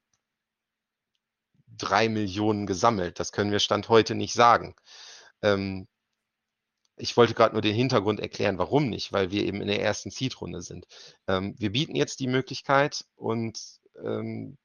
drei 1.76 2.08
Millionen 2.08 2.66
gesammelt. 2.66 3.20
Das 3.20 3.32
können 3.32 3.52
wir 3.52 3.60
Stand 3.60 3.90
heute 3.90 4.14
nicht 4.14 4.32
sagen. 4.32 4.74
Ähm, 5.42 5.86
ich 6.98 7.16
wollte 7.16 7.34
gerade 7.34 7.54
nur 7.54 7.62
den 7.62 7.74
Hintergrund 7.74 8.20
erklären, 8.20 8.58
warum 8.58 8.88
nicht, 8.88 9.12
weil 9.12 9.30
wir 9.30 9.44
eben 9.44 9.60
in 9.60 9.68
der 9.68 9.82
ersten 9.82 10.10
Seed-Runde 10.10 10.62
sind. 10.62 10.86
Ähm, 11.26 11.54
wir 11.58 11.72
bieten 11.72 11.94
jetzt 11.94 12.20
die 12.20 12.26
Möglichkeit 12.26 13.04
und 13.16 13.60
ähm, 14.02 14.58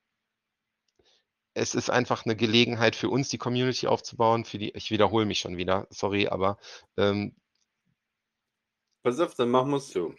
es 1.53 1.75
ist 1.75 1.89
einfach 1.89 2.25
eine 2.25 2.35
Gelegenheit 2.35 2.95
für 2.95 3.09
uns, 3.09 3.29
die 3.29 3.37
Community 3.37 3.87
aufzubauen. 3.87 4.43
Für 4.43 4.57
die, 4.57 4.71
ich 4.71 4.89
wiederhole 4.89 5.25
mich 5.25 5.39
schon 5.39 5.57
wieder, 5.57 5.87
sorry, 5.89 6.27
aber 6.27 6.57
ähm, 6.97 7.35
Pass 9.03 9.19
auf, 9.19 9.35
dann 9.35 9.49
machen 9.49 9.71
wir 9.71 9.77
es 9.77 9.89
so. 9.89 10.15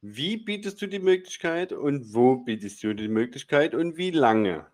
Wie 0.00 0.36
bietest 0.36 0.80
du 0.80 0.86
die 0.86 1.00
Möglichkeit 1.00 1.72
und 1.72 2.14
wo 2.14 2.36
bietest 2.36 2.82
du 2.84 2.94
die 2.94 3.08
Möglichkeit 3.08 3.74
und 3.74 3.96
wie 3.96 4.12
lange? 4.12 4.70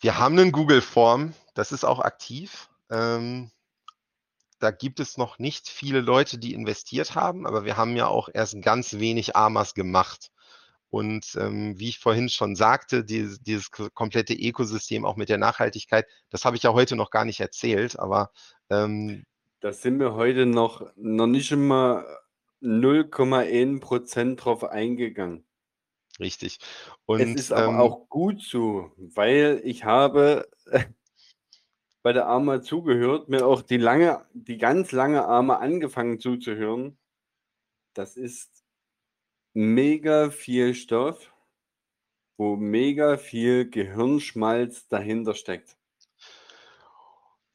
Wir 0.00 0.18
haben 0.18 0.36
einen 0.36 0.50
Google-Form, 0.50 1.34
das 1.54 1.70
ist 1.70 1.84
auch 1.84 2.00
aktiv. 2.00 2.68
Ähm, 2.90 3.52
da 4.60 4.70
gibt 4.70 5.00
es 5.00 5.16
noch 5.16 5.38
nicht 5.38 5.68
viele 5.68 6.00
Leute, 6.00 6.38
die 6.38 6.54
investiert 6.54 7.14
haben, 7.14 7.46
aber 7.46 7.64
wir 7.64 7.76
haben 7.76 7.96
ja 7.96 8.06
auch 8.06 8.28
erst 8.32 8.60
ganz 8.62 8.98
wenig 8.98 9.34
AMAs 9.34 9.74
gemacht. 9.74 10.30
Und 10.90 11.36
ähm, 11.40 11.78
wie 11.78 11.88
ich 11.88 11.98
vorhin 11.98 12.28
schon 12.28 12.56
sagte, 12.56 13.04
dieses, 13.04 13.40
dieses 13.40 13.70
komplette 13.70 14.34
Ökosystem 14.34 15.04
auch 15.04 15.16
mit 15.16 15.28
der 15.28 15.38
Nachhaltigkeit, 15.38 16.06
das 16.30 16.44
habe 16.44 16.56
ich 16.56 16.62
ja 16.64 16.72
heute 16.72 16.96
noch 16.96 17.10
gar 17.10 17.24
nicht 17.24 17.40
erzählt, 17.40 17.98
aber 17.98 18.30
ähm, 18.70 19.24
da 19.60 19.72
sind 19.72 20.00
wir 20.00 20.14
heute 20.14 20.46
noch, 20.46 20.90
noch 20.96 21.26
nicht 21.26 21.52
immer 21.52 22.04
0,1 22.62 23.80
Prozent 23.80 24.44
drauf 24.44 24.64
eingegangen. 24.64 25.44
Richtig. 26.18 26.58
Und, 27.06 27.20
es 27.20 27.34
ist 27.34 27.52
aber 27.52 27.72
ähm, 27.72 27.80
auch 27.80 28.08
gut 28.08 28.42
so, 28.42 28.90
weil 28.96 29.60
ich 29.64 29.84
habe 29.84 30.48
bei 32.02 32.12
der 32.12 32.26
Arme 32.26 32.62
zugehört, 32.62 33.28
mir 33.28 33.46
auch 33.46 33.62
die 33.62 33.76
lange, 33.76 34.24
die 34.32 34.58
ganz 34.58 34.92
lange 34.92 35.24
Arme 35.24 35.58
angefangen 35.58 36.18
zuzuhören. 36.18 36.98
Das 37.94 38.16
ist 38.16 38.64
mega 39.52 40.30
viel 40.30 40.74
Stoff, 40.74 41.32
wo 42.38 42.56
mega 42.56 43.18
viel 43.18 43.68
Gehirnschmalz 43.68 44.88
dahinter 44.88 45.34
steckt. 45.34 45.76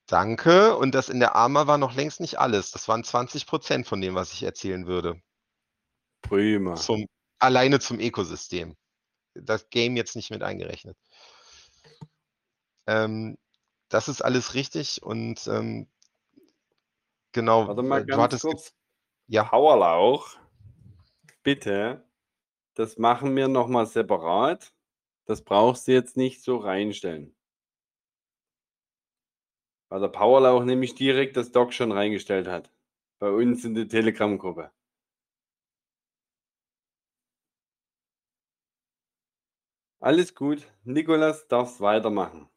Danke. 0.08 0.78
Und 0.78 0.94
das 0.94 1.10
in 1.10 1.20
der 1.20 1.36
AMA 1.36 1.66
war 1.66 1.78
noch 1.78 1.96
längst 1.96 2.20
nicht 2.20 2.38
alles. 2.38 2.72
Das 2.72 2.88
waren 2.88 3.04
20 3.04 3.48
Prozent 3.48 3.88
von 3.88 4.02
dem, 4.02 4.14
was 4.14 4.34
ich 4.34 4.44
erzählen 4.44 4.86
würde. 4.86 5.20
Prima. 6.22 6.76
Zum, 6.76 7.08
alleine 7.40 7.80
zum 7.80 8.00
Ökosystem. 8.00 8.76
Das 9.34 9.70
Game 9.70 9.98
jetzt 9.98 10.16
nicht 10.16 10.30
mit 10.30 10.44
eingerechnet. 10.44 10.98
Ähm, 12.88 13.38
das 13.96 14.10
ist 14.10 14.22
alles 14.22 14.56
richtig 14.56 15.02
und 15.02 15.48
ähm, 15.48 15.88
genau, 17.32 17.70
Warte 17.70 17.82
mal 17.82 18.02
du 18.02 18.08
ganz 18.08 18.22
hattest 18.24 18.42
kurz. 18.42 18.74
ja, 19.28 19.46
Powerlauch, 19.46 20.36
bitte, 21.44 22.04
das 22.74 22.98
machen 22.98 23.34
wir 23.38 23.48
nochmal 23.48 23.86
separat. 23.86 24.74
Das 25.26 25.44
brauchst 25.44 25.88
du 25.88 25.94
jetzt 25.94 26.18
nicht 26.18 26.44
so 26.44 26.58
reinstellen. 26.58 27.38
Weil 29.88 30.02
der 30.02 30.10
Powerlauch 30.10 30.66
nämlich 30.66 30.96
direkt 30.96 31.38
das 31.38 31.54
Doc 31.54 31.72
schon 31.74 31.94
reingestellt 31.94 32.50
hat. 32.50 32.70
Bei 33.20 33.30
uns 33.32 33.64
in 33.64 33.76
der 33.76 33.88
Telegram-Gruppe. 33.88 34.72
Alles 40.02 40.36
gut. 40.36 40.68
Nikolas, 40.84 41.48
darfst 41.48 41.80
weitermachen. 41.80 42.50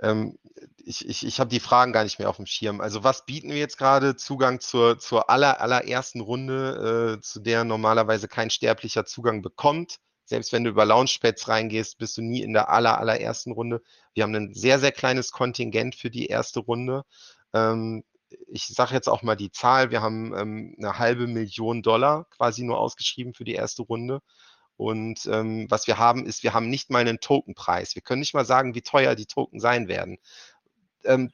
Ähm, 0.00 0.38
ich, 0.84 1.08
ich, 1.08 1.26
ich 1.26 1.40
habe 1.40 1.50
die 1.50 1.60
Fragen 1.60 1.92
gar 1.92 2.04
nicht 2.04 2.18
mehr 2.18 2.28
auf 2.28 2.36
dem 2.36 2.46
Schirm. 2.46 2.80
Also 2.80 3.04
was 3.04 3.24
bieten 3.26 3.50
wir 3.50 3.58
jetzt 3.58 3.78
gerade? 3.78 4.16
Zugang 4.16 4.60
zur, 4.60 4.98
zur 4.98 5.30
aller, 5.30 5.60
allerersten 5.60 6.20
Runde, 6.20 7.18
äh, 7.18 7.20
zu 7.22 7.40
der 7.40 7.64
normalerweise 7.64 8.28
kein 8.28 8.50
sterblicher 8.50 9.04
Zugang 9.04 9.42
bekommt. 9.42 9.98
Selbst 10.24 10.52
wenn 10.52 10.64
du 10.64 10.70
über 10.70 10.84
Launchpads 10.84 11.48
reingehst, 11.48 11.98
bist 11.98 12.16
du 12.16 12.22
nie 12.22 12.42
in 12.42 12.52
der 12.52 12.70
aller, 12.70 12.98
allerersten 12.98 13.52
Runde. 13.52 13.82
Wir 14.14 14.22
haben 14.22 14.34
ein 14.34 14.54
sehr, 14.54 14.78
sehr 14.78 14.92
kleines 14.92 15.32
Kontingent 15.32 15.96
für 15.96 16.10
die 16.10 16.26
erste 16.26 16.60
Runde. 16.60 17.02
Ähm, 17.52 18.04
ich 18.46 18.66
sage 18.68 18.94
jetzt 18.94 19.08
auch 19.08 19.22
mal 19.22 19.36
die 19.36 19.50
Zahl. 19.50 19.90
Wir 19.90 20.02
haben 20.02 20.32
ähm, 20.36 20.76
eine 20.78 20.98
halbe 20.98 21.26
Million 21.26 21.82
Dollar 21.82 22.26
quasi 22.30 22.62
nur 22.62 22.78
ausgeschrieben 22.78 23.34
für 23.34 23.44
die 23.44 23.54
erste 23.54 23.82
Runde. 23.82 24.20
Und 24.80 25.26
ähm, 25.26 25.66
was 25.68 25.86
wir 25.86 25.98
haben, 25.98 26.24
ist, 26.24 26.42
wir 26.42 26.54
haben 26.54 26.70
nicht 26.70 26.88
mal 26.88 27.00
einen 27.00 27.20
Tokenpreis. 27.20 27.94
Wir 27.94 28.00
können 28.00 28.20
nicht 28.20 28.32
mal 28.32 28.46
sagen, 28.46 28.74
wie 28.74 28.80
teuer 28.80 29.14
die 29.14 29.26
Token 29.26 29.60
sein 29.60 29.88
werden. 29.88 30.16
Ähm, 31.04 31.30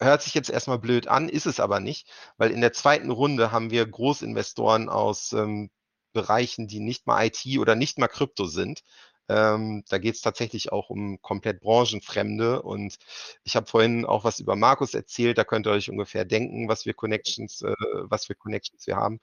hört 0.00 0.22
sich 0.22 0.32
jetzt 0.32 0.48
erstmal 0.48 0.78
blöd 0.78 1.06
an, 1.06 1.28
ist 1.28 1.44
es 1.44 1.60
aber 1.60 1.80
nicht, 1.80 2.08
weil 2.38 2.50
in 2.50 2.62
der 2.62 2.72
zweiten 2.72 3.10
Runde 3.10 3.52
haben 3.52 3.70
wir 3.70 3.86
Großinvestoren 3.86 4.88
aus 4.88 5.34
ähm, 5.34 5.68
Bereichen, 6.14 6.68
die 6.68 6.80
nicht 6.80 7.06
mal 7.06 7.26
IT 7.26 7.44
oder 7.58 7.74
nicht 7.74 7.98
mal 7.98 8.08
Krypto 8.08 8.46
sind. 8.46 8.82
Ähm, 9.28 9.84
da 9.90 9.98
geht 9.98 10.14
es 10.14 10.22
tatsächlich 10.22 10.72
auch 10.72 10.88
um 10.88 11.20
komplett 11.20 11.60
branchenfremde. 11.60 12.62
Und 12.62 12.96
ich 13.44 13.56
habe 13.56 13.66
vorhin 13.66 14.06
auch 14.06 14.24
was 14.24 14.40
über 14.40 14.56
Markus 14.56 14.94
erzählt. 14.94 15.36
Da 15.36 15.44
könnt 15.44 15.66
ihr 15.66 15.72
euch 15.72 15.90
ungefähr 15.90 16.24
denken, 16.24 16.68
was 16.68 16.86
wir 16.86 16.94
Connections, 16.94 17.60
äh, 17.60 17.74
was 18.04 18.24
für 18.24 18.34
Connections 18.34 18.86
wir 18.86 18.96
haben. 18.96 19.20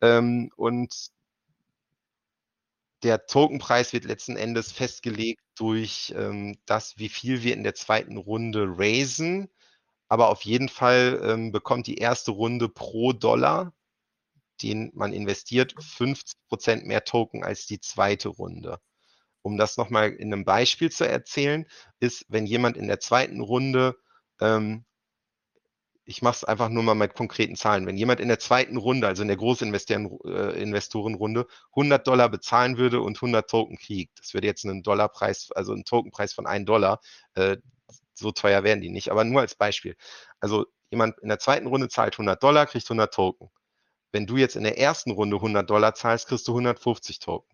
Ähm, 0.00 0.50
und 0.56 1.13
der 3.04 3.26
Tokenpreis 3.26 3.92
wird 3.92 4.04
letzten 4.04 4.36
Endes 4.36 4.72
festgelegt 4.72 5.42
durch 5.56 6.12
ähm, 6.16 6.56
das, 6.66 6.98
wie 6.98 7.10
viel 7.10 7.42
wir 7.42 7.54
in 7.54 7.62
der 7.62 7.74
zweiten 7.74 8.16
Runde 8.16 8.66
raisen. 8.66 9.48
Aber 10.08 10.30
auf 10.30 10.42
jeden 10.42 10.68
Fall 10.68 11.20
ähm, 11.22 11.52
bekommt 11.52 11.86
die 11.86 11.96
erste 11.96 12.30
Runde 12.30 12.68
pro 12.68 13.12
Dollar, 13.12 13.74
den 14.62 14.90
man 14.94 15.12
investiert, 15.12 15.74
50 15.78 16.38
Prozent 16.48 16.86
mehr 16.86 17.04
Token 17.04 17.44
als 17.44 17.66
die 17.66 17.80
zweite 17.80 18.30
Runde. 18.30 18.80
Um 19.42 19.58
das 19.58 19.76
nochmal 19.76 20.10
in 20.12 20.32
einem 20.32 20.44
Beispiel 20.46 20.90
zu 20.90 21.06
erzählen, 21.06 21.66
ist, 22.00 22.24
wenn 22.28 22.46
jemand 22.46 22.76
in 22.78 22.86
der 22.86 23.00
zweiten 23.00 23.40
Runde 23.40 23.96
ähm, 24.40 24.86
ich 26.06 26.22
mache 26.22 26.36
es 26.36 26.44
einfach 26.44 26.68
nur 26.68 26.82
mal 26.82 26.94
mit 26.94 27.14
konkreten 27.14 27.56
Zahlen. 27.56 27.86
Wenn 27.86 27.96
jemand 27.96 28.20
in 28.20 28.28
der 28.28 28.38
zweiten 28.38 28.76
Runde, 28.76 29.06
also 29.06 29.22
in 29.22 29.28
der 29.28 29.38
Großinvestorenrunde, 29.38 31.40
äh, 31.40 31.44
100 31.74 32.06
Dollar 32.06 32.28
bezahlen 32.28 32.76
würde 32.76 33.00
und 33.00 33.20
100 33.20 33.48
Token 33.48 33.78
kriegt, 33.78 34.18
das 34.20 34.34
würde 34.34 34.46
jetzt 34.46 34.64
einen 34.64 34.82
Dollarpreis, 34.82 35.50
also 35.52 35.72
einen 35.72 35.84
Tokenpreis 35.84 36.34
von 36.34 36.46
1 36.46 36.66
Dollar, 36.66 37.00
äh, 37.34 37.56
so 38.14 38.32
teuer 38.32 38.64
werden 38.64 38.80
die 38.80 38.90
nicht, 38.90 39.10
aber 39.10 39.24
nur 39.24 39.40
als 39.40 39.54
Beispiel. 39.54 39.96
Also 40.40 40.66
jemand 40.90 41.18
in 41.20 41.28
der 41.28 41.38
zweiten 41.38 41.66
Runde 41.66 41.88
zahlt 41.88 42.14
100 42.14 42.42
Dollar, 42.42 42.66
kriegt 42.66 42.88
100 42.88 43.12
Token. 43.12 43.50
Wenn 44.12 44.26
du 44.26 44.36
jetzt 44.36 44.56
in 44.56 44.64
der 44.64 44.78
ersten 44.78 45.10
Runde 45.10 45.36
100 45.36 45.68
Dollar 45.68 45.94
zahlst, 45.94 46.28
kriegst 46.28 46.46
du 46.48 46.52
150 46.52 47.18
Token. 47.18 47.53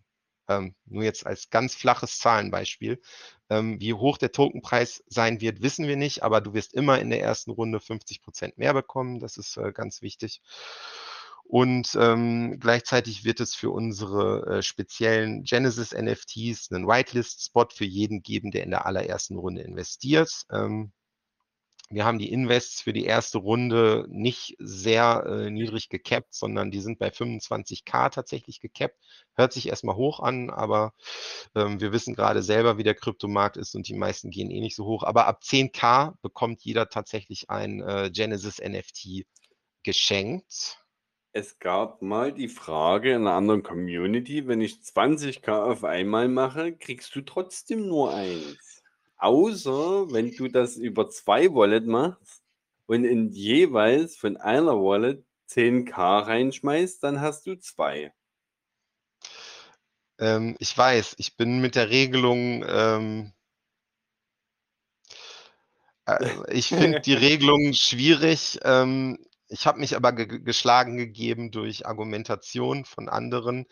Ähm, 0.57 0.75
nur 0.85 1.03
jetzt 1.03 1.25
als 1.25 1.49
ganz 1.49 1.75
flaches 1.75 2.19
Zahlenbeispiel. 2.19 3.01
Ähm, 3.49 3.79
wie 3.79 3.93
hoch 3.93 4.17
der 4.17 4.31
Tokenpreis 4.31 5.03
sein 5.07 5.41
wird, 5.41 5.61
wissen 5.61 5.87
wir 5.87 5.97
nicht, 5.97 6.23
aber 6.23 6.41
du 6.41 6.53
wirst 6.53 6.73
immer 6.73 6.99
in 6.99 7.09
der 7.09 7.21
ersten 7.21 7.51
Runde 7.51 7.79
50 7.79 8.21
Prozent 8.21 8.57
mehr 8.57 8.73
bekommen. 8.73 9.19
Das 9.19 9.37
ist 9.37 9.57
äh, 9.57 9.71
ganz 9.71 10.01
wichtig. 10.01 10.41
Und 11.43 11.97
ähm, 11.99 12.59
gleichzeitig 12.61 13.25
wird 13.25 13.41
es 13.41 13.55
für 13.55 13.71
unsere 13.71 14.59
äh, 14.59 14.61
speziellen 14.61 15.43
Genesis 15.43 15.91
NFTs 15.91 16.71
einen 16.71 16.87
Whitelist-Spot 16.87 17.67
für 17.73 17.83
jeden 17.83 18.21
geben, 18.21 18.51
der 18.51 18.63
in 18.63 18.69
der 18.71 18.85
allerersten 18.85 19.37
Runde 19.37 19.61
investiert. 19.61 20.43
Ähm, 20.49 20.93
wir 21.91 22.05
haben 22.05 22.19
die 22.19 22.31
Invests 22.31 22.81
für 22.81 22.93
die 22.93 23.05
erste 23.05 23.37
Runde 23.37 24.05
nicht 24.09 24.55
sehr 24.59 25.25
äh, 25.27 25.49
niedrig 25.49 25.89
gecapped, 25.89 26.33
sondern 26.33 26.71
die 26.71 26.79
sind 26.79 26.99
bei 26.99 27.09
25k 27.09 28.09
tatsächlich 28.09 28.61
gecapped. 28.61 28.97
Hört 29.35 29.53
sich 29.53 29.67
erstmal 29.67 29.95
hoch 29.95 30.19
an, 30.19 30.49
aber 30.49 30.93
ähm, 31.55 31.81
wir 31.81 31.91
wissen 31.91 32.15
gerade 32.15 32.43
selber, 32.43 32.77
wie 32.77 32.83
der 32.83 32.95
Kryptomarkt 32.95 33.57
ist 33.57 33.75
und 33.75 33.87
die 33.87 33.93
meisten 33.93 34.29
gehen 34.29 34.49
eh 34.49 34.61
nicht 34.61 34.75
so 34.75 34.85
hoch. 34.85 35.03
Aber 35.03 35.27
ab 35.27 35.41
10k 35.43 36.15
bekommt 36.21 36.63
jeder 36.63 36.89
tatsächlich 36.89 37.49
ein 37.49 37.81
äh, 37.81 38.09
Genesis 38.11 38.59
NFT 38.59 39.25
geschenkt. 39.83 40.77
Es 41.33 41.59
gab 41.59 42.01
mal 42.01 42.33
die 42.33 42.49
Frage 42.49 43.11
in 43.11 43.21
einer 43.21 43.35
anderen 43.35 43.63
Community, 43.63 44.47
wenn 44.47 44.59
ich 44.59 44.75
20k 44.75 45.49
auf 45.49 45.83
einmal 45.85 46.27
mache, 46.27 46.73
kriegst 46.75 47.15
du 47.15 47.21
trotzdem 47.21 47.87
nur 47.87 48.13
eins. 48.13 48.70
Außer 49.21 50.11
wenn 50.11 50.35
du 50.35 50.47
das 50.47 50.77
über 50.77 51.07
zwei 51.09 51.53
Wallet 51.53 51.85
machst 51.85 52.43
und 52.87 53.05
in 53.05 53.29
jeweils 53.29 54.17
von 54.17 54.35
einer 54.37 54.73
Wallet 54.73 55.23
10k 55.47 56.25
reinschmeißt, 56.25 57.03
dann 57.03 57.21
hast 57.21 57.45
du 57.45 57.55
zwei. 57.59 58.11
Ähm, 60.17 60.55
ich 60.57 60.75
weiß, 60.75 61.15
ich 61.19 61.37
bin 61.37 61.61
mit 61.61 61.75
der 61.75 61.91
Regelung, 61.91 62.65
ähm, 62.67 63.33
äh, 66.07 66.17
ich 66.51 66.69
finde 66.69 66.99
die 67.01 67.13
Regelung 67.13 67.73
schwierig. 67.73 68.59
Ähm, 68.63 69.19
ich 69.49 69.67
habe 69.67 69.79
mich 69.79 69.95
aber 69.95 70.13
ge 70.13 70.39
geschlagen 70.39 70.97
gegeben 70.97 71.51
durch 71.51 71.85
Argumentation 71.85 72.85
von 72.85 73.07
anderen. 73.07 73.67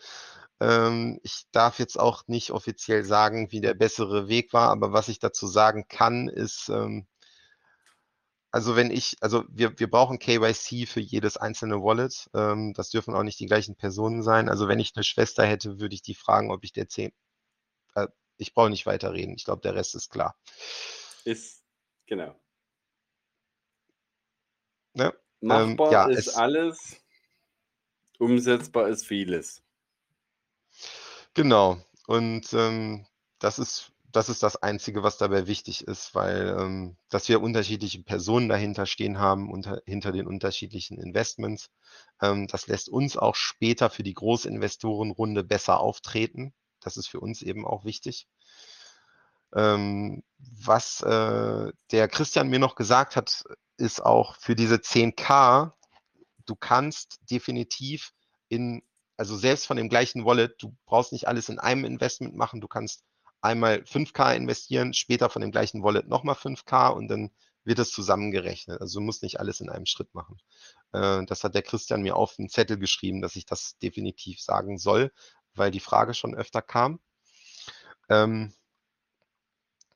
Ähm, 0.60 1.18
ich 1.22 1.46
darf 1.52 1.78
jetzt 1.78 1.98
auch 1.98 2.24
nicht 2.28 2.50
offiziell 2.50 3.04
sagen, 3.04 3.50
wie 3.50 3.60
der 3.60 3.74
bessere 3.74 4.28
Weg 4.28 4.52
war, 4.52 4.68
aber 4.70 4.92
was 4.92 5.08
ich 5.08 5.18
dazu 5.18 5.46
sagen 5.46 5.86
kann, 5.88 6.28
ist, 6.28 6.68
ähm, 6.68 7.06
also 8.52 8.74
wenn 8.76 8.90
ich, 8.90 9.16
also 9.20 9.44
wir, 9.48 9.78
wir 9.78 9.88
brauchen 9.88 10.18
KYC 10.18 10.86
für 10.86 11.00
jedes 11.00 11.36
einzelne 11.36 11.82
Wallet. 11.82 12.28
Ähm, 12.34 12.74
das 12.74 12.90
dürfen 12.90 13.14
auch 13.14 13.22
nicht 13.22 13.38
die 13.38 13.46
gleichen 13.46 13.76
Personen 13.76 14.22
sein. 14.22 14.48
Also 14.48 14.66
wenn 14.68 14.80
ich 14.80 14.92
eine 14.96 15.04
Schwester 15.04 15.46
hätte, 15.46 15.78
würde 15.80 15.94
ich 15.94 16.02
die 16.02 16.14
fragen, 16.14 16.50
ob 16.50 16.64
ich 16.64 16.72
der 16.72 16.88
10. 16.88 17.12
Äh, 17.94 18.08
ich 18.38 18.52
brauche 18.52 18.70
nicht 18.70 18.86
weiterreden. 18.86 19.34
Ich 19.36 19.44
glaube, 19.44 19.62
der 19.62 19.74
Rest 19.74 19.94
ist 19.94 20.10
klar. 20.10 20.36
Ist, 21.24 21.62
genau. 22.06 22.34
Ne? 24.94 25.14
Machbar 25.40 25.86
ähm, 25.86 25.92
ja, 25.92 26.06
ist 26.06 26.30
alles, 26.30 27.00
umsetzbar 28.18 28.88
ist 28.88 29.06
vieles. 29.06 29.62
Genau. 31.34 31.78
Und 32.06 32.52
ähm, 32.52 33.06
das 33.38 33.58
ist 33.58 33.92
das 34.12 34.28
ist 34.28 34.42
das 34.42 34.56
Einzige, 34.56 35.02
was 35.04 35.18
dabei 35.18 35.46
wichtig 35.46 35.86
ist, 35.86 36.14
weil 36.16 36.56
ähm, 36.58 36.96
dass 37.10 37.28
wir 37.28 37.40
unterschiedliche 37.40 38.02
Personen 38.02 38.48
dahinter 38.48 38.86
stehen 38.86 39.18
haben, 39.20 39.50
unter, 39.50 39.82
hinter 39.86 40.10
den 40.12 40.26
unterschiedlichen 40.26 40.98
Investments. 40.98 41.70
Ähm, 42.20 42.48
das 42.48 42.66
lässt 42.66 42.88
uns 42.88 43.16
auch 43.16 43.36
später 43.36 43.88
für 43.90 44.02
die 44.02 44.14
Großinvestorenrunde 44.14 45.44
besser 45.44 45.80
auftreten. 45.80 46.52
Das 46.80 46.96
ist 46.96 47.06
für 47.08 47.20
uns 47.20 47.42
eben 47.42 47.66
auch 47.66 47.84
wichtig. 47.84 48.26
Ähm, 49.54 50.22
was 50.38 51.02
äh, 51.02 51.72
der 51.92 52.08
Christian 52.08 52.48
mir 52.48 52.58
noch 52.58 52.74
gesagt 52.74 53.16
hat, 53.16 53.44
ist 53.76 54.04
auch 54.04 54.36
für 54.36 54.54
diese 54.54 54.76
10k, 54.76 55.72
du 56.46 56.56
kannst 56.56 57.20
definitiv 57.30 58.12
in 58.48 58.82
also 59.20 59.36
selbst 59.36 59.66
von 59.66 59.76
dem 59.76 59.90
gleichen 59.90 60.24
Wallet, 60.24 60.54
du 60.62 60.74
brauchst 60.86 61.12
nicht 61.12 61.28
alles 61.28 61.50
in 61.50 61.58
einem 61.58 61.84
Investment 61.84 62.34
machen. 62.34 62.62
Du 62.62 62.68
kannst 62.68 63.04
einmal 63.42 63.80
5K 63.84 64.34
investieren, 64.34 64.94
später 64.94 65.28
von 65.28 65.42
dem 65.42 65.50
gleichen 65.50 65.82
Wallet 65.82 66.08
nochmal 66.08 66.36
5K 66.36 66.88
und 66.88 67.08
dann 67.08 67.30
wird 67.62 67.78
es 67.80 67.90
zusammengerechnet. 67.90 68.80
Also 68.80 68.98
du 68.98 69.04
musst 69.04 69.22
nicht 69.22 69.38
alles 69.38 69.60
in 69.60 69.68
einem 69.68 69.84
Schritt 69.84 70.14
machen. 70.14 70.38
Äh, 70.92 71.26
das 71.26 71.44
hat 71.44 71.54
der 71.54 71.60
Christian 71.60 72.00
mir 72.00 72.16
auf 72.16 72.36
den 72.36 72.48
Zettel 72.48 72.78
geschrieben, 72.78 73.20
dass 73.20 73.36
ich 73.36 73.44
das 73.44 73.76
definitiv 73.82 74.40
sagen 74.40 74.78
soll, 74.78 75.12
weil 75.52 75.70
die 75.70 75.80
Frage 75.80 76.14
schon 76.14 76.34
öfter 76.34 76.62
kam. 76.62 76.98
Ähm, 78.08 78.54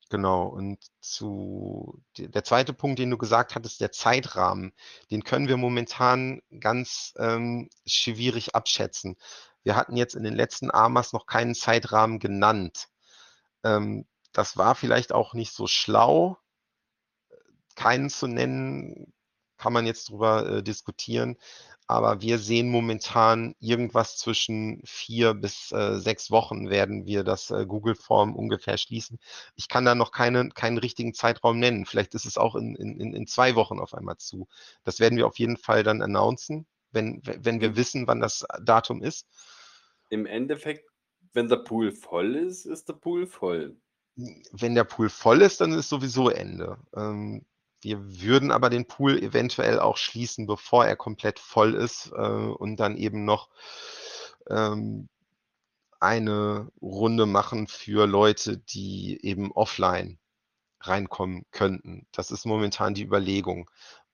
Genau, 0.09 0.45
und 0.45 0.77
zu 1.01 1.99
der 2.17 2.43
zweite 2.43 2.73
Punkt, 2.73 2.99
den 2.99 3.09
du 3.09 3.17
gesagt 3.17 3.55
hattest, 3.55 3.81
der 3.81 3.91
Zeitrahmen, 3.91 4.71
den 5.09 5.23
können 5.23 5.47
wir 5.47 5.57
momentan 5.57 6.41
ganz 6.59 7.13
ähm, 7.17 7.69
schwierig 7.87 8.53
abschätzen. 8.53 9.17
Wir 9.63 9.75
hatten 9.75 9.97
jetzt 9.97 10.15
in 10.15 10.23
den 10.23 10.35
letzten 10.35 10.69
AMAs 10.71 11.11
noch 11.11 11.25
keinen 11.25 11.55
Zeitrahmen 11.55 12.19
genannt. 12.19 12.87
Ähm, 13.63 14.05
das 14.31 14.57
war 14.57 14.75
vielleicht 14.75 15.11
auch 15.11 15.33
nicht 15.33 15.53
so 15.53 15.65
schlau, 15.65 16.37
keinen 17.75 18.09
zu 18.09 18.27
nennen, 18.27 19.11
kann 19.57 19.73
man 19.73 19.85
jetzt 19.87 20.09
drüber 20.09 20.47
äh, 20.47 20.63
diskutieren 20.63 21.37
aber 21.87 22.21
wir 22.21 22.39
sehen 22.39 22.69
momentan 22.69 23.55
irgendwas 23.59 24.17
zwischen 24.17 24.81
vier 24.85 25.33
bis 25.35 25.71
äh, 25.71 25.99
sechs 25.99 26.31
Wochen 26.31 26.69
werden 26.69 27.05
wir 27.05 27.23
das 27.23 27.51
äh, 27.51 27.65
Google-Form 27.65 28.35
ungefähr 28.35 28.77
schließen. 28.77 29.19
Ich 29.55 29.67
kann 29.67 29.85
da 29.85 29.93
noch 29.93 30.11
keine, 30.11 30.49
keinen 30.49 30.79
richtigen 30.79 31.13
Zeitraum 31.13 31.59
nennen. 31.59 31.85
Vielleicht 31.85 32.15
ist 32.15 32.25
es 32.25 32.37
auch 32.37 32.55
in, 32.55 32.75
in, 32.75 33.13
in 33.13 33.27
zwei 33.27 33.55
Wochen 33.55 33.79
auf 33.79 33.93
einmal 33.93 34.17
zu. 34.17 34.47
Das 34.83 34.99
werden 34.99 35.17
wir 35.17 35.27
auf 35.27 35.37
jeden 35.37 35.57
Fall 35.57 35.83
dann 35.83 36.01
announcen, 36.01 36.65
wenn, 36.91 37.21
wenn 37.23 37.61
wir 37.61 37.75
wissen, 37.75 38.07
wann 38.07 38.19
das 38.19 38.45
Datum 38.63 39.03
ist. 39.03 39.27
Im 40.09 40.25
Endeffekt, 40.25 40.89
wenn 41.33 41.49
der 41.49 41.57
Pool 41.57 41.91
voll 41.91 42.35
ist, 42.35 42.65
ist 42.65 42.89
der 42.89 42.93
Pool 42.93 43.27
voll. 43.27 43.77
Wenn 44.15 44.73
der 44.73 44.85
Pool 44.85 45.09
voll 45.09 45.41
ist, 45.41 45.61
dann 45.61 45.73
ist 45.73 45.89
sowieso 45.89 46.29
Ende. 46.29 46.77
Ähm, 46.95 47.45
wir 47.85 48.21
würden 48.21 48.51
aber 48.51 48.71
den 48.71 48.87
Pool 48.87 49.21
eventuell 49.21 49.79
auch 49.79 49.97
schließen, 49.97 50.47
bevor 50.47 50.87
er 50.87 50.95
komplett 50.95 51.37
voll 51.37 51.75
ist 51.75 52.11
äh, 52.15 52.17
und 52.17 52.77
dann 52.77 52.97
eben 52.97 53.25
noch 53.25 53.49
ähm, 54.49 55.07
eine 55.99 56.71
Runde 56.81 57.27
machen 57.27 57.67
für 57.67 58.07
Leute, 58.07 58.57
die 58.57 59.23
eben 59.23 59.51
offline 59.51 60.17
reinkommen 60.81 61.45
könnten. 61.51 62.07
Das 62.11 62.31
ist 62.31 62.45
momentan 62.45 62.95
die 62.95 63.03
Überlegung, 63.03 63.69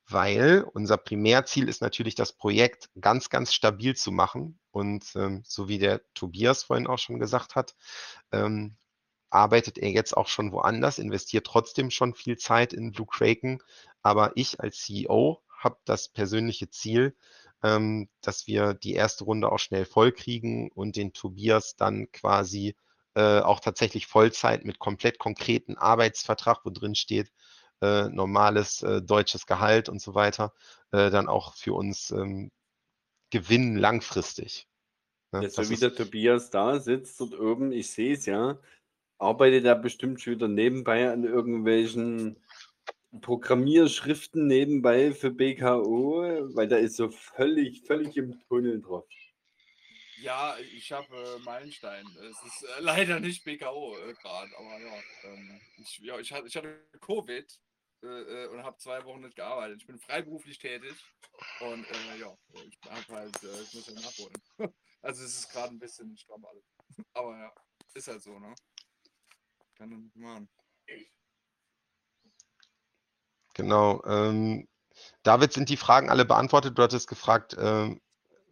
weil 0.06 0.66
unser 0.74 0.98
Primärziel 0.98 1.70
ist 1.70 1.82
natürlich, 1.82 2.16
das 2.16 2.34
Projekt 2.34 2.90
ganz, 3.00 3.30
ganz 3.30 3.54
stabil 3.54 3.96
zu 3.96 4.12
machen. 4.12 4.60
Und 4.72 5.16
ähm, 5.16 5.44
so 5.46 5.70
wie 5.70 5.80
der 5.80 6.02
Tobias 6.14 6.64
vorhin 6.64 6.88
auch 6.88 7.00
schon 7.00 7.20
gesagt 7.20 7.56
hat, 7.56 7.74
ähm, 8.34 8.76
arbeitet 9.32 9.78
er 9.78 9.90
jetzt 9.90 10.16
auch 10.16 10.28
schon 10.28 10.52
woanders, 10.52 11.00
investiert 11.00 11.48
trotzdem 11.48 11.90
schon 11.90 12.14
viel 12.14 12.38
Zeit 12.38 12.74
in 12.74 12.92
Blue 12.92 13.08
Kraken. 13.08 13.60
Aber 14.02 14.34
ich 14.36 14.60
als 14.60 14.80
CEO 14.80 15.42
habe 15.58 15.78
das 15.86 16.10
persönliche 16.10 16.70
Ziel, 16.70 17.16
ähm, 17.64 18.10
dass 18.22 18.48
wir 18.48 18.74
die 18.74 18.94
erste 18.94 19.24
Runde 19.24 19.52
auch 19.52 19.60
schnell 19.60 19.86
voll 19.86 20.12
kriegen 20.12 20.72
und 20.72 20.96
den 20.96 21.14
Tobias 21.14 21.76
dann 21.76 22.12
quasi 22.12 22.76
äh, 23.16 23.40
auch 23.40 23.60
tatsächlich 23.60 24.08
Vollzeit 24.08 24.66
mit 24.66 24.80
komplett 24.80 25.20
konkreten 25.20 25.78
Arbeitsvertrag, 25.78 26.60
wo 26.64 26.70
drin 26.70 26.96
steht, 26.96 27.32
äh, 27.82 28.10
normales 28.10 28.82
äh, 28.84 29.02
deutsches 29.02 29.46
Gehalt 29.46 29.90
und 29.90 30.02
so 30.02 30.16
weiter, 30.16 30.54
äh, 30.92 31.10
dann 31.10 31.28
auch 31.28 31.56
für 31.56 31.74
uns 31.74 32.12
ähm, 32.12 32.52
gewinnen 33.32 33.76
langfristig. 33.78 34.68
Ne? 35.32 35.44
Ja, 35.44 35.50
so 35.50 35.70
wie 35.70 35.78
der 35.78 35.94
Tobias 35.96 36.50
da 36.50 36.80
sitzt 36.80 37.20
dort 37.20 37.40
oben, 37.40 37.72
ich 37.72 37.90
sehe 37.90 38.14
es 38.14 38.26
ja, 38.26 38.60
arbeitet 39.22 39.66
er 39.66 39.76
bestimmt 39.76 40.22
schon 40.22 40.34
wieder 40.34 40.48
nebenbei 40.48 41.12
an 41.12 41.24
irgendwelchen 41.24 42.38
Programmierschriften 43.22 44.48
nebenbei 44.48 45.12
für 45.12 45.32
BKO, 45.32 46.50
weil 46.56 46.68
da 46.68 46.78
ist 46.78 46.96
so 46.96 47.10
völlig, 47.10 47.84
völlig 47.84 48.16
im 48.18 48.40
Tunnel 48.48 48.82
drauf. 48.82 49.06
Ja, 50.22 50.56
ich 50.76 50.92
habe 50.92 51.16
äh, 51.16 51.40
Meilenstein. 51.40 52.06
Es 52.18 52.44
ist 52.44 52.64
äh, 52.64 52.68
leider 52.80 53.20
nicht 53.20 53.44
BKO 53.44 53.98
äh, 53.98 54.14
gerade, 54.14 54.52
aber 54.58 54.80
ja, 54.80 54.94
ähm, 55.24 55.60
ich, 55.78 55.98
ja 56.00 56.20
ich, 56.20 56.32
hatte, 56.32 56.48
ich 56.48 56.56
hatte 56.56 56.88
Covid 57.02 57.60
äh, 58.04 58.08
äh, 58.08 58.48
und 58.48 58.64
habe 58.64 58.78
zwei 58.78 59.04
Wochen 59.04 59.22
nicht 59.22 59.36
gearbeitet. 59.36 59.82
Ich 59.82 59.88
bin 59.88 59.98
freiberuflich 59.98 60.60
tätig 60.60 60.94
und 61.62 61.86
äh, 61.86 62.20
ja, 62.20 62.38
ich 62.68 62.78
habe 62.90 63.14
halt, 63.14 63.36
ich 63.44 63.74
muss 63.74 63.88
ja 63.88 63.94
nachholen. 63.94 64.42
also 65.02 65.24
es 65.24 65.40
ist 65.40 65.52
gerade 65.52 65.74
ein 65.74 65.80
bisschen 65.80 66.16
stramm 66.16 66.46
alles. 66.46 66.64
Aber 67.14 67.38
ja, 67.38 67.52
ist 67.96 68.08
halt 68.08 68.22
so, 68.22 68.38
ne? 68.40 68.54
Kann 69.82 69.90
man 69.90 70.02
nicht 70.04 70.16
machen. 70.16 70.48
Genau. 73.56 74.04
Ähm, 74.06 74.68
David, 75.24 75.54
sind 75.54 75.70
die 75.70 75.78
Fragen 75.78 76.12
alle 76.12 76.24
beantwortet? 76.24 76.78
Du 76.78 76.84
hattest 76.84 77.08
gefragt, 77.08 77.56
ähm, 77.60 78.00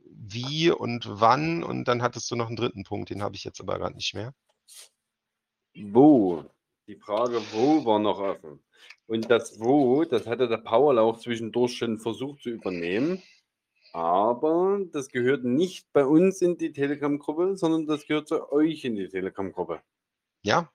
wie 0.06 0.72
und 0.72 1.06
wann 1.08 1.64
und 1.64 1.88
dann 1.88 2.02
hattest 2.02 2.32
du 2.32 2.36
noch 2.36 2.48
einen 2.48 2.56
dritten 2.56 2.84
Punkt, 2.84 3.12
den 3.12 3.22
habe 3.22 3.36
ich 3.36 3.44
jetzt 3.44 3.62
aber 3.62 3.78
gerade 3.78 3.94
nicht 3.94 4.16
mehr. 4.16 4.34
Wo? 5.76 6.46
Die 6.88 6.96
Frage, 6.96 7.40
wo 7.52 7.86
war 7.86 8.00
noch 8.00 8.18
offen? 8.18 8.64
Und 9.06 9.30
das 9.30 9.60
Wo, 9.60 10.06
das 10.06 10.26
hatte 10.26 10.48
der 10.48 10.58
Powerlauch 10.58 11.20
zwischendurch 11.20 11.78
schon 11.78 12.00
versucht 12.00 12.42
zu 12.42 12.50
übernehmen. 12.50 13.22
Aber 13.94 14.80
das 14.92 15.10
gehört 15.10 15.44
nicht 15.44 15.94
bei 15.94 16.08
uns 16.08 16.42
in 16.42 16.58
die 16.58 16.72
Telegram-Gruppe, 16.72 17.56
sondern 17.56 17.86
das 17.86 18.08
gehört 18.08 18.28
zu 18.28 18.52
euch 18.52 18.84
in 18.84 18.96
die 18.96 19.10
Telegram-Gruppe. 19.10 19.84
Ja. 20.42 20.72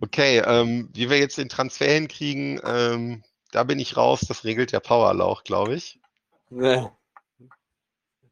Okay, 0.00 0.42
ähm, 0.46 0.90
wie 0.94 1.10
wir 1.10 1.18
jetzt 1.18 1.38
den 1.38 1.48
Transfer 1.48 1.90
hinkriegen, 1.90 2.60
ähm, 2.64 3.24
da 3.50 3.64
bin 3.64 3.78
ich 3.80 3.96
raus. 3.96 4.20
Das 4.28 4.44
regelt 4.44 4.72
der 4.72 4.80
Powerlauch, 4.80 5.44
glaube 5.44 5.74
ich. 5.74 5.98
Ne. 6.50 6.92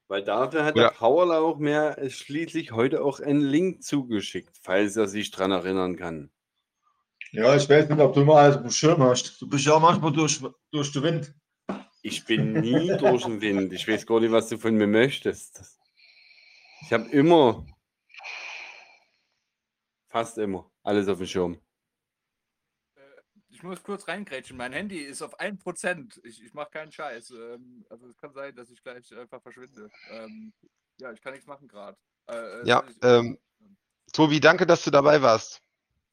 Weil 0.08 0.22
dafür 0.22 0.64
hat 0.64 0.76
der 0.76 0.90
Powerlauch 0.90 1.58
mir 1.58 1.96
schließlich 2.08 2.70
heute 2.72 3.02
auch 3.02 3.18
einen 3.18 3.40
Link 3.40 3.82
zugeschickt, 3.82 4.56
falls 4.62 4.96
er 4.96 5.08
sich 5.08 5.32
daran 5.32 5.50
erinnern 5.50 5.96
kann. 5.96 6.30
Ja, 7.32 7.56
ich 7.56 7.68
weiß 7.68 7.88
nicht, 7.88 8.00
ob 8.00 8.14
du 8.14 8.24
mal 8.24 8.44
alles 8.44 8.56
auf 8.64 8.72
Schirm 8.72 9.02
hast. 9.02 9.42
Du 9.42 9.48
bist 9.48 9.66
ja 9.66 9.78
manchmal 9.78 10.12
durch, 10.12 10.40
durch 10.70 10.92
den 10.92 11.02
Wind. 11.02 11.34
Ich 12.02 12.24
bin 12.24 12.52
nie 12.52 12.96
durch 12.98 13.24
den 13.24 13.40
Wind. 13.40 13.72
Ich 13.72 13.88
weiß 13.88 14.06
gar 14.06 14.20
nicht, 14.20 14.30
was 14.30 14.48
du 14.48 14.58
von 14.58 14.76
mir 14.76 14.86
möchtest. 14.86 15.60
Ich 16.82 16.92
habe 16.92 17.08
immer, 17.10 17.66
fast 20.16 20.38
immer, 20.38 20.70
alles 20.82 21.08
auf 21.08 21.18
dem 21.18 21.26
Schirm 21.26 21.60
ich 23.56 23.62
muss 23.62 23.82
kurz 23.82 24.06
reingrätschen. 24.06 24.56
Mein 24.56 24.74
Handy 24.74 24.98
ist 24.98 25.22
auf 25.22 25.40
1%. 25.40 26.20
Ich, 26.24 26.44
ich 26.44 26.52
mache 26.52 26.70
keinen 26.70 26.92
Scheiß. 26.92 27.30
Ähm, 27.30 27.86
also 27.88 28.06
es 28.08 28.16
kann 28.18 28.34
sein, 28.34 28.54
dass 28.54 28.70
ich 28.70 28.82
gleich 28.82 29.10
einfach 29.16 29.40
verschwinde. 29.40 29.88
Ähm, 30.10 30.52
ja, 31.00 31.10
ich 31.12 31.22
kann 31.22 31.32
nichts 31.32 31.46
machen 31.46 31.66
gerade. 31.66 31.96
Äh, 32.28 32.34
äh 32.34 32.66
ja, 32.66 32.84
ich, 32.86 32.96
ähm, 33.02 33.38
Tobi, 34.12 34.40
danke, 34.40 34.66
dass 34.66 34.84
du 34.84 34.90
dabei 34.90 35.22
warst. 35.22 35.62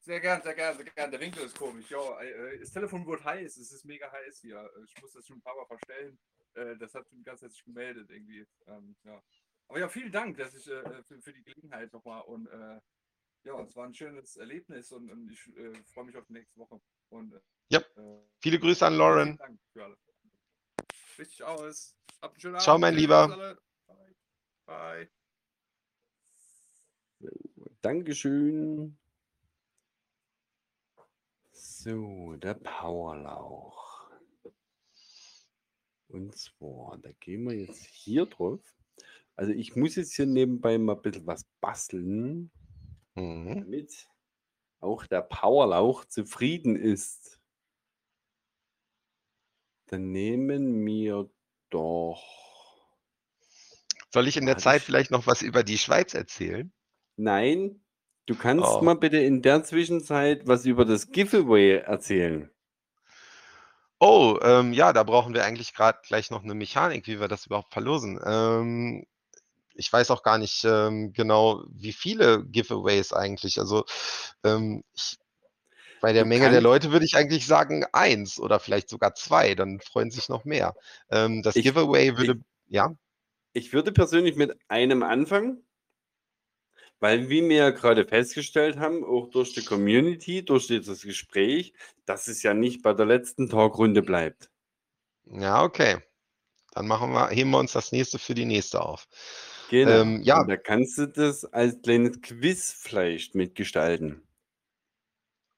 Sehr 0.00 0.20
gern, 0.20 0.40
sehr 0.42 0.54
gern, 0.54 0.74
sehr 0.74 0.86
gern. 0.86 1.10
Der 1.10 1.20
Winkel 1.20 1.44
ist 1.44 1.58
komisch. 1.58 1.90
Jo, 1.90 2.16
äh, 2.18 2.58
das 2.58 2.72
Telefon 2.72 3.06
wird 3.06 3.22
heiß. 3.22 3.58
Es 3.58 3.72
ist 3.72 3.84
mega 3.84 4.10
heiß 4.10 4.40
hier. 4.40 4.70
Ich 4.86 5.02
muss 5.02 5.12
das 5.12 5.26
schon 5.26 5.36
ein 5.36 5.42
paar 5.42 5.56
Mal 5.56 5.66
verstellen. 5.66 6.18
Äh, 6.54 6.76
das 6.78 6.94
hat 6.94 7.06
schon 7.10 7.22
ganz 7.24 7.42
herzlich 7.42 7.64
gemeldet 7.64 8.08
irgendwie. 8.08 8.46
Ähm, 8.66 8.96
ja. 9.04 9.22
Aber 9.68 9.80
ja, 9.80 9.88
vielen 9.88 10.12
Dank, 10.12 10.38
dass 10.38 10.54
ich 10.54 10.66
äh, 10.66 11.02
für, 11.02 11.20
für, 11.20 11.32
die 11.34 11.42
Gelegenheit 11.42 11.92
nochmal 11.92 12.22
und 12.22 12.46
äh, 12.46 12.80
ja, 13.44 13.60
es 13.62 13.76
war 13.76 13.86
ein 13.86 13.94
schönes 13.94 14.36
Erlebnis 14.36 14.90
und, 14.92 15.10
und 15.10 15.30
ich 15.30 15.56
äh, 15.56 15.72
freue 15.92 16.06
mich 16.06 16.16
auf 16.16 16.26
die 16.26 16.32
nächste 16.32 16.58
Woche. 16.58 16.80
Und, 17.10 17.34
äh, 17.34 17.40
ja, 17.68 17.82
viele 18.40 18.58
Grüße 18.58 18.86
an 18.86 18.96
Lauren. 18.96 19.36
Dank 19.36 19.60
für 19.72 19.84
alle. 19.84 19.96
Richtig 21.18 21.42
aus. 21.44 21.96
Habt 22.20 22.34
einen 22.34 22.40
schönen 22.40 22.60
Ciao, 22.60 22.74
Abend. 22.74 22.82
mein 22.82 22.94
Lieber. 22.94 23.58
Bye. 24.66 25.10
Dankeschön. 27.82 28.98
So, 31.52 32.34
der 32.36 32.54
Powerlauch. 32.54 34.10
Und 36.08 36.34
zwar, 36.36 36.96
da 36.98 37.12
gehen 37.20 37.44
wir 37.44 37.54
jetzt 37.54 37.84
hier 37.84 38.24
drauf. 38.26 38.60
Also 39.36 39.52
ich 39.52 39.76
muss 39.76 39.96
jetzt 39.96 40.14
hier 40.14 40.26
nebenbei 40.26 40.78
mal 40.78 40.96
ein 40.96 41.02
bisschen 41.02 41.26
was 41.26 41.44
basteln, 41.60 42.50
mhm. 43.14 43.60
damit 43.60 44.08
auch 44.80 45.06
der 45.06 45.22
Powerlauch 45.22 46.04
zufrieden 46.04 46.76
ist, 46.76 47.40
dann 49.86 50.12
nehmen 50.12 50.84
wir 50.84 51.30
doch. 51.70 52.22
Soll 54.10 54.28
ich 54.28 54.36
in 54.36 54.46
der 54.46 54.58
Zeit 54.58 54.82
vielleicht 54.82 55.10
noch 55.10 55.26
was 55.26 55.42
über 55.42 55.64
die 55.64 55.78
Schweiz 55.78 56.14
erzählen? 56.14 56.72
Nein, 57.16 57.84
du 58.26 58.34
kannst 58.36 58.68
oh. 58.68 58.82
mal 58.82 58.94
bitte 58.94 59.18
in 59.18 59.42
der 59.42 59.64
Zwischenzeit 59.64 60.46
was 60.46 60.66
über 60.66 60.84
das 60.84 61.10
Giveaway 61.10 61.78
erzählen. 61.78 62.50
Oh, 64.00 64.38
ähm, 64.42 64.72
ja, 64.72 64.92
da 64.92 65.02
brauchen 65.02 65.34
wir 65.34 65.44
eigentlich 65.44 65.72
gerade 65.72 65.98
gleich 66.06 66.30
noch 66.30 66.42
eine 66.42 66.54
Mechanik, 66.54 67.06
wie 67.06 67.20
wir 67.20 67.28
das 67.28 67.46
überhaupt 67.46 67.72
verlosen. 67.72 68.20
Ähm, 68.24 69.06
ich 69.74 69.92
weiß 69.92 70.10
auch 70.10 70.22
gar 70.22 70.38
nicht 70.38 70.64
ähm, 70.64 71.12
genau, 71.12 71.64
wie 71.68 71.92
viele 71.92 72.44
Giveaways 72.46 73.12
eigentlich. 73.12 73.58
Also 73.58 73.84
ähm, 74.44 74.84
ich, 74.94 75.18
bei 76.00 76.12
der 76.12 76.24
du 76.24 76.28
Menge 76.28 76.50
der 76.50 76.60
Leute 76.60 76.92
würde 76.92 77.06
ich 77.06 77.16
eigentlich 77.16 77.46
sagen 77.46 77.84
eins 77.92 78.38
oder 78.38 78.60
vielleicht 78.60 78.88
sogar 78.88 79.14
zwei, 79.14 79.54
dann 79.54 79.80
freuen 79.80 80.10
sich 80.10 80.28
noch 80.28 80.44
mehr. 80.44 80.74
Ähm, 81.10 81.42
das 81.42 81.56
ich, 81.56 81.64
Giveaway 81.64 82.16
würde, 82.16 82.32
ich, 82.66 82.74
ja. 82.74 82.94
Ich 83.52 83.72
würde 83.72 83.92
persönlich 83.92 84.36
mit 84.36 84.56
einem 84.68 85.02
anfangen, 85.02 85.64
weil 87.00 87.28
wie 87.28 87.48
wir 87.48 87.56
ja 87.56 87.70
gerade 87.70 88.04
festgestellt 88.04 88.78
haben, 88.78 89.04
auch 89.04 89.30
durch 89.30 89.54
die 89.54 89.64
Community, 89.64 90.44
durch 90.44 90.66
dieses 90.66 91.02
Gespräch, 91.02 91.72
dass 92.04 92.28
es 92.28 92.42
ja 92.42 92.54
nicht 92.54 92.82
bei 92.82 92.92
der 92.92 93.06
letzten 93.06 93.48
Talkrunde 93.48 94.02
bleibt. 94.02 94.50
Ja, 95.26 95.62
okay. 95.62 95.98
Dann 96.72 96.86
machen 96.86 97.12
wir, 97.12 97.30
heben 97.30 97.50
wir 97.50 97.58
uns 97.58 97.72
das 97.72 97.92
nächste 97.92 98.18
für 98.18 98.34
die 98.34 98.44
nächste 98.44 98.82
auf. 98.82 99.06
Genau. 99.70 99.90
Ähm, 99.90 100.22
ja. 100.22 100.40
Und 100.40 100.48
da 100.48 100.56
kannst 100.56 100.98
du 100.98 101.06
das 101.06 101.44
als 101.44 101.80
kleines 101.82 102.20
Quiz 102.20 102.72
vielleicht 102.72 103.34
mitgestalten. 103.34 104.22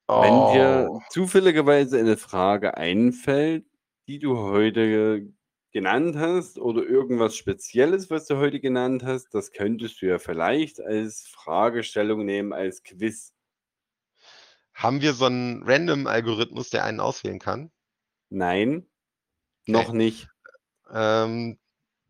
Oh. 0.09 0.23
Wenn 0.23 0.55
dir 0.55 0.89
oh. 0.91 1.03
zufälligerweise 1.11 1.99
eine 1.99 2.17
Frage 2.17 2.77
einfällt, 2.77 3.67
die 4.07 4.19
du 4.19 4.39
heute 4.39 5.27
genannt 5.73 6.17
hast 6.17 6.59
oder 6.59 6.83
irgendwas 6.85 7.37
Spezielles, 7.37 8.09
was 8.09 8.27
du 8.27 8.37
heute 8.37 8.61
genannt 8.61 9.03
hast, 9.03 9.35
das 9.35 9.53
könntest 9.53 10.01
du 10.01 10.07
ja 10.07 10.19
vielleicht 10.19 10.81
als 10.81 11.27
Fragestellung 11.27 12.25
nehmen, 12.25 12.53
als 12.53 12.83
Quiz. 12.83 13.35
Haben 14.73 15.01
wir 15.01 15.13
so 15.13 15.25
einen 15.25 15.63
Random-Algorithmus, 15.65 16.71
der 16.71 16.85
einen 16.85 17.01
auswählen 17.01 17.39
kann? 17.39 17.73
Nein, 18.31 18.87
okay. 19.63 19.73
noch 19.73 19.93
nicht. 19.93 20.29
Ähm, 20.93 21.59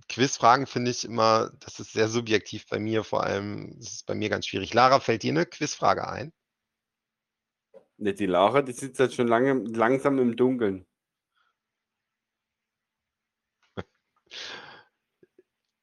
Quizfragen 0.08 0.66
finde 0.66 0.90
ich 0.90 1.04
immer, 1.04 1.50
das 1.60 1.80
ist 1.80 1.92
sehr 1.92 2.08
subjektiv 2.08 2.66
bei 2.68 2.78
mir, 2.78 3.02
vor 3.04 3.24
allem 3.24 3.74
das 3.78 3.92
ist 3.92 4.06
bei 4.06 4.14
mir 4.14 4.28
ganz 4.28 4.46
schwierig. 4.46 4.72
Lara, 4.72 5.00
fällt 5.00 5.22
dir 5.22 5.32
eine 5.32 5.46
Quizfrage 5.46 6.06
ein? 6.08 6.32
Ne, 7.98 8.14
die 8.14 8.26
Lara, 8.26 8.62
die 8.62 8.72
sitzt 8.72 9.00
halt 9.00 9.14
schon 9.14 9.26
lange, 9.26 9.54
langsam 9.68 10.18
im 10.18 10.36
Dunkeln. 10.36 10.86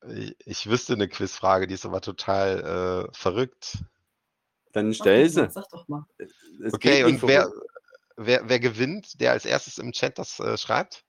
Ich, 0.08 0.36
ich 0.45 0.70
wüsste 0.70 0.94
eine 0.94 1.08
Quizfrage, 1.08 1.68
die 1.68 1.74
ist 1.74 1.86
aber 1.86 2.02
total 2.02 3.08
äh, 3.10 3.18
verrückt. 3.18 3.84
Dann 4.74 4.94
stell 4.94 5.30
sie. 5.30 5.50
Sag 5.50 5.70
doch 5.70 5.88
mal. 5.88 6.06
Es 6.18 6.74
okay, 6.74 7.04
und 7.04 7.22
wer, 7.24 7.52
wer, 8.18 8.48
wer 8.50 8.60
gewinnt, 8.60 9.20
der 9.22 9.32
als 9.32 9.45
erstes 9.45 9.78
im 9.78 9.91
Chat 9.91 10.18
das 10.18 10.40
äh, 10.40 10.58
schreibt? 10.58 11.06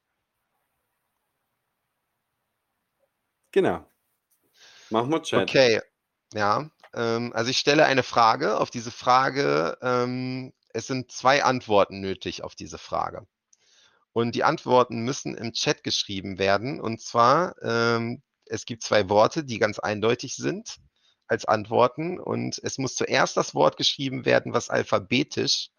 Genau. 3.55 3.89
Machen 4.91 5.11
wir 5.13 5.23
Chat. 5.23 5.49
Okay, 5.49 5.81
ja. 6.33 6.69
Ähm, 6.93 7.33
also 7.35 7.51
ich 7.53 7.59
stelle 7.59 7.87
eine 7.87 8.03
Frage. 8.03 8.59
Auf 8.59 8.69
diese 8.69 8.91
Frage, 8.91 9.79
ähm, 9.81 10.53
es 10.71 10.89
sind 10.89 11.13
zwei 11.13 11.45
Antworten 11.45 12.01
nötig 12.01 12.43
auf 12.43 12.57
diese 12.57 12.79
Frage. 12.79 13.29
Und 14.13 14.35
die 14.35 14.43
Antworten 14.43 15.05
müssen 15.05 15.37
im 15.37 15.53
Chat 15.53 15.85
geschrieben 15.85 16.41
werden. 16.41 16.81
Und 16.81 17.01
zwar, 17.01 17.55
ähm, 17.63 18.23
es 18.45 18.67
gibt 18.67 18.83
zwei 18.83 19.09
Worte, 19.09 19.45
die 19.45 19.61
ganz 19.61 19.79
eindeutig 19.79 20.35
sind 20.35 20.79
als 21.29 21.45
Antworten. 21.45 22.19
Und 22.19 22.59
es 22.65 22.77
muss 22.79 22.97
zuerst 22.97 23.37
das 23.37 23.55
Wort 23.55 23.77
geschrieben 23.77 24.25
werden, 24.25 24.53
was 24.53 24.69
alphabetisch 24.69 25.71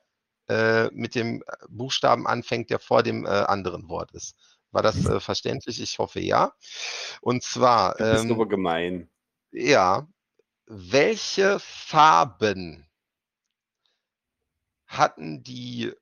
äh, 0.47 0.85
mit 0.93 1.13
dem 1.13 1.43
Buchstaben 1.67 2.25
anfängt, 2.25 2.69
der 2.69 2.79
vor 2.79 3.03
dem 3.03 3.25
äh, 3.25 3.29
anderen 3.29 3.89
Wort 3.89 4.13
ist. 4.13 4.35
War 4.75 4.83
das 4.83 5.05
äh, 5.05 5.21
verständlich? 5.21 5.81
Ich 5.81 5.99
hoffe 5.99 6.19
ja. 6.19 6.53
Und 7.21 7.43
zwar. 7.43 7.95
Bist 7.95 8.25
ähm, 8.25 8.31
aber 8.33 8.45
gemein. 8.45 9.09
ja. 9.51 10.05
Welche 10.67 11.59
Farben 11.59 12.85
hatten 14.87 15.43
die 15.43 15.93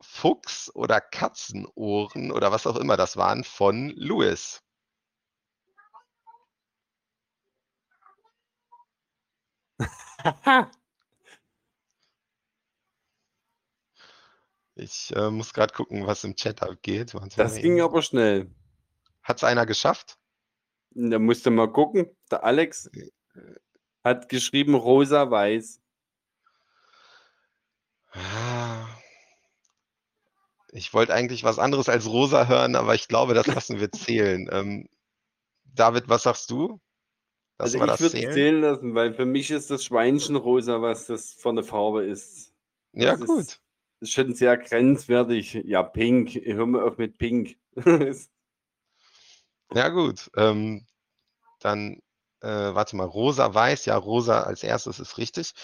Fuchs- 0.00 0.72
oder 0.74 1.00
Katzenohren 1.00 2.30
oder 2.30 2.52
was 2.52 2.66
auch 2.68 2.76
immer 2.76 2.96
das 2.96 3.16
waren 3.16 3.42
von 3.42 3.90
Louis? 3.96 4.62
Ich 14.76 15.12
äh, 15.16 15.30
muss 15.30 15.52
gerade 15.54 15.72
gucken, 15.74 16.06
was 16.06 16.22
im 16.24 16.36
Chat 16.36 16.62
abgeht. 16.62 17.14
Warte 17.14 17.34
Das 17.36 17.54
ging 17.56 17.78
eben. 17.78 17.80
aber 17.80 18.02
schnell. 18.02 18.50
Hat's 19.22 19.42
einer 19.42 19.66
geschafft? 19.66 20.18
Da 20.90 21.18
musst 21.18 21.44
du 21.46 21.50
mal 21.50 21.70
gucken. 21.72 22.06
Der 22.30 22.44
Alex 22.44 22.90
hat 24.04 24.28
geschrieben 24.28 24.74
rosa-weiß. 24.74 25.80
Ah. 28.12 28.86
Ich 30.72 30.92
wollte 30.92 31.14
eigentlich 31.14 31.42
was 31.44 31.58
anderes 31.58 31.88
als 31.88 32.06
rosa 32.06 32.46
hören, 32.48 32.76
aber 32.76 32.94
ich 32.94 33.08
glaube, 33.08 33.34
das 33.34 33.46
lassen 33.46 33.80
wir 33.80 33.90
zählen. 33.92 34.48
Ähm, 34.52 34.88
David, 35.64 36.08
was 36.08 36.24
sagst 36.24 36.50
du? 36.50 36.80
Also 37.58 37.78
Lassen 37.78 37.80
wir 37.80 37.86
ich 37.86 37.90
das 37.92 38.00
würde 38.00 38.16
es 38.18 38.20
zählen? 38.20 38.32
zählen 38.34 38.60
lassen, 38.60 38.94
weil 38.94 39.14
für 39.14 39.24
mich 39.26 39.50
ist 39.50 39.70
das 39.70 39.84
Schweinchen 39.84 40.36
rosa, 40.36 40.82
was 40.82 41.06
das 41.06 41.32
von 41.32 41.56
der 41.56 41.64
Farbe 41.64 42.04
ist. 42.04 42.52
Ja, 42.92 43.16
Das 43.16 43.26
gut. 43.26 43.40
Ist, 43.40 43.60
ist 44.06 44.12
schon 44.12 44.34
sehr 44.34 44.56
grenzwertig. 44.56 45.54
Ja, 45.64 45.82
pink. 45.82 46.30
Hör 46.44 46.66
mal 46.66 46.82
auf 46.84 46.98
mit 46.98 47.18
pink. 47.18 47.56
Ja, 49.74 49.88
gut. 49.88 50.30
Ähm, 50.36 50.86
dann, 51.58 52.00
äh, 52.40 52.46
warte 52.48 52.94
mal, 52.94 53.02
rosa, 53.04 53.52
weiß. 53.52 53.86
Ja, 53.86 53.96
rosa 53.96 54.42
als 54.42 54.62
erstes 54.62 55.00
ist 55.00 55.18
richtig. 55.18 55.54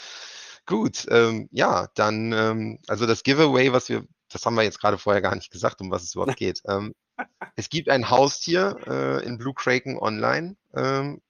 Gut, 0.67 1.07
ähm, 1.09 1.49
ja, 1.53 1.87
dann, 1.95 2.33
ähm, 2.33 2.79
also 2.89 3.07
das 3.07 3.23
Giveaway, 3.23 3.73
was 3.73 3.89
wir, 3.89 4.05
das 4.29 4.45
haben 4.45 4.57
wir 4.57 4.65
jetzt 4.65 4.81
gerade 4.81 4.99
vorher 4.99 5.23
gar 5.23 5.37
nicht 5.37 5.53
gesagt, 5.53 5.81
um 5.81 5.93
was 5.93 6.03
es 6.03 6.17
überhaupt 6.17 6.37
geht. 6.37 6.63
Ähm, 6.69 6.95
es 7.55 7.69
gibt 7.69 7.89
ein 7.89 8.11
Haustier 8.11 8.77
äh, 8.89 9.25
in 9.25 9.39
Blue 9.39 9.55
Kraken 9.55 9.99
Online, 9.99 10.57
ähm, 10.75 11.23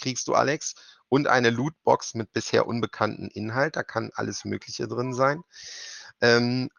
kriegst 0.00 0.28
du, 0.28 0.34
Alex, 0.34 0.76
und 1.08 1.26
eine 1.26 1.50
Lootbox 1.50 2.14
mit 2.14 2.32
bisher 2.32 2.68
unbekanntem 2.68 3.28
Inhalt. 3.34 3.74
Da 3.74 3.82
kann 3.82 4.12
alles 4.14 4.44
Mögliche 4.44 4.86
drin 4.86 5.12
sein. 5.12 5.42
Ähm, 6.20 6.70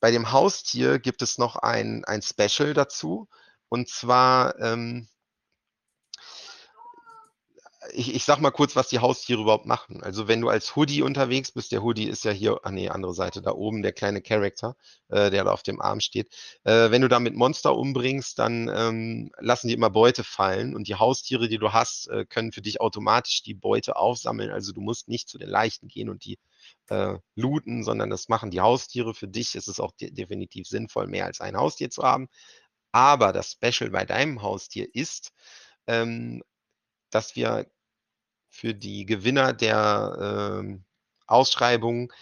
bei 0.00 0.10
dem 0.10 0.32
Haustier 0.32 0.98
gibt 0.98 1.22
es 1.22 1.38
noch 1.38 1.56
ein, 1.56 2.04
ein 2.04 2.22
Special 2.22 2.74
dazu. 2.74 3.28
Und 3.68 3.88
zwar, 3.88 4.58
ähm, 4.60 5.08
ich, 7.92 8.14
ich 8.14 8.24
sag 8.24 8.40
mal 8.40 8.50
kurz, 8.50 8.76
was 8.76 8.88
die 8.88 8.98
Haustiere 8.98 9.40
überhaupt 9.42 9.66
machen. 9.66 10.02
Also 10.02 10.28
wenn 10.28 10.40
du 10.40 10.48
als 10.48 10.76
Hoodie 10.76 11.02
unterwegs 11.02 11.52
bist, 11.52 11.72
der 11.72 11.82
Hoodie 11.82 12.08
ist 12.08 12.24
ja 12.24 12.32
hier, 12.32 12.60
ah 12.64 12.70
nee, 12.70 12.88
andere 12.88 13.14
Seite, 13.14 13.42
da 13.42 13.52
oben, 13.52 13.82
der 13.82 13.92
kleine 13.92 14.20
Charakter, 14.22 14.76
äh, 15.08 15.30
der 15.30 15.44
da 15.44 15.52
auf 15.52 15.62
dem 15.62 15.80
Arm 15.80 16.00
steht. 16.00 16.28
Äh, 16.64 16.90
wenn 16.90 17.02
du 17.02 17.08
damit 17.08 17.34
Monster 17.34 17.76
umbringst, 17.76 18.38
dann 18.38 18.70
ähm, 18.74 19.30
lassen 19.38 19.68
die 19.68 19.74
immer 19.74 19.90
Beute 19.90 20.24
fallen 20.24 20.74
und 20.74 20.88
die 20.88 20.96
Haustiere, 20.96 21.48
die 21.48 21.58
du 21.58 21.72
hast, 21.72 22.08
äh, 22.08 22.24
können 22.24 22.52
für 22.52 22.62
dich 22.62 22.80
automatisch 22.80 23.42
die 23.42 23.54
Beute 23.54 23.96
aufsammeln. 23.96 24.50
Also 24.50 24.72
du 24.72 24.80
musst 24.80 25.08
nicht 25.08 25.28
zu 25.28 25.38
den 25.38 25.48
Leichen 25.48 25.88
gehen 25.88 26.08
und 26.08 26.24
die 26.24 26.38
äh, 26.88 27.14
looten, 27.34 27.84
sondern 27.84 28.10
das 28.10 28.28
machen 28.28 28.50
die 28.50 28.60
Haustiere 28.60 29.14
für 29.14 29.28
dich. 29.28 29.54
Es 29.54 29.68
ist 29.68 29.80
auch 29.80 29.92
de 29.92 30.10
definitiv 30.10 30.66
sinnvoll, 30.68 31.06
mehr 31.06 31.26
als 31.26 31.40
ein 31.40 31.56
Haustier 31.56 31.90
zu 31.90 32.02
haben. 32.02 32.28
Aber 32.92 33.32
das 33.32 33.52
Special 33.52 33.90
bei 33.90 34.04
deinem 34.04 34.42
Haustier 34.42 34.88
ist, 34.94 35.32
ähm, 35.86 36.42
dass 37.10 37.36
wir 37.36 37.66
für 38.50 38.74
die 38.74 39.06
Gewinner 39.06 39.52
der 39.52 40.60
ähm, 40.60 40.84
Ausschreibung 41.26 42.12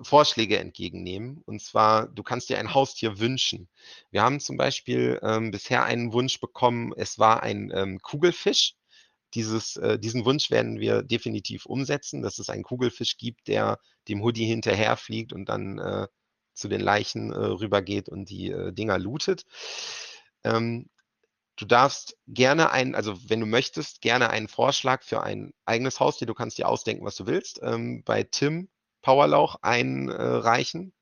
Vorschläge 0.00 0.58
entgegennehmen. 0.58 1.42
Und 1.44 1.60
zwar, 1.60 2.08
du 2.08 2.22
kannst 2.22 2.48
dir 2.48 2.58
ein 2.58 2.74
Haustier 2.74 3.18
wünschen. 3.18 3.68
Wir 4.10 4.22
haben 4.22 4.40
zum 4.40 4.56
Beispiel 4.56 5.20
ähm, 5.22 5.50
bisher 5.50 5.84
einen 5.84 6.12
Wunsch 6.12 6.40
bekommen, 6.40 6.92
es 6.96 7.18
war 7.18 7.42
ein 7.42 7.70
ähm, 7.74 7.98
Kugelfisch. 8.00 8.74
Dieses, 9.34 9.76
äh, 9.76 9.98
diesen 9.98 10.24
Wunsch 10.24 10.50
werden 10.50 10.78
wir 10.80 11.02
definitiv 11.02 11.66
umsetzen, 11.66 12.22
dass 12.22 12.38
es 12.38 12.50
einen 12.50 12.62
Kugelfisch 12.62 13.16
gibt, 13.16 13.48
der 13.48 13.78
dem 14.08 14.22
Hoodie 14.22 14.46
hinterherfliegt 14.46 15.32
und 15.32 15.48
dann 15.48 15.78
äh, 15.78 16.06
zu 16.54 16.68
den 16.68 16.80
Leichen 16.80 17.32
äh, 17.32 17.36
rübergeht 17.36 18.08
und 18.08 18.28
die 18.28 18.50
äh, 18.50 18.72
Dinger 18.72 18.98
lootet. 18.98 19.44
Ähm, 20.44 20.90
du 21.56 21.64
darfst 21.64 22.16
gerne 22.26 22.70
einen, 22.72 22.94
also 22.94 23.16
wenn 23.28 23.40
du 23.40 23.46
möchtest, 23.46 24.00
gerne 24.00 24.30
einen 24.30 24.48
Vorschlag 24.48 25.02
für 25.02 25.22
ein 25.22 25.52
eigenes 25.64 26.00
Haustier. 26.00 26.26
Du 26.26 26.34
kannst 26.34 26.58
dir 26.58 26.68
ausdenken, 26.68 27.04
was 27.04 27.16
du 27.16 27.26
willst. 27.26 27.60
Ähm, 27.62 28.02
bei 28.04 28.22
Tim 28.24 28.68
Powerlauch 29.02 29.56
einreichen. 29.62 30.92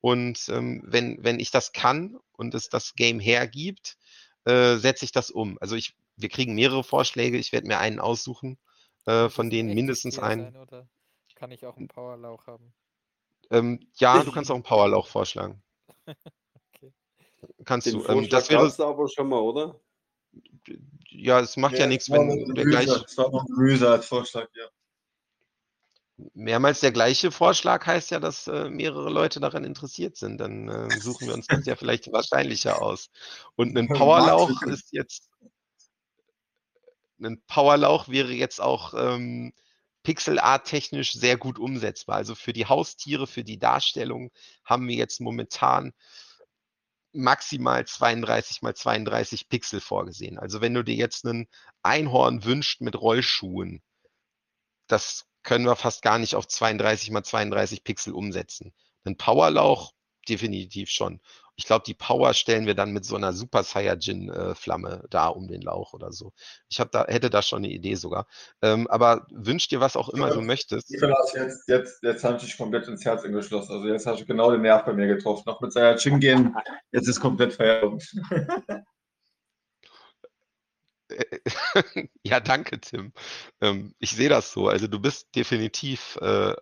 Und 0.00 0.48
ähm, 0.50 0.82
wenn, 0.84 1.16
wenn 1.24 1.40
ich 1.40 1.50
das 1.50 1.72
kann 1.72 2.18
und 2.32 2.54
es 2.54 2.68
das 2.68 2.94
Game 2.94 3.20
hergibt, 3.20 3.96
äh, 4.44 4.76
setze 4.76 5.06
ich 5.06 5.12
das 5.12 5.30
um. 5.30 5.56
Also 5.60 5.76
ich, 5.76 5.96
wir 6.16 6.28
kriegen 6.28 6.54
mehrere 6.54 6.84
Vorschläge. 6.84 7.38
Ich 7.38 7.52
werde 7.52 7.66
mir 7.66 7.78
einen 7.78 8.00
aussuchen, 8.00 8.58
äh, 9.06 9.28
von 9.28 9.46
ein 9.46 9.50
denen 9.50 9.74
mindestens 9.74 10.18
einen. 10.18 10.52
sein, 10.52 10.56
oder 10.56 10.88
kann 11.34 11.50
ich 11.50 11.66
auch 11.66 11.76
einen 11.76 11.88
Powerlauch 11.88 12.46
haben? 12.46 12.72
Ähm, 13.50 13.80
ja, 13.96 14.22
du 14.22 14.32
kannst 14.32 14.50
auch 14.50 14.54
einen 14.54 14.62
Powerlauch 14.64 15.06
vorschlagen. 15.08 15.62
Okay. 16.74 16.92
Kannst 17.64 17.86
Den 17.86 17.98
du. 18.00 18.06
Ähm, 18.08 18.28
das 18.28 18.50
wäre, 18.50 18.62
gab's 18.64 18.80
aber 18.80 19.08
schon 19.08 19.28
mal, 19.28 19.40
oder? 19.40 19.80
ja, 21.10 21.40
es 21.40 21.56
macht 21.56 21.78
ja 21.78 21.86
Nee, 21.86 21.94
nichts, 21.94 22.10
wenn 22.10 22.28
der 22.54 22.64
Gemüse. 22.64 22.84
gleich, 22.84 23.04
Es 23.06 23.16
war 23.18 23.30
nur 23.30 23.44
Gemüse 23.44 23.90
als 23.90 24.06
Vorschlag, 24.06 24.48
ja. 24.54 24.66
mehrmals 26.34 26.80
der 26.80 26.92
gleiche 26.92 27.30
Vorschlag 27.30 27.86
heißt 27.86 28.10
ja, 28.10 28.20
dass 28.20 28.46
äh, 28.46 28.70
mehrere 28.70 29.10
Leute 29.10 29.40
daran 29.40 29.64
interessiert 29.64 30.16
sind. 30.16 30.38
Dann 30.38 30.68
äh, 30.68 30.90
suchen 31.00 31.26
wir 31.28 31.34
uns 31.34 31.46
das 31.46 31.66
ja 31.66 31.76
vielleicht 31.76 32.10
wahrscheinlicher 32.12 32.80
aus. 32.82 33.10
Und 33.56 33.76
ein 33.76 33.88
Powerlauch 33.88 34.62
ist 34.62 34.92
jetzt, 34.92 35.30
ein 37.20 37.42
Powerlauch 37.46 38.08
wäre 38.08 38.32
jetzt 38.32 38.60
auch 38.60 38.94
ähm, 38.94 39.52
Pixel-Art-technisch 40.02 41.14
sehr 41.14 41.36
gut 41.36 41.58
umsetzbar. 41.58 42.16
Also 42.16 42.34
für 42.34 42.52
die 42.52 42.66
Haustiere, 42.66 43.26
für 43.26 43.44
die 43.44 43.58
Darstellung 43.58 44.30
haben 44.64 44.86
wir 44.88 44.96
jetzt 44.96 45.20
momentan 45.20 45.92
maximal 47.12 47.86
32 47.86 48.62
mal 48.62 48.74
32 48.74 49.48
Pixel 49.48 49.80
vorgesehen. 49.80 50.38
Also 50.38 50.60
wenn 50.60 50.74
du 50.74 50.82
dir 50.82 50.96
jetzt 50.96 51.24
einen 51.24 51.48
Einhorn 51.82 52.44
wünscht 52.44 52.80
mit 52.80 53.00
Rollschuhen, 53.00 53.82
das 54.88 55.26
können 55.42 55.64
wir 55.64 55.76
fast 55.76 56.02
gar 56.02 56.18
nicht 56.18 56.34
auf 56.34 56.48
32 56.48 57.10
mal 57.10 57.22
32 57.22 57.84
Pixel 57.84 58.12
umsetzen. 58.12 58.74
Ein 59.04 59.16
Powerlauch 59.16 59.92
definitiv 60.28 60.90
schon. 60.90 61.20
Ich 61.56 61.66
glaube, 61.66 61.84
die 61.86 61.94
Power 61.94 62.34
stellen 62.34 62.66
wir 62.66 62.74
dann 62.74 62.92
mit 62.92 63.04
so 63.04 63.16
einer 63.16 63.32
Super 63.32 63.62
Saiyajin 63.62 64.28
äh, 64.28 64.54
Flamme 64.54 65.04
da 65.10 65.28
um 65.28 65.46
den 65.46 65.62
Lauch 65.62 65.92
oder 65.92 66.12
so. 66.12 66.32
Ich 66.68 66.80
habe 66.80 66.90
da 66.92 67.06
hätte 67.06 67.30
da 67.30 67.42
schon 67.42 67.58
eine 67.58 67.70
Idee 67.72 67.94
sogar. 67.94 68.26
Ähm, 68.60 68.86
aber 68.88 69.26
wünsch 69.30 69.68
dir 69.68 69.80
was 69.80 69.96
auch 69.96 70.08
immer 70.08 70.30
du 70.30 70.40
möchtest. 70.40 70.90
Nikolas, 70.90 71.32
jetzt, 71.34 71.68
jetzt, 71.68 72.02
jetzt 72.02 72.24
habe 72.24 72.36
ich 72.36 72.44
dich 72.44 72.56
komplett 72.56 72.88
ins 72.88 73.04
Herz 73.04 73.24
angeschlossen. 73.24 73.72
Also 73.72 73.86
jetzt 73.86 74.06
hast 74.06 74.20
du 74.20 74.26
genau 74.26 74.50
den 74.50 74.62
Nerv 74.62 74.84
bei 74.84 74.92
mir 74.92 75.06
getroffen. 75.06 75.44
Noch 75.46 75.60
mit 75.60 75.72
Saiyajin 75.72 76.18
gehen, 76.20 76.56
jetzt 76.92 77.08
ist 77.08 77.20
komplett 77.20 77.52
Feierabend. 77.52 78.04
ja, 82.24 82.40
danke, 82.40 82.80
Tim. 82.80 83.12
Ähm, 83.60 83.94
ich 83.98 84.12
sehe 84.12 84.28
das 84.28 84.52
so. 84.52 84.68
Also 84.68 84.86
du 84.86 84.98
bist 84.98 85.34
definitiv 85.34 86.16
äh, 86.20 86.54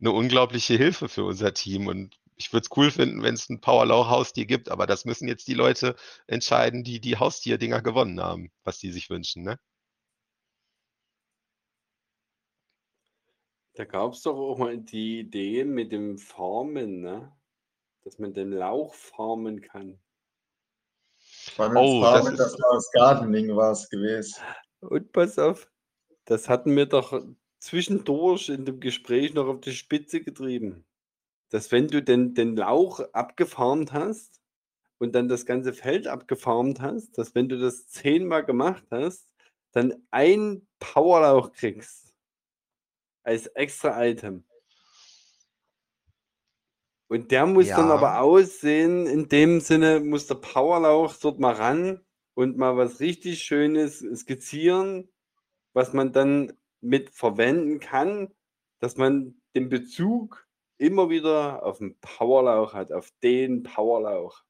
eine 0.00 0.10
unglaubliche 0.10 0.74
Hilfe 0.74 1.08
für 1.08 1.24
unser 1.24 1.54
Team 1.54 1.86
und 1.86 2.16
ich 2.42 2.52
würde 2.52 2.64
es 2.70 2.76
cool 2.76 2.90
finden, 2.90 3.22
wenn 3.22 3.34
es 3.34 3.48
ein 3.48 3.60
Powerlauch-Haustier 3.60 4.46
gibt, 4.46 4.68
aber 4.68 4.86
das 4.86 5.04
müssen 5.04 5.28
jetzt 5.28 5.46
die 5.48 5.54
Leute 5.54 5.94
entscheiden, 6.26 6.82
die 6.84 7.00
die 7.00 7.16
Haustierdinger 7.16 7.80
gewonnen 7.82 8.20
haben, 8.20 8.50
was 8.64 8.78
die 8.78 8.90
sich 8.92 9.10
wünschen, 9.10 9.44
ne? 9.44 9.58
Da 13.74 13.84
gab 13.84 14.12
es 14.12 14.22
doch 14.22 14.36
auch 14.36 14.58
mal 14.58 14.76
die 14.78 15.20
Idee 15.20 15.64
mit 15.64 15.92
dem 15.92 16.18
Farmen, 16.18 17.00
ne? 17.00 17.32
Dass 18.04 18.18
man 18.18 18.34
den 18.34 18.50
Lauch 18.50 18.92
farmen 18.94 19.62
kann. 19.62 19.98
Spannendes 21.20 21.82
Oh, 21.84 22.02
Farben, 22.02 22.36
das 22.36 22.38
das, 22.38 22.52
ist- 22.54 22.60
war 22.60 22.74
das 22.74 22.90
Gardening 22.92 23.56
war 23.56 23.72
es 23.72 23.88
gewesen. 23.88 24.42
Und 24.80 25.12
pass 25.12 25.38
auf, 25.38 25.70
das 26.24 26.48
hatten 26.48 26.76
wir 26.76 26.86
doch 26.86 27.24
zwischendurch 27.60 28.48
in 28.48 28.64
dem 28.64 28.80
Gespräch 28.80 29.32
noch 29.32 29.46
auf 29.46 29.60
die 29.60 29.72
Spitze 29.72 30.20
getrieben. 30.20 30.84
Dass 31.52 31.70
wenn 31.70 31.86
du 31.86 32.02
den, 32.02 32.32
den 32.32 32.56
Lauch 32.56 33.00
abgefarmt 33.12 33.92
hast 33.92 34.40
und 34.96 35.14
dann 35.14 35.28
das 35.28 35.44
ganze 35.44 35.74
Feld 35.74 36.06
abgefarmt 36.06 36.80
hast, 36.80 37.18
dass 37.18 37.34
wenn 37.34 37.50
du 37.50 37.58
das 37.58 37.88
zehnmal 37.88 38.42
gemacht 38.42 38.86
hast, 38.90 39.28
dann 39.72 39.94
ein 40.10 40.66
Powerlauch 40.78 41.52
kriegst. 41.52 42.14
Als 43.22 43.48
extra 43.48 44.02
Item. 44.02 44.44
Und 47.08 47.30
der 47.30 47.44
muss 47.44 47.68
dann 47.68 47.88
Ja. 47.88 47.94
aber 47.96 48.20
aussehen, 48.22 49.06
in 49.06 49.28
dem 49.28 49.60
Sinne 49.60 50.00
muss 50.00 50.26
der 50.28 50.36
Powerlauch 50.36 51.14
dort 51.16 51.38
mal 51.38 51.52
ran 51.52 52.00
und 52.32 52.56
mal 52.56 52.78
was 52.78 53.00
richtig 53.00 53.42
Schönes 53.42 53.98
skizzieren, 53.98 55.12
was 55.74 55.92
man 55.92 56.14
dann 56.14 56.54
mit 56.80 57.10
verwenden 57.10 57.78
kann, 57.78 58.34
dass 58.78 58.96
man 58.96 59.42
den 59.54 59.68
Bezug 59.68 60.48
immer 60.82 61.08
wieder 61.10 61.64
auf 61.64 61.78
den 61.78 61.96
Powerlauch 62.00 62.74
hat, 62.74 62.90
auf 62.92 63.08
den 63.22 63.62
Powerlauch. 63.62 64.42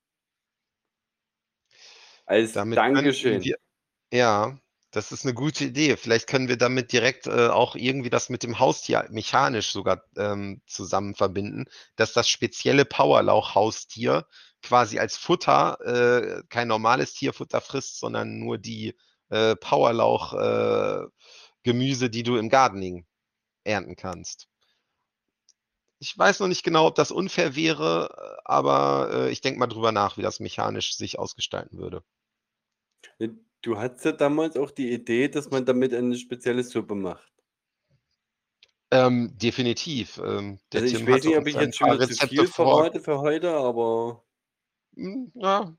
Als 2.24 2.54
Damit 2.54 2.78
Dankeschön. 2.78 3.44
wir, 3.44 3.58
ja, 4.10 4.56
das 4.92 5.12
ist 5.12 5.26
eine 5.26 5.34
gute 5.34 5.64
Idee. 5.64 5.98
Vielleicht 5.98 6.26
können 6.26 6.48
wir 6.48 6.56
damit 6.56 6.90
direkt 6.92 7.26
äh, 7.26 7.48
auch 7.48 7.76
irgendwie 7.76 8.08
das 8.08 8.30
mit 8.30 8.42
dem 8.42 8.58
Haustier 8.58 9.06
mechanisch 9.10 9.72
sogar 9.72 10.02
ähm, 10.16 10.62
zusammen 10.66 11.14
verbinden, 11.14 11.66
dass 11.96 12.14
das 12.14 12.30
spezielle 12.30 12.86
Powerlauch-Haustier 12.86 14.26
quasi 14.62 14.98
als 14.98 15.18
Futter 15.18 15.78
äh, 15.84 16.42
kein 16.48 16.68
normales 16.68 17.12
Tierfutter 17.12 17.60
frisst, 17.60 17.98
sondern 17.98 18.38
nur 18.38 18.56
die 18.56 18.96
äh, 19.28 19.54
Powerlauch-Gemüse, 19.56 22.08
die 22.08 22.22
du 22.22 22.36
im 22.36 22.48
Gardening 22.48 23.04
ernten 23.64 23.96
kannst. 23.96 24.48
Ich 26.02 26.18
weiß 26.18 26.40
noch 26.40 26.48
nicht 26.48 26.64
genau, 26.64 26.88
ob 26.88 26.96
das 26.96 27.12
unfair 27.12 27.54
wäre, 27.54 28.40
aber 28.44 29.10
äh, 29.12 29.30
ich 29.30 29.40
denke 29.40 29.60
mal 29.60 29.68
drüber 29.68 29.92
nach, 29.92 30.16
wie 30.16 30.22
das 30.22 30.40
mechanisch 30.40 30.96
sich 30.96 31.16
ausgestalten 31.16 31.78
würde. 31.78 32.02
Du 33.62 33.78
hattest 33.78 34.04
ja 34.04 34.10
damals 34.10 34.56
auch 34.56 34.72
die 34.72 34.90
Idee, 34.92 35.28
dass 35.28 35.48
man 35.50 35.64
damit 35.64 35.94
eine 35.94 36.16
spezielle 36.16 36.64
Suppe 36.64 36.96
macht. 36.96 37.32
Ähm, 38.90 39.30
definitiv. 39.38 40.18
Ähm, 40.18 40.58
der 40.72 40.82
Also 40.82 40.96
ich 40.96 41.04
Tim 41.04 41.08
weiß 41.08 41.22
nicht, 41.24 41.38
ob 41.38 41.46
ich 41.46 41.54
jetzt 41.54 41.76
schon 41.76 41.86
paar 41.86 41.94
wieder 41.94 42.06
zu 42.06 42.12
Rezepte 42.14 42.34
viel 42.34 42.46
verrate 42.48 43.00
für 43.00 43.20
heute, 43.20 43.52
aber 43.52 44.24
Hm, 44.96 45.30
Ja, 45.36 45.72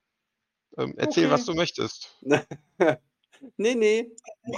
ähm, 0.77 0.93
erzähl, 0.95 1.29
was 1.29 1.41
Okay. 1.41 1.51
du 1.51 1.57
möchtest. 1.57 2.17
nee, 3.57 3.75
nee. 3.75 4.09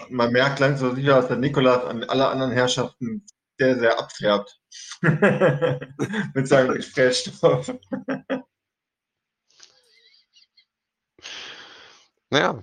Man 0.09 0.31
merkt 0.31 0.59
langsam 0.59 0.95
sicher, 0.95 1.15
dass 1.15 1.27
der 1.27 1.37
Nikolas 1.37 1.85
an 1.85 2.03
alle 2.03 2.27
anderen 2.27 2.51
Herrschaften 2.51 3.25
sehr, 3.57 3.79
sehr 3.79 3.97
abfärbt. 3.97 4.61
Mit 6.33 6.47
seinem 6.47 6.75
Gesprächsstoff. 6.75 7.73
Naja, 12.29 12.59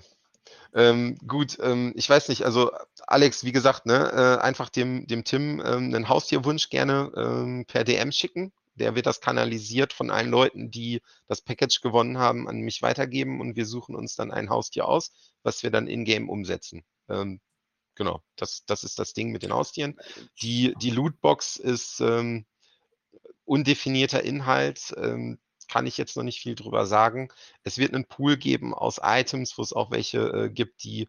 ähm, 0.74 1.18
gut, 1.26 1.58
ähm, 1.60 1.92
ich 1.96 2.08
weiß 2.08 2.28
nicht, 2.28 2.44
also 2.44 2.70
Alex, 3.06 3.44
wie 3.44 3.52
gesagt, 3.52 3.86
ne, 3.86 4.38
äh, 4.40 4.42
einfach 4.42 4.70
dem, 4.70 5.06
dem 5.06 5.24
Tim 5.24 5.60
ähm, 5.60 5.94
einen 5.94 6.08
Haustierwunsch 6.08 6.70
gerne 6.70 7.12
ähm, 7.16 7.64
per 7.66 7.84
DM 7.84 8.10
schicken. 8.12 8.52
Der 8.74 8.94
wird 8.94 9.06
das 9.06 9.20
kanalisiert 9.20 9.92
von 9.92 10.10
allen 10.10 10.30
Leuten, 10.30 10.70
die 10.70 11.02
das 11.28 11.42
Package 11.42 11.82
gewonnen 11.82 12.18
haben, 12.18 12.48
an 12.48 12.60
mich 12.60 12.80
weitergeben 12.80 13.40
und 13.40 13.54
wir 13.54 13.66
suchen 13.66 13.94
uns 13.94 14.16
dann 14.16 14.32
ein 14.32 14.48
Haustier 14.48 14.88
aus, 14.88 15.12
was 15.42 15.62
wir 15.62 15.70
dann 15.70 15.88
in-game 15.88 16.30
umsetzen. 16.30 16.82
Genau, 17.94 18.22
das, 18.36 18.64
das 18.64 18.84
ist 18.84 18.98
das 18.98 19.12
Ding 19.12 19.32
mit 19.32 19.42
den 19.42 19.52
Haustieren. 19.52 19.98
Die, 20.40 20.74
die 20.80 20.90
Lootbox 20.90 21.56
ist 21.56 22.00
ähm, 22.00 22.46
undefinierter 23.44 24.22
Inhalt, 24.22 24.94
ähm, 24.96 25.38
kann 25.68 25.86
ich 25.86 25.98
jetzt 25.98 26.16
noch 26.16 26.22
nicht 26.22 26.40
viel 26.40 26.54
drüber 26.54 26.86
sagen. 26.86 27.28
Es 27.64 27.78
wird 27.78 27.94
einen 27.94 28.06
Pool 28.06 28.36
geben 28.36 28.74
aus 28.74 29.00
Items, 29.02 29.56
wo 29.56 29.62
es 29.62 29.72
auch 29.72 29.90
welche 29.90 30.20
äh, 30.20 30.50
gibt, 30.50 30.84
die 30.84 31.08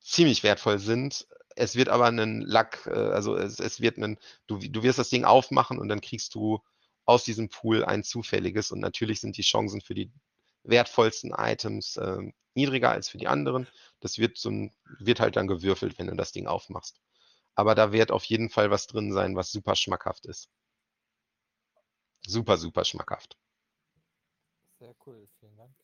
ziemlich 0.00 0.42
wertvoll 0.42 0.78
sind. 0.78 1.26
Es 1.56 1.76
wird 1.76 1.88
aber 1.88 2.06
einen 2.06 2.42
Lack, 2.42 2.86
äh, 2.86 2.90
also 2.90 3.36
es, 3.36 3.60
es 3.60 3.80
wird 3.80 3.96
einen, 3.96 4.18
du, 4.46 4.58
du 4.58 4.82
wirst 4.82 4.98
das 4.98 5.10
Ding 5.10 5.24
aufmachen 5.24 5.78
und 5.78 5.88
dann 5.88 6.00
kriegst 6.00 6.34
du 6.34 6.60
aus 7.04 7.24
diesem 7.24 7.48
Pool 7.48 7.84
ein 7.84 8.02
zufälliges 8.02 8.70
und 8.70 8.80
natürlich 8.80 9.20
sind 9.20 9.36
die 9.36 9.42
Chancen 9.42 9.80
für 9.80 9.94
die 9.94 10.10
wertvollsten 10.62 11.32
Items 11.36 11.96
ähm, 11.96 12.32
niedriger 12.54 12.90
als 12.90 13.08
für 13.08 13.18
die 13.18 13.28
anderen. 13.28 13.66
Das 14.04 14.18
wird 14.18 14.36
so 14.36 14.50
ein, 14.50 14.70
wird 14.98 15.18
halt 15.18 15.36
dann 15.36 15.46
gewürfelt, 15.46 15.98
wenn 15.98 16.08
du 16.08 16.14
das 16.14 16.30
Ding 16.30 16.46
aufmachst. 16.46 17.00
Aber 17.54 17.74
da 17.74 17.90
wird 17.90 18.10
auf 18.10 18.24
jeden 18.26 18.50
Fall 18.50 18.70
was 18.70 18.86
drin 18.86 19.14
sein, 19.14 19.34
was 19.34 19.50
super 19.50 19.74
schmackhaft 19.76 20.26
ist. 20.26 20.50
Super, 22.26 22.58
super 22.58 22.84
schmackhaft. 22.84 23.38
Sehr 24.78 24.94
cool, 25.06 25.26
vielen 25.40 25.56
Dank. 25.56 25.74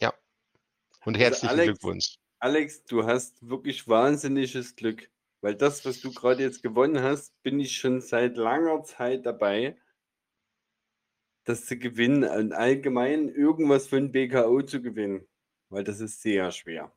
Ja. 0.00 0.12
Und 1.04 1.14
Also 1.14 1.24
herzlichen 1.24 1.50
Alex, 1.50 1.66
Glückwunsch. 1.66 2.18
Alex, 2.40 2.84
du 2.86 3.04
hast 3.04 3.48
wirklich 3.48 3.86
wahnsinniges 3.86 4.74
Glück, 4.74 5.08
weil 5.40 5.54
das, 5.54 5.84
was 5.84 6.00
du 6.00 6.12
gerade 6.12 6.42
jetzt 6.42 6.64
gewonnen 6.64 7.00
hast, 7.00 7.40
bin 7.44 7.60
ich 7.60 7.76
schon 7.76 8.00
seit 8.00 8.36
langer 8.36 8.82
Zeit 8.82 9.24
dabei, 9.24 9.80
das 11.44 11.64
zu 11.64 11.78
gewinnen 11.78 12.24
und 12.24 12.52
allgemein 12.54 13.28
irgendwas 13.28 13.86
von 13.86 14.10
BKO 14.10 14.62
zu 14.62 14.82
gewinnen, 14.82 15.28
weil 15.68 15.84
das 15.84 16.00
ist 16.00 16.22
sehr 16.22 16.50
schwer. 16.50 16.92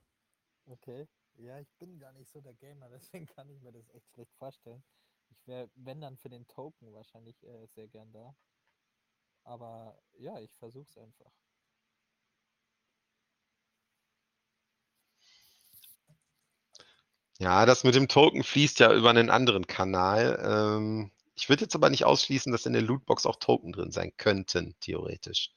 Okay. 0.65 1.07
Ja, 1.35 1.59
ich 1.59 1.73
bin 1.79 1.99
gar 1.99 2.13
nicht 2.13 2.29
so 2.29 2.41
der 2.41 2.53
Gamer, 2.53 2.89
deswegen 2.93 3.25
kann 3.25 3.49
ich 3.49 3.61
mir 3.61 3.71
das 3.71 3.89
echt 3.89 4.09
schlecht 4.11 4.33
vorstellen. 4.35 4.83
Ich 5.29 5.47
wäre, 5.47 5.69
wenn 5.75 6.01
dann 6.01 6.17
für 6.17 6.29
den 6.29 6.47
Token 6.47 6.93
wahrscheinlich 6.93 7.41
äh, 7.43 7.67
sehr 7.67 7.87
gern 7.87 8.11
da. 8.13 8.35
Aber 9.43 9.97
ja, 10.19 10.39
ich 10.39 10.53
versuch's 10.55 10.97
einfach. 10.97 11.31
Ja, 17.39 17.65
das 17.65 17.83
mit 17.83 17.95
dem 17.95 18.07
Token 18.07 18.43
fließt 18.43 18.79
ja 18.79 18.93
über 18.93 19.09
einen 19.09 19.29
anderen 19.29 19.67
Kanal. 19.67 20.39
Ähm, 20.43 21.11
ich 21.35 21.49
würde 21.49 21.63
jetzt 21.63 21.75
aber 21.75 21.89
nicht 21.89 22.05
ausschließen, 22.05 22.51
dass 22.51 22.65
in 22.65 22.73
der 22.73 22.81
Lootbox 22.83 23.25
auch 23.25 23.37
Token 23.37 23.71
drin 23.73 23.91
sein 23.91 24.13
könnten, 24.17 24.75
theoretisch. 24.79 25.51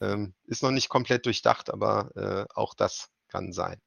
Ähm, 0.00 0.34
ist 0.44 0.62
noch 0.62 0.70
nicht 0.70 0.88
komplett 0.88 1.26
durchdacht, 1.26 1.70
aber 1.70 2.14
äh, 2.16 2.46
auch 2.54 2.74
das 2.74 3.10
kann 3.28 3.52
sein. 3.52 3.80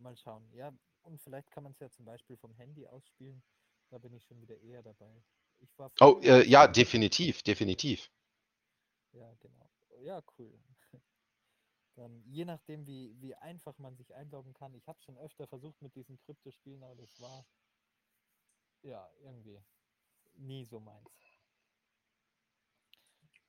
Mal 0.00 0.16
schauen. 0.16 0.50
Ja, 0.54 0.72
und 1.02 1.20
vielleicht 1.20 1.50
kann 1.50 1.62
man 1.62 1.72
es 1.72 1.80
ja 1.80 1.90
zum 1.90 2.04
Beispiel 2.04 2.36
vom 2.36 2.54
Handy 2.54 2.86
ausspielen. 2.86 3.42
Da 3.90 3.98
bin 3.98 4.14
ich 4.14 4.24
schon 4.24 4.40
wieder 4.40 4.58
eher 4.60 4.82
dabei. 4.82 5.22
Oh, 6.00 6.20
äh, 6.22 6.46
ja, 6.48 6.66
definitiv, 6.66 7.42
definitiv. 7.42 8.10
Ja, 9.12 9.34
genau. 9.40 9.70
Ja, 10.02 10.22
cool. 10.38 10.58
Dann 11.96 12.22
je 12.26 12.44
nachdem, 12.44 12.86
wie, 12.86 13.14
wie 13.20 13.34
einfach 13.34 13.76
man 13.78 13.96
sich 13.96 14.14
einloggen 14.14 14.54
kann. 14.54 14.74
Ich 14.74 14.86
habe 14.88 15.02
schon 15.02 15.18
öfter 15.18 15.46
versucht 15.46 15.82
mit 15.82 15.94
diesen 15.94 16.18
Kryptospielen, 16.18 16.82
aber 16.82 16.96
das 16.96 17.20
war 17.20 17.44
ja 18.82 19.10
irgendwie 19.22 19.60
nie 20.34 20.64
so 20.64 20.80
meins. 20.80 21.10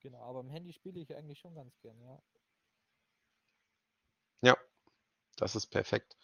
Genau, 0.02 0.20
aber 0.22 0.40
im 0.42 0.50
Handy 0.50 0.74
spiele 0.74 1.00
ich 1.00 1.16
eigentlich 1.16 1.40
schon 1.40 1.54
ganz 1.56 1.80
gern, 1.80 2.02
ja. 2.02 2.22
Ja, 4.42 4.58
das 5.42 5.56
ist 5.56 5.68
perfekt. 5.68 6.16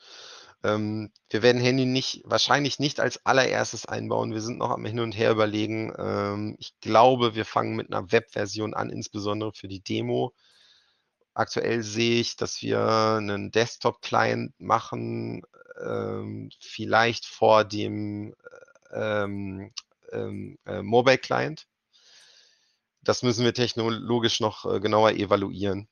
Ähm, 0.64 1.12
wir 1.30 1.44
werden 1.44 1.62
Handy 1.62 1.86
nicht, 1.86 2.22
wahrscheinlich 2.26 2.80
nicht 2.80 3.00
als 3.00 3.26
allererstes 3.26 3.86
einbauen. 3.86 4.34
Wir 4.34 4.42
sind 4.42 4.58
noch 4.58 4.72
am 4.72 4.86
Hin 4.86 5.00
und 5.00 5.14
Her 5.14 5.32
überlegen. 5.32 5.94
Ähm, 5.98 6.56
ich 6.60 6.80
glaube, 6.80 7.36
wir 7.36 7.46
fangen 7.46 7.76
mit 7.76 7.94
einer 7.94 8.12
Webversion 8.12 8.74
an, 8.74 8.90
insbesondere 8.90 9.54
für 9.54 9.68
die 9.68 9.82
Demo. 9.82 10.34
Aktuell 11.34 11.84
sehe 11.84 12.20
ich, 12.20 12.36
dass 12.36 12.62
wir 12.62 12.82
einen 12.82 13.52
Desktop-Client 13.52 14.54
machen, 14.60 15.44
ähm, 15.80 16.50
vielleicht 16.60 17.26
vor 17.28 17.64
dem 17.64 18.34
ähm, 18.92 19.72
ähm, 20.12 20.58
äh, 20.66 20.82
Mobile-Client. 20.82 21.68
Das 23.04 23.22
müssen 23.24 23.46
wir 23.46 23.54
technologisch 23.54 24.40
noch 24.40 24.66
äh, 24.66 24.80
genauer 24.80 25.12
evaluieren. 25.12 25.88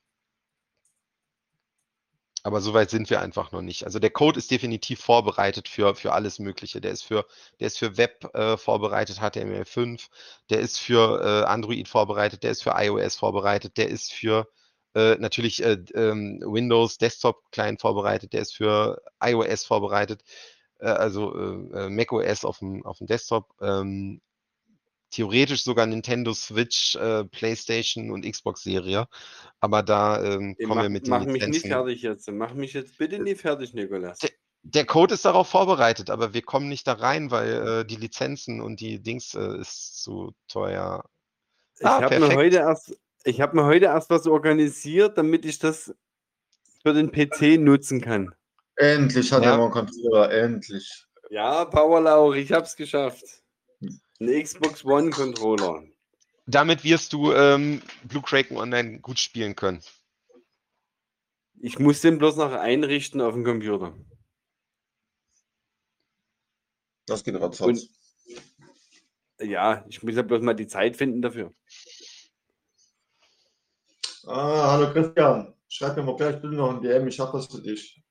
Aber 2.46 2.60
soweit 2.60 2.90
sind 2.90 3.10
wir 3.10 3.20
einfach 3.20 3.50
noch 3.50 3.60
nicht. 3.60 3.84
Also 3.84 3.98
der 3.98 4.10
Code 4.10 4.38
ist 4.38 4.52
definitiv 4.52 5.00
vorbereitet 5.00 5.66
für, 5.68 5.96
für 5.96 6.12
alles 6.12 6.38
Mögliche. 6.38 6.80
Der 6.80 6.92
ist 6.92 7.02
für, 7.02 7.26
der 7.58 7.66
ist 7.66 7.76
für 7.76 7.96
Web 7.96 8.32
äh, 8.34 8.56
vorbereitet, 8.56 9.18
HTML5, 9.18 10.06
der 10.50 10.60
ist 10.60 10.78
für 10.78 11.20
äh, 11.20 11.44
Android 11.44 11.88
vorbereitet, 11.88 12.44
der 12.44 12.52
ist 12.52 12.62
für 12.62 12.74
iOS 12.76 13.16
vorbereitet, 13.16 13.76
der 13.78 13.88
ist 13.88 14.12
für 14.12 14.46
äh, 14.94 15.16
natürlich 15.16 15.60
äh, 15.64 15.78
ähm, 15.94 16.40
Windows 16.46 16.98
Desktop 16.98 17.50
Client 17.50 17.80
vorbereitet, 17.80 18.32
der 18.32 18.42
ist 18.42 18.54
für 18.54 19.02
iOS 19.20 19.64
vorbereitet. 19.64 20.22
äh, 20.78 20.86
also 20.86 21.34
äh 21.74 21.88
macOS 21.90 22.44
auf 22.44 22.60
dem, 22.60 22.86
auf 22.86 22.98
dem 22.98 23.08
Desktop, 23.08 23.54
ähm, 23.60 24.20
theoretisch 25.10 25.64
sogar 25.64 25.86
Nintendo 25.86 26.34
Switch, 26.34 26.94
äh, 26.96 27.24
PlayStation 27.24 28.10
und 28.10 28.24
Xbox-Serie. 28.30 29.06
Aber 29.60 29.82
da 29.82 30.22
ähm, 30.22 30.56
kommen 30.58 30.68
mach, 30.76 30.82
wir 30.82 30.88
mit 30.90 31.06
den 31.06 31.10
Mach 31.10 31.20
mich 31.24 31.46
nicht 31.46 31.64
Lizenzen. 31.64 31.68
fertig 31.70 32.02
jetzt. 32.02 32.30
Mach 32.30 32.54
mich 32.54 32.72
jetzt 32.72 32.98
bitte 32.98 33.18
nicht 33.18 33.40
fertig, 33.40 33.72
Nikolas. 33.74 34.18
Der, 34.18 34.30
der 34.62 34.84
Code 34.84 35.14
ist 35.14 35.24
darauf 35.24 35.48
vorbereitet, 35.48 36.10
aber 36.10 36.34
wir 36.34 36.42
kommen 36.42 36.68
nicht 36.68 36.86
da 36.86 36.94
rein, 36.94 37.30
weil 37.30 37.52
äh, 37.68 37.84
die 37.84 37.96
Lizenzen 37.96 38.60
und 38.60 38.80
die 38.80 39.00
Dings 39.00 39.34
äh, 39.34 39.58
ist 39.60 40.02
zu 40.02 40.32
teuer. 40.48 41.04
Ich 41.78 41.86
Ah, 41.86 42.02
habe 42.02 42.18
mir 42.18 42.34
heute 42.34 42.56
erst, 42.56 42.98
ich 43.24 43.40
habe 43.40 43.54
mir 43.56 43.64
heute 43.64 43.86
erst 43.86 44.10
was 44.10 44.26
organisiert, 44.26 45.18
damit 45.18 45.44
ich 45.44 45.58
das 45.58 45.94
für 46.82 46.94
den 46.94 47.10
PC 47.12 47.58
nutzen 47.60 48.00
kann. 48.00 48.34
Endlich 48.76 49.32
hat 49.32 49.42
Ja. 49.44 49.52
er 49.52 49.56
mal 49.58 49.64
einen 49.64 49.72
Controller, 49.72 50.30
endlich. 50.32 51.04
Ja, 51.30 51.64
Powerlauch, 51.64 52.34
ich 52.34 52.52
habe 52.52 52.64
es 52.66 52.76
geschafft. 52.76 53.24
Ein 54.20 54.42
Xbox 54.42 54.84
One 54.84 55.10
Controller. 55.10 55.84
Damit 56.46 56.84
wirst 56.84 57.12
du 57.12 57.32
ähm, 57.32 57.82
Blue 58.04 58.22
Kraken 58.22 58.56
Online 58.56 59.00
gut 59.00 59.18
spielen 59.18 59.56
können. 59.56 59.82
Ich 61.60 61.78
muss 61.78 62.00
den 62.00 62.18
bloß 62.18 62.36
noch 62.36 62.52
einrichten 62.52 63.20
auf 63.20 63.34
dem 63.34 63.44
Computer. 63.44 63.96
Das 67.06 67.24
geht 67.24 67.34
ratzfatz. 67.40 67.88
Ja, 69.40 69.84
ich 69.88 70.02
muss 70.02 70.14
ja 70.14 70.22
bloß 70.22 70.42
mal 70.42 70.54
die 70.54 70.66
Zeit 70.66 70.96
finden 70.96 71.20
dafür. 71.22 71.52
Ah, 74.26 74.72
hallo 74.72 74.92
Christian. 74.92 75.54
Schreib 75.68 75.96
mir 75.96 76.02
mal 76.02 76.16
gleich 76.16 76.40
bitte 76.40 76.54
noch 76.54 76.74
ein 76.74 76.82
DM, 76.82 77.06
ich 77.06 77.20
hab 77.20 77.34
was 77.34 77.46
für 77.46 77.60
dich. 77.60 78.02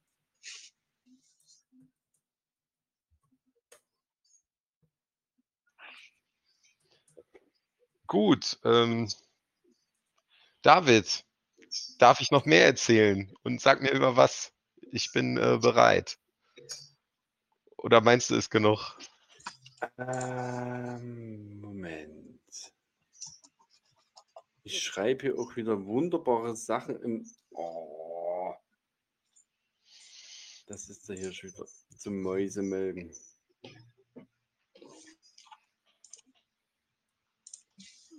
Gut. 8.15 8.57
Ähm, 8.63 9.09
David, 10.61 11.25
darf 11.99 12.21
ich 12.21 12.31
noch 12.31 12.45
mehr 12.45 12.63
erzählen? 12.63 13.29
Und 13.43 13.59
sag 13.59 13.81
mir 13.81 13.91
über 13.91 14.15
was. 14.15 14.53
Ich 14.79 15.11
bin 15.11 15.35
äh, 15.35 15.57
bereit. 15.61 16.17
Oder 17.75 17.99
meinst 17.99 18.29
du 18.29 18.35
es 18.35 18.49
genug? 18.49 18.97
Ähm, 19.97 21.59
Moment. 21.59 22.39
Ich 24.63 24.81
schreibe 24.81 25.23
hier 25.23 25.37
auch 25.37 25.57
wieder 25.57 25.85
wunderbare 25.85 26.55
Sachen 26.55 26.95
im. 27.01 27.29
Oh. 27.51 28.53
Das 30.67 30.87
ist 30.87 31.09
ja 31.09 31.15
hier 31.15 31.33
schon 31.33 31.49
wieder 31.49 31.65
zum 31.97 32.21
Mäusemelken. 32.21 33.13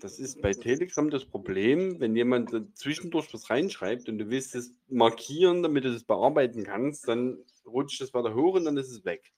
Das 0.01 0.18
ist 0.18 0.43
bei 0.43 0.52
Telegram 0.52 1.09
das 1.09 1.24
Problem, 1.24 2.01
wenn 2.01 2.14
jemand 2.14 2.51
zwischendurch 2.77 3.32
was 3.32 3.48
reinschreibt 3.48 4.09
und 4.09 4.18
du 4.18 4.28
willst 4.28 4.55
es 4.55 4.73
markieren, 4.89 5.62
damit 5.62 5.85
du 5.85 5.93
das 5.93 6.05
bearbeiten 6.05 6.64
kannst, 6.64 7.09
dann 7.09 7.39
rutscht 7.64 8.01
es 8.02 8.12
weiter 8.12 8.35
hoch 8.35 8.55
und 8.55 8.64
dann 8.66 8.77
ist 8.77 8.90
es 8.90 9.05
weg. 9.05 9.32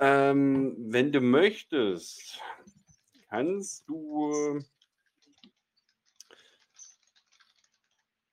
Ähm, 0.00 0.74
wenn 0.78 1.12
du 1.12 1.20
möchtest, 1.20 2.40
kannst 3.28 3.88
du 3.88 4.60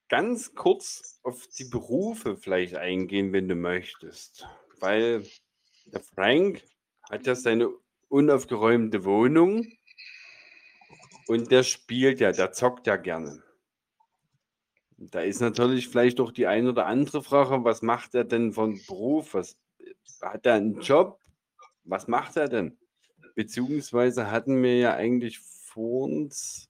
ganz 0.09 0.55
kurz 0.55 1.19
auf 1.23 1.47
die 1.47 1.65
Berufe 1.65 2.35
vielleicht 2.35 2.75
eingehen, 2.75 3.31
wenn 3.31 3.47
du 3.47 3.55
möchtest. 3.55 4.47
Weil 4.79 5.23
der 5.85 6.01
Frank 6.01 6.63
hat 7.09 7.27
ja 7.27 7.35
seine 7.35 7.69
unaufgeräumte 8.09 9.05
Wohnung 9.05 9.71
und 11.31 11.49
der 11.49 11.63
spielt 11.63 12.19
ja, 12.19 12.33
der 12.33 12.51
zockt 12.51 12.87
ja 12.87 12.97
gerne. 12.97 13.41
Da 14.97 15.21
ist 15.21 15.39
natürlich 15.39 15.87
vielleicht 15.87 16.19
auch 16.19 16.33
die 16.33 16.45
ein 16.45 16.67
oder 16.67 16.87
andere 16.87 17.23
Frage, 17.23 17.63
was 17.63 17.81
macht 17.81 18.13
er 18.15 18.25
denn 18.25 18.51
von 18.51 18.77
Beruf? 18.85 19.33
Was, 19.33 19.57
hat 20.21 20.45
er 20.45 20.55
einen 20.55 20.81
Job? 20.81 21.21
Was 21.85 22.09
macht 22.09 22.35
er 22.35 22.49
denn? 22.49 22.77
Beziehungsweise 23.33 24.29
hatten 24.29 24.61
wir 24.61 24.77
ja 24.77 24.93
eigentlich 24.93 25.39
vor 25.39 26.03
uns. 26.03 26.69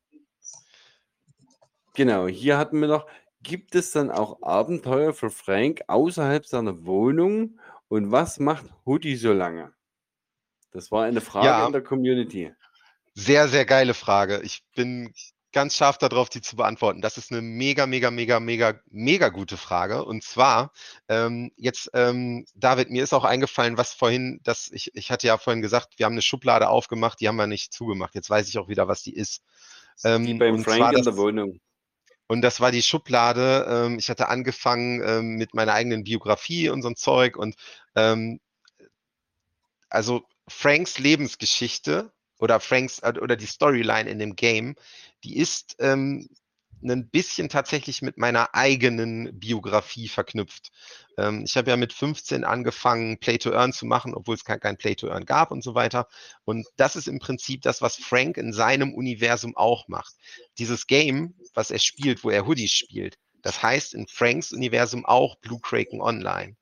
Genau, 1.95 2.27
hier 2.27 2.59
hatten 2.59 2.79
wir 2.79 2.88
noch, 2.88 3.07
gibt 3.41 3.73
es 3.73 3.91
dann 3.91 4.11
auch 4.11 4.43
Abenteuer 4.43 5.15
für 5.15 5.31
Frank 5.31 5.81
außerhalb 5.88 6.45
seiner 6.45 6.85
Wohnung? 6.85 7.59
Und 7.88 8.11
was 8.11 8.39
macht 8.39 8.65
Hoodie 8.85 9.15
so 9.15 9.33
lange? 9.33 9.73
Das 10.69 10.91
war 10.91 11.03
eine 11.05 11.19
Frage 11.19 11.47
Ja. 11.47 11.65
in 11.65 11.73
der 11.73 11.83
Community. 11.83 12.53
Sehr, 13.13 13.47
sehr 13.47 13.65
geile 13.65 13.93
Frage. 13.93 14.41
Ich 14.43 14.63
bin 14.75 15.13
ganz 15.51 15.75
scharf 15.75 15.97
darauf, 15.97 16.29
die 16.29 16.41
zu 16.41 16.55
beantworten. 16.55 17.01
Das 17.01 17.17
ist 17.17 17.31
eine 17.31 17.41
mega, 17.41 17.85
mega, 17.85 18.09
mega, 18.09 18.39
mega, 18.39 18.79
mega 18.89 19.29
gute 19.29 19.57
Frage. 19.57 20.05
Und 20.05 20.23
zwar, 20.23 20.71
ähm, 21.09 21.51
jetzt, 21.57 21.89
ähm, 21.93 22.45
David, 22.55 22.89
mir 22.89 23.03
ist 23.03 23.13
auch 23.13 23.25
eingefallen, 23.25 23.77
was 23.77 23.93
vorhin, 23.93 24.39
dass 24.43 24.69
ich, 24.71 24.91
ich 24.95 25.11
hatte 25.11 25.27
ja 25.27 25.38
vorhin 25.38 25.61
gesagt, 25.61 25.93
wir 25.97 26.05
haben 26.05 26.13
eine 26.13 26.21
Schublade 26.21 26.69
aufgemacht, 26.69 27.19
die 27.19 27.27
haben 27.27 27.35
wir 27.35 27.47
nicht 27.47 27.73
zugemacht. 27.73 28.15
Jetzt 28.15 28.29
weiß 28.29 28.47
ich 28.47 28.57
auch 28.57 28.69
wieder, 28.69 28.88
was 28.88 29.03
die 29.03 29.15
ist. 29.15 29.43
Ähm, 30.03 30.25
Die 30.25 30.33
und 30.33 30.63
Frank 30.63 30.91
in 30.91 31.03
das, 31.03 31.03
der 31.03 31.17
Wohnung. 31.17 31.59
und 32.27 32.41
das 32.41 32.61
war 32.61 32.71
die 32.71 32.81
Schublade. 32.81 33.65
Ähm, 33.69 33.99
ich 33.99 34.09
hatte 34.09 34.29
angefangen 34.29 35.01
ähm, 35.05 35.35
mit 35.35 35.53
meiner 35.53 35.73
eigenen 35.73 36.03
Biografie 36.03 36.69
und 36.69 36.81
so 36.81 36.88
ein 36.88 36.95
Zeug. 36.95 37.35
Und 37.35 37.55
ähm, 37.95 38.39
also 39.89 40.23
Franks 40.47 40.97
Lebensgeschichte 40.97 42.11
oder 42.41 42.59
Franks 42.59 42.99
äh, 42.99 43.13
oder 43.22 43.38
die 43.38 43.45
Storyline 43.45 44.09
in 44.09 44.19
dem 44.19 44.35
Game, 44.35 44.76
die 45.23 45.38
ist 45.38 45.77
ähm, 45.80 46.27
ein 46.84 47.07
bisschen 47.09 47.47
tatsächlich 47.47 48.01
mit 48.01 48.18
meiner 48.18 48.55
eigenen 48.55 49.39
Biografie 49.39 50.07
verknüpft. 50.07 50.72
Ähm, 51.18 51.43
ich 51.45 51.55
habe 51.55 51.69
ja 51.69 51.77
mit 51.77 51.93
15 51.93 52.43
angefangen, 52.43 53.19
Play 53.19 53.38
to 53.38 53.51
Earn 53.51 53.72
zu 53.72 53.85
machen, 53.85 54.15
obwohl 54.15 54.35
es 54.35 54.43
kein, 54.43 54.59
kein 54.59 54.77
Play 54.77 54.95
to 54.95 55.07
Earn 55.07 55.26
gab 55.26 55.51
und 55.51 55.63
so 55.63 55.76
weiter. 55.76 56.07
Und 56.43 56.68
das 56.77 56.95
ist 56.95 57.07
im 57.07 57.19
Prinzip 57.19 57.61
das, 57.61 57.81
was 57.81 57.95
Frank 57.95 58.38
in 58.38 58.51
seinem 58.51 58.93
Universum 58.93 59.55
auch 59.55 59.88
macht. 59.88 60.15
Dieses 60.57 60.88
Game, 60.88 61.35
was 61.53 61.69
er 61.69 61.80
spielt, 61.80 62.23
wo 62.23 62.31
er 62.31 62.47
Hoodies 62.47 62.72
spielt, 62.72 63.18
das 63.43 63.61
heißt 63.61 63.93
in 63.93 64.07
Franks 64.07 64.51
Universum 64.51 65.05
auch 65.05 65.35
Blue 65.38 65.59
Kraken 65.61 66.01
Online. 66.01 66.55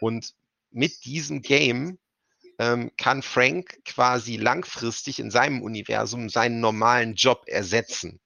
Und 0.00 0.34
mit 0.70 1.04
diesem 1.04 1.42
Game 1.42 1.98
ähm, 2.58 2.90
kann 2.96 3.22
Frank 3.22 3.84
quasi 3.84 4.36
langfristig 4.36 5.18
in 5.18 5.30
seinem 5.30 5.62
Universum 5.62 6.28
seinen 6.28 6.60
normalen 6.60 7.14
Job 7.14 7.44
ersetzen. 7.46 8.20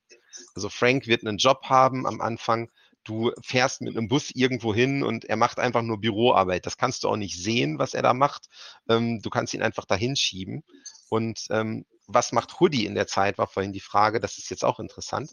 Also 0.55 0.69
Frank 0.69 1.07
wird 1.07 1.25
einen 1.25 1.39
Job 1.39 1.65
haben 1.65 2.07
am 2.07 2.21
Anfang. 2.21 2.71
Du 3.05 3.33
fährst 3.43 3.81
mit 3.81 3.97
einem 3.97 4.09
Bus 4.09 4.31
irgendwo 4.31 4.75
hin 4.75 5.03
und 5.03 5.25
er 5.25 5.37
macht 5.37 5.59
einfach 5.59 5.83
nur 5.83 6.01
Büroarbeit. 6.01 6.67
Das 6.67 6.77
kannst 6.77 7.05
du 7.05 7.09
auch 7.09 7.17
nicht 7.17 7.43
sehen, 7.43 7.79
was 7.79 7.95
er 7.95 8.03
da 8.03 8.13
macht. 8.13 8.49
Ähm, 8.89 9.23
du 9.23 9.31
kannst 9.31 9.55
ihn 9.55 9.63
einfach 9.63 9.87
dahin 9.87 10.15
schieben. 10.15 10.63
Und 11.09 11.47
ähm, 11.51 11.87
was 12.07 12.33
macht 12.33 12.61
Hoodie 12.61 12.87
in 12.87 12.95
der 12.95 13.07
Zeit, 13.07 13.39
war 13.39 13.47
vorhin 13.47 13.73
die 13.73 13.81
Frage. 13.81 14.21
Das 14.21 14.37
ist 14.37 14.51
jetzt 14.51 14.65
auch 14.65 14.79
interessant. 14.79 15.31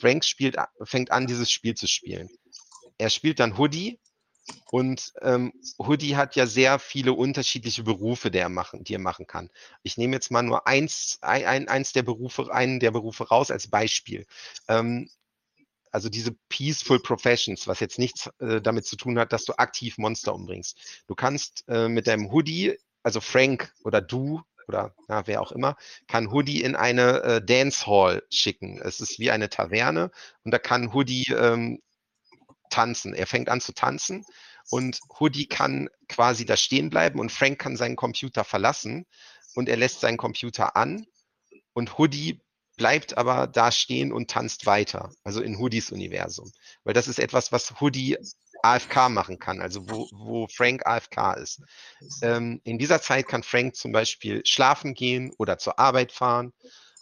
Frank 0.00 0.24
spielt, 0.24 0.56
fängt 0.82 1.12
an, 1.12 1.26
dieses 1.26 1.50
Spiel 1.50 1.74
zu 1.74 1.86
spielen. 1.86 2.28
Er 2.98 3.10
spielt 3.10 3.38
dann 3.40 3.56
Hoodie 3.56 4.00
und 4.70 5.12
ähm, 5.20 5.52
Hoodie 5.78 6.16
hat 6.16 6.36
ja 6.36 6.46
sehr 6.46 6.78
viele 6.78 7.12
unterschiedliche 7.12 7.82
Berufe, 7.84 8.30
die 8.30 8.38
er 8.38 8.48
machen, 8.48 8.84
die 8.84 8.94
er 8.94 9.00
machen 9.00 9.26
kann. 9.26 9.50
Ich 9.82 9.96
nehme 9.96 10.14
jetzt 10.14 10.30
mal 10.30 10.42
nur 10.42 10.66
eins, 10.66 11.18
ein, 11.20 11.44
ein, 11.44 11.68
eins 11.68 11.92
der 11.92 12.02
Berufe, 12.02 12.52
einen 12.52 12.80
der 12.80 12.90
Berufe 12.90 13.28
raus 13.28 13.50
als 13.50 13.68
Beispiel. 13.68 14.26
Ähm, 14.68 15.08
also 15.92 16.08
diese 16.08 16.32
Peaceful 16.48 17.00
Professions, 17.00 17.66
was 17.68 17.80
jetzt 17.80 17.98
nichts 17.98 18.30
äh, 18.40 18.60
damit 18.60 18.86
zu 18.86 18.96
tun 18.96 19.18
hat, 19.18 19.32
dass 19.32 19.44
du 19.44 19.52
aktiv 19.58 19.98
Monster 19.98 20.34
umbringst. 20.34 21.04
Du 21.06 21.14
kannst 21.14 21.64
äh, 21.68 21.88
mit 21.88 22.06
deinem 22.06 22.32
Hoodie, 22.32 22.78
also 23.02 23.20
Frank 23.20 23.72
oder 23.84 24.00
du 24.00 24.42
oder 24.68 24.94
ja, 25.08 25.26
wer 25.26 25.42
auch 25.42 25.52
immer, 25.52 25.76
kann 26.06 26.30
Hoodie 26.30 26.62
in 26.62 26.76
eine 26.76 27.22
äh, 27.22 27.44
Dance 27.44 27.86
Hall 27.86 28.22
schicken. 28.30 28.80
Es 28.80 29.00
ist 29.00 29.18
wie 29.18 29.30
eine 29.30 29.50
Taverne 29.50 30.10
und 30.44 30.52
da 30.52 30.58
kann 30.58 30.94
Hoodie 30.94 31.26
ähm, 31.32 31.82
tanzen. 32.72 33.14
Er 33.14 33.26
fängt 33.26 33.48
an 33.48 33.60
zu 33.60 33.72
tanzen 33.72 34.24
und 34.70 34.98
Hoodie 35.20 35.46
kann 35.46 35.88
quasi 36.08 36.44
da 36.44 36.56
stehen 36.56 36.90
bleiben 36.90 37.20
und 37.20 37.30
Frank 37.30 37.58
kann 37.58 37.76
seinen 37.76 37.96
Computer 37.96 38.44
verlassen 38.44 39.06
und 39.54 39.68
er 39.68 39.76
lässt 39.76 40.00
seinen 40.00 40.16
Computer 40.16 40.76
an 40.76 41.06
und 41.74 41.98
Hoodie 41.98 42.40
bleibt 42.76 43.18
aber 43.18 43.46
da 43.46 43.70
stehen 43.70 44.12
und 44.12 44.30
tanzt 44.30 44.66
weiter, 44.66 45.12
also 45.24 45.42
in 45.42 45.58
Hoodies 45.58 45.90
Universum. 45.90 46.50
Weil 46.84 46.94
das 46.94 47.06
ist 47.06 47.18
etwas, 47.18 47.52
was 47.52 47.80
Hoodie 47.80 48.16
AFK 48.62 49.08
machen 49.08 49.38
kann, 49.38 49.60
also 49.60 49.88
wo, 49.88 50.08
wo 50.12 50.46
Frank 50.46 50.86
AFK 50.86 51.36
ist. 51.36 51.60
Ähm, 52.22 52.60
in 52.64 52.78
dieser 52.78 53.02
Zeit 53.02 53.28
kann 53.28 53.42
Frank 53.42 53.76
zum 53.76 53.92
Beispiel 53.92 54.42
schlafen 54.46 54.94
gehen 54.94 55.32
oder 55.38 55.58
zur 55.58 55.78
Arbeit 55.78 56.12
fahren 56.12 56.52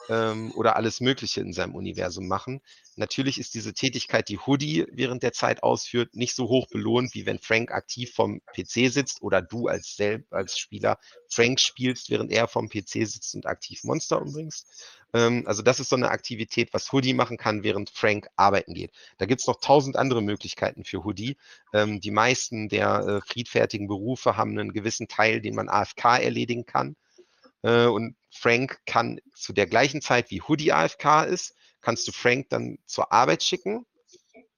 ähm, 0.08 0.52
oder 0.52 0.76
alles 0.76 1.00
Mögliche 1.00 1.40
in 1.40 1.52
seinem 1.52 1.74
Universum 1.74 2.28
machen. 2.28 2.60
Natürlich 2.96 3.38
ist 3.38 3.54
diese 3.54 3.72
Tätigkeit, 3.72 4.28
die 4.28 4.38
Hoodie 4.38 4.86
während 4.90 5.22
der 5.22 5.32
Zeit 5.32 5.62
ausführt, 5.62 6.14
nicht 6.16 6.34
so 6.34 6.48
hoch 6.48 6.66
belohnt, 6.68 7.14
wie 7.14 7.26
wenn 7.26 7.38
Frank 7.38 7.70
aktiv 7.72 8.12
vom 8.12 8.40
PC 8.54 8.92
sitzt 8.92 9.22
oder 9.22 9.40
du 9.42 9.68
als 9.68 9.96
selbst 9.96 10.32
als 10.32 10.58
Spieler 10.58 10.98
Frank 11.28 11.60
spielst, 11.60 12.10
während 12.10 12.32
er 12.32 12.48
vom 12.48 12.68
PC 12.68 13.06
sitzt 13.06 13.34
und 13.34 13.46
aktiv 13.46 13.84
Monster 13.84 14.20
umbringst. 14.20 14.66
Ähm, 15.12 15.44
also 15.46 15.62
das 15.62 15.80
ist 15.80 15.88
so 15.88 15.96
eine 15.96 16.10
Aktivität, 16.10 16.72
was 16.72 16.92
Hoodie 16.92 17.14
machen 17.14 17.36
kann, 17.36 17.62
während 17.62 17.90
Frank 17.90 18.28
arbeiten 18.36 18.74
geht. 18.74 18.92
Da 19.18 19.26
gibt 19.26 19.40
es 19.40 19.46
noch 19.46 19.60
tausend 19.60 19.96
andere 19.96 20.22
Möglichkeiten 20.22 20.84
für 20.84 21.04
Hoodie. 21.04 21.36
Ähm, 21.72 22.00
die 22.00 22.10
meisten 22.10 22.68
der 22.68 23.00
äh, 23.00 23.20
friedfertigen 23.26 23.88
Berufe 23.88 24.36
haben 24.36 24.58
einen 24.58 24.72
gewissen 24.72 25.08
Teil, 25.08 25.40
den 25.40 25.54
man 25.54 25.68
AFK 25.68 26.18
erledigen 26.20 26.66
kann. 26.66 26.96
Äh, 27.62 27.86
und 27.86 28.16
Frank 28.30 28.80
kann 28.86 29.20
zu 29.34 29.52
der 29.52 29.66
gleichen 29.66 30.00
Zeit, 30.00 30.30
wie 30.30 30.42
Hoodie 30.42 30.72
AFK 30.72 31.24
ist, 31.24 31.54
kannst 31.80 32.06
du 32.08 32.12
Frank 32.12 32.48
dann 32.50 32.78
zur 32.86 33.12
Arbeit 33.12 33.42
schicken. 33.42 33.86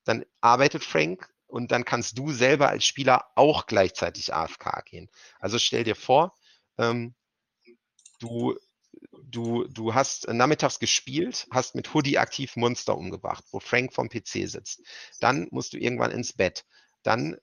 Dann 0.03 0.25
arbeitet 0.41 0.83
Frank 0.83 1.29
und 1.47 1.71
dann 1.71 1.85
kannst 1.85 2.17
du 2.17 2.31
selber 2.31 2.69
als 2.69 2.85
Spieler 2.85 3.27
auch 3.35 3.67
gleichzeitig 3.67 4.33
AFK 4.33 4.83
gehen. 4.85 5.09
Also 5.39 5.59
stell 5.59 5.83
dir 5.83 5.95
vor, 5.95 6.35
ähm, 6.77 7.13
du, 8.19 8.57
du, 9.23 9.65
du 9.67 9.93
hast 9.93 10.27
nachmittags 10.27 10.79
gespielt, 10.79 11.47
hast 11.51 11.75
mit 11.75 11.93
Hoodie 11.93 12.17
aktiv 12.17 12.55
Monster 12.55 12.97
umgebracht, 12.97 13.45
wo 13.51 13.59
Frank 13.59 13.93
vom 13.93 14.09
PC 14.09 14.49
sitzt. 14.49 14.81
Dann 15.19 15.47
musst 15.51 15.73
du 15.73 15.77
irgendwann 15.77 16.11
ins 16.11 16.33
Bett. 16.33 16.65
Dann 17.03 17.37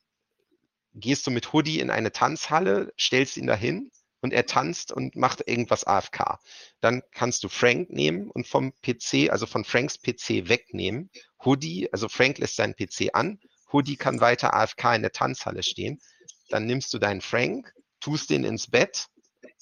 gehst 0.92 1.26
du 1.26 1.30
mit 1.30 1.52
Hoodie 1.52 1.80
in 1.80 1.90
eine 1.90 2.12
Tanzhalle, 2.12 2.92
stellst 2.98 3.36
ihn 3.36 3.46
dahin 3.46 3.90
und 4.20 4.32
er 4.32 4.46
tanzt 4.46 4.92
und 4.92 5.16
macht 5.16 5.46
irgendwas 5.46 5.84
AFK. 5.84 6.38
Dann 6.80 7.02
kannst 7.12 7.42
du 7.42 7.48
Frank 7.48 7.90
nehmen 7.90 8.30
und 8.30 8.46
vom 8.46 8.72
PC, 8.82 9.30
also 9.30 9.46
von 9.46 9.64
Franks 9.64 9.98
PC 9.98 10.48
wegnehmen. 10.48 11.10
Hoodie, 11.44 11.92
also 11.92 12.08
Frank 12.08 12.38
lässt 12.38 12.56
seinen 12.56 12.74
PC 12.74 13.10
an. 13.14 13.40
Hoodie 13.72 13.96
kann 13.96 14.20
weiter 14.20 14.54
AFK 14.54 14.94
in 14.94 15.02
der 15.02 15.12
Tanzhalle 15.12 15.62
stehen. 15.62 16.00
Dann 16.48 16.66
nimmst 16.66 16.92
du 16.92 16.98
deinen 16.98 17.20
Frank, 17.20 17.72
tust 18.00 18.30
den 18.30 18.44
ins 18.44 18.68
Bett 18.68 19.06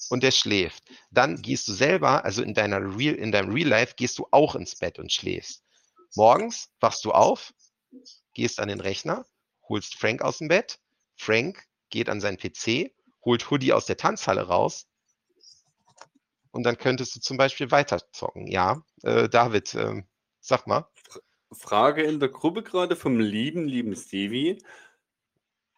und 0.09 0.23
der 0.23 0.31
schläft. 0.31 0.83
Dann 1.11 1.41
gehst 1.41 1.67
du 1.67 1.73
selber, 1.73 2.25
also 2.25 2.41
in 2.41 2.53
deiner 2.53 2.97
Real, 2.97 3.15
in 3.15 3.31
deinem 3.31 3.53
Real 3.53 3.67
Life, 3.67 3.93
gehst 3.95 4.17
du 4.17 4.27
auch 4.31 4.55
ins 4.55 4.75
Bett 4.75 4.99
und 4.99 5.11
schläfst. 5.11 5.63
Morgens 6.15 6.69
wachst 6.79 7.05
du 7.05 7.11
auf, 7.11 7.53
gehst 8.33 8.59
an 8.59 8.67
den 8.67 8.81
Rechner, 8.81 9.25
holst 9.67 9.95
Frank 9.95 10.21
aus 10.21 10.39
dem 10.39 10.47
Bett. 10.47 10.79
Frank 11.15 11.63
geht 11.89 12.09
an 12.09 12.21
seinen 12.21 12.37
PC, 12.37 12.91
holt 13.25 13.49
Hoodie 13.49 13.73
aus 13.73 13.85
der 13.85 13.97
Tanzhalle 13.97 14.43
raus 14.47 14.87
und 16.51 16.63
dann 16.63 16.77
könntest 16.77 17.15
du 17.15 17.19
zum 17.19 17.37
Beispiel 17.37 17.71
weiter 17.71 17.99
zocken. 18.11 18.47
Ja, 18.47 18.83
äh, 19.03 19.29
David, 19.29 19.73
äh, 19.75 20.03
sag 20.39 20.67
mal. 20.67 20.87
Frage 21.51 22.03
in 22.03 22.19
der 22.19 22.29
Gruppe 22.29 22.63
gerade 22.63 22.95
vom 22.95 23.19
lieben, 23.19 23.67
lieben 23.67 23.95
Stevie. 23.95 24.61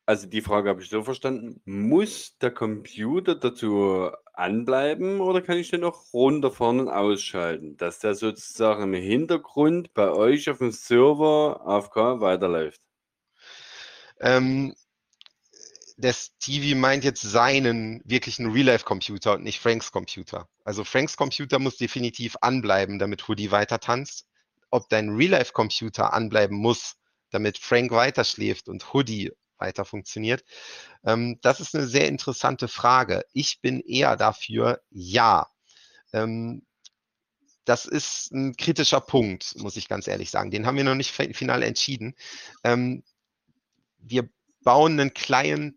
Also 0.06 0.28
die 0.28 0.42
Frage 0.42 0.70
habe 0.70 0.82
ich 0.82 0.90
so 0.90 1.04
verstanden. 1.04 1.62
Muss 1.66 2.38
der 2.40 2.52
Computer 2.52 3.36
dazu 3.36 4.10
anbleiben 4.34 5.22
oder 5.22 5.42
kann 5.42 5.58
ich 5.58 5.70
den 5.70 5.84
auch 5.84 6.12
runterfahren 6.14 6.80
und 6.82 6.90
ausschalten, 6.90 7.78
dass 7.78 8.00
der 8.00 8.16
sozusagen 8.16 8.84
im 8.84 8.94
Hintergrund 8.94 9.94
bei 9.94 10.12
euch 10.12 10.50
auf 10.50 10.58
dem 10.58 10.72
Server 10.72 11.62
AFK 11.66 12.20
weiterläuft? 12.20 12.82
Ähm, 14.20 14.76
der 15.98 16.14
Stevie 16.14 16.76
meint 16.76 17.04
jetzt 17.04 17.22
seinen 17.22 18.02
wirklichen 18.06 18.52
Real-Life-Computer 18.52 19.34
und 19.34 19.44
nicht 19.44 19.60
Franks 19.60 19.92
Computer. 19.92 20.48
Also 20.64 20.84
Franks 20.84 21.18
Computer 21.18 21.60
muss 21.60 21.78
definitiv 21.78 22.36
anbleiben, 22.42 23.00
damit 23.00 23.28
Hoodie 23.28 23.52
weiter 23.52 23.80
tanzt. 23.80 24.28
Ob 24.70 24.90
dein 24.90 25.10
Real-Life-Computer 25.10 26.14
anbleiben 26.14 26.58
muss, 26.58 26.96
damit 27.30 27.58
Frank 27.58 27.92
weiter 27.92 28.24
schläft 28.24 28.70
und 28.70 28.94
Hoodie 28.94 29.32
weiter 29.58 29.86
funktioniert, 29.86 30.44
ähm, 31.04 31.40
das 31.42 31.60
ist 31.60 31.76
eine 31.76 31.88
sehr 31.88 32.08
interessante 32.08 32.68
Frage. 32.68 33.24
Ich 33.34 33.62
bin 33.62 33.80
eher 33.80 34.16
dafür, 34.18 34.82
ja. 34.90 35.48
Ähm, 36.14 36.64
das 37.66 37.86
ist 37.86 38.32
ein 38.32 38.56
kritischer 38.56 39.02
Punkt, 39.02 39.56
muss 39.58 39.78
ich 39.78 39.88
ganz 39.88 40.08
ehrlich 40.08 40.32
sagen. 40.32 40.52
Den 40.52 40.66
haben 40.66 40.78
wir 40.78 40.84
noch 40.84 40.96
nicht 40.96 41.12
final 41.12 41.64
entschieden. 41.64 42.16
Ähm, 42.64 43.04
wir 44.00 44.30
bauen 44.64 45.00
einen 45.00 45.14
Client 45.14 45.76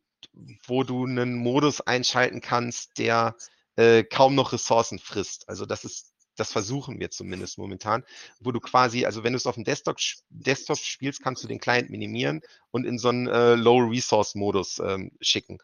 wo 0.66 0.82
du 0.84 1.04
einen 1.06 1.34
Modus 1.34 1.80
einschalten 1.80 2.40
kannst, 2.40 2.98
der 2.98 3.36
äh, 3.76 4.04
kaum 4.04 4.34
noch 4.34 4.52
Ressourcen 4.52 4.98
frisst. 4.98 5.48
Also 5.48 5.66
das 5.66 5.84
ist, 5.84 6.12
das 6.36 6.52
versuchen 6.52 6.98
wir 7.00 7.10
zumindest 7.10 7.58
momentan, 7.58 8.04
wo 8.40 8.52
du 8.52 8.60
quasi, 8.60 9.04
also 9.04 9.24
wenn 9.24 9.32
du 9.32 9.36
es 9.36 9.46
auf 9.46 9.54
dem 9.54 9.64
Desktop, 9.64 9.98
Desktop 10.30 10.78
spielst, 10.78 11.22
kannst 11.22 11.42
du 11.44 11.48
den 11.48 11.60
Client 11.60 11.90
minimieren 11.90 12.40
und 12.70 12.86
in 12.86 12.98
so 12.98 13.08
einen 13.08 13.26
äh, 13.26 13.54
Low-Resource-Modus 13.54 14.80
ähm, 14.80 15.12
schicken. 15.20 15.58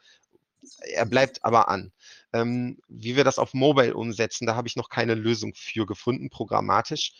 Er 0.80 1.06
bleibt 1.06 1.44
aber 1.44 1.68
an. 1.68 1.92
Ähm, 2.32 2.78
wie 2.88 3.16
wir 3.16 3.24
das 3.24 3.38
auf 3.38 3.54
Mobile 3.54 3.94
umsetzen, 3.94 4.46
da 4.46 4.54
habe 4.54 4.68
ich 4.68 4.76
noch 4.76 4.88
keine 4.88 5.14
Lösung 5.14 5.54
für 5.54 5.86
gefunden, 5.86 6.30
programmatisch, 6.30 7.14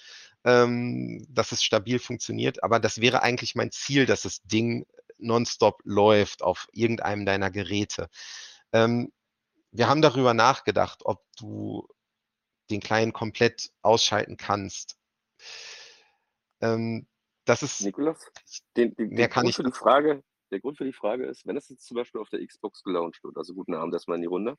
ähm, 0.45 1.27
dass 1.29 1.53
es 1.53 1.65
stabil 1.65 1.99
funktioniert. 1.99 2.63
Aber 2.63 2.79
das 2.79 3.01
wäre 3.01 3.23
eigentlich 3.23 3.55
mein 3.55 3.73
Ziel, 3.73 4.07
dass 4.07 4.23
das 4.23 4.43
Ding 4.43 4.87
nonstop 5.23 5.81
läuft 5.85 6.43
auf 6.43 6.69
irgendeinem 6.73 7.27
deiner 7.27 7.51
Geräte. 7.51 8.09
Ähm, 8.73 9.13
wir 9.73 9.89
haben 9.89 10.03
darüber 10.03 10.35
nachgedacht, 10.35 11.01
ob 11.05 11.23
du 11.39 11.87
den 12.71 12.81
Client 12.81 13.15
komplett 13.15 13.71
ausschalten 13.83 14.37
kannst. 14.37 14.97
Ähm, 16.61 17.07
das 17.45 17.63
ist. 17.63 17.81
Nikolas, 17.81 18.19
den, 18.77 18.95
den, 18.95 19.11
mehr 19.11 19.29
kann 19.29 19.45
Grund 19.45 19.59
ich. 19.59 19.73
Die 19.73 19.79
Frage, 19.79 20.23
der 20.51 20.61
Grund 20.61 20.79
für 20.79 20.85
die 20.85 20.93
Frage 20.93 21.27
ist, 21.27 21.47
wenn 21.47 21.57
es 21.57 21.69
jetzt 21.69 21.87
zum 21.87 21.97
Beispiel 21.97 22.21
auf 22.21 22.29
der 22.29 22.45
Xbox 22.45 22.83
gelauncht 22.83 23.23
wird, 23.25 23.37
also 23.37 23.55
guten 23.55 23.75
Abend 23.75 23.95
erstmal 23.95 24.17
in 24.17 24.23
die 24.23 24.29
Runde, 24.29 24.57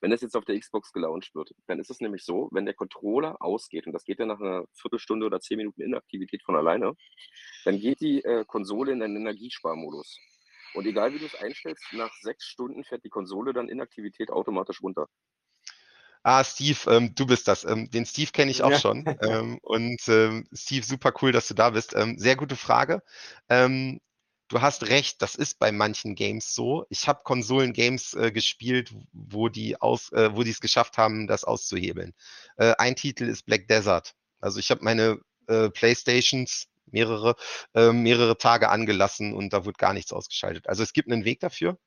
wenn 0.00 0.12
es 0.12 0.20
jetzt 0.20 0.36
auf 0.36 0.44
der 0.44 0.58
Xbox 0.58 0.92
gelauncht 0.92 1.34
wird, 1.34 1.50
dann 1.66 1.78
ist 1.78 1.90
es 1.90 2.00
nämlich 2.00 2.24
so, 2.24 2.48
wenn 2.52 2.64
der 2.64 2.74
Controller 2.74 3.36
ausgeht, 3.40 3.86
und 3.86 3.92
das 3.92 4.04
geht 4.04 4.18
ja 4.18 4.26
nach 4.26 4.40
einer 4.40 4.64
Viertelstunde 4.74 5.26
oder 5.26 5.40
zehn 5.40 5.58
Minuten 5.58 5.82
Inaktivität 5.82 6.42
von 6.42 6.56
alleine, 6.56 6.94
dann 7.64 7.78
geht 7.78 8.00
die 8.00 8.22
äh, 8.24 8.44
Konsole 8.46 8.92
in 8.92 9.02
einen 9.02 9.16
Energiesparmodus. 9.16 10.18
Und 10.74 10.86
egal 10.86 11.14
wie 11.14 11.18
du 11.18 11.26
es 11.26 11.34
einstellst, 11.36 11.84
nach 11.92 12.12
sechs 12.20 12.46
Stunden 12.46 12.84
fährt 12.84 13.04
die 13.04 13.10
Konsole 13.10 13.52
dann 13.52 13.68
Inaktivität 13.68 14.30
automatisch 14.30 14.82
runter. 14.82 15.08
Ah, 16.26 16.42
Steve, 16.42 16.78
ähm, 16.90 17.14
du 17.14 17.26
bist 17.26 17.46
das. 17.48 17.64
Ähm, 17.64 17.90
den 17.90 18.06
Steve 18.06 18.30
kenne 18.32 18.50
ich 18.50 18.62
auch 18.62 18.70
ja. 18.70 18.78
schon. 18.78 19.04
Ähm, 19.20 19.58
und 19.60 20.00
ähm, 20.08 20.48
Steve, 20.54 20.84
super 20.84 21.12
cool, 21.20 21.32
dass 21.32 21.48
du 21.48 21.54
da 21.54 21.70
bist. 21.70 21.94
Ähm, 21.94 22.18
sehr 22.18 22.34
gute 22.34 22.56
Frage. 22.56 23.02
Ähm, 24.54 24.60
du 24.60 24.62
hast 24.62 24.88
recht, 24.88 25.20
das 25.22 25.34
ist 25.34 25.58
bei 25.58 25.72
manchen 25.72 26.14
Games 26.14 26.54
so. 26.54 26.86
Ich 26.88 27.08
habe 27.08 27.22
Konsolen-Games 27.24 28.14
äh, 28.14 28.32
gespielt, 28.32 28.94
wo 29.12 29.48
die 29.48 29.80
aus, 29.80 30.12
äh, 30.12 30.34
wo 30.34 30.42
die 30.42 30.50
es 30.50 30.60
geschafft 30.60 30.96
haben, 30.96 31.26
das 31.26 31.44
auszuhebeln. 31.44 32.12
Äh, 32.56 32.74
ein 32.78 32.96
Titel 32.96 33.24
ist 33.24 33.44
Black 33.46 33.68
Desert. 33.68 34.14
Also 34.40 34.60
ich 34.60 34.70
habe 34.70 34.84
meine 34.84 35.18
äh, 35.48 35.70
Playstations 35.70 36.66
mehrere, 36.86 37.34
äh, 37.74 37.92
mehrere 37.92 38.38
Tage 38.38 38.68
angelassen 38.68 39.34
und 39.34 39.52
da 39.52 39.64
wird 39.64 39.78
gar 39.78 39.92
nichts 39.92 40.12
ausgeschaltet. 40.12 40.68
Also 40.68 40.82
es 40.82 40.92
gibt 40.92 41.10
einen 41.10 41.24
Weg 41.24 41.40
dafür. 41.40 41.78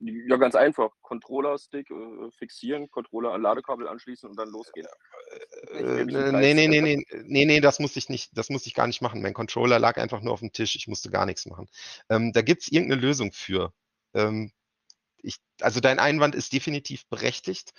Ja, 0.00 0.36
ganz 0.36 0.54
einfach. 0.54 0.90
Controller-Stick 1.02 1.90
äh, 1.90 2.30
fixieren, 2.30 2.88
Controller 2.90 3.32
an 3.32 3.42
Ladekabel 3.42 3.88
anschließen 3.88 4.28
und 4.28 4.38
dann 4.38 4.48
losgehen. 4.48 4.86
Äh, 5.72 6.04
nee, 6.04 6.54
nee, 6.54 6.68
nee, 6.68 6.80
nee, 6.80 7.04
nee, 7.24 7.44
nee, 7.44 7.60
das 7.60 7.80
musste 7.80 7.98
ich 7.98 8.08
nicht, 8.08 8.36
das 8.36 8.48
musste 8.48 8.68
ich 8.68 8.74
gar 8.74 8.86
nicht 8.86 9.02
machen. 9.02 9.22
Mein 9.22 9.34
Controller 9.34 9.78
lag 9.78 9.96
einfach 9.96 10.20
nur 10.20 10.32
auf 10.32 10.40
dem 10.40 10.52
Tisch, 10.52 10.76
ich 10.76 10.86
musste 10.86 11.10
gar 11.10 11.26
nichts 11.26 11.46
machen. 11.46 11.68
Ähm, 12.08 12.32
da 12.32 12.42
gibt 12.42 12.62
es 12.62 12.68
irgendeine 12.68 13.00
Lösung 13.00 13.32
für. 13.32 13.72
Ähm, 14.14 14.52
ich, 15.20 15.38
also 15.60 15.80
dein 15.80 15.98
Einwand 15.98 16.36
ist 16.36 16.52
definitiv 16.52 17.06
berechtigt. 17.08 17.72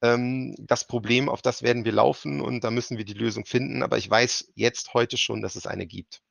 Ähm, 0.00 0.54
das 0.58 0.86
Problem, 0.86 1.28
auf 1.28 1.42
das 1.42 1.62
werden 1.62 1.84
wir 1.84 1.92
laufen 1.92 2.40
und 2.40 2.64
da 2.64 2.70
müssen 2.70 2.96
wir 2.96 3.04
die 3.04 3.12
Lösung 3.12 3.44
finden, 3.44 3.82
aber 3.82 3.98
ich 3.98 4.08
weiß 4.08 4.52
jetzt 4.54 4.94
heute 4.94 5.18
schon, 5.18 5.42
dass 5.42 5.56
es 5.56 5.66
eine 5.66 5.86
gibt. 5.86 6.22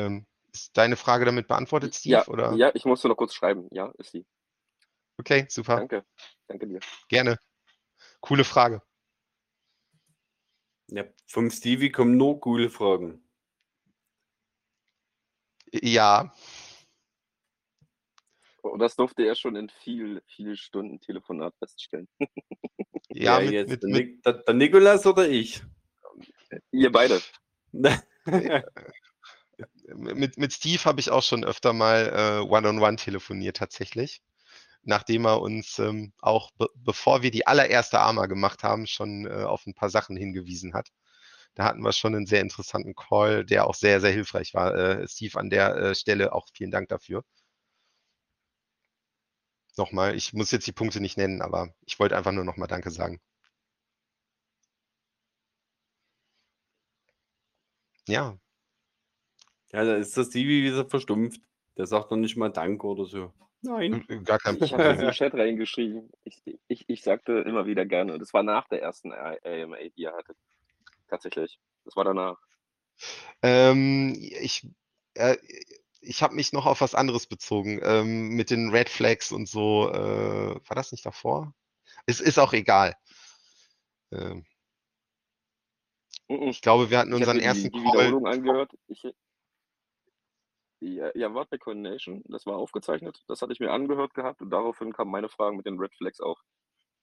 Ähm, 0.00 0.26
ist 0.52 0.76
deine 0.76 0.96
Frage 0.96 1.24
damit 1.24 1.46
beantwortet, 1.46 1.94
Steve? 1.94 2.12
Ja, 2.12 2.26
oder? 2.26 2.52
ja, 2.54 2.70
ich 2.74 2.84
musste 2.84 3.08
noch 3.08 3.16
kurz 3.16 3.34
schreiben. 3.34 3.68
Ja, 3.70 3.92
ist 3.98 4.12
sie. 4.12 4.26
Okay, 5.18 5.46
super. 5.48 5.76
Danke. 5.76 6.04
Danke 6.48 6.66
dir. 6.66 6.80
Gerne. 7.08 7.38
Coole 8.20 8.44
Frage. 8.44 8.82
Ja, 10.88 11.04
vom 11.26 11.50
Stevie 11.50 11.92
kommen 11.92 12.16
nur 12.16 12.40
coole 12.40 12.68
Fragen. 12.68 13.22
Ja. 15.72 16.34
Und 18.62 18.72
oh, 18.72 18.76
das 18.76 18.96
durfte 18.96 19.22
er 19.24 19.36
schon 19.36 19.56
in 19.56 19.68
viel, 19.68 20.22
vielen 20.26 20.56
Stunden 20.56 21.00
Telefonat 21.00 21.54
feststellen. 21.58 22.08
Ja, 23.08 23.40
ja 23.40 23.40
mit, 23.40 23.52
jetzt 23.52 23.70
mit, 23.70 23.82
mit, 23.84 24.26
der, 24.26 24.32
der 24.34 24.54
Nikolas 24.54 25.06
oder 25.06 25.28
ich? 25.28 25.62
Ihr 26.72 26.90
beide. 26.90 27.20
mit, 29.94 30.38
mit 30.38 30.52
Steve 30.52 30.84
habe 30.84 31.00
ich 31.00 31.10
auch 31.10 31.22
schon 31.22 31.44
öfter 31.44 31.72
mal 31.72 32.08
äh, 32.08 32.40
One-on-One 32.42 32.78
-on 32.78 32.80
-one 32.80 32.96
telefoniert 32.96 33.56
tatsächlich. 33.58 34.22
nachdem 34.84 35.26
er 35.26 35.40
uns 35.42 35.78
ähm, 35.80 36.12
auch 36.20 36.50
be 36.52 36.68
bevor 36.76 37.22
wir 37.22 37.30
die 37.32 37.46
allererste 37.46 38.00
Arma 38.00 38.26
gemacht 38.26 38.64
haben, 38.64 38.86
schon 38.86 39.26
äh, 39.26 39.44
auf 39.44 39.66
ein 39.66 39.74
paar 39.74 39.90
Sachen 39.90 40.16
hingewiesen 40.16 40.74
hat. 40.74 40.88
Da 41.54 41.64
hatten 41.64 41.82
wir 41.82 41.92
schon 41.92 42.14
einen 42.16 42.26
sehr 42.26 42.42
interessanten 42.42 42.94
Call, 42.96 43.44
der 43.46 43.66
auch 43.68 43.74
sehr, 43.76 44.00
sehr 44.00 44.12
hilfreich 44.12 44.54
war. 44.54 44.74
Äh, 44.74 45.08
Steve, 45.08 45.38
an 45.40 45.50
der 45.50 45.76
äh, 45.76 45.94
Stelle 45.96 46.32
auch 46.34 46.46
vielen 46.54 46.70
Dank 46.72 46.88
dafür. 46.90 47.24
Nochmal, 49.76 50.14
ich 50.14 50.32
muss 50.32 50.52
jetzt 50.52 50.68
die 50.68 50.72
Punkte 50.72 51.00
nicht 51.00 51.16
nennen, 51.16 51.42
aber 51.42 51.74
ich 51.84 51.98
wollte 51.98 52.16
einfach 52.16 52.30
nur 52.30 52.44
nochmal 52.44 52.68
Danke 52.68 52.92
sagen. 52.92 53.20
Ja. 58.06 58.38
Ja, 59.72 59.84
da 59.84 59.96
ist 59.96 60.16
das 60.16 60.28
Stevie 60.28 60.64
wieder 60.64 60.84
verstummt. 60.86 61.40
Der 61.76 61.86
sagt 61.86 62.10
noch 62.10 62.18
nicht 62.18 62.36
mal 62.36 62.50
Danke 62.50 62.86
oder 62.86 63.04
so. 63.04 63.32
Nein. 63.62 64.04
Gar 64.24 64.38
kein 64.38 64.56
Ich 64.60 64.72
habe 64.72 64.82
das 64.82 64.92
in 64.94 64.98
den 65.00 65.10
Problem. 65.10 65.10
Chat 65.12 65.34
reingeschrieben. 65.34 66.10
Ich, 66.24 66.42
ich, 66.66 66.88
ich 66.88 67.02
sagte 67.02 67.32
immer 67.40 67.66
wieder 67.66 67.84
gerne. 67.86 68.18
Das 68.18 68.32
war 68.32 68.42
nach 68.42 68.68
der 68.68 68.82
ersten 68.82 69.12
AMA, 69.12 69.76
die 69.76 69.92
ihr 70.02 70.12
hattet. 70.12 70.36
Tatsächlich. 71.08 71.60
Das 71.84 71.94
war 71.96 72.04
danach. 72.04 72.38
Ähm, 73.42 74.14
ich 74.18 74.66
äh, 75.14 75.36
ich 76.02 76.22
habe 76.22 76.34
mich 76.34 76.52
noch 76.52 76.66
auf 76.66 76.80
was 76.80 76.94
anderes 76.94 77.26
bezogen, 77.26 77.80
ähm, 77.82 78.30
mit 78.30 78.50
den 78.50 78.70
Red 78.70 78.88
Flags 78.88 79.32
und 79.32 79.46
so. 79.48 79.90
Äh, 79.90 80.54
war 80.54 80.74
das 80.74 80.92
nicht 80.92 81.04
davor? 81.04 81.54
Es 82.06 82.20
ist 82.20 82.38
auch 82.38 82.52
egal. 82.52 82.96
Ähm, 84.10 84.44
Mhm. 86.30 86.48
ich 86.48 86.62
glaube, 86.62 86.90
wir 86.90 86.98
hatten 86.98 87.10
Ich 87.10 87.16
unseren 87.16 87.38
die, 87.38 87.44
ersten 87.44 87.64
die 87.64 87.70
Call. 87.70 87.92
Wiederholung 87.92 88.26
angehört. 88.26 88.72
Ich, 88.86 89.02
ja, 90.80 91.10
ja, 91.14 91.32
Wordback 91.34 91.60
Coordination, 91.62 92.22
das 92.26 92.46
war 92.46 92.56
aufgezeichnet. 92.56 93.22
Das 93.28 93.42
hatte 93.42 93.52
ich 93.52 93.60
mir 93.60 93.70
angehört 93.72 94.14
gehabt 94.14 94.40
und 94.42 94.50
daraufhin 94.50 94.92
kamen 94.92 95.10
meine 95.10 95.28
Fragen 95.28 95.56
mit 95.56 95.66
den 95.66 95.78
Red 95.78 95.94
Flags 95.94 96.20
auch. 96.20 96.40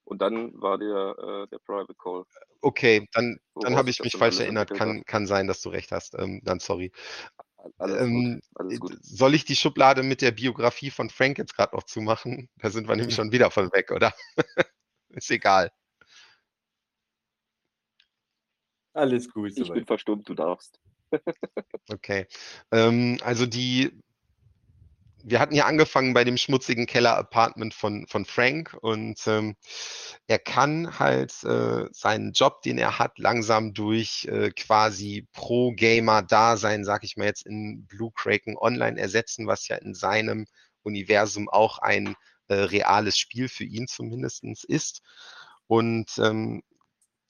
Und 0.06 0.22
dann 0.22 0.54
war 0.62 0.78
der, 0.78 1.44
äh, 1.46 1.48
der 1.50 1.60
Private 1.60 1.94
Call, 1.96 2.24
Okay, 2.62 3.08
dann, 3.14 3.40
dann 3.56 3.76
habe 3.76 3.90
ich 3.90 4.00
mich 4.00 4.14
falsch 4.16 4.40
erinnert. 4.40 4.74
Kann, 4.74 5.04
kann 5.06 5.28
sein, 5.28 5.48
dass 5.48 5.62
du 5.62 5.70
recht 5.70 5.92
hast. 5.92 6.16
Ähm, 6.18 6.42
dann 6.44 6.60
sorry. 6.60 6.92
Alles 7.78 7.98
gut, 7.98 8.00
Ähm, 8.00 8.42
alles 8.56 8.80
gut. 8.80 8.98
soll 9.02 9.36
ich 9.36 9.46
die 9.46 9.56
Schublade 9.56 10.04
mit 10.04 10.22
der 10.22 10.32
Biografie 10.32 10.90
von 10.90 11.10
Frank 11.10 11.38
jetzt 11.38 11.56
gerade 11.56 11.76
noch 11.76 11.84
zumachen? 11.84 12.50
Da 12.58 12.70
sind 12.70 12.88
wir 12.88 12.96
nämlich 12.96 13.16
schon 13.16 13.32
wieder 13.32 13.52
von 13.52 13.72
weg, 13.74 13.92
oder? 13.92 14.14
Ist 15.10 15.30
egal. 15.32 15.72
Alles 18.94 19.30
gut 19.30 19.50
Ich 19.50 19.56
bin 19.56 19.66
soweit. 19.66 19.88
verstummt, 19.88 20.28
du 20.28 20.34
darfst. 20.34 20.80
Okay. 21.90 22.28
Ähm, 22.72 23.18
also 23.24 23.46
die, 23.46 23.92
wir 25.24 25.40
hatten 25.40 25.56
ja 25.56 25.66
angefangen 25.66 26.14
bei 26.14 26.24
dem 26.24 26.38
schmutzigen 26.38 26.86
Keller-Apartment 26.86 27.74
von, 27.74 28.08
von 28.08 28.26
Frank 28.26 28.76
und 28.82 29.26
ähm, 29.28 29.56
er 30.28 30.40
kann 30.40 31.00
halt 31.00 31.44
äh, 31.44 31.86
seinen 31.92 32.32
Job, 32.34 32.62
den 32.62 32.78
er 32.78 33.00
hat, 33.00 33.20
langsam 33.20 33.74
durch 33.74 34.26
äh, 34.26 34.52
quasi 34.52 35.28
Pro-Gamer-Dasein, 35.34 36.84
sag 36.84 37.04
ich 37.04 37.18
mal 37.18 37.26
jetzt, 37.26 37.46
in 37.46 37.86
Blue 37.88 38.12
Kraken 38.14 38.58
Online 38.58 39.00
ersetzen, 39.00 39.48
was 39.48 39.68
ja 39.68 39.78
in 39.78 39.94
seinem 39.94 40.46
Universum 40.84 41.50
auch 41.50 41.80
ein 41.80 42.16
äh, 42.48 42.56
reales 42.56 43.18
Spiel 43.18 43.50
für 43.50 43.66
ihn 43.66 43.88
zumindestens 43.88 44.64
ist. 44.64 45.02
Und 45.68 46.18
ähm, 46.20 46.64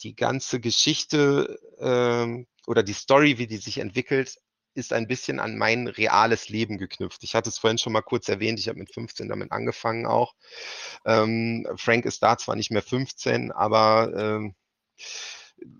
die 0.04 0.16
ganze 0.16 0.60
Geschichte 0.60 1.60
ähm, 1.80 2.48
oder 2.66 2.84
die 2.84 2.94
Story, 2.94 3.38
wie 3.38 3.48
die 3.48 3.58
sich 3.58 3.80
entwickelt, 3.80 4.38
ist 4.74 4.94
ein 4.94 5.08
bisschen 5.08 5.40
an 5.40 5.58
mein 5.58 5.88
reales 5.88 6.50
Leben 6.50 6.78
geknüpft. 6.78 7.24
Ich 7.24 7.34
hatte 7.34 7.50
es 7.50 7.58
vorhin 7.58 7.80
schon 7.80 7.94
mal 7.94 8.02
kurz 8.02 8.30
erwähnt, 8.30 8.60
ich 8.60 8.70
habe 8.70 8.80
mit 8.80 8.94
15 8.94 9.28
damit 9.28 9.52
angefangen 9.52 10.06
auch. 10.06 10.36
Ähm, 11.06 11.68
Frank 11.78 12.06
ist 12.06 12.22
da 12.22 12.38
zwar 12.38 12.56
nicht 12.56 12.70
mehr 12.70 12.84
15, 12.84 13.52
aber 13.52 14.14
ähm, 14.16 14.56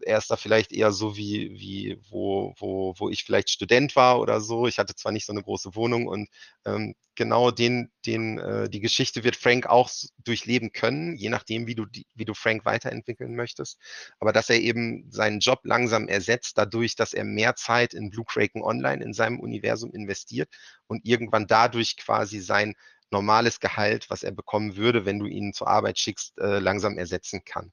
er 0.02 0.18
ist 0.18 0.32
da 0.32 0.38
vielleicht 0.38 0.72
eher 0.72 0.92
so 0.92 1.18
wie, 1.18 1.52
wie 1.52 2.00
wo, 2.10 2.54
wo, 2.58 2.94
wo 2.98 3.10
ich 3.10 3.24
vielleicht 3.24 3.50
Student 3.50 3.96
war 3.96 4.20
oder 4.20 4.42
so. 4.42 4.68
Ich 4.68 4.80
hatte 4.80 4.96
zwar 4.96 5.12
nicht 5.12 5.26
so 5.26 5.34
eine 5.34 5.44
große 5.44 5.76
Wohnung 5.76 6.08
und 6.08 6.30
ähm, 6.66 6.96
genau 7.16 7.52
den, 7.52 7.92
den, 8.06 8.40
äh, 8.40 8.70
die 8.70 8.80
Geschichte 8.80 9.24
wird 9.24 9.36
Frank 9.36 9.66
auch 9.68 9.90
durchleben 10.24 10.72
können, 10.72 11.16
je 11.16 11.30
nachdem, 11.30 11.68
wie 11.68 11.76
du, 11.76 11.86
die, 11.86 12.06
wie 12.16 12.26
du 12.26 12.34
Frank 12.34 12.66
weiterentwickeln 12.66 13.36
möchtest. 13.36 13.80
Aber 14.20 14.32
dass 14.32 14.50
er 14.50 14.60
eben 14.60 15.12
seinen 15.12 15.40
Job 15.40 15.62
langsam 15.64 16.08
ersetzt, 16.08 16.58
dadurch, 16.58 16.96
dass 16.96 17.14
er 17.14 17.24
mehr 17.24 17.56
Zeit 17.56 17.94
in 17.94 18.10
Blue 18.10 18.26
Kraken 18.26 18.62
Online 18.62 19.04
in 19.04 19.14
seinem 19.14 19.40
Universum 19.40 19.92
investiert 19.92 20.50
und 20.88 21.06
irgendwann 21.06 21.48
dadurch 21.48 21.98
quasi 21.98 22.40
sein 22.40 22.76
normales 23.12 23.60
Gehalt, 23.60 24.10
was 24.10 24.24
er 24.24 24.32
bekommen 24.32 24.76
würde, 24.76 25.06
wenn 25.06 25.20
du 25.20 25.26
ihn 25.26 25.54
zur 25.54 25.68
Arbeit 25.68 25.98
schickst, 25.98 26.38
äh, 26.40 26.60
langsam 26.60 26.98
ersetzen 26.98 27.44
kann. 27.46 27.72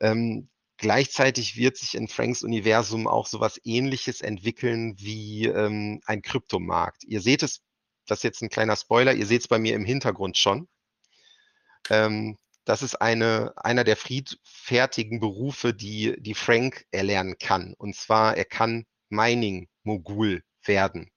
Ähm, 0.00 0.48
gleichzeitig 0.84 1.56
wird 1.56 1.78
sich 1.78 1.94
in 1.94 2.08
Franks 2.08 2.42
Universum 2.42 3.08
auch 3.08 3.26
sowas 3.26 3.58
ähnliches 3.64 4.20
entwickeln 4.20 4.94
wie 4.98 5.46
ähm, 5.46 6.02
ein 6.04 6.20
Kryptomarkt. 6.20 7.04
Ihr 7.04 7.22
seht 7.22 7.42
es, 7.42 7.62
das 8.06 8.18
ist 8.18 8.24
jetzt 8.24 8.42
ein 8.42 8.50
kleiner 8.50 8.76
Spoiler, 8.76 9.14
ihr 9.14 9.24
seht 9.24 9.40
es 9.40 9.48
bei 9.48 9.58
mir 9.58 9.76
im 9.76 9.86
Hintergrund 9.86 10.36
schon. 10.36 10.68
Ähm, 11.88 12.36
das 12.66 12.82
ist 12.82 12.96
eine, 12.96 13.54
einer 13.56 13.82
der 13.82 13.96
friedfertigen 13.96 15.20
Berufe, 15.20 15.72
die, 15.72 16.16
die 16.20 16.34
Frank 16.34 16.84
erlernen 16.90 17.38
kann. 17.38 17.72
Und 17.78 17.96
zwar, 17.96 18.36
er 18.36 18.44
kann 18.44 18.84
Mining-Mogul 19.08 20.42
werden 20.66 21.10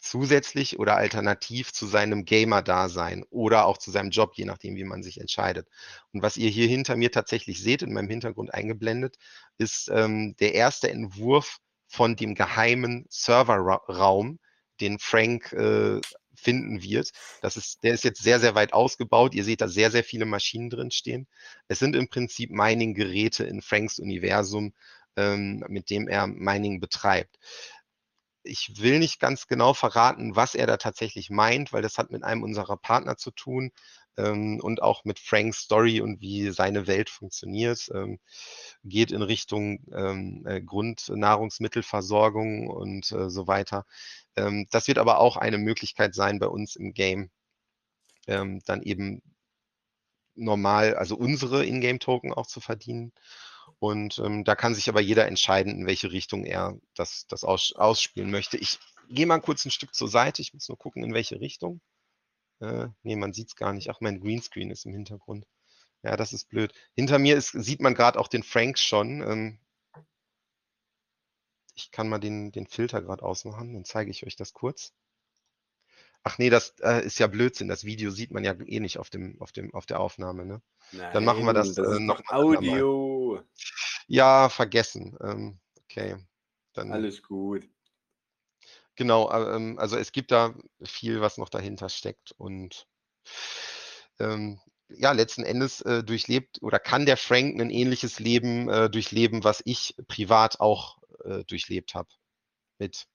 zusätzlich 0.00 0.78
oder 0.78 0.96
alternativ 0.96 1.72
zu 1.72 1.86
seinem 1.86 2.24
Gamer-Dasein 2.24 3.24
oder 3.30 3.66
auch 3.66 3.78
zu 3.78 3.90
seinem 3.90 4.10
Job, 4.10 4.32
je 4.34 4.46
nachdem, 4.46 4.74
wie 4.76 4.84
man 4.84 5.02
sich 5.02 5.20
entscheidet. 5.20 5.68
Und 6.12 6.22
was 6.22 6.36
ihr 6.36 6.48
hier 6.48 6.66
hinter 6.66 6.96
mir 6.96 7.12
tatsächlich 7.12 7.62
seht, 7.62 7.82
in 7.82 7.92
meinem 7.92 8.08
Hintergrund 8.08 8.52
eingeblendet, 8.52 9.16
ist 9.58 9.90
ähm, 9.92 10.34
der 10.40 10.54
erste 10.54 10.90
Entwurf 10.90 11.58
von 11.86 12.16
dem 12.16 12.34
geheimen 12.34 13.04
Serverraum, 13.10 14.38
den 14.80 14.98
Frank 14.98 15.52
äh, 15.52 16.00
finden 16.34 16.82
wird. 16.82 17.10
Das 17.42 17.58
ist, 17.58 17.84
der 17.84 17.92
ist 17.92 18.04
jetzt 18.04 18.22
sehr, 18.22 18.40
sehr 18.40 18.54
weit 18.54 18.72
ausgebaut. 18.72 19.34
Ihr 19.34 19.44
seht 19.44 19.60
da 19.60 19.68
sehr, 19.68 19.90
sehr 19.90 20.04
viele 20.04 20.24
Maschinen 20.24 20.70
drin 20.70 20.90
stehen. 20.90 21.28
Es 21.68 21.78
sind 21.78 21.94
im 21.94 22.08
Prinzip 22.08 22.50
Mining-Geräte 22.50 23.44
in 23.44 23.60
Franks 23.60 23.98
Universum, 23.98 24.72
ähm, 25.16 25.62
mit 25.68 25.90
dem 25.90 26.08
er 26.08 26.26
Mining 26.26 26.80
betreibt 26.80 27.38
ich 28.42 28.80
will 28.80 28.98
nicht 28.98 29.20
ganz 29.20 29.46
genau 29.46 29.74
verraten, 29.74 30.36
was 30.36 30.54
er 30.54 30.66
da 30.66 30.76
tatsächlich 30.76 31.30
meint, 31.30 31.72
weil 31.72 31.82
das 31.82 31.98
hat 31.98 32.10
mit 32.10 32.24
einem 32.24 32.42
unserer 32.42 32.76
Partner 32.76 33.16
zu 33.16 33.30
tun 33.30 33.72
ähm, 34.16 34.60
und 34.62 34.82
auch 34.82 35.04
mit 35.04 35.18
Franks 35.18 35.60
Story 35.60 36.00
und 36.00 36.20
wie 36.20 36.50
seine 36.50 36.86
Welt 36.86 37.10
funktioniert. 37.10 37.88
Ähm, 37.94 38.18
geht 38.84 39.12
in 39.12 39.22
Richtung 39.22 39.84
ähm, 39.92 40.44
äh, 40.46 40.60
Grundnahrungsmittelversorgung 40.62 42.68
und 42.68 43.10
äh, 43.12 43.30
so 43.30 43.46
weiter. 43.46 43.86
Ähm, 44.36 44.66
das 44.70 44.88
wird 44.88 44.98
aber 44.98 45.20
auch 45.20 45.36
eine 45.36 45.58
Möglichkeit 45.58 46.14
sein 46.14 46.38
bei 46.38 46.48
uns 46.48 46.76
im 46.76 46.92
Game, 46.94 47.30
ähm, 48.26 48.60
dann 48.66 48.82
eben 48.82 49.22
normal, 50.34 50.94
also 50.94 51.16
unsere 51.16 51.64
Ingame-Token 51.66 52.32
auch 52.32 52.46
zu 52.46 52.60
verdienen. 52.60 53.12
Und 53.78 54.18
ähm, 54.18 54.44
da 54.44 54.54
kann 54.54 54.74
sich 54.74 54.88
aber 54.88 55.00
jeder 55.00 55.26
entscheiden, 55.26 55.72
in 55.72 55.86
welche 55.86 56.12
Richtung 56.12 56.44
er 56.44 56.78
das, 56.94 57.26
das 57.28 57.44
aus, 57.44 57.72
ausspielen 57.74 58.30
möchte. 58.30 58.56
Ich 58.56 58.78
gehe 59.08 59.26
mal 59.26 59.40
kurz 59.40 59.64
ein 59.64 59.70
Stück 59.70 59.94
zur 59.94 60.08
Seite. 60.08 60.42
Ich 60.42 60.52
muss 60.54 60.68
nur 60.68 60.78
gucken, 60.78 61.02
in 61.02 61.14
welche 61.14 61.40
Richtung. 61.40 61.80
Äh, 62.60 62.88
nee, 63.02 63.16
man 63.16 63.32
sieht 63.32 63.48
es 63.48 63.56
gar 63.56 63.72
nicht. 63.72 63.90
Ach, 63.90 64.00
mein 64.00 64.20
Greenscreen 64.20 64.70
ist 64.70 64.86
im 64.86 64.92
Hintergrund. 64.92 65.46
Ja, 66.02 66.16
das 66.16 66.32
ist 66.32 66.48
blöd. 66.48 66.72
Hinter 66.94 67.18
mir 67.18 67.36
ist, 67.36 67.52
sieht 67.52 67.80
man 67.80 67.94
gerade 67.94 68.18
auch 68.18 68.28
den 68.28 68.42
Frank 68.42 68.78
schon. 68.78 69.22
Ähm, 69.22 69.58
ich 71.74 71.90
kann 71.90 72.08
mal 72.08 72.18
den, 72.18 72.52
den 72.52 72.66
Filter 72.66 73.02
gerade 73.02 73.22
ausmachen, 73.22 73.72
dann 73.72 73.84
zeige 73.84 74.10
ich 74.10 74.26
euch 74.26 74.36
das 74.36 74.52
kurz. 74.52 74.92
Ach 76.22 76.38
nee, 76.38 76.50
das 76.50 76.74
äh, 76.80 77.04
ist 77.04 77.18
ja 77.18 77.26
Blödsinn. 77.26 77.68
Das 77.68 77.84
Video 77.84 78.10
sieht 78.10 78.30
man 78.30 78.44
ja 78.44 78.52
eh 78.52 78.80
nicht 78.80 78.98
auf, 78.98 79.08
dem, 79.08 79.40
auf, 79.40 79.52
dem, 79.52 79.72
auf 79.72 79.86
der 79.86 80.00
Aufnahme. 80.00 80.44
Ne? 80.44 80.62
Dann 80.92 81.24
machen 81.24 81.44
wir 81.44 81.54
das, 81.54 81.76
Nein, 81.76 81.84
das 81.84 81.96
äh, 81.96 82.00
noch. 82.00 82.22
Audio. 82.28 83.42
Ja, 84.06 84.48
vergessen. 84.48 85.16
Ähm, 85.22 85.60
okay. 85.84 86.16
Dann, 86.72 86.92
Alles 86.92 87.22
gut. 87.22 87.68
Genau, 88.96 89.30
äh, 89.30 89.56
ähm, 89.56 89.78
also 89.78 89.96
es 89.96 90.12
gibt 90.12 90.30
da 90.30 90.54
viel, 90.82 91.20
was 91.20 91.38
noch 91.38 91.48
dahinter 91.48 91.88
steckt 91.88 92.32
und 92.32 92.86
ähm, 94.18 94.60
ja, 94.88 95.12
letzten 95.12 95.44
Endes 95.44 95.80
äh, 95.82 96.02
durchlebt 96.04 96.60
oder 96.62 96.78
kann 96.78 97.06
der 97.06 97.16
Frank 97.16 97.58
ein 97.60 97.70
ähnliches 97.70 98.18
Leben 98.18 98.68
äh, 98.68 98.90
durchleben, 98.90 99.44
was 99.44 99.62
ich 99.64 99.94
privat 100.06 100.60
auch 100.60 100.98
äh, 101.24 101.44
durchlebt 101.44 101.94
habe. 101.94 102.08
Mit 102.78 103.06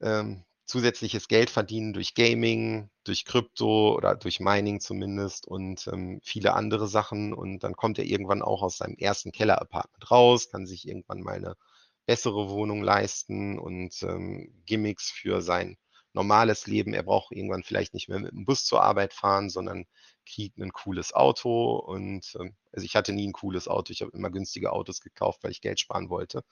ähm, 0.00 0.44
zusätzliches 0.64 1.28
Geld 1.28 1.50
verdienen 1.50 1.92
durch 1.92 2.14
Gaming, 2.14 2.90
durch 3.04 3.24
Krypto 3.24 3.94
oder 3.94 4.14
durch 4.14 4.40
Mining 4.40 4.80
zumindest 4.80 5.46
und 5.46 5.86
ähm, 5.92 6.20
viele 6.22 6.54
andere 6.54 6.88
Sachen. 6.88 7.32
Und 7.34 7.60
dann 7.60 7.74
kommt 7.74 7.98
er 7.98 8.04
irgendwann 8.04 8.42
auch 8.42 8.62
aus 8.62 8.78
seinem 8.78 8.96
ersten 8.96 9.32
Keller-Apartment 9.32 10.10
raus, 10.10 10.48
kann 10.50 10.66
sich 10.66 10.86
irgendwann 10.86 11.20
mal 11.20 11.36
eine 11.36 11.56
bessere 12.06 12.50
Wohnung 12.50 12.82
leisten 12.82 13.58
und 13.58 14.02
ähm, 14.02 14.62
Gimmicks 14.66 15.10
für 15.10 15.40
sein 15.42 15.76
normales 16.14 16.66
Leben. 16.66 16.94
Er 16.94 17.02
braucht 17.02 17.32
irgendwann 17.32 17.62
vielleicht 17.62 17.94
nicht 17.94 18.08
mehr 18.08 18.20
mit 18.20 18.32
dem 18.32 18.44
Bus 18.44 18.64
zur 18.64 18.82
Arbeit 18.82 19.14
fahren, 19.14 19.50
sondern 19.50 19.86
kriegt 20.26 20.58
ein 20.58 20.72
cooles 20.72 21.12
Auto. 21.14 21.76
Und 21.76 22.34
ähm, 22.38 22.56
also 22.72 22.84
ich 22.84 22.96
hatte 22.96 23.12
nie 23.12 23.28
ein 23.28 23.32
cooles 23.32 23.68
Auto. 23.68 23.92
Ich 23.92 24.02
habe 24.02 24.12
immer 24.12 24.30
günstige 24.30 24.72
Autos 24.72 25.00
gekauft, 25.00 25.42
weil 25.42 25.50
ich 25.52 25.60
Geld 25.60 25.80
sparen 25.80 26.10
wollte. 26.10 26.44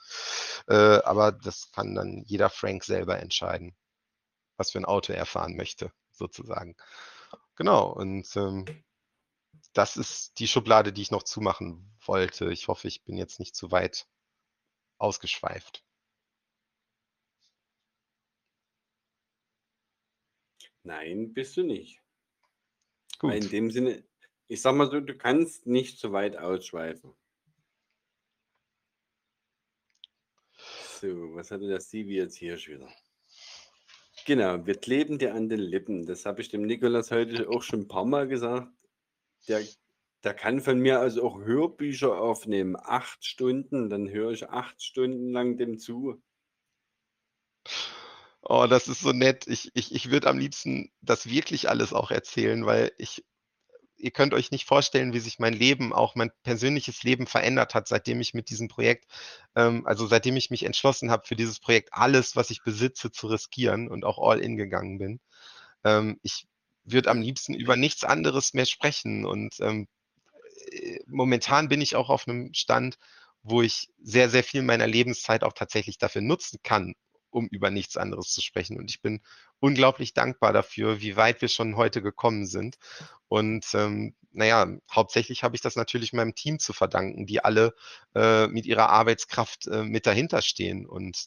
Äh, 0.69 0.75
aber 0.75 1.33
das 1.33 1.71
kann 1.73 1.95
dann 1.95 2.25
jeder 2.27 2.51
Frank 2.51 2.85
selber 2.85 3.19
entscheiden, 3.21 3.75
was 4.61 4.73
für 4.73 4.79
ein 4.79 4.85
Auto 4.85 5.15
er 5.15 5.25
fahren 5.25 5.57
möchte, 5.57 5.91
sozusagen. 6.13 6.77
Genau. 7.57 7.91
Und 7.91 8.37
ähm, 8.37 8.67
das 9.73 9.97
ist 9.97 10.39
die 10.39 10.47
Schublade, 10.47 10.93
die 10.93 11.01
ich 11.01 11.11
noch 11.11 11.23
zumachen 11.23 11.91
wollte. 12.05 12.53
Ich 12.53 12.69
hoffe, 12.69 12.87
ich 12.87 13.03
bin 13.03 13.17
jetzt 13.17 13.41
nicht 13.41 13.57
zu 13.57 13.71
weit 13.71 14.07
ausgeschweift. 14.99 15.83
Nein, 20.83 21.33
bist 21.33 21.57
du 21.57 21.63
nicht. 21.63 22.03
Gut. 23.19 23.33
In 23.33 23.49
dem 23.49 23.71
Sinne, 23.71 24.05
ich 24.47 24.61
sag 24.61 24.75
mal 24.75 24.91
so, 24.91 25.01
du 25.01 25.17
kannst 25.17 25.67
nicht 25.67 25.99
zu 25.99 26.13
weit 26.13 26.37
ausschweifen. 26.37 27.15
So, 31.01 31.35
was 31.35 31.51
hatte 31.51 31.67
der 31.67 31.81
Stevie 31.81 32.17
jetzt 32.17 32.37
hier 32.37 32.59
schon 32.59 32.75
wieder? 32.75 32.93
Genau, 34.27 34.67
wir 34.67 34.77
kleben 34.77 35.19
dir 35.19 35.35
an 35.35 35.49
den 35.49 35.61
Lippen. 35.61 36.07
Das 36.07 36.27
habe 36.27 36.41
ich 36.41 36.49
dem 36.49 36.63
Nikolas 36.63 37.11
heute 37.11 37.49
auch 37.49 37.63
schon 37.63 37.81
ein 37.81 37.89
paar 37.89 38.05
Mal 38.05 38.29
gesagt. 38.29 38.69
Der, 39.49 39.63
der 40.23 40.35
kann 40.35 40.61
von 40.61 40.79
mir 40.79 41.01
also 41.01 41.25
auch 41.25 41.41
Hörbücher 41.41 42.21
aufnehmen. 42.21 42.77
Acht 42.77 43.25
Stunden, 43.25 43.89
dann 43.89 44.09
höre 44.11 44.33
ich 44.33 44.49
acht 44.49 44.83
Stunden 44.83 45.31
lang 45.31 45.57
dem 45.57 45.79
zu. 45.79 46.23
Oh, 48.43 48.67
das 48.69 48.89
ist 48.89 49.01
so 49.01 49.13
nett. 49.13 49.47
Ich, 49.47 49.71
ich, 49.75 49.95
ich 49.95 50.11
würde 50.11 50.29
am 50.29 50.39
liebsten 50.39 50.91
das 51.01 51.29
wirklich 51.29 51.69
alles 51.69 51.93
auch 51.93 52.11
erzählen, 52.11 52.67
weil 52.67 52.93
ich, 52.99 53.25
ihr 54.01 54.11
könnt 54.11 54.35
euch 54.35 54.51
nicht 54.51 54.67
vorstellen, 54.67 55.13
wie 55.13 55.21
sich 55.21 55.39
mein 55.39 55.53
Leben, 55.53 55.93
auch 55.93 56.15
mein 56.15 56.31
persönliches 56.43 57.03
Leben 57.03 57.27
verändert 57.27 57.75
hat, 57.75 57.89
seitdem 57.89 58.21
ich 58.21 58.35
mit 58.35 58.51
diesem 58.51 58.69
Projekt, 58.69 59.07
ähm, 59.55 59.87
also 59.87 60.07
seitdem 60.07 60.37
ich 60.37 60.51
mich 60.51 60.65
entschlossen 60.65 61.11
habe, 61.11 61.27
für 61.27 61.37
dieses 61.37 61.61
Projekt 61.61 61.91
alles, 61.93 62.37
was 62.37 62.51
ich 62.51 62.63
besitze, 62.63 63.11
zu 63.11 63.29
riskieren 63.29 63.89
und 63.89 64.05
auch 64.05 64.19
all 64.19 64.41
in 64.41 64.57
gegangen 64.57 64.99
bin. 64.99 65.21
Ähm, 65.85 66.19
ich 66.23 66.47
würde 66.85 67.11
am 67.11 67.21
liebsten 67.21 67.55
über 67.55 67.77
nichts 67.77 68.05
anderes 68.05 68.55
mehr 68.55 68.67
sprechen 68.67 69.27
und 69.27 69.61
ähm, 69.61 69.89
äh, 70.73 71.01
momentan 71.07 71.69
bin 71.69 71.81
ich 71.81 71.97
auch 71.97 72.11
auf 72.11 72.27
einem 72.27 72.55
Stand, 72.55 72.99
wo 73.43 73.63
ich 73.63 73.89
sehr, 74.03 74.29
sehr 74.31 74.45
viel 74.45 74.63
meiner 74.63 74.87
Lebenszeit 74.87 75.45
auch 75.45 75.53
tatsächlich 75.55 75.99
dafür 75.99 76.23
nutzen 76.23 76.61
kann, 76.63 76.95
um 77.31 77.49
über 77.49 77.71
nichts 77.71 77.97
anderes 77.97 78.33
zu 78.33 78.41
sprechen. 78.43 78.79
Und 78.79 78.91
ich 78.91 79.01
bin 79.01 79.21
unglaublich 79.59 80.15
dankbar 80.15 80.53
dafür, 80.53 81.01
wie 81.01 81.17
weit 81.17 81.41
wir 81.43 81.49
schon 81.49 81.77
heute 81.77 82.03
gekommen 82.03 82.47
sind. 82.47 82.77
Und 83.29 83.67
ähm, 83.75 84.15
naja, 84.33 84.67
hauptsächlich 84.91 85.43
habe 85.43 85.57
ich 85.57 85.63
das 85.63 85.77
natürlich 85.77 86.13
meinem 86.13 86.35
Team 86.35 86.59
zu 86.59 86.73
verdanken, 86.73 87.27
die 87.27 87.45
alle 87.45 87.75
äh, 88.15 88.47
mit 88.49 88.67
ihrer 88.67 88.91
Arbeitskraft 88.91 89.67
äh, 89.67 89.83
mit 89.83 90.07
dahinter 90.07 90.43
stehen. 90.43 90.87
Und 90.87 91.27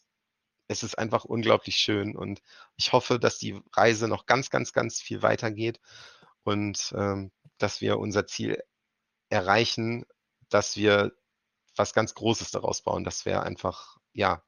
es 0.67 0.83
ist 0.83 0.97
einfach 0.97 1.25
unglaublich 1.25 1.77
schön. 1.77 2.15
Und 2.15 2.41
ich 2.75 2.93
hoffe, 2.93 3.19
dass 3.19 3.37
die 3.37 3.59
Reise 3.73 4.07
noch 4.07 4.25
ganz, 4.25 4.49
ganz, 4.49 4.73
ganz 4.73 5.01
viel 5.01 5.21
weitergeht 5.21 5.79
und 6.43 6.93
ähm, 6.97 7.31
dass 7.57 7.81
wir 7.81 7.99
unser 7.99 8.27
Ziel 8.27 8.61
erreichen, 9.29 10.05
dass 10.49 10.77
wir 10.77 11.13
was 11.75 11.93
ganz 11.93 12.13
Großes 12.13 12.51
daraus 12.51 12.81
bauen. 12.81 13.03
Das 13.03 13.25
wäre 13.25 13.43
einfach, 13.43 13.97
ja, 14.13 14.43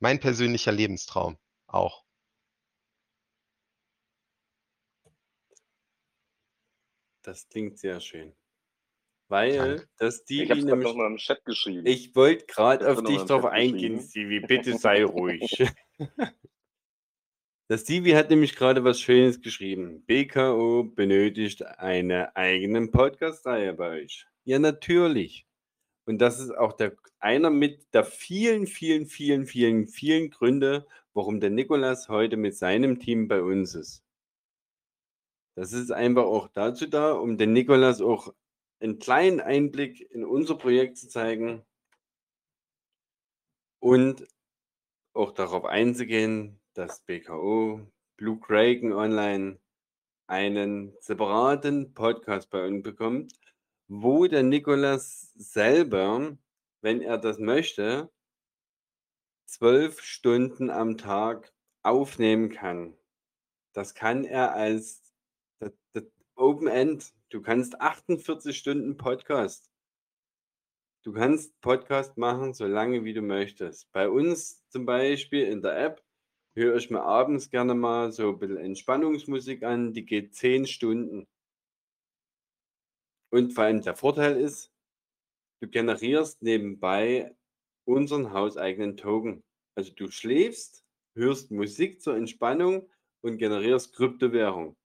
mein 0.00 0.18
persönlicher 0.18 0.72
Lebenstraum 0.72 1.38
auch. 1.66 2.04
Das 7.22 7.48
klingt 7.48 7.78
sehr 7.78 8.00
schön. 8.00 8.34
Weil 9.28 9.56
Danke. 9.56 9.88
das 9.98 10.24
die 10.24 10.42
Ich 10.42 10.50
habe 10.50 10.62
nämlich, 10.64 10.88
nochmal 10.88 11.06
im 11.06 11.18
Chat 11.18 11.44
geschrieben. 11.44 11.86
ich 11.86 12.16
wollte 12.16 12.46
gerade 12.46 12.90
auf 12.90 13.02
dich 13.04 13.18
mal 13.18 13.26
drauf 13.26 13.44
eingehen? 13.44 14.00
Stevie. 14.00 14.40
Bitte 14.40 14.76
sei 14.76 15.04
ruhig. 15.04 15.62
Das 17.70 17.82
Stevie 17.82 18.16
hat 18.16 18.30
nämlich 18.30 18.56
gerade 18.56 18.82
was 18.82 19.00
Schönes 19.00 19.40
geschrieben. 19.40 20.02
BKO 20.04 20.82
benötigt 20.82 21.64
eine 21.64 22.34
eigenen 22.34 22.90
Podcast-Reihe 22.90 23.74
bei 23.74 23.90
euch. 23.90 24.26
Ja, 24.42 24.58
natürlich. 24.58 25.46
Und 26.10 26.18
das 26.18 26.40
ist 26.40 26.50
auch 26.50 26.72
der, 26.72 26.96
einer 27.20 27.50
mit 27.50 27.94
der 27.94 28.02
vielen, 28.02 28.66
vielen, 28.66 29.06
vielen, 29.06 29.46
vielen, 29.46 29.86
vielen 29.86 30.30
Gründe, 30.30 30.84
warum 31.14 31.38
der 31.38 31.50
Nikolas 31.50 32.08
heute 32.08 32.36
mit 32.36 32.56
seinem 32.56 32.98
Team 32.98 33.28
bei 33.28 33.40
uns 33.40 33.76
ist. 33.76 34.02
Das 35.54 35.72
ist 35.72 35.92
einfach 35.92 36.24
auch 36.24 36.48
dazu 36.48 36.88
da, 36.88 37.12
um 37.12 37.38
den 37.38 37.52
Nikolas 37.52 38.00
auch 38.00 38.34
einen 38.80 38.98
kleinen 38.98 39.40
Einblick 39.40 40.00
in 40.10 40.24
unser 40.24 40.56
Projekt 40.56 40.98
zu 40.98 41.08
zeigen 41.08 41.62
und 43.78 44.26
auch 45.12 45.30
darauf 45.30 45.64
einzugehen, 45.64 46.58
dass 46.74 47.02
BKO 47.02 47.86
Blue 48.16 48.40
Kraken 48.40 48.92
Online 48.92 49.60
einen 50.26 50.92
separaten 50.98 51.94
Podcast 51.94 52.50
bei 52.50 52.66
uns 52.66 52.82
bekommt, 52.82 53.32
wo 53.92 54.28
der 54.28 54.44
Nikolas 54.44 55.32
selber, 55.34 56.36
wenn 56.80 57.02
er 57.02 57.18
das 57.18 57.40
möchte, 57.40 58.08
zwölf 59.46 60.00
Stunden 60.00 60.70
am 60.70 60.96
Tag 60.96 61.52
aufnehmen 61.82 62.50
kann. 62.50 62.96
Das 63.72 63.94
kann 63.96 64.24
er 64.24 64.54
als 64.54 65.12
das, 65.58 65.72
das 65.92 66.04
Open 66.36 66.68
End. 66.68 67.12
Du 67.30 67.42
kannst 67.42 67.80
48 67.80 68.56
Stunden 68.56 68.96
Podcast. 68.96 69.72
Du 71.02 71.12
kannst 71.12 71.60
Podcast 71.60 72.16
machen, 72.16 72.54
so 72.54 72.66
lange 72.66 73.02
wie 73.02 73.12
du 73.12 73.22
möchtest. 73.22 73.90
Bei 73.90 74.08
uns 74.08 74.64
zum 74.68 74.86
Beispiel 74.86 75.46
in 75.46 75.62
der 75.62 75.76
App 75.76 76.04
höre 76.54 76.76
ich 76.76 76.90
mir 76.90 77.02
abends 77.02 77.50
gerne 77.50 77.74
mal 77.74 78.12
so 78.12 78.28
ein 78.28 78.38
bisschen 78.38 78.58
Entspannungsmusik 78.58 79.64
an, 79.64 79.92
die 79.94 80.06
geht 80.06 80.36
10 80.36 80.68
Stunden. 80.68 81.26
Und 83.30 83.52
vor 83.52 83.64
allem 83.64 83.82
der 83.82 83.96
Vorteil 83.96 84.36
ist, 84.36 84.72
du 85.60 85.68
generierst 85.68 86.42
nebenbei 86.42 87.34
unseren 87.84 88.32
hauseigenen 88.32 88.96
Token. 88.96 89.42
Also 89.76 89.92
du 89.92 90.10
schläfst, 90.10 90.84
hörst 91.14 91.50
Musik 91.50 92.02
zur 92.02 92.16
Entspannung 92.16 92.90
und 93.22 93.38
generierst 93.38 93.94
Kryptowährung. 93.94 94.76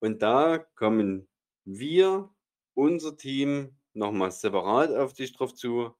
Und 0.00 0.22
da 0.22 0.58
kommen 0.58 1.28
wir, 1.64 2.30
unser 2.74 3.16
Team, 3.16 3.76
nochmal 3.94 4.30
separat 4.30 4.90
auf 4.92 5.12
dich 5.12 5.32
drauf 5.32 5.54
zu, 5.54 5.94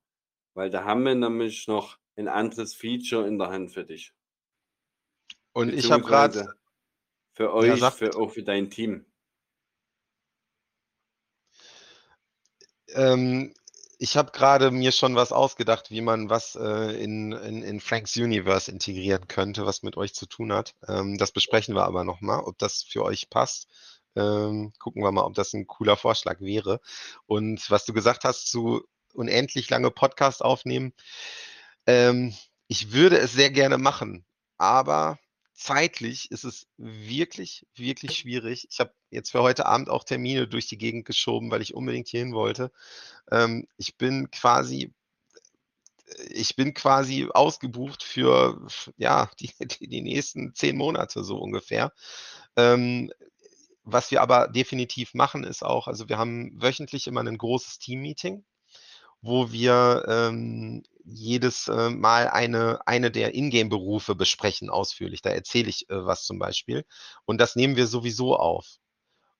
weil 0.55 0.70
da 0.70 0.85
haben 0.85 1.02
wir 1.05 1.14
nämlich 1.14 1.66
noch 1.66 1.98
ein 2.16 2.28
anderes 2.28 2.74
Feature 2.74 3.26
in 3.26 3.39
der 3.39 3.48
Hand 3.48 3.72
für 3.72 3.85
dich. 3.85 4.14
Und 5.52 5.72
ich 5.72 5.90
habe 5.90 6.05
gerade, 6.05 6.55
Für 7.35 7.44
ja, 7.44 7.52
euch, 7.52 7.80
sagt, 7.80 7.97
für, 7.97 8.16
auch 8.16 8.30
für 8.30 8.43
dein 8.43 8.70
Team. 8.70 9.06
Ähm, 12.94 13.55
ich 13.98 14.16
habe 14.16 14.31
gerade 14.31 14.70
mir 14.70 14.93
schon 14.93 15.16
was 15.16 15.32
ausgedacht, 15.32 15.90
wie 15.90 16.01
man 16.01 16.31
was 16.31 16.55
äh, 16.55 17.02
in, 17.02 17.32
in, 17.32 17.62
in 17.62 17.81
Franks 17.81 18.16
Universe 18.16 18.70
integrieren 18.70 19.27
könnte, 19.27 19.66
was 19.66 19.82
mit 19.82 19.97
euch 19.97 20.15
zu 20.15 20.27
tun 20.27 20.52
hat. 20.52 20.74
Ähm, 20.86 21.19
das 21.19 21.32
besprechen 21.32 21.74
wir 21.74 21.85
aber 21.85 22.05
nochmal, 22.05 22.40
ob 22.40 22.59
das 22.59 22.85
für 22.85 23.05
euch 23.05 23.28
passt. 23.28 23.69
Ähm, 24.15 24.73
gucken 24.78 25.02
wir 25.02 25.12
mal, 25.12 25.24
ob 25.24 25.35
das 25.35 25.52
ein 25.52 25.66
cooler 25.66 25.97
Vorschlag 25.97 26.40
wäre. 26.40 26.81
Und 27.27 27.70
was 27.70 27.85
du 27.85 27.93
gesagt 27.93 28.24
hast 28.24 28.51
zu 28.51 28.85
unendlich 29.15 29.69
lange 29.69 29.90
Podcast 29.90 30.44
aufnehmen, 30.44 30.93
ähm, 31.86 32.35
ich 32.69 32.93
würde 32.93 33.19
es 33.19 33.32
sehr 33.32 33.51
gerne 33.51 33.78
machen, 33.78 34.24
aber 34.59 35.19
zeitlich 35.59 36.30
ist 36.30 36.44
es 36.44 36.68
wirklich, 36.76 37.66
wirklich 37.74 38.16
schwierig. 38.16 38.68
Ich 38.70 38.78
habe 38.78 38.93
jetzt 39.10 39.30
für 39.30 39.43
heute 39.43 39.66
Abend 39.66 39.90
auch 39.90 40.05
Termine 40.05 40.47
durch 40.47 40.68
die 40.68 40.78
Gegend 40.78 41.05
geschoben, 41.05 41.51
weil 41.51 41.62
ich 41.62 41.74
unbedingt 41.74 42.09
hierhin 42.09 42.32
wollte. 42.32 42.70
Ähm, 43.30 43.66
ich 43.76 43.97
bin 43.97 44.30
quasi, 44.30 44.94
ich 46.30 46.55
bin 46.55 46.74
quasi 46.74 47.28
ausgebucht 47.32 48.05
für 48.05 48.68
ja, 48.97 49.30
die, 49.40 49.51
die, 49.60 49.89
die 49.89 50.01
nächsten 50.01 50.55
zehn 50.55 50.76
Monate 50.76 51.24
so 51.24 51.39
ungefähr. 51.39 51.93
Ähm, 52.56 53.12
was 53.82 54.10
wir 54.12 54.22
aber 54.22 54.48
definitiv 54.48 55.14
machen, 55.14 55.43
ist 55.43 55.64
auch, 55.64 55.89
also 55.89 56.09
wir 56.09 56.18
haben 56.18 56.52
wöchentlich 56.62 57.09
immer 57.09 57.20
ein 57.22 57.39
großes 57.39 57.80
Team-Meeting, 57.80 58.44
wo 59.22 59.51
wir 59.51 60.05
ähm, 60.06 60.85
jedes 61.10 61.68
äh, 61.68 61.90
Mal 61.90 62.28
eine, 62.28 62.80
eine 62.86 63.10
der 63.10 63.35
Ingame-Berufe 63.35 64.14
besprechen 64.14 64.70
ausführlich. 64.70 65.22
Da 65.22 65.30
erzähle 65.30 65.68
ich 65.68 65.89
äh, 65.90 66.06
was 66.06 66.24
zum 66.24 66.39
Beispiel. 66.39 66.85
Und 67.24 67.40
das 67.40 67.56
nehmen 67.56 67.76
wir 67.76 67.86
sowieso 67.86 68.36
auf. 68.36 68.78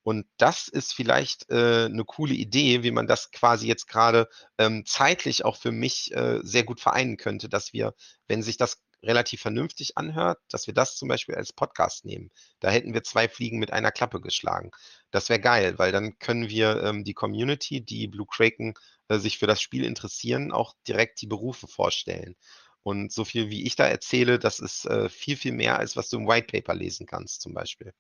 Und 0.03 0.27
das 0.39 0.69
ist 0.69 0.95
vielleicht 0.95 1.51
äh, 1.51 1.85
eine 1.85 2.05
coole 2.05 2.33
Idee, 2.33 2.83
wie 2.83 2.91
man 2.91 3.07
das 3.07 3.31
quasi 3.31 3.67
jetzt 3.67 3.89
gerade 3.89 4.29
ähm, 4.57 4.85
zeitlich 4.87 5.45
auch 5.45 5.57
für 5.57 5.73
mich 5.73 6.15
äh, 6.15 6.41
sehr 6.43 6.65
gut 6.65 6.81
vereinen 6.81 7.19
könnte, 7.19 7.49
dass 7.49 7.75
wir, 7.75 7.95
wenn 8.27 8.43
sich 8.43 8.57
das 8.57 8.79
relativ 9.03 9.41
vernünftig 9.41 9.97
anhört, 9.97 10.39
dass 10.51 10.67
wir 10.67 10.75
das 10.75 10.97
zum 10.97 11.09
Beispiel 11.09 11.35
als 11.35 11.53
Podcast 11.53 12.05
nehmen. 12.05 12.31
Da 12.61 12.71
hätten 12.71 12.95
wir 12.95 13.05
zwei 13.05 13.29
Fliegen 13.29 13.59
mit 13.59 13.73
einer 13.73 13.93
Klappe 13.93 14.21
geschlagen. 14.21 14.71
Das 15.11 15.29
wäre 15.29 15.41
geil, 15.41 15.79
weil 15.79 15.93
dann 15.93 16.19
können 16.19 16.49
wir 16.49 16.83
ähm, 16.83 17.05
die 17.05 17.15
Community, 17.15 17.81
die 17.81 18.09
Blue 18.09 18.27
Kraken 18.27 18.75
äh, 19.09 19.19
sich 19.19 19.39
für 19.39 19.47
das 19.47 19.63
Spiel 19.63 19.85
interessieren, 19.85 20.53
auch 20.53 20.75
direkt 20.87 21.21
die 21.21 21.27
Berufe 21.27 21.69
vorstellen. 21.69 22.35
Und 22.83 23.13
so 23.13 23.25
viel 23.25 23.51
wie 23.51 23.67
ich 23.67 23.77
da 23.77 23.87
erzähle, 23.87 24.39
das 24.39 24.61
ist 24.61 24.87
äh, 24.87 25.09
viel, 25.09 25.37
viel 25.37 25.53
mehr, 25.53 25.79
als 25.79 25.97
was 25.97 26.09
du 26.09 26.19
im 26.19 26.27
White 26.27 26.47
Paper 26.47 26.75
lesen 26.75 27.07
kannst, 27.07 27.43
zum 27.43 27.55
Beispiel. 27.55 27.93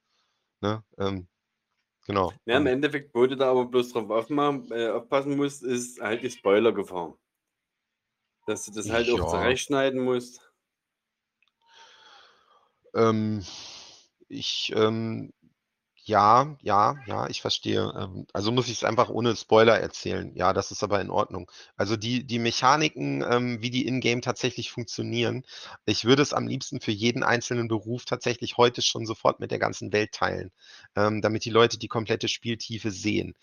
Ne? 0.61 0.83
Ähm, 0.99 1.29
genau. 2.07 2.33
Ja, 2.47 2.57
im 2.57 2.67
Endeffekt, 2.67 3.15
wo 3.15 3.27
du 3.27 3.37
da 3.37 3.51
aber 3.51 3.67
bloß 3.67 3.93
drauf 3.93 4.11
aufmachen, 4.11 4.71
äh, 4.73 4.89
aufpassen 4.89 5.37
musst, 5.37 5.63
ist 5.63 6.01
halt 6.01 6.23
die 6.23 6.31
Spoiler-Gefahr. 6.31 7.19
Dass 8.47 8.65
du 8.65 8.73
das 8.73 8.89
halt 8.91 9.11
auch 9.11 9.19
ja, 9.19 9.27
zurechtschneiden 9.29 10.03
musst. 10.03 10.48
Ähm, 12.95 13.45
ich, 14.29 14.73
ähm, 14.77 15.33
ja, 16.05 16.57
ja, 16.63 17.03
ja, 17.05 17.29
ich 17.29 17.43
verstehe. 17.43 17.93
Ähm, 17.97 18.27
also 18.33 18.51
muss 18.51 18.69
ich 18.69 18.75
es 18.79 18.85
einfach 18.85 19.11
ohne 19.11 19.37
Spoiler 19.37 19.79
erzählen. 19.79 20.35
Ja, 20.35 20.55
das 20.55 20.71
ist 20.71 20.83
aber 20.83 21.01
in 21.03 21.11
Ordnung. 21.11 21.51
Also 21.77 21.97
die, 21.97 22.25
die 22.27 22.39
Mechaniken, 22.39 23.23
ähm, 23.29 23.61
wie 23.63 23.71
die 23.71 23.87
in-game 23.87 24.23
tatsächlich 24.23 24.71
funktionieren, 24.71 25.45
ich 25.87 26.07
würde 26.07 26.23
es 26.23 26.33
am 26.33 26.47
liebsten 26.49 26.81
für 26.81 26.93
jeden 26.93 27.23
einzelnen 27.23 27.69
Beruf 27.69 28.07
tatsächlich 28.07 28.57
heute 28.57 28.81
schon 28.83 29.05
sofort 29.07 29.41
mit 29.41 29.51
der 29.51 29.59
ganzen 29.59 29.93
Welt 29.93 30.13
teilen, 30.13 30.51
ähm, 30.97 31.21
damit 31.21 31.45
die 31.45 31.51
Leute 31.51 31.79
die 31.79 31.89
komplette 31.89 32.29
Spieltiefe 32.29 32.91
sehen. 32.91 33.35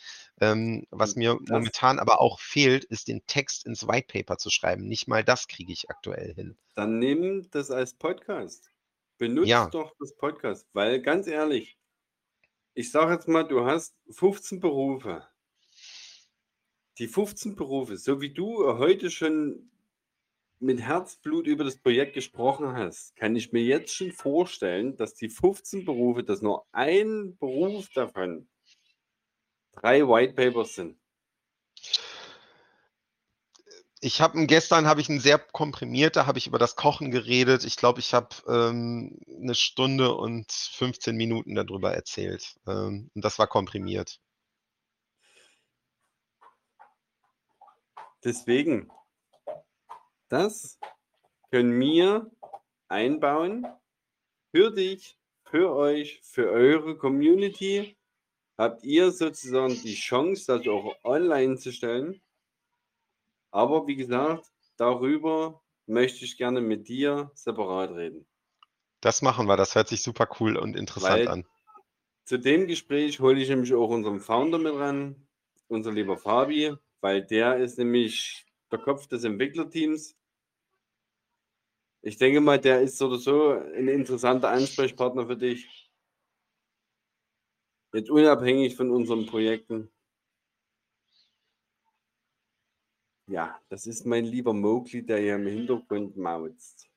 Ähm, 0.42 0.88
was 0.92 1.16
Und 1.28 1.38
mir 1.38 1.38
das, 1.48 1.48
momentan 1.48 2.00
aber 2.00 2.20
auch 2.22 2.40
fehlt, 2.40 2.84
ist 2.86 3.08
den 3.08 3.26
Text 3.28 3.66
ins 3.68 3.88
White 3.88 4.08
Paper 4.12 4.38
zu 4.38 4.50
schreiben. 4.50 4.88
Nicht 4.88 5.08
mal 5.08 5.24
das 5.24 5.48
kriege 5.48 5.72
ich 5.72 5.90
aktuell 5.92 6.34
hin. 6.34 6.58
dann 6.74 7.00
nimm 7.00 7.50
das 7.52 7.70
als 7.70 7.94
Podcast. 7.96 8.72
Benutzt 9.18 9.48
Ja, 9.48 9.70
doch 9.70 9.96
das 10.00 10.16
Podcast, 10.16 10.68
weil 10.74 11.02
ganz 11.02 11.28
ehrlich, 11.28 11.78
ich 12.74 12.92
sage 12.92 13.14
jetzt 13.14 13.28
mal, 13.28 13.44
du 13.44 13.66
hast 13.66 13.96
15 14.12 14.60
Berufe. 14.60 15.26
Die 16.98 17.08
15 17.08 17.56
Berufe, 17.56 17.98
so 17.98 18.22
wie 18.22 18.34
du 18.34 18.66
heute 18.78 19.10
schon 19.10 19.70
mit 20.60 20.82
Herzblut 20.82 21.48
über 21.48 21.64
das 21.64 21.78
Projekt 21.78 22.14
gesprochen 22.14 22.74
hast, 22.74 23.16
kann 23.16 23.36
ich 23.36 23.52
mir 23.52 23.64
jetzt 23.64 23.94
schon 23.94 24.12
vorstellen, 24.12 24.96
dass 24.96 25.14
die 25.14 25.30
15 25.30 25.86
Berufe, 25.86 26.24
dass 26.24 26.42
nur 26.42 26.66
ein 26.72 27.38
Beruf 27.38 27.90
davon 27.94 28.48
drei 29.74 30.08
White 30.08 30.34
Papers 30.34 30.76
sind. 30.76 30.98
Ich 34.06 34.22
habe 34.22 34.46
gestern 34.46 34.86
habe 34.86 35.02
ich 35.02 35.10
ein 35.10 35.20
sehr 35.20 35.40
komprimiert, 35.40 36.16
habe 36.16 36.38
ich 36.38 36.46
über 36.46 36.60
das 36.60 36.76
Kochen 36.76 37.10
geredet. 37.10 37.66
Ich 37.66 37.76
glaube, 37.76 38.02
ich 38.02 38.14
habe 38.14 38.36
ähm, 38.48 39.18
eine 39.36 39.56
Stunde 39.56 40.14
und 40.14 40.52
15 40.52 41.16
Minuten 41.16 41.56
darüber 41.56 41.92
erzählt. 41.92 42.56
Ähm, 42.68 43.10
und 43.16 43.26
das 43.26 43.40
war 43.40 43.48
komprimiert. 43.48 44.22
Deswegen, 48.24 48.92
das 50.30 50.78
können 51.50 51.80
wir 51.80 52.30
einbauen 52.88 53.66
für 54.52 54.70
dich, 54.70 55.18
für 55.46 55.74
euch, 55.74 56.22
für 56.22 56.52
eure 56.52 56.96
Community. 56.96 57.98
Habt 58.56 58.84
ihr 58.84 59.10
sozusagen 59.10 59.82
die 59.82 59.96
Chance, 59.96 60.46
das 60.46 60.68
auch 60.68 60.96
online 61.04 61.58
zu 61.58 61.74
stellen. 61.74 62.22
Aber 63.56 63.88
wie 63.88 63.96
gesagt, 63.96 64.52
darüber 64.76 65.64
möchte 65.86 66.26
ich 66.26 66.38
gerne 66.38 66.60
mit 66.60 66.90
dir 66.90 67.32
separat 67.36 67.92
reden. 67.92 68.28
Das 69.00 69.22
machen 69.22 69.48
wir. 69.48 69.56
Das 69.56 69.76
hört 69.76 69.88
sich 69.88 70.04
super 70.04 70.28
cool 70.42 70.58
und 70.58 70.76
interessant 70.76 71.20
Weil 71.20 71.28
an. 71.30 71.48
zu 72.26 72.38
dem 72.38 72.68
Gespräch 72.68 73.22
hole 73.22 73.40
ich 73.40 73.48
nämlich 73.48 73.74
auch 73.74 73.88
unseren 73.88 74.20
Founder 74.20 74.58
mit 74.58 74.74
ran, 74.74 75.26
unser 75.70 75.94
lieber 75.94 76.18
Fabi, 76.18 76.76
weil 77.00 77.26
der 77.26 77.56
ist 77.56 77.78
nämlich 77.78 78.46
der 78.74 78.80
Kopf 78.80 79.08
des 79.08 79.24
Entwicklerteams. 79.24 80.18
Ich 82.02 82.18
denke 82.18 82.42
mal, 82.42 82.60
der 82.60 82.82
ist 82.82 83.02
oder 83.02 83.18
so 83.18 83.52
ein 83.52 83.88
interessanter 83.88 84.50
Ansprechpartner 84.50 85.28
für 85.28 85.38
dich. 85.38 85.90
Jetzt 87.94 88.10
unabhängig 88.10 88.76
von 88.76 88.92
unseren 88.92 89.26
Projekten. 89.26 89.95
Ja, 93.28 93.60
das 93.70 93.88
ist 93.88 94.06
mein 94.06 94.26
lieber 94.26 94.54
Mowgli, 94.54 95.04
der 95.04 95.20
hier 95.20 95.36
im 95.36 95.48
Hintergrund 95.48 96.16
mauzt. 96.16 96.88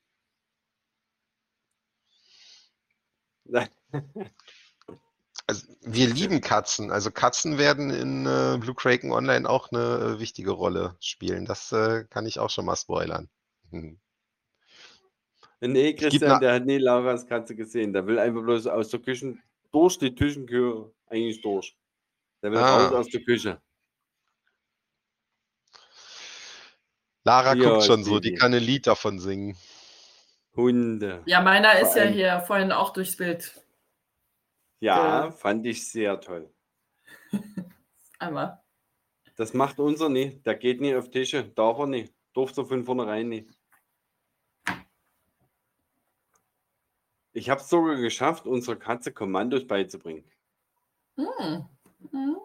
Also, 5.46 5.66
wir 5.80 6.08
lieben 6.08 6.42
Katzen. 6.42 6.90
Also 6.90 7.10
Katzen 7.10 7.56
werden 7.56 7.88
in 7.88 8.26
äh, 8.26 8.58
Blue 8.60 8.74
Kraken 8.74 9.12
Online 9.12 9.48
auch 9.48 9.72
eine 9.72 10.16
äh, 10.16 10.20
wichtige 10.20 10.50
Rolle 10.50 10.96
spielen. 11.00 11.46
Das 11.46 11.72
äh, 11.72 12.04
kann 12.10 12.26
ich 12.26 12.38
auch 12.38 12.50
schon 12.50 12.66
mal 12.66 12.76
spoilern. 12.76 13.30
Hm. 13.70 13.98
Nee, 15.60 15.94
Christian, 15.94 16.40
der 16.40 16.52
hat 16.52 16.66
nie 16.66 16.76
Laras 16.76 17.26
Katze 17.26 17.56
gesehen. 17.56 17.94
Der 17.94 18.06
will 18.06 18.18
einfach 18.18 18.42
bloß 18.42 18.66
aus 18.66 18.90
der 18.90 19.00
Küche, 19.00 19.38
durch 19.72 19.98
die 19.98 20.14
Küchenkür 20.14 20.92
eigentlich 21.06 21.40
durch. 21.40 21.74
Der 22.42 22.52
will 22.52 22.58
raus 22.58 22.92
ah, 22.92 22.98
aus 22.98 23.08
der 23.08 23.22
Küche. 23.22 23.60
Lara 27.24 27.54
guckt 27.54 27.64
Ja, 27.64 27.80
schon 27.80 28.04
so, 28.04 28.20
die 28.20 28.34
kann 28.34 28.54
ein 28.54 28.62
Lied 28.62 28.86
davon 28.86 29.18
singen. 29.18 29.56
Hunde. 30.56 31.22
Ja, 31.26 31.40
meiner 31.40 31.72
Vor 31.72 31.80
ist 31.80 31.94
ja 31.96 32.04
hier 32.04 32.40
vorhin 32.46 32.72
auch 32.72 32.92
durchs 32.92 33.16
Bild. 33.16 33.60
ja, 34.80 35.26
Ge 35.26 35.32
fand 35.32 35.66
ich 35.66 35.88
sehr 35.88 36.20
toll. 36.20 36.52
einmal. 38.18 38.60
Das 39.36 39.54
macht 39.54 39.78
unser 39.78 40.08
nicht. 40.08 40.44
Der 40.46 40.56
geht 40.56 40.80
nie 40.80 40.94
auf 40.96 41.10
Tische. 41.10 41.44
Darf 41.44 41.78
er 41.78 41.86
nicht. 41.86 42.12
Durfte 42.32 42.62
er 42.62 42.66
von 42.66 42.84
vornherein 42.84 43.28
nicht. 43.28 43.48
Ich 47.32 47.48
habe 47.50 47.60
es 47.60 47.68
sogar 47.68 47.96
geschafft, 47.96 48.46
unserer 48.46 48.74
Katze 48.76 49.12
Kommandos 49.12 49.64
beizubringen. 49.64 50.24
Hm. 51.16 51.68
Hm. 52.10 52.36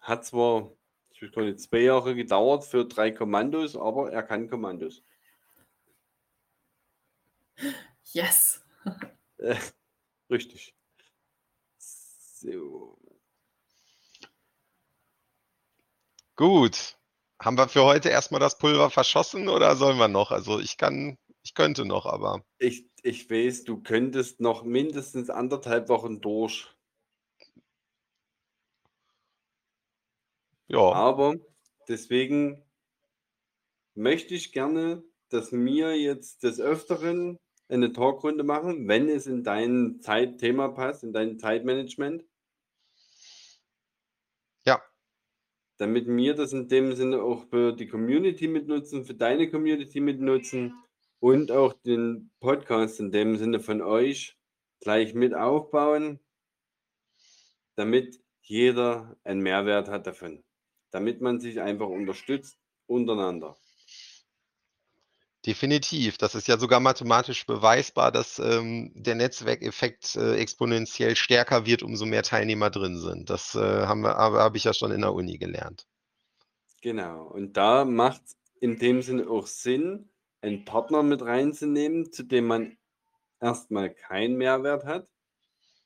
Hat 0.00 0.24
zwar, 0.24 0.72
gar 1.32 1.42
nicht, 1.42 1.60
zwei 1.60 1.80
Jahre 1.80 2.14
gedauert 2.14 2.64
für 2.64 2.84
drei 2.84 3.10
Kommandos, 3.10 3.76
aber 3.76 4.12
er 4.12 4.22
kann 4.22 4.48
Kommandos. 4.48 5.02
Yes. 8.12 8.64
Äh, 9.38 9.56
richtig. 10.30 10.74
So. 11.78 12.98
Gut. 16.36 16.96
Haben 17.40 17.56
wir 17.56 17.68
für 17.68 17.84
heute 17.84 18.08
erstmal 18.08 18.40
das 18.40 18.58
Pulver 18.58 18.90
verschossen 18.90 19.48
oder 19.48 19.76
sollen 19.76 19.98
wir 19.98 20.08
noch? 20.08 20.32
Also 20.32 20.58
ich 20.58 20.76
kann, 20.76 21.16
ich 21.42 21.54
könnte 21.54 21.84
noch, 21.84 22.06
aber 22.06 22.42
Ich, 22.58 22.86
ich 23.02 23.30
weiß, 23.30 23.64
du 23.64 23.80
könntest 23.80 24.40
noch 24.40 24.64
mindestens 24.64 25.30
anderthalb 25.30 25.88
Wochen 25.88 26.20
durch. 26.20 26.66
Ja. 30.68 30.92
Aber 30.92 31.36
deswegen 31.88 32.64
möchte 33.94 34.34
ich 34.34 34.52
gerne, 34.52 35.02
dass 35.30 35.52
wir 35.52 35.96
jetzt 35.98 36.42
des 36.42 36.60
Öfteren 36.60 37.36
eine 37.68 37.92
Talkrunde 37.92 38.44
machen, 38.44 38.88
wenn 38.88 39.08
es 39.08 39.26
in 39.26 39.44
dein 39.44 40.00
Zeitthema 40.00 40.68
passt, 40.68 41.04
in 41.04 41.12
dein 41.12 41.38
Zeitmanagement, 41.38 42.24
Ja. 44.64 44.82
damit 45.78 46.06
wir 46.06 46.34
das 46.34 46.52
in 46.52 46.68
dem 46.68 46.94
Sinne 46.94 47.22
auch 47.22 47.44
für 47.50 47.72
die 47.72 47.86
Community 47.88 48.48
mitnutzen, 48.48 49.04
für 49.04 49.14
deine 49.14 49.50
Community 49.50 50.00
mitnutzen 50.00 50.74
und 51.20 51.50
auch 51.52 51.74
den 51.74 52.30
Podcast 52.40 53.00
in 53.00 53.10
dem 53.10 53.36
Sinne 53.36 53.60
von 53.60 53.82
euch 53.82 54.36
gleich 54.80 55.14
mit 55.14 55.34
aufbauen, 55.34 56.20
damit 57.76 58.20
jeder 58.42 59.16
einen 59.24 59.40
Mehrwert 59.42 59.88
hat 59.88 60.06
davon, 60.06 60.44
damit 60.90 61.20
man 61.20 61.40
sich 61.40 61.60
einfach 61.60 61.88
unterstützt 61.88 62.58
untereinander. 62.86 63.56
Definitiv. 65.46 66.18
Das 66.18 66.34
ist 66.34 66.48
ja 66.48 66.58
sogar 66.58 66.80
mathematisch 66.80 67.46
beweisbar, 67.46 68.10
dass 68.12 68.38
ähm, 68.38 68.92
der 68.94 69.14
Netzwerkeffekt 69.14 70.16
äh, 70.16 70.34
exponentiell 70.36 71.16
stärker 71.16 71.64
wird, 71.64 71.82
umso 71.82 72.06
mehr 72.06 72.22
Teilnehmer 72.22 72.70
drin 72.70 72.98
sind. 72.98 73.30
Das 73.30 73.54
äh, 73.54 73.86
habe, 73.86 74.08
habe 74.08 74.56
ich 74.56 74.64
ja 74.64 74.74
schon 74.74 74.90
in 74.90 75.00
der 75.00 75.14
Uni 75.14 75.38
gelernt. 75.38 75.86
Genau. 76.82 77.22
Und 77.28 77.56
da 77.56 77.84
macht 77.84 78.22
es 78.26 78.36
in 78.60 78.78
dem 78.78 79.00
Sinne 79.00 79.28
auch 79.28 79.46
Sinn, 79.46 80.10
einen 80.40 80.64
Partner 80.64 81.02
mit 81.02 81.22
reinzunehmen, 81.22 82.12
zu 82.12 82.24
dem 82.24 82.46
man 82.46 82.76
erstmal 83.40 83.90
keinen 83.90 84.36
Mehrwert 84.36 84.84
hat, 84.84 85.08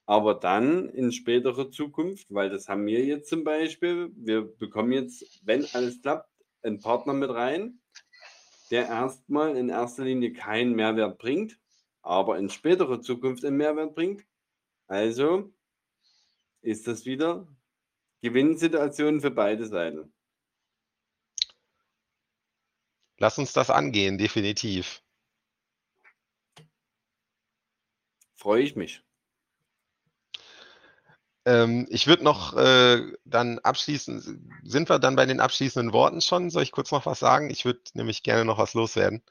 aber 0.07 0.35
dann 0.35 0.89
in 0.89 1.13
späterer 1.13 1.71
Zukunft, 1.71 2.27
weil 2.31 2.51
das 2.51 2.69
haben 2.69 2.87
wir 2.87 3.05
jetzt 3.05 3.29
zum 3.29 3.45
Beispiel, 3.45 4.11
wir 4.17 4.43
bekommen 4.43 4.93
jetzt, 4.93 5.41
wenn 5.45 5.65
alles 5.73 6.03
klappt, 6.03 6.29
einen 6.63 6.81
Partner 6.81 7.13
mit 7.13 7.31
rein, 7.31 7.81
der 8.71 8.87
erstmal 8.87 9.57
in 9.57 9.69
erster 9.69 10.05
Linie 10.05 10.33
keinen 10.33 10.75
Mehrwert 10.75 11.19
bringt, 11.19 11.59
aber 12.03 12.39
in 12.39 12.49
späterer 12.49 13.01
Zukunft 13.01 13.45
einen 13.45 13.57
Mehrwert 13.57 13.95
bringt. 13.95 14.25
Also 14.87 15.53
ist 16.63 16.87
das 16.87 17.05
wieder 17.05 17.47
Gewinnsituation 18.23 19.21
für 19.21 19.31
beide 19.31 19.67
Seiten. 19.67 20.13
Lass 23.19 23.39
uns 23.39 23.53
das 23.53 23.71
angehen, 23.71 24.19
definitiv. 24.19 25.03
Freue 28.35 28.63
ich 28.63 28.75
mich. 28.75 29.05
Ähm, 31.45 31.87
ich 31.91 32.07
würde 32.07 32.25
noch 32.25 32.57
äh, 32.57 33.13
dann 33.25 33.59
abschließen, 33.59 34.61
sind 34.63 34.89
wir 34.89 34.99
dann 34.99 35.17
bei 35.17 35.27
den 35.27 35.41
abschließenden 35.41 35.93
Worten 35.93 36.21
schon? 36.21 36.51
Soll 36.51 36.63
ich 36.63 36.73
kurz 36.73 36.93
noch 36.93 37.07
was 37.07 37.19
sagen? 37.19 37.51
Ich 37.51 37.65
würde 37.65 37.81
nämlich 37.95 38.23
gerne 38.23 38.45
noch 38.45 38.59
was 38.59 38.75
loswerden 38.75 39.23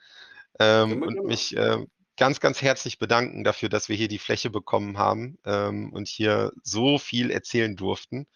ähm, 0.59 1.03
und 1.03 1.23
mich 1.25 1.55
äh, 1.55 1.85
ganz, 2.17 2.39
ganz 2.39 2.61
herzlich 2.61 2.99
bedanken 2.99 3.43
dafür, 3.43 3.69
dass 3.69 3.89
wir 3.89 3.95
hier 3.95 4.07
die 4.07 4.19
Fläche 4.19 4.49
bekommen 4.49 4.97
haben 4.97 5.37
ähm, 5.45 5.91
und 5.93 6.07
hier 6.07 6.51
so 6.63 6.97
viel 6.99 7.31
erzählen 7.31 7.75
durften. 7.75 8.27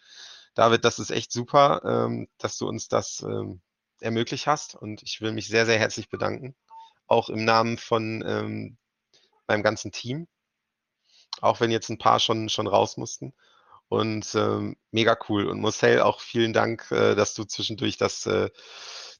David, 0.54 0.84
das 0.84 0.98
ist 0.98 1.10
echt 1.10 1.30
super, 1.32 1.82
ähm, 1.84 2.28
dass 2.38 2.56
du 2.58 2.66
uns 2.66 2.88
das 2.88 3.22
ähm, 3.22 3.60
ermöglicht 4.00 4.46
hast 4.46 4.74
und 4.74 5.02
ich 5.02 5.20
will 5.20 5.32
mich 5.32 5.48
sehr, 5.48 5.66
sehr 5.66 5.78
herzlich 5.78 6.08
bedanken, 6.08 6.54
auch 7.06 7.28
im 7.28 7.44
Namen 7.44 7.78
von 7.78 8.24
ähm, 8.26 8.78
meinem 9.46 9.62
ganzen 9.62 9.92
Team, 9.92 10.26
auch 11.40 11.60
wenn 11.60 11.70
jetzt 11.70 11.90
ein 11.90 11.98
paar 11.98 12.20
schon, 12.20 12.48
schon 12.48 12.66
raus 12.66 12.96
mussten. 12.96 13.34
Und 13.88 14.34
ähm, 14.34 14.76
mega 14.90 15.16
cool. 15.28 15.46
Und 15.46 15.60
Marcel, 15.60 16.00
auch 16.00 16.20
vielen 16.20 16.52
Dank, 16.52 16.90
äh, 16.90 17.14
dass 17.14 17.34
du 17.34 17.44
zwischendurch 17.44 17.96
das, 17.98 18.26
äh, 18.26 18.50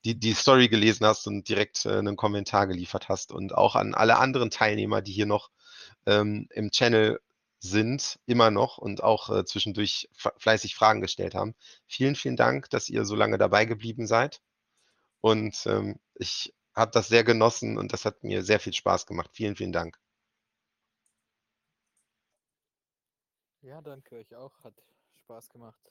die, 0.05 0.19
die 0.19 0.35
Story 0.35 0.69
gelesen 0.69 1.07
hast 1.07 1.27
und 1.27 1.49
direkt 1.49 1.87
äh, 1.87 1.99
einen 1.99 2.17
Kommentar 2.17 2.67
geliefert 2.67 3.09
hast. 3.09 3.33
Und 3.33 3.55
auch 3.55 3.77
an 3.77 3.95
alle 3.95 4.19
anderen 4.19 4.51
Teilnehmer, 4.51 5.03
die 5.03 5.13
hier 5.13 5.27
noch 5.27 5.51
ähm, 6.07 6.49
im 6.53 6.71
Channel 6.71 7.21
sind, 7.61 8.19
immer 8.27 8.51
noch 8.51 8.79
und 8.79 9.03
auch 9.03 9.31
äh, 9.31 9.45
zwischendurch 9.45 10.09
fleißig 10.39 10.75
Fragen 10.75 11.01
gestellt 11.01 11.35
haben. 11.35 11.55
Vielen, 11.87 12.15
vielen 12.17 12.37
Dank, 12.37 12.71
dass 12.71 12.89
ihr 12.89 13.05
so 13.05 13.15
lange 13.15 13.39
dabei 13.39 13.65
geblieben 13.67 14.07
seid. 14.07 14.41
Und 15.21 15.67
ähm, 15.67 15.99
ich 16.15 16.55
habe 16.75 16.91
das 16.93 17.09
sehr 17.09 17.25
genossen 17.25 17.79
und 17.79 17.93
das 17.93 18.05
hat 18.05 18.23
mir 18.23 18.43
sehr 18.45 18.61
viel 18.61 18.75
Spaß 18.75 19.07
gemacht. 19.07 19.31
Vielen, 19.33 19.57
vielen 19.57 19.73
Dank. 19.73 19.99
Ja, 23.67 23.83
danke 23.83 24.15
euch 24.15 24.33
auch. 24.37 24.63
Hat 24.63 24.81
Spaß 25.17 25.49
gemacht. 25.49 25.91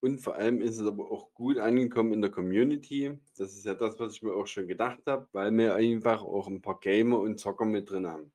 Und 0.00 0.18
vor 0.18 0.36
allem 0.36 0.62
ist 0.62 0.78
es 0.78 0.86
aber 0.86 1.10
auch 1.10 1.34
gut 1.34 1.58
angekommen 1.58 2.14
in 2.14 2.22
der 2.22 2.30
Community. 2.30 3.18
Das 3.36 3.52
ist 3.52 3.66
ja 3.66 3.74
das, 3.74 3.98
was 3.98 4.14
ich 4.14 4.22
mir 4.22 4.32
auch 4.32 4.46
schon 4.46 4.66
gedacht 4.66 5.02
habe, 5.06 5.28
weil 5.32 5.52
wir 5.52 5.74
einfach 5.74 6.22
auch 6.22 6.46
ein 6.46 6.62
paar 6.62 6.80
Gamer 6.80 7.20
und 7.20 7.38
Zocker 7.38 7.66
mit 7.66 7.90
drin 7.90 8.06
haben. 8.06 8.32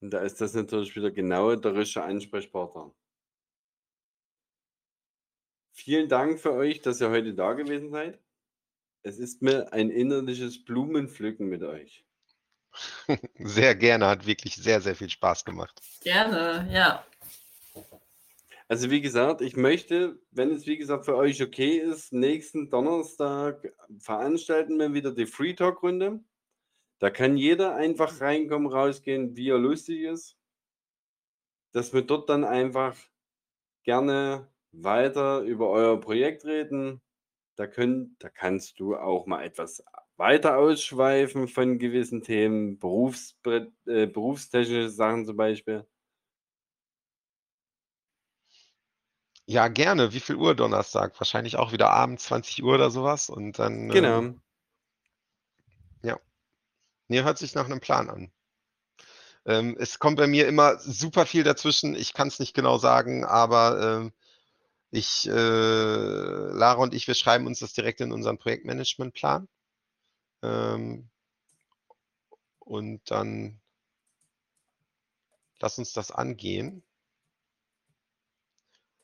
Und 0.00 0.10
da 0.10 0.20
ist 0.20 0.40
das 0.40 0.54
natürlich 0.54 0.96
wieder 0.96 1.10
genau 1.10 1.54
der 1.54 1.74
richtige 1.74 2.04
Ansprechpartner. 2.04 2.94
Vielen 5.72 6.08
Dank 6.08 6.40
für 6.40 6.52
euch, 6.54 6.80
dass 6.80 7.02
ihr 7.02 7.10
heute 7.10 7.34
da 7.34 7.52
gewesen 7.52 7.90
seid. 7.90 8.18
Es 9.02 9.18
ist 9.18 9.42
mir 9.42 9.70
ein 9.74 9.90
innerliches 9.90 10.64
Blumenpflücken 10.64 11.46
mit 11.46 11.62
euch. 11.62 12.03
Sehr 13.38 13.74
gerne, 13.74 14.06
hat 14.06 14.26
wirklich 14.26 14.56
sehr, 14.56 14.80
sehr 14.80 14.96
viel 14.96 15.10
Spaß 15.10 15.44
gemacht. 15.44 15.80
Gerne, 16.02 16.68
ja. 16.70 17.04
Also 18.66 18.90
wie 18.90 19.00
gesagt, 19.02 19.40
ich 19.42 19.56
möchte, 19.56 20.18
wenn 20.30 20.50
es 20.50 20.66
wie 20.66 20.78
gesagt 20.78 21.04
für 21.04 21.16
euch 21.16 21.42
okay 21.42 21.76
ist, 21.76 22.12
nächsten 22.12 22.70
Donnerstag 22.70 23.72
veranstalten 23.98 24.78
wir 24.78 24.94
wieder 24.94 25.12
die 25.12 25.26
Free 25.26 25.52
Talk 25.52 25.82
Runde. 25.82 26.20
Da 26.98 27.10
kann 27.10 27.36
jeder 27.36 27.74
einfach 27.76 28.20
reinkommen, 28.20 28.72
rausgehen, 28.72 29.36
wie 29.36 29.50
er 29.50 29.58
lustig 29.58 30.00
ist. 30.00 30.38
Dass 31.72 31.92
wir 31.92 32.02
dort 32.02 32.30
dann 32.30 32.44
einfach 32.44 32.96
gerne 33.82 34.48
weiter 34.72 35.40
über 35.40 35.68
euer 35.68 36.00
Projekt 36.00 36.44
reden. 36.44 37.02
Da, 37.56 37.66
könnt, 37.66 38.22
da 38.22 38.30
kannst 38.30 38.80
du 38.80 38.96
auch 38.96 39.26
mal 39.26 39.44
etwas 39.44 39.84
weiter 40.16 40.58
ausschweifen 40.58 41.48
von 41.48 41.78
gewissen 41.78 42.22
Themen, 42.22 42.78
Berufs, 42.78 43.36
äh, 43.44 44.06
berufstechnische 44.06 44.90
Sachen 44.90 45.26
zum 45.26 45.36
Beispiel. 45.36 45.86
Ja, 49.46 49.68
gerne. 49.68 50.12
Wie 50.12 50.20
viel 50.20 50.36
Uhr 50.36 50.54
Donnerstag? 50.54 51.18
Wahrscheinlich 51.20 51.56
auch 51.56 51.72
wieder 51.72 51.90
abends 51.90 52.24
20 52.24 52.62
Uhr 52.62 52.74
oder 52.74 52.90
sowas 52.90 53.28
und 53.28 53.58
dann. 53.58 53.88
Genau. 53.88 54.18
Ähm, 54.18 54.40
ja. 56.02 56.18
Nee, 57.08 57.22
hört 57.22 57.38
sich 57.38 57.54
nach 57.54 57.66
einem 57.66 57.80
Plan 57.80 58.08
an. 58.08 58.32
Ähm, 59.46 59.76
es 59.78 59.98
kommt 59.98 60.16
bei 60.16 60.26
mir 60.26 60.48
immer 60.48 60.78
super 60.78 61.26
viel 61.26 61.44
dazwischen. 61.44 61.94
Ich 61.94 62.14
kann 62.14 62.28
es 62.28 62.38
nicht 62.38 62.54
genau 62.54 62.78
sagen, 62.78 63.24
aber 63.26 64.00
ähm, 64.00 64.12
ich, 64.90 65.28
äh, 65.28 65.30
Lara 65.32 66.80
und 66.82 66.94
ich, 66.94 67.06
wir 67.06 67.14
schreiben 67.14 67.46
uns 67.46 67.58
das 67.58 67.74
direkt 67.74 68.00
in 68.00 68.12
unseren 68.12 68.38
Projektmanagementplan. 68.38 69.48
Ähm, 70.44 71.08
und 72.58 73.10
dann 73.10 73.60
lass 75.60 75.78
uns 75.78 75.92
das 75.92 76.10
angehen. 76.10 76.82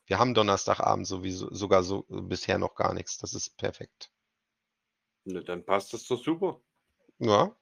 Wir 0.06 0.18
haben 0.18 0.34
Donnerstagabend 0.34 1.06
sowieso 1.06 1.52
sogar 1.54 1.82
so 1.82 2.04
bisher 2.08 2.58
noch 2.58 2.74
gar 2.74 2.92
nichts. 2.94 3.16
Das 3.18 3.32
ist 3.32 3.56
perfekt. 3.56 4.10
Na, 5.24 5.40
dann 5.40 5.64
passt 5.64 5.92
das 5.94 6.04
doch 6.04 6.22
super. 6.22 6.60
Ja. 7.18 7.56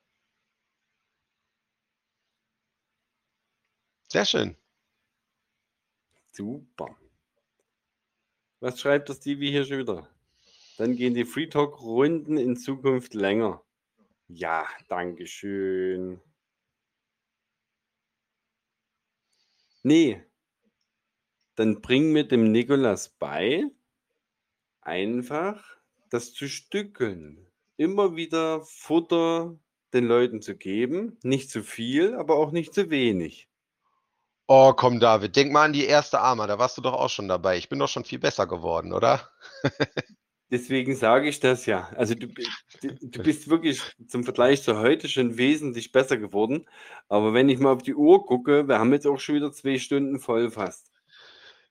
Sehr 4.11 4.25
schön. 4.25 4.57
Super. 6.33 6.97
Was 8.61 8.81
schreibt 8.81 9.09
das 9.09 9.19
Stevie 9.19 9.51
hier 9.51 9.65
schon 9.65 9.79
wieder? 9.79 10.09
Dann 10.79 10.97
gehen 10.97 11.15
die 11.15 11.25
Free 11.25 11.49
Talk 11.49 11.81
Runden 11.81 12.39
in 12.39 12.57
Zukunft 12.57 13.15
länger. 13.15 13.63
Ja, 14.29 14.67
danke 14.89 15.27
schön. 15.27 16.21
Nee. 19.83 20.23
Dann 21.57 21.81
bring 21.81 22.13
mit 22.13 22.31
dem 22.31 22.53
Nikolas 22.53 23.09
bei, 23.09 23.65
einfach 24.81 25.79
das 26.11 26.33
zu 26.33 26.49
stückeln. 26.49 27.47
Immer 27.77 28.17
wieder 28.17 28.63
Futter 28.63 29.59
den 29.93 30.05
Leuten 30.07 30.43
zu 30.43 30.57
geben. 30.57 31.19
Nicht 31.23 31.51
zu 31.51 31.63
viel, 31.63 32.15
aber 32.15 32.37
auch 32.37 32.53
nicht 32.53 32.75
zu 32.75 32.91
wenig. 32.91 33.49
Oh, 34.47 34.73
komm, 34.75 35.01
David, 35.01 35.37
denk 35.37 35.53
mal 35.53 35.65
an 35.67 35.73
die 35.73 35.85
erste 35.85 36.21
Arma, 36.21 36.47
da 36.47 36.59
warst 36.59 36.77
du 36.79 36.83
doch 36.83 36.95
auch 36.95 37.11
schon 37.11 37.29
dabei. 37.29 37.59
Ich 37.59 37.69
bin 37.69 37.79
doch 37.79 37.89
schon 37.89 38.05
viel 38.05 38.19
besser 38.19 38.47
geworden, 38.47 38.93
oder? 38.93 39.31
Deswegen 40.51 40.97
sage 40.97 41.29
ich 41.29 41.41
das 41.41 41.67
ja. 41.67 41.89
Also 41.97 42.15
du, 42.15 42.27
du 42.27 43.23
bist 43.23 43.51
wirklich 43.51 43.83
zum 44.07 44.25
Vergleich 44.25 44.63
zu 44.63 44.79
heute 44.79 45.09
schon 45.09 45.37
wesentlich 45.37 45.93
besser 45.93 46.17
geworden. 46.17 46.67
Aber 47.09 47.35
wenn 47.35 47.49
ich 47.49 47.59
mal 47.59 47.73
auf 47.73 47.83
die 47.83 47.95
Uhr 47.95 48.25
gucke, 48.25 48.67
wir 48.67 48.79
haben 48.79 48.93
jetzt 48.93 49.07
auch 49.07 49.21
schon 49.21 49.35
wieder 49.35 49.53
zwei 49.53 49.79
Stunden 49.79 50.21
voll 50.21 50.51
fast. 50.51 50.91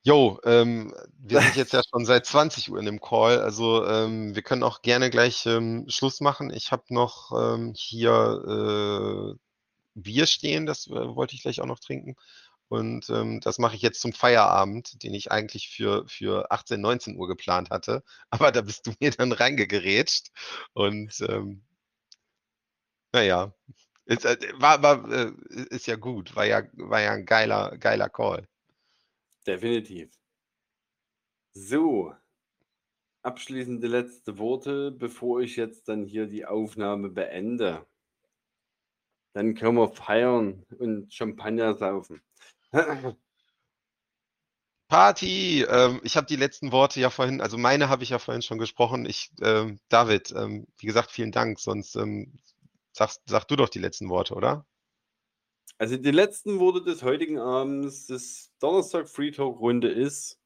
Jo, 0.04 0.40
ähm, 0.46 0.94
wir 1.18 1.42
sind 1.42 1.56
jetzt 1.56 1.74
ja 1.74 1.82
schon 1.90 2.06
seit 2.06 2.26
20 2.26 2.72
Uhr 2.72 2.80
in 2.80 2.86
dem 2.86 3.02
Call. 3.02 3.42
Also 3.42 3.86
ähm, 3.86 4.36
wir 4.36 4.42
können 4.44 4.64
auch 4.64 4.82
gerne 4.82 5.10
gleich 5.10 5.46
ähm, 5.48 5.86
Schluss 5.90 6.22
machen. 6.22 6.52
Ich 6.52 6.72
habe 6.72 6.84
noch 6.90 7.32
ähm, 7.32 7.74
hier 7.76 9.36
äh, 9.36 9.40
Bier 9.96 10.28
stehen, 10.28 10.66
das 10.66 10.88
äh, 10.88 10.92
wollte 10.92 11.36
ich 11.36 11.42
gleich 11.42 11.60
auch 11.60 11.66
noch 11.66 11.80
trinken. 11.80 12.16
Und 12.70 13.10
ähm, 13.10 13.40
das 13.40 13.60
mache 13.60 13.76
ich 13.76 13.82
jetzt 13.82 14.02
zum 14.02 14.14
Feierabend, 14.14 15.02
den 15.04 15.14
ich 15.14 15.32
eigentlich 15.32 15.70
für, 15.70 16.06
für 16.08 16.52
18, 16.52 16.82
19 16.82 17.18
Uhr 17.18 17.28
geplant 17.28 17.70
hatte. 17.70 18.04
Aber 18.30 18.52
da 18.52 18.62
bist 18.62 18.88
du 18.88 18.94
mir 19.00 19.12
dann 19.12 19.32
reingegerätscht. 19.32 20.32
Und 20.74 21.20
ähm, 21.22 21.64
naja, 23.14 23.54
ist, 24.06 24.26
äh, 24.26 24.38
war, 24.56 24.82
war, 24.84 25.10
äh, 25.12 25.32
ist 25.70 25.88
ja 25.88 25.96
gut, 25.96 26.36
war 26.36 26.46
ja, 26.46 26.64
war 26.74 27.02
ja 27.02 27.12
ein 27.12 27.26
geiler, 27.26 27.78
geiler 27.78 28.10
Call. 28.10 28.48
Definitiv. 29.46 30.10
So, 31.54 32.14
abschließende 33.22 33.88
letzte 33.88 34.38
Worte, 34.38 34.92
bevor 34.92 35.42
ich 35.42 35.56
jetzt 35.56 35.90
dann 35.90 36.06
hier 36.06 36.28
die 36.28 36.46
Aufnahme 36.46 37.10
beende. 37.10 37.86
Dann 39.34 39.56
können 39.56 39.78
wir 39.78 39.90
feiern 39.90 40.66
und 40.80 41.14
Champagner 41.14 41.76
saufen. 41.76 42.22
Party! 44.88 45.66
Ähm, 45.68 46.00
ich 46.04 46.16
habe 46.16 46.28
die 46.28 46.36
letzten 46.38 46.72
Worte 46.72 47.00
ja 47.00 47.10
vorhin, 47.10 47.42
also 47.42 47.58
meine 47.58 47.90
habe 47.90 48.04
ich 48.04 48.10
ja 48.10 48.20
vorhin 48.20 48.42
schon 48.42 48.58
gesprochen. 48.58 49.06
Ich, 49.06 49.32
ähm, 49.42 49.80
David, 49.90 50.32
ähm, 50.32 50.68
wie 50.78 50.88
gesagt, 50.88 51.12
vielen 51.12 51.32
Dank. 51.32 51.60
Sonst 51.60 51.96
ähm, 51.96 52.40
sagst, 52.94 53.22
sag 53.26 53.46
du 53.46 53.56
doch 53.56 53.70
die 53.70 53.80
letzten 53.80 54.10
Worte, 54.10 54.34
oder? 54.34 54.66
Also 55.78 55.98
die 55.98 56.12
letzten 56.12 56.60
Worte 56.60 56.84
des 56.84 57.04
heutigen 57.04 57.38
Abends 57.38 58.08
des 58.08 58.52
Donnerstag 58.60 59.10
Free 59.10 59.32
Talk 59.32 59.60
Runde 59.60 59.90
ist, 59.90 60.40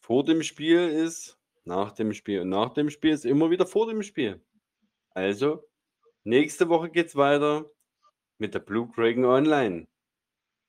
vor 0.00 0.24
dem 0.24 0.42
Spiel 0.42 0.88
ist, 0.88 1.38
nach 1.64 1.92
dem 1.92 2.14
Spiel. 2.14 2.40
Und 2.40 2.48
nach 2.48 2.72
dem 2.72 2.90
Spiel 2.90 3.12
ist 3.12 3.26
immer 3.26 3.50
wieder 3.50 3.66
vor 3.66 3.86
dem 3.86 4.02
Spiel. 4.02 4.42
Also, 5.10 5.68
nächste 6.24 6.68
Woche 6.68 6.90
geht's 6.90 7.14
weiter 7.14 7.70
mit 8.38 8.54
der 8.54 8.60
Blue 8.60 8.90
Dragon 8.96 9.26
Online. 9.26 9.86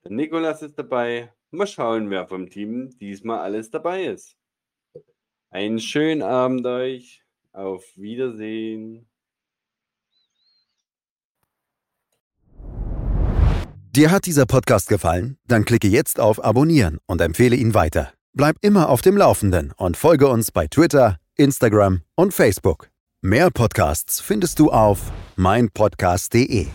Der 0.03 0.11
Nikolas 0.11 0.61
ist 0.61 0.77
dabei. 0.79 1.33
Mal 1.51 1.67
schauen, 1.67 2.09
wer 2.09 2.27
vom 2.27 2.49
Team 2.49 2.89
diesmal 2.99 3.39
alles 3.39 3.69
dabei 3.69 4.05
ist. 4.05 4.37
Einen 5.49 5.79
schönen 5.79 6.21
Abend 6.21 6.65
euch. 6.65 7.23
Auf 7.51 7.83
Wiedersehen. 7.95 9.09
Dir 13.95 14.11
hat 14.11 14.27
dieser 14.27 14.45
Podcast 14.45 14.87
gefallen? 14.87 15.37
Dann 15.47 15.65
klicke 15.65 15.87
jetzt 15.87 16.19
auf 16.19 16.43
Abonnieren 16.43 16.99
und 17.07 17.19
empfehle 17.21 17.55
ihn 17.55 17.73
weiter. 17.73 18.13
Bleib 18.33 18.55
immer 18.61 18.89
auf 18.89 19.01
dem 19.01 19.17
Laufenden 19.17 19.73
und 19.75 19.97
folge 19.97 20.27
uns 20.27 20.51
bei 20.51 20.67
Twitter, 20.67 21.17
Instagram 21.35 22.03
und 22.15 22.33
Facebook. 22.33 22.89
Mehr 23.21 23.49
Podcasts 23.49 24.21
findest 24.21 24.59
du 24.59 24.71
auf 24.71 25.11
meinpodcast.de. 25.35 26.67